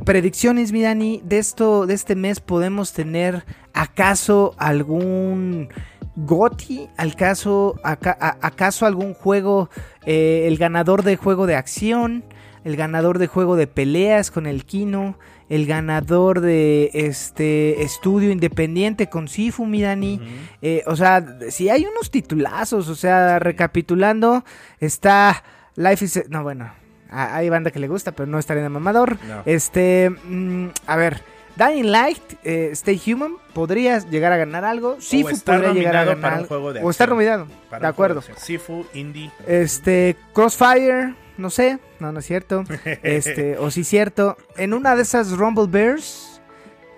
Predicciones, 0.04 0.72
mi 0.72 0.82
Dani, 0.82 1.20
de 1.24 1.38
esto, 1.38 1.86
de 1.86 1.94
este 1.94 2.14
mes 2.16 2.40
podemos 2.40 2.92
tener 2.92 3.44
acaso 3.72 4.54
algún 4.58 5.68
Goti, 6.16 6.88
¿Acaso, 6.96 7.74
aca- 7.82 8.16
a- 8.20 8.36
acaso 8.40 8.86
algún 8.86 9.14
juego, 9.14 9.68
eh, 10.06 10.44
el 10.46 10.58
ganador 10.58 11.02
de 11.02 11.16
juego 11.16 11.46
de 11.46 11.56
acción, 11.56 12.22
el 12.64 12.76
ganador 12.76 13.18
de 13.18 13.26
juego 13.26 13.56
de 13.56 13.66
peleas 13.66 14.30
con 14.30 14.46
el 14.46 14.64
Kino, 14.64 15.18
el 15.48 15.66
ganador 15.66 16.40
de 16.40 16.90
este 16.94 17.82
estudio 17.82 18.30
independiente 18.30 19.08
con 19.08 19.28
Sifu, 19.28 19.66
mi 19.66 19.82
Dani. 19.82 20.20
Eh, 20.62 20.82
o 20.86 20.96
sea, 20.96 21.24
si 21.50 21.68
hay 21.68 21.84
unos 21.84 22.10
titulazos, 22.10 22.88
o 22.88 22.94
sea, 22.94 23.38
recapitulando, 23.38 24.44
está 24.80 25.44
Life 25.76 26.04
is... 26.04 26.24
No, 26.30 26.42
bueno, 26.42 26.72
hay 27.10 27.48
banda 27.50 27.70
que 27.70 27.78
le 27.78 27.88
gusta, 27.88 28.12
pero 28.12 28.26
no 28.26 28.38
estaría 28.38 28.62
de 28.62 28.68
mamador. 28.68 29.18
No. 29.28 29.42
Este, 29.44 30.10
mm, 30.10 30.68
a 30.86 30.96
ver, 30.96 31.22
Dying 31.56 31.90
Light, 31.90 32.22
eh, 32.42 32.70
Stay 32.72 33.00
Human, 33.06 33.34
podría 33.52 33.98
llegar 33.98 34.32
a 34.32 34.36
ganar 34.36 34.64
algo. 34.64 35.00
Sifu 35.00 35.38
podría 35.44 35.72
llegar 35.72 35.96
a 35.96 36.04
ganar 36.04 36.20
para 36.20 36.40
un 36.40 36.46
juego 36.46 36.72
de 36.72 36.82
O 36.82 36.90
estar 36.90 37.08
nominado, 37.08 37.46
de 37.80 37.86
acuerdo. 37.86 38.22
Sifu, 38.36 38.86
Indie. 38.94 39.30
Este, 39.46 40.16
Crossfire, 40.32 41.14
no 41.38 41.50
sé, 41.50 41.78
no, 42.00 42.12
no 42.12 42.20
es 42.20 42.26
cierto. 42.26 42.64
Este, 43.02 43.56
o 43.58 43.70
sí 43.70 43.84
cierto. 43.84 44.36
En 44.56 44.74
una 44.74 44.94
de 44.96 45.02
esas 45.02 45.32
Rumble 45.32 45.66
Bears, 45.68 46.40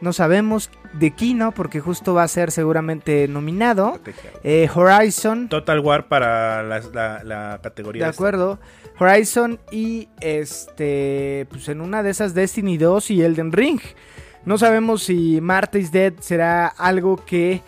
no 0.00 0.12
sabemos 0.12 0.70
de 0.92 1.10
Kino, 1.12 1.52
porque 1.52 1.80
justo 1.80 2.14
va 2.14 2.22
a 2.22 2.28
ser 2.28 2.50
seguramente 2.50 3.28
nominado. 3.28 3.98
Eh, 4.44 4.68
Horizon, 4.74 5.48
Total 5.48 5.80
War 5.80 6.08
para 6.08 6.62
la, 6.62 6.80
la- 6.92 7.24
la 7.24 7.60
categoría. 7.62 8.04
de 8.04 8.10
esta. 8.10 8.18
acuerdo. 8.22 8.58
Horizon 8.98 9.58
y 9.70 10.08
este, 10.20 11.46
pues 11.50 11.68
en 11.68 11.80
una 11.80 12.02
de 12.02 12.10
esas 12.10 12.34
Destiny 12.34 12.76
2 12.78 13.10
y 13.10 13.22
Elden 13.22 13.52
Ring. 13.52 13.80
No 14.44 14.58
sabemos 14.58 15.02
si 15.02 15.40
Marta 15.40 15.78
is 15.78 15.90
Dead 15.92 16.12
será 16.20 16.66
algo 16.68 17.16
que 17.24 17.62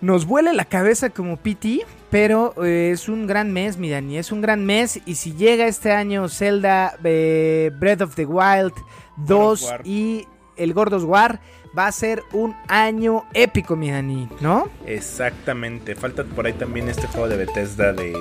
nos 0.00 0.26
vuele 0.26 0.52
la 0.52 0.64
cabeza 0.64 1.10
como 1.10 1.36
PT, 1.36 1.80
pero 2.10 2.54
eh, 2.64 2.90
es 2.92 3.08
un 3.08 3.26
gran 3.26 3.52
mes, 3.52 3.76
mi 3.78 3.90
Dani, 3.90 4.18
es 4.18 4.30
un 4.32 4.40
gran 4.40 4.64
mes. 4.64 5.00
Y 5.06 5.14
si 5.16 5.34
llega 5.34 5.66
este 5.66 5.92
año 5.92 6.28
Zelda 6.28 6.96
eh, 7.04 7.70
Breath 7.78 8.02
of 8.02 8.14
the 8.14 8.26
Wild 8.26 8.72
2 9.16 9.62
War. 9.62 9.80
y 9.84 10.26
el 10.56 10.72
Gordos 10.74 11.04
War, 11.04 11.40
va 11.76 11.86
a 11.88 11.92
ser 11.92 12.22
un 12.32 12.54
año 12.68 13.24
épico, 13.34 13.76
mi 13.76 13.90
Dani, 13.90 14.28
¿no? 14.40 14.68
Exactamente. 14.86 15.94
Falta 15.94 16.24
por 16.24 16.46
ahí 16.46 16.54
también 16.54 16.88
este 16.88 17.06
juego 17.06 17.28
de 17.28 17.36
Bethesda 17.36 17.92
de, 17.92 18.12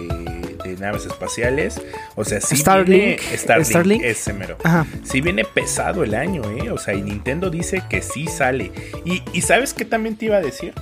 de 0.63 0.75
naves 0.77 1.05
espaciales. 1.05 1.81
O 2.15 2.25
sea, 2.25 2.41
sí 2.41 2.57
Starlink. 2.57 3.19
viene 3.21 3.37
Starlink, 3.37 3.67
Starlink. 3.69 4.03
ese 4.03 4.33
mero. 4.33 4.57
Ajá. 4.63 4.85
Sí 5.03 5.21
viene 5.21 5.45
pesado 5.45 6.03
el 6.03 6.15
año, 6.15 6.41
¿eh? 6.51 6.69
O 6.71 6.77
sea, 6.77 6.93
y 6.95 7.01
Nintendo 7.01 7.49
dice 7.49 7.81
que 7.89 8.01
sí 8.01 8.27
sale. 8.27 8.71
Y, 9.05 9.21
y 9.31 9.41
¿sabes 9.41 9.73
qué 9.73 9.85
también 9.85 10.17
te 10.17 10.25
iba 10.25 10.35
a 10.37 10.41
decir? 10.41 10.73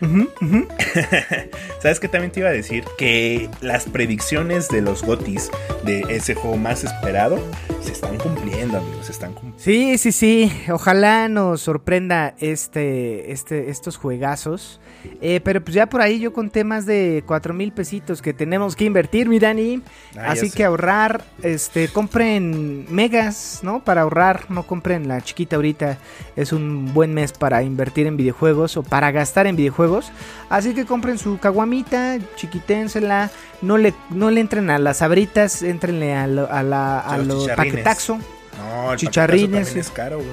¿Sabes 1.82 2.00
qué 2.00 2.08
también 2.08 2.30
te 2.30 2.40
iba 2.40 2.48
a 2.48 2.52
decir? 2.52 2.84
Que 2.96 3.50
las 3.60 3.84
predicciones 3.84 4.68
de 4.68 4.80
los 4.80 5.02
GOTIS 5.02 5.50
de 5.84 6.00
ese 6.08 6.34
juego 6.34 6.56
más 6.56 6.84
esperado 6.84 7.38
se 7.82 7.92
están 7.92 8.16
cumpliendo, 8.18 8.78
amigos. 8.78 9.06
Se 9.06 9.12
están 9.12 9.32
cumpliendo. 9.32 9.62
Sí, 9.62 9.98
sí, 9.98 10.12
sí. 10.12 10.52
Ojalá 10.70 11.28
nos 11.28 11.62
sorprenda 11.62 12.34
este, 12.38 13.32
este, 13.32 13.70
estos 13.70 13.96
juegazos. 13.96 14.80
Eh, 15.20 15.40
pero 15.42 15.60
pues 15.62 15.74
ya 15.74 15.86
por 15.86 16.00
ahí 16.00 16.20
yo 16.20 16.32
conté 16.32 16.62
más 16.62 16.86
de 16.86 17.24
cuatro 17.26 17.52
mil 17.52 17.72
pesitos 17.72 18.22
que 18.22 18.32
tenemos 18.32 18.76
que 18.76 18.84
invertir, 18.84 19.28
mi 19.28 19.38
Dani. 19.40 19.82
Ah, 20.16 20.26
Así 20.30 20.50
que 20.50 20.64
ahorrar, 20.64 21.24
este, 21.42 21.88
compren 21.88 22.86
megas, 22.88 23.60
¿no? 23.62 23.82
Para 23.82 24.02
ahorrar, 24.02 24.44
no 24.48 24.62
compren 24.62 25.08
la 25.08 25.20
chiquita 25.20 25.56
ahorita. 25.56 25.98
Es 26.36 26.52
un 26.52 26.94
buen 26.94 27.14
mes 27.14 27.32
para 27.32 27.62
invertir 27.64 28.06
en 28.06 28.16
videojuegos 28.16 28.76
o 28.76 28.82
para 28.84 29.10
gastar 29.10 29.46
en 29.48 29.56
videojuegos. 29.56 30.12
Así 30.50 30.72
que 30.72 30.86
compren 30.86 31.18
su 31.18 31.38
caguamita, 31.38 32.18
chiquiténsela. 32.36 33.30
No 33.60 33.76
le, 33.76 33.94
no 34.10 34.30
le 34.30 34.40
entren 34.40 34.70
a 34.70 34.78
las 34.78 35.02
abritas, 35.02 35.62
entrenle 35.62 36.14
a, 36.14 36.26
lo- 36.28 36.50
a 36.52 36.62
la, 36.62 37.00
a 37.00 37.18
Los 37.18 37.48
paquetaxo. 37.56 38.18
No, 38.58 38.92
el 38.92 38.98
Chicharrines, 38.98 39.50
también 39.66 39.78
es 39.78 39.90
caro, 39.90 40.18
güey. 40.18 40.28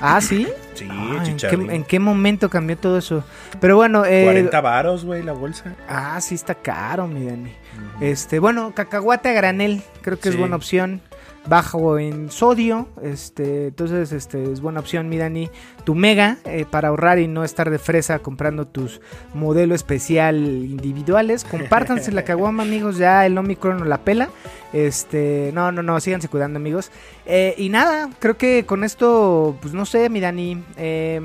Ah, 0.00 0.20
sí. 0.20 0.46
Sí, 0.74 0.88
Ah, 0.90 1.12
¿en, 1.12 1.18
qué, 1.18 1.30
chicharrín. 1.32 1.70
en 1.70 1.84
qué 1.84 1.98
momento 1.98 2.48
cambió 2.48 2.76
todo 2.78 2.96
eso? 2.98 3.22
Pero 3.60 3.76
bueno, 3.76 4.04
eh, 4.06 4.24
40 4.24 4.60
varos, 4.60 5.04
güey, 5.04 5.22
la 5.22 5.32
bolsa. 5.32 5.74
ah, 5.88 6.18
sí 6.20 6.34
está 6.34 6.54
caro, 6.54 7.06
mi 7.06 7.26
Dani. 7.26 7.52
Este, 8.00 8.38
bueno, 8.38 8.72
cacahuate 8.74 9.28
a 9.28 9.32
granel, 9.32 9.82
creo 10.02 10.18
que 10.18 10.30
es 10.30 10.36
buena 10.38 10.56
opción. 10.56 11.02
Bajo 11.46 11.98
en 11.98 12.30
sodio. 12.30 12.88
Este, 13.02 13.68
entonces, 13.68 14.12
este 14.12 14.52
es 14.52 14.60
buena 14.60 14.80
opción, 14.80 15.08
mi 15.08 15.18
Dani. 15.18 15.50
Tu 15.84 15.94
Mega 15.94 16.38
eh, 16.44 16.66
para 16.70 16.88
ahorrar 16.88 17.18
y 17.18 17.26
no 17.26 17.44
estar 17.44 17.70
de 17.70 17.78
fresa 17.78 18.18
comprando 18.18 18.66
tus 18.66 19.00
modelo 19.34 19.74
especial 19.74 20.36
individuales. 20.36 21.44
Compártanse 21.44 22.12
la 22.12 22.24
caguama, 22.24 22.62
amigos. 22.64 22.98
Ya 22.98 23.24
el 23.26 23.36
Omicron 23.38 23.78
no 23.78 23.84
la 23.84 23.98
pela. 23.98 24.28
Este, 24.72 25.50
no, 25.54 25.72
no, 25.72 25.82
no, 25.82 25.98
síganse 26.00 26.28
cuidando, 26.28 26.58
amigos. 26.58 26.90
Eh, 27.26 27.54
y 27.56 27.68
nada, 27.68 28.10
creo 28.18 28.36
que 28.36 28.64
con 28.66 28.84
esto, 28.84 29.56
pues 29.60 29.74
no 29.74 29.86
sé, 29.86 30.08
mi 30.08 30.20
Dani. 30.20 30.62
Eh, 30.76 31.20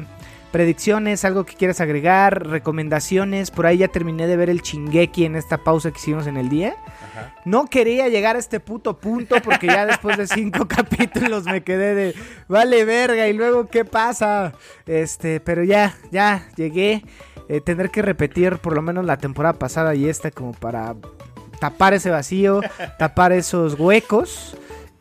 predicciones, 0.56 1.26
algo 1.26 1.46
que 1.46 1.54
quieras 1.54 1.82
agregar, 1.82 2.48
recomendaciones. 2.48 3.52
Por 3.52 3.66
ahí 3.66 3.80
ya 3.80 3.90
terminé 3.90 4.26
de 4.26 4.38
ver 4.38 4.50
el 4.50 4.62
chingueki 4.62 5.26
en 5.26 5.36
esta 5.36 5.58
pausa 5.58 5.92
que 5.92 5.98
hicimos 5.98 6.28
en 6.28 6.38
el 6.38 6.48
día. 6.48 6.78
No 7.44 7.66
quería 7.66 8.08
llegar 8.08 8.38
a 8.38 8.40
este 8.40 8.62
puto 8.62 8.98
punto 8.98 9.36
porque 9.44 9.68
ya 9.68 9.86
después 9.86 10.18
de 10.18 10.28
cinco 10.28 10.66
capítulos 10.70 11.44
me 11.44 11.62
quedé 11.62 11.94
de 11.94 12.16
vale 12.48 12.86
verga 12.86 13.28
y 13.28 13.34
luego 13.34 13.68
qué 13.68 13.84
pasa. 13.84 14.54
Este, 14.86 15.42
pero 15.42 15.62
ya, 15.66 15.94
ya 16.10 16.48
llegué. 16.56 17.04
Eh, 17.50 17.60
tener 17.60 17.90
que 17.92 18.02
repetir 18.02 18.60
por 18.60 18.76
lo 18.76 18.82
menos 18.82 19.04
la 19.04 19.18
temporada 19.18 19.60
pasada 19.60 19.94
y 19.94 20.08
esta 20.08 20.32
como 20.32 20.54
para 20.54 20.96
tapar 21.60 21.94
ese 21.94 22.12
vacío, 22.12 22.62
tapar 22.98 23.34
esos 23.34 23.78
huecos. 23.78 24.56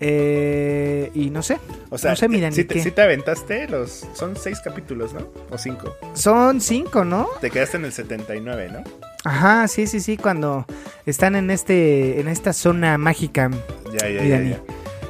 Eh, 0.07 1.11
y 1.15 1.31
no 1.31 1.43
sé. 1.43 1.59
O 1.89 1.97
sea, 1.97 2.11
no 2.11 2.17
sé, 2.17 2.29
miren. 2.29 2.53
si, 2.53 2.65
te, 2.65 2.79
si 2.83 2.91
te 2.91 3.01
aventaste 3.01 3.67
los. 3.69 4.07
Son 4.13 4.37
seis 4.37 4.61
capítulos, 4.63 5.15
¿no? 5.15 5.27
O 5.51 5.57
cinco. 5.57 5.97
Son 6.13 6.61
cinco, 6.61 7.07
¿no? 7.07 7.27
Te 7.41 7.51
quedaste 7.51 7.79
en 7.79 7.87
el 7.87 7.93
79, 7.93 8.69
¿no? 8.71 8.85
Ajá, 9.25 9.67
sí, 9.67 9.87
sí, 9.87 10.01
sí. 10.01 10.19
Cuando 10.19 10.67
están 11.07 11.37
en 11.37 11.51
este. 11.51 12.21
en 12.21 12.29
esta 12.29 12.53
zona 12.53 12.99
mágica. 12.99 13.51
Ya, 13.99 14.07
ya, 14.11 14.23
ya. 14.25 14.43
Ya. 14.43 14.61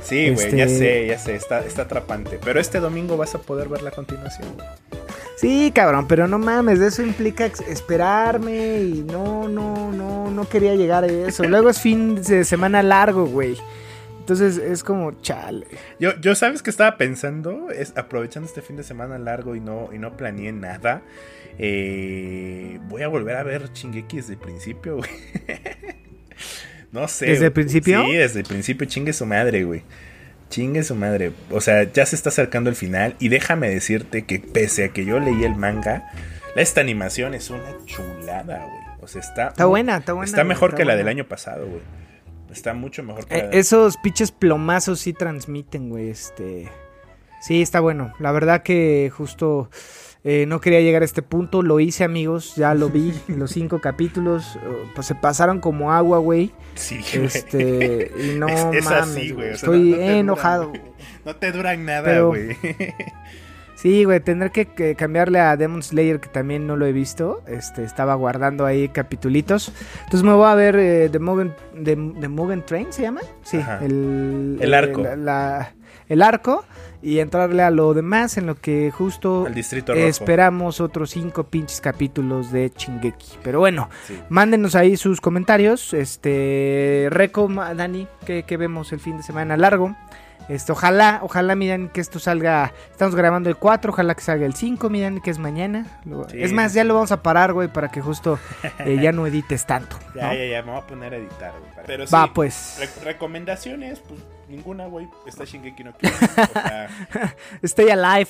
Sí, 0.00 0.30
güey, 0.30 0.54
ya 0.54 0.64
Este- 0.64 0.78
sé, 0.78 1.06
ya 1.08 1.18
sé. 1.18 1.34
Está, 1.34 1.60
está 1.66 1.82
atrapante. 1.82 2.38
Pero 2.44 2.60
este 2.60 2.78
domingo 2.78 3.16
vas 3.16 3.34
a 3.34 3.38
poder 3.38 3.68
ver 3.68 3.82
la 3.82 3.90
continuación, 3.90 4.46
güey. 4.54 4.66
Sí, 5.36 5.72
cabrón, 5.74 6.06
pero 6.06 6.28
no 6.28 6.38
mames, 6.38 6.78
eso 6.78 7.02
implica 7.02 7.46
esperarme 7.46 8.78
y 8.80 9.02
no, 9.02 9.48
no, 9.48 9.90
no, 9.90 10.30
no 10.30 10.48
quería 10.48 10.76
llegar 10.76 11.02
a 11.02 11.08
eso. 11.08 11.42
Luego 11.48 11.68
es 11.70 11.80
fin 11.80 12.22
de 12.22 12.44
semana 12.44 12.80
largo, 12.84 13.26
güey. 13.26 13.56
Entonces 14.24 14.56
es 14.56 14.82
como, 14.82 15.20
chale. 15.20 15.66
Yo, 16.00 16.18
yo 16.18 16.34
sabes 16.34 16.62
que 16.62 16.70
estaba 16.70 16.96
pensando, 16.96 17.70
es 17.70 17.92
aprovechando 17.94 18.48
este 18.48 18.62
fin 18.62 18.74
de 18.74 18.82
semana 18.82 19.18
largo 19.18 19.54
y 19.54 19.60
no, 19.60 19.90
y 19.92 19.98
no 19.98 20.16
planeé 20.16 20.50
nada. 20.50 21.02
eh, 21.58 22.78
voy 22.88 23.02
a 23.02 23.08
volver 23.08 23.36
a 23.36 23.42
ver 23.42 23.70
Chingeki 23.70 24.16
desde 24.16 24.32
el 24.32 24.38
principio, 24.38 24.96
güey. 24.96 25.10
no 26.92 27.06
sé. 27.06 27.26
¿Desde 27.26 27.44
el 27.44 27.52
principio? 27.52 28.02
Sí, 28.02 28.14
desde 28.14 28.40
el 28.40 28.46
principio, 28.46 28.86
chingue 28.86 29.12
su 29.12 29.26
madre, 29.26 29.64
güey. 29.64 29.82
Chingue 30.48 30.84
su 30.84 30.94
madre. 30.94 31.32
O 31.50 31.60
sea, 31.60 31.82
ya 31.92 32.06
se 32.06 32.16
está 32.16 32.30
acercando 32.30 32.70
el 32.70 32.76
final. 32.76 33.16
Y 33.18 33.28
déjame 33.28 33.68
decirte 33.68 34.24
que 34.24 34.38
pese 34.38 34.84
a 34.84 34.88
que 34.88 35.04
yo 35.04 35.20
leí 35.20 35.44
el 35.44 35.54
manga, 35.54 36.10
esta 36.56 36.80
animación 36.80 37.34
es 37.34 37.50
una 37.50 37.76
chulada, 37.84 38.64
güey. 38.64 38.84
O 39.02 39.06
sea, 39.06 39.20
está. 39.20 39.48
Está 39.48 39.66
buena, 39.66 39.98
está 39.98 40.14
buena. 40.14 40.30
Está 40.30 40.44
mejor 40.44 40.70
está 40.70 40.78
que 40.78 40.84
la 40.86 40.96
del 40.96 41.08
año 41.08 41.28
pasado, 41.28 41.66
güey. 41.66 41.82
Está 42.54 42.74
mucho 42.74 43.02
mejor 43.02 43.26
que 43.26 43.36
Eh, 43.36 43.48
esos 43.52 43.96
pinches 43.98 44.30
plomazos 44.32 45.00
sí 45.00 45.12
transmiten, 45.12 45.88
güey. 45.90 46.08
Este. 46.10 46.68
Sí, 47.42 47.60
está 47.60 47.80
bueno. 47.80 48.12
La 48.20 48.32
verdad 48.32 48.62
que 48.62 49.12
justo 49.14 49.68
eh, 50.22 50.46
no 50.46 50.60
quería 50.60 50.80
llegar 50.80 51.02
a 51.02 51.04
este 51.04 51.20
punto. 51.20 51.62
Lo 51.62 51.78
hice, 51.80 52.02
amigos. 52.04 52.54
Ya 52.56 52.72
lo 52.74 52.88
vi. 52.88 53.12
los 53.28 53.50
cinco 53.50 53.80
capítulos. 53.80 54.56
eh, 54.56 54.90
Pues 54.94 55.06
se 55.06 55.14
pasaron 55.14 55.60
como 55.60 55.92
agua, 55.92 56.18
güey. 56.18 56.52
Sí, 56.74 57.00
güey. 57.12 57.26
Este. 57.26 58.10
Y 58.18 58.34
no 58.38 58.48
es, 58.48 58.60
es 58.72 58.84
mames. 58.84 59.00
así, 59.02 59.30
güey. 59.30 59.32
güey. 59.32 59.52
o 59.52 59.56
sea, 59.58 59.66
Estoy 59.68 59.90
no- 59.90 59.90
no 59.90 59.96
te 59.96 60.02
duran, 60.02 60.16
enojado. 60.16 60.72
no 61.26 61.36
te 61.36 61.52
duran 61.52 61.84
nada, 61.84 62.20
güey. 62.20 62.56
Sí, 63.84 64.04
güey, 64.04 64.18
tendré 64.20 64.48
que, 64.50 64.64
que 64.64 64.94
cambiarle 64.94 65.40
a 65.40 65.58
Demon 65.58 65.82
Slayer, 65.82 66.18
que 66.18 66.30
también 66.30 66.66
no 66.66 66.74
lo 66.74 66.86
he 66.86 66.92
visto. 66.92 67.42
Este, 67.46 67.84
estaba 67.84 68.14
guardando 68.14 68.64
ahí 68.64 68.88
capitulitos. 68.88 69.72
Entonces 70.04 70.22
me 70.22 70.32
voy 70.32 70.46
a 70.48 70.54
ver 70.54 70.74
eh, 70.76 71.10
The, 71.12 71.18
Mugen, 71.18 71.52
The, 71.74 71.94
The 72.18 72.28
Mugen 72.28 72.64
Train, 72.64 72.90
¿se 72.94 73.02
llama? 73.02 73.20
Sí, 73.42 73.60
el, 73.82 74.56
El 74.58 74.72
arco. 74.72 75.02
la- 75.02 75.16
la- 75.16 75.74
el 76.08 76.22
arco. 76.22 76.64
Y 77.02 77.18
entrarle 77.18 77.62
a 77.62 77.70
lo 77.70 77.92
demás, 77.92 78.38
en 78.38 78.46
lo 78.46 78.54
que 78.54 78.90
justo 78.90 79.44
Al 79.46 79.52
distrito 79.52 79.92
rojo. 79.92 80.06
esperamos 80.06 80.80
otros 80.80 81.10
cinco 81.10 81.44
pinches 81.44 81.82
capítulos 81.82 82.50
de 82.50 82.70
Chingeki. 82.70 83.40
Pero 83.42 83.58
bueno, 83.58 83.90
Sí. 84.06 84.18
mándenos 84.30 84.74
ahí 84.74 84.96
sus 84.96 85.20
comentarios. 85.20 85.92
Este, 85.92 87.08
Reco, 87.10 87.46
Dani, 87.76 88.08
que, 88.24 88.56
vemos 88.56 88.90
el 88.94 89.00
fin 89.00 89.18
de 89.18 89.22
semana 89.22 89.58
largo. 89.58 89.94
Este, 90.48 90.72
ojalá, 90.72 91.20
ojalá, 91.22 91.54
miren 91.54 91.88
que 91.88 92.00
esto 92.00 92.18
salga. 92.18 92.72
Estamos 92.90 93.14
grabando 93.14 93.48
el 93.48 93.56
4, 93.56 93.92
ojalá 93.92 94.14
que 94.14 94.20
salga 94.22 94.44
el 94.46 94.54
5, 94.54 94.90
miren 94.90 95.20
que 95.20 95.30
es 95.30 95.38
mañana. 95.38 95.86
Lo- 96.04 96.28
Sí, 96.28 96.42
es 96.42 96.52
más, 96.52 96.74
ya 96.74 96.84
lo 96.84 96.94
vamos 96.94 97.12
a 97.12 97.22
parar, 97.22 97.52
güey, 97.52 97.68
para 97.68 97.90
que 97.90 98.00
justo 98.00 98.38
eh, 98.80 98.98
ya 99.00 99.12
no 99.12 99.26
edites 99.26 99.64
tanto. 99.66 99.98
Ya, 100.14 100.28
¿no? 100.28 100.34
ya, 100.34 100.44
ya, 100.46 100.62
me 100.62 100.70
voy 100.72 100.80
a 100.80 100.86
poner 100.86 101.12
a 101.14 101.16
editar, 101.16 101.52
güey. 101.58 101.72
Pero 101.86 102.04
Va, 102.12 102.24
sí, 102.26 102.30
pues. 102.34 102.76
re- 102.78 103.04
recomendaciones, 103.12 104.00
pues 104.00 104.20
ninguna, 104.48 104.86
güey. 104.86 105.08
Está 105.26 105.44
Shingeki 105.44 105.84
no 105.84 105.92
Kyojin. 105.96 106.28
Sea, 106.52 106.88
Stay 107.62 107.88
alive. 107.90 108.28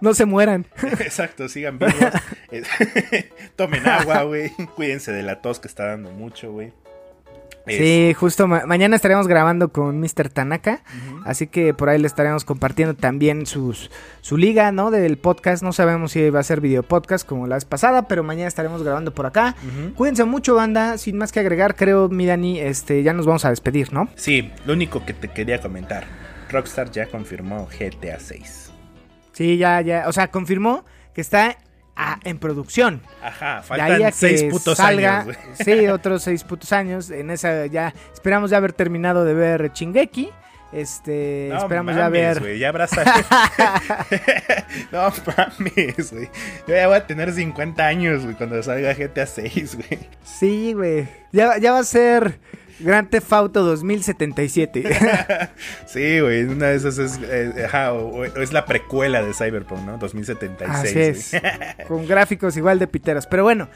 no 0.00 0.14
se 0.14 0.24
mueran. 0.24 0.66
exacto, 1.00 1.48
sigan 1.48 1.78
vivos. 1.78 1.94
Eh, 2.50 2.62
Tomen 3.56 3.86
agua, 3.88 4.22
güey. 4.22 4.50
Cuídense 4.76 5.12
de 5.12 5.22
la 5.22 5.40
tos 5.42 5.58
que 5.60 5.68
está 5.68 5.86
dando 5.86 6.10
mucho, 6.10 6.52
güey. 6.52 6.72
Sí, 7.66 8.14
justo 8.14 8.46
ma- 8.46 8.64
mañana 8.66 8.94
estaremos 8.96 9.26
grabando 9.26 9.70
con 9.70 9.98
Mr. 10.00 10.28
Tanaka. 10.32 10.82
Así 11.24 11.46
que 11.48 11.74
por 11.74 11.88
ahí 11.88 11.98
le 11.98 12.06
estaremos 12.06 12.44
compartiendo 12.44 12.94
también 12.94 13.44
sus, 13.46 13.90
su 14.20 14.36
liga, 14.36 14.70
¿no? 14.72 14.90
Del 14.90 15.18
podcast. 15.18 15.62
No 15.62 15.72
sabemos 15.72 16.12
si 16.12 16.30
va 16.30 16.40
a 16.40 16.42
ser 16.44 16.60
video 16.60 16.82
podcast 16.84 17.26
como 17.26 17.46
la 17.46 17.56
vez 17.56 17.64
pasada, 17.64 18.02
pero 18.08 18.22
mañana 18.22 18.46
estaremos 18.48 18.82
grabando 18.82 19.12
por 19.12 19.26
acá. 19.26 19.56
Cuídense 19.96 20.24
mucho, 20.24 20.54
banda. 20.54 20.96
Sin 20.98 21.18
más 21.18 21.32
que 21.32 21.40
agregar, 21.40 21.74
creo, 21.74 22.08
mi 22.08 22.24
Dani, 22.26 22.60
este, 22.60 23.02
ya 23.02 23.12
nos 23.12 23.26
vamos 23.26 23.44
a 23.44 23.50
despedir, 23.50 23.92
¿no? 23.92 24.08
Sí, 24.14 24.52
lo 24.64 24.72
único 24.74 25.04
que 25.04 25.12
te 25.14 25.28
quería 25.28 25.60
comentar. 25.60 26.04
Rockstar 26.50 26.90
ya 26.92 27.06
confirmó 27.06 27.66
GTA 27.66 28.20
6. 28.20 28.70
Sí, 29.32 29.56
ya, 29.58 29.80
ya. 29.80 30.04
O 30.06 30.12
sea, 30.12 30.30
confirmó 30.30 30.84
que 31.14 31.20
está 31.20 31.56
en 32.24 32.38
producción. 32.38 33.00
Ajá, 33.22 33.62
De 33.74 33.82
ahí 33.82 33.90
faltan 33.90 34.10
que 34.10 34.12
seis 34.12 34.44
putos 34.50 34.76
salga, 34.76 35.20
años. 35.20 35.36
Sí, 35.64 35.86
otros 35.88 36.22
seis 36.22 36.44
putos 36.44 36.72
años. 36.72 37.10
En 37.10 37.30
esa 37.30 37.66
ya 37.66 37.94
esperamos 38.12 38.50
ya 38.50 38.58
haber 38.58 38.72
terminado 38.72 39.24
de 39.24 39.34
ver 39.34 39.72
Chingeki. 39.72 40.30
Este, 40.72 41.48
No 41.50 41.58
esperamos 41.58 41.94
ya 41.94 42.08
ver. 42.08 42.40
güey, 42.40 42.58
ya 42.58 42.68
habrá 42.68 42.86
no 44.92 45.12
mames, 45.26 46.12
güey. 46.12 46.28
Yo 46.66 46.74
ya 46.74 46.88
voy 46.88 46.96
a 46.96 47.06
tener 47.06 47.32
50 47.32 47.86
años, 47.86 48.24
güey, 48.24 48.34
cuando 48.34 48.62
salga 48.62 48.92
GTA 48.92 49.26
6, 49.26 49.76
güey. 49.76 50.00
Sí, 50.24 50.72
güey. 50.74 51.08
Ya, 51.32 51.56
ya 51.58 51.72
va 51.72 51.78
a 51.78 51.84
ser 51.84 52.38
Grand 52.80 53.08
Theft 53.08 53.32
Auto 53.32 53.62
2077. 53.64 54.84
Sí, 55.86 56.20
güey, 56.20 56.44
una 56.44 56.66
de 56.68 56.76
esas 56.76 56.98
es, 56.98 57.18
eh, 57.22 57.64
ajá, 57.66 57.92
o- 57.92 58.18
o 58.20 58.24
es 58.24 58.52
la 58.52 58.64
precuela 58.66 59.22
de 59.22 59.32
Cyberpunk, 59.32 59.80
¿no? 59.80 59.98
2076. 59.98 60.70
Así 60.70 60.98
es. 60.98 61.86
Con 61.88 62.06
gráficos 62.06 62.56
igual 62.56 62.78
de 62.78 62.86
piteros. 62.86 63.26
Pero 63.26 63.42
bueno. 63.44 63.68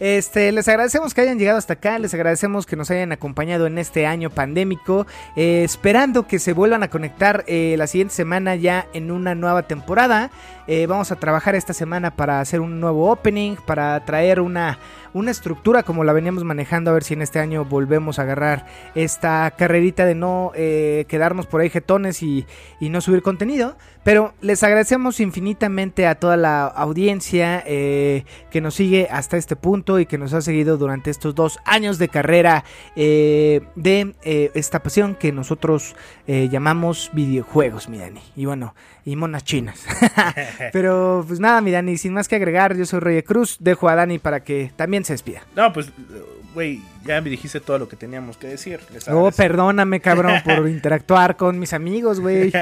Este, 0.00 0.52
les 0.52 0.68
agradecemos 0.68 1.12
que 1.12 1.22
hayan 1.22 1.40
llegado 1.40 1.58
hasta 1.58 1.72
acá, 1.72 1.98
les 1.98 2.14
agradecemos 2.14 2.66
que 2.66 2.76
nos 2.76 2.88
hayan 2.92 3.10
acompañado 3.10 3.66
en 3.66 3.78
este 3.78 4.06
año 4.06 4.30
pandémico, 4.30 5.08
eh, 5.34 5.62
esperando 5.64 6.28
que 6.28 6.38
se 6.38 6.52
vuelvan 6.52 6.84
a 6.84 6.88
conectar 6.88 7.42
eh, 7.48 7.74
la 7.76 7.88
siguiente 7.88 8.14
semana 8.14 8.54
ya 8.54 8.86
en 8.94 9.10
una 9.10 9.34
nueva 9.34 9.62
temporada. 9.64 10.30
Eh, 10.68 10.86
vamos 10.86 11.10
a 11.10 11.16
trabajar 11.16 11.56
esta 11.56 11.72
semana 11.72 12.14
para 12.14 12.38
hacer 12.40 12.60
un 12.60 12.78
nuevo 12.78 13.10
opening, 13.10 13.56
para 13.66 13.98
traer 14.04 14.40
una, 14.40 14.78
una 15.12 15.30
estructura 15.30 15.82
como 15.82 16.04
la 16.04 16.12
veníamos 16.12 16.44
manejando, 16.44 16.90
a 16.90 16.94
ver 16.94 17.04
si 17.04 17.14
en 17.14 17.22
este 17.22 17.38
año 17.38 17.64
volvemos 17.64 18.18
a 18.18 18.22
agarrar 18.22 18.66
esta 18.94 19.50
carrerita 19.56 20.06
de 20.06 20.14
no 20.14 20.52
eh, 20.54 21.04
quedarnos 21.08 21.46
por 21.46 21.60
ahí 21.60 21.70
jetones 21.70 22.22
y, 22.22 22.46
y 22.80 22.88
no 22.88 23.00
subir 23.00 23.22
contenido. 23.22 23.76
Pero 24.04 24.32
les 24.40 24.62
agradecemos 24.62 25.20
infinitamente 25.20 26.06
a 26.06 26.14
toda 26.14 26.36
la 26.36 26.64
audiencia 26.66 27.62
eh, 27.66 28.24
que 28.50 28.60
nos 28.60 28.74
sigue 28.74 29.08
hasta 29.10 29.36
este 29.36 29.54
punto 29.54 29.98
y 29.98 30.06
que 30.06 30.16
nos 30.16 30.32
ha 30.32 30.40
seguido 30.40 30.78
durante 30.78 31.10
estos 31.10 31.34
dos 31.34 31.58
años 31.64 31.98
de 31.98 32.08
carrera 32.08 32.64
eh, 32.96 33.60
de 33.74 34.14
esta 34.54 34.82
pasión 34.82 35.14
que 35.14 35.32
nosotros 35.32 35.94
llamamos 36.26 37.10
videojuegos, 37.12 37.88
mi 37.88 37.98
Dani. 37.98 38.20
Y 38.36 38.44
bueno, 38.44 38.74
y 39.08 39.16
monas 39.16 39.42
chinas. 39.42 39.86
Pero 40.72 41.24
pues 41.26 41.40
nada, 41.40 41.62
mi 41.62 41.70
Dani, 41.70 41.96
sin 41.96 42.12
más 42.12 42.28
que 42.28 42.36
agregar, 42.36 42.76
yo 42.76 42.84
soy 42.84 43.00
Roger 43.00 43.24
Cruz, 43.24 43.56
dejo 43.58 43.88
a 43.88 43.94
Dani 43.94 44.18
para 44.18 44.44
que 44.44 44.70
también 44.76 44.97
No, 45.56 45.72
pues, 45.72 45.90
güey, 46.54 46.80
ya 47.04 47.20
me 47.20 47.30
dijiste 47.30 47.60
todo 47.60 47.78
lo 47.78 47.88
que 47.88 47.96
teníamos 47.96 48.36
que 48.36 48.48
decir. 48.48 48.80
Oh, 48.80 49.10
agradezco. 49.10 49.30
perdóname, 49.36 50.00
cabrón, 50.00 50.40
por 50.44 50.68
interactuar 50.68 51.36
con 51.36 51.58
mis 51.58 51.72
amigos, 51.72 52.20
güey. 52.20 52.52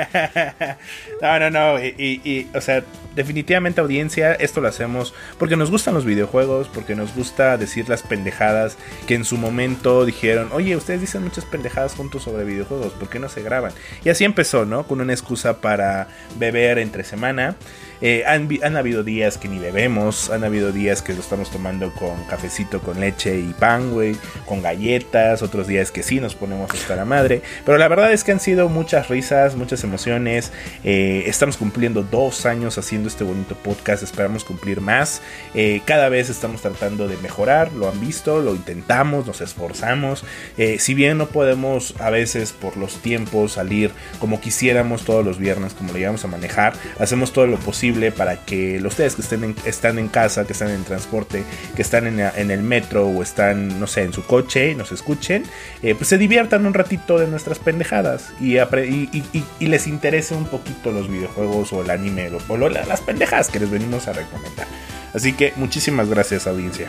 no, 1.23 1.39
no, 1.39 1.51
no. 1.51 1.85
Y, 1.85 1.95
y- 1.99 2.21
y, 2.31 2.49
o 2.55 2.61
sea, 2.61 2.83
definitivamente 3.15 3.81
audiencia, 3.81 4.33
esto 4.35 4.61
lo 4.61 4.69
hacemos 4.69 5.15
porque 5.39 5.57
nos 5.57 5.71
gustan 5.71 5.95
los 5.95 6.05
videojuegos, 6.05 6.69
porque 6.69 6.95
nos 6.95 7.15
gusta 7.15 7.57
decir 7.57 7.89
las 7.89 8.03
pendejadas 8.03 8.77
que 9.07 9.15
en 9.15 9.25
su 9.25 9.37
momento 9.37 10.05
dijeron, 10.05 10.49
oye, 10.53 10.77
ustedes 10.77 11.01
dicen 11.01 11.23
muchas 11.23 11.45
pendejadas 11.45 11.95
juntos 11.95 12.23
sobre 12.25 12.45
videojuegos, 12.45 12.93
¿por 12.93 13.09
qué 13.09 13.19
no 13.19 13.29
se 13.29 13.43
graban? 13.43 13.73
Y 14.05 14.11
así 14.11 14.25
empezó, 14.25 14.65
¿no? 14.65 14.87
Con 14.87 15.01
una 15.01 15.13
excusa 15.13 15.61
para 15.61 16.09
beber 16.39 16.79
entre 16.79 17.05
semana. 17.05 17.57
Eh, 18.03 18.25
han 18.27 18.77
habido 18.77 19.03
días 19.05 19.39
que 19.39 19.49
ni 19.49 19.59
bebemos, 19.59 20.29
han 20.29 20.45
habido 20.45 20.71
días 20.71 21.01
que 21.01 21.15
lo 21.15 21.21
estamos 21.21 21.51
tomando 21.51 21.91
con 21.95 22.23
cafecito 22.25 22.81
con 22.81 23.01
leche 23.01 23.39
y 23.39 23.55
pan, 23.59 23.91
güey, 23.91 24.15
con 24.45 24.63
galletas, 24.63 25.43
otros 25.43 25.69
días 25.69 25.91
que 25.93 26.03
sí 26.03 26.21
nos 26.21 26.35
ponemos 26.35 26.71
hasta 26.71 26.97
la 26.97 27.05
madre. 27.05 27.43
Pero 27.65 27.79
la 27.79 27.89
verdad 27.89 28.13
es 28.13 28.25
que 28.25 28.33
han 28.33 28.41
sido 28.41 28.69
muchas 28.69 29.09
risas, 29.09 29.55
muchas 29.55 29.85
emociones. 29.85 30.53
Eh, 30.83 31.25
estamos 31.27 31.57
cumpliendo 31.57 32.03
dos 32.03 32.47
años 32.47 32.79
haciendo 32.79 33.09
este 33.09 33.23
bonito 33.23 33.55
podcast, 33.55 34.03
esperamos 34.03 34.45
cumplir 34.45 34.81
más. 34.81 35.23
Eh, 35.55 35.83
cada 35.85 36.09
vez 36.09 36.29
estamos 36.29 36.63
tratando 36.63 37.07
de 37.07 37.17
mejorar, 37.19 37.73
lo 37.73 37.89
han 37.89 38.01
visto, 38.01 38.41
lo 38.41 38.55
intentamos, 38.55 39.27
nos 39.27 39.41
esforzamos. 39.41 40.25
Eh, 40.59 40.79
si 40.81 40.95
bien 40.95 41.19
no 41.19 41.27
podemos 41.29 41.95
a 42.01 42.11
veces 42.11 42.53
por 42.53 42.77
los 42.77 42.97
tiempos 43.03 43.53
salir 43.53 43.93
como 44.19 44.41
quisiéramos 44.41 45.05
todos 45.05 45.25
los 45.25 45.39
viernes, 45.39 45.75
como 45.75 45.93
lo 45.93 45.99
llevamos 45.99 46.25
a 46.25 46.29
manejar, 46.29 46.75
hacemos 46.99 47.33
todo 47.33 47.47
lo 47.47 47.59
posible 47.59 48.11
para 48.11 48.45
que 48.45 48.81
los 48.81 48.97
ustedes 48.97 49.15
que 49.15 49.23
estén 49.23 49.45
en, 49.45 49.57
están 49.67 49.99
en 49.99 50.09
casa, 50.09 50.47
que 50.47 50.55
están 50.55 50.71
en 50.71 50.83
transporte, 50.83 51.45
que 51.75 51.83
están 51.83 52.07
en, 52.07 52.19
en 52.19 52.51
el 52.51 52.63
metro 52.63 53.07
o 53.07 53.23
están, 53.23 53.79
no 53.79 53.87
sé, 53.87 54.05
en 54.05 54.13
su 54.17 54.25
coche, 54.25 54.75
nos 54.75 54.91
escuchen, 54.91 55.45
eh, 55.83 55.95
pues 55.95 56.09
se 56.09 56.19
diviertan 56.19 56.67
un 56.67 56.75
ratito 56.75 57.19
de 57.19 57.29
nuestras 57.29 57.61
pendejadas 57.61 58.33
y, 58.41 58.55
apre- 58.55 58.89
y, 58.89 59.09
y- 59.17 59.39
y- 59.39 59.45
y 59.61 59.67
les 59.69 59.87
interese 59.87 60.35
un 60.35 60.47
poquito 60.47 60.91
los 60.91 61.09
videojuegos 61.09 61.73
o 61.73 61.83
el 61.83 61.91
anime 61.91 62.31
o, 62.31 62.39
o 62.53 62.57
lo- 62.57 62.69
las 62.69 63.01
pendejadas 63.03 63.49
que 63.49 63.61
les 63.61 63.71
venimos 63.71 64.09
a 64.09 64.13
recomendar. 64.15 64.67
Así 65.15 65.33
que 65.35 65.53
muchísimas 65.57 66.09
gracias 66.09 66.47
audiencia. 66.49 66.89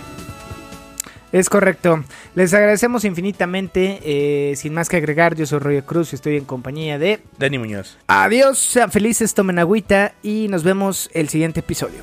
Es 1.34 1.50
correcto. 1.50 2.04
Les 2.36 2.54
agradecemos 2.54 3.04
infinitamente. 3.04 4.00
eh, 4.04 4.56
sin 4.56 4.74
más 4.74 4.88
que 4.88 4.96
agregar, 4.98 5.36
yo 5.36 5.46
soy 5.46 5.60
Roger 5.60 5.84
Cruz 5.84 6.14
y 6.14 6.16
estoy 6.16 6.38
en 6.38 6.46
compañía 6.46 6.98
de... 6.98 7.20
Dani 7.38 7.58
Muñoz. 7.60 7.98
Adiós, 8.08 8.58
sean 8.58 8.92
felices, 8.92 9.34
tomen 9.34 9.60
agüita 9.60 10.14
y 10.24 10.48
nos 10.48 10.64
vemos 10.64 11.10
el 11.14 11.28
siguiente 11.28 11.60
episodio. 11.60 12.00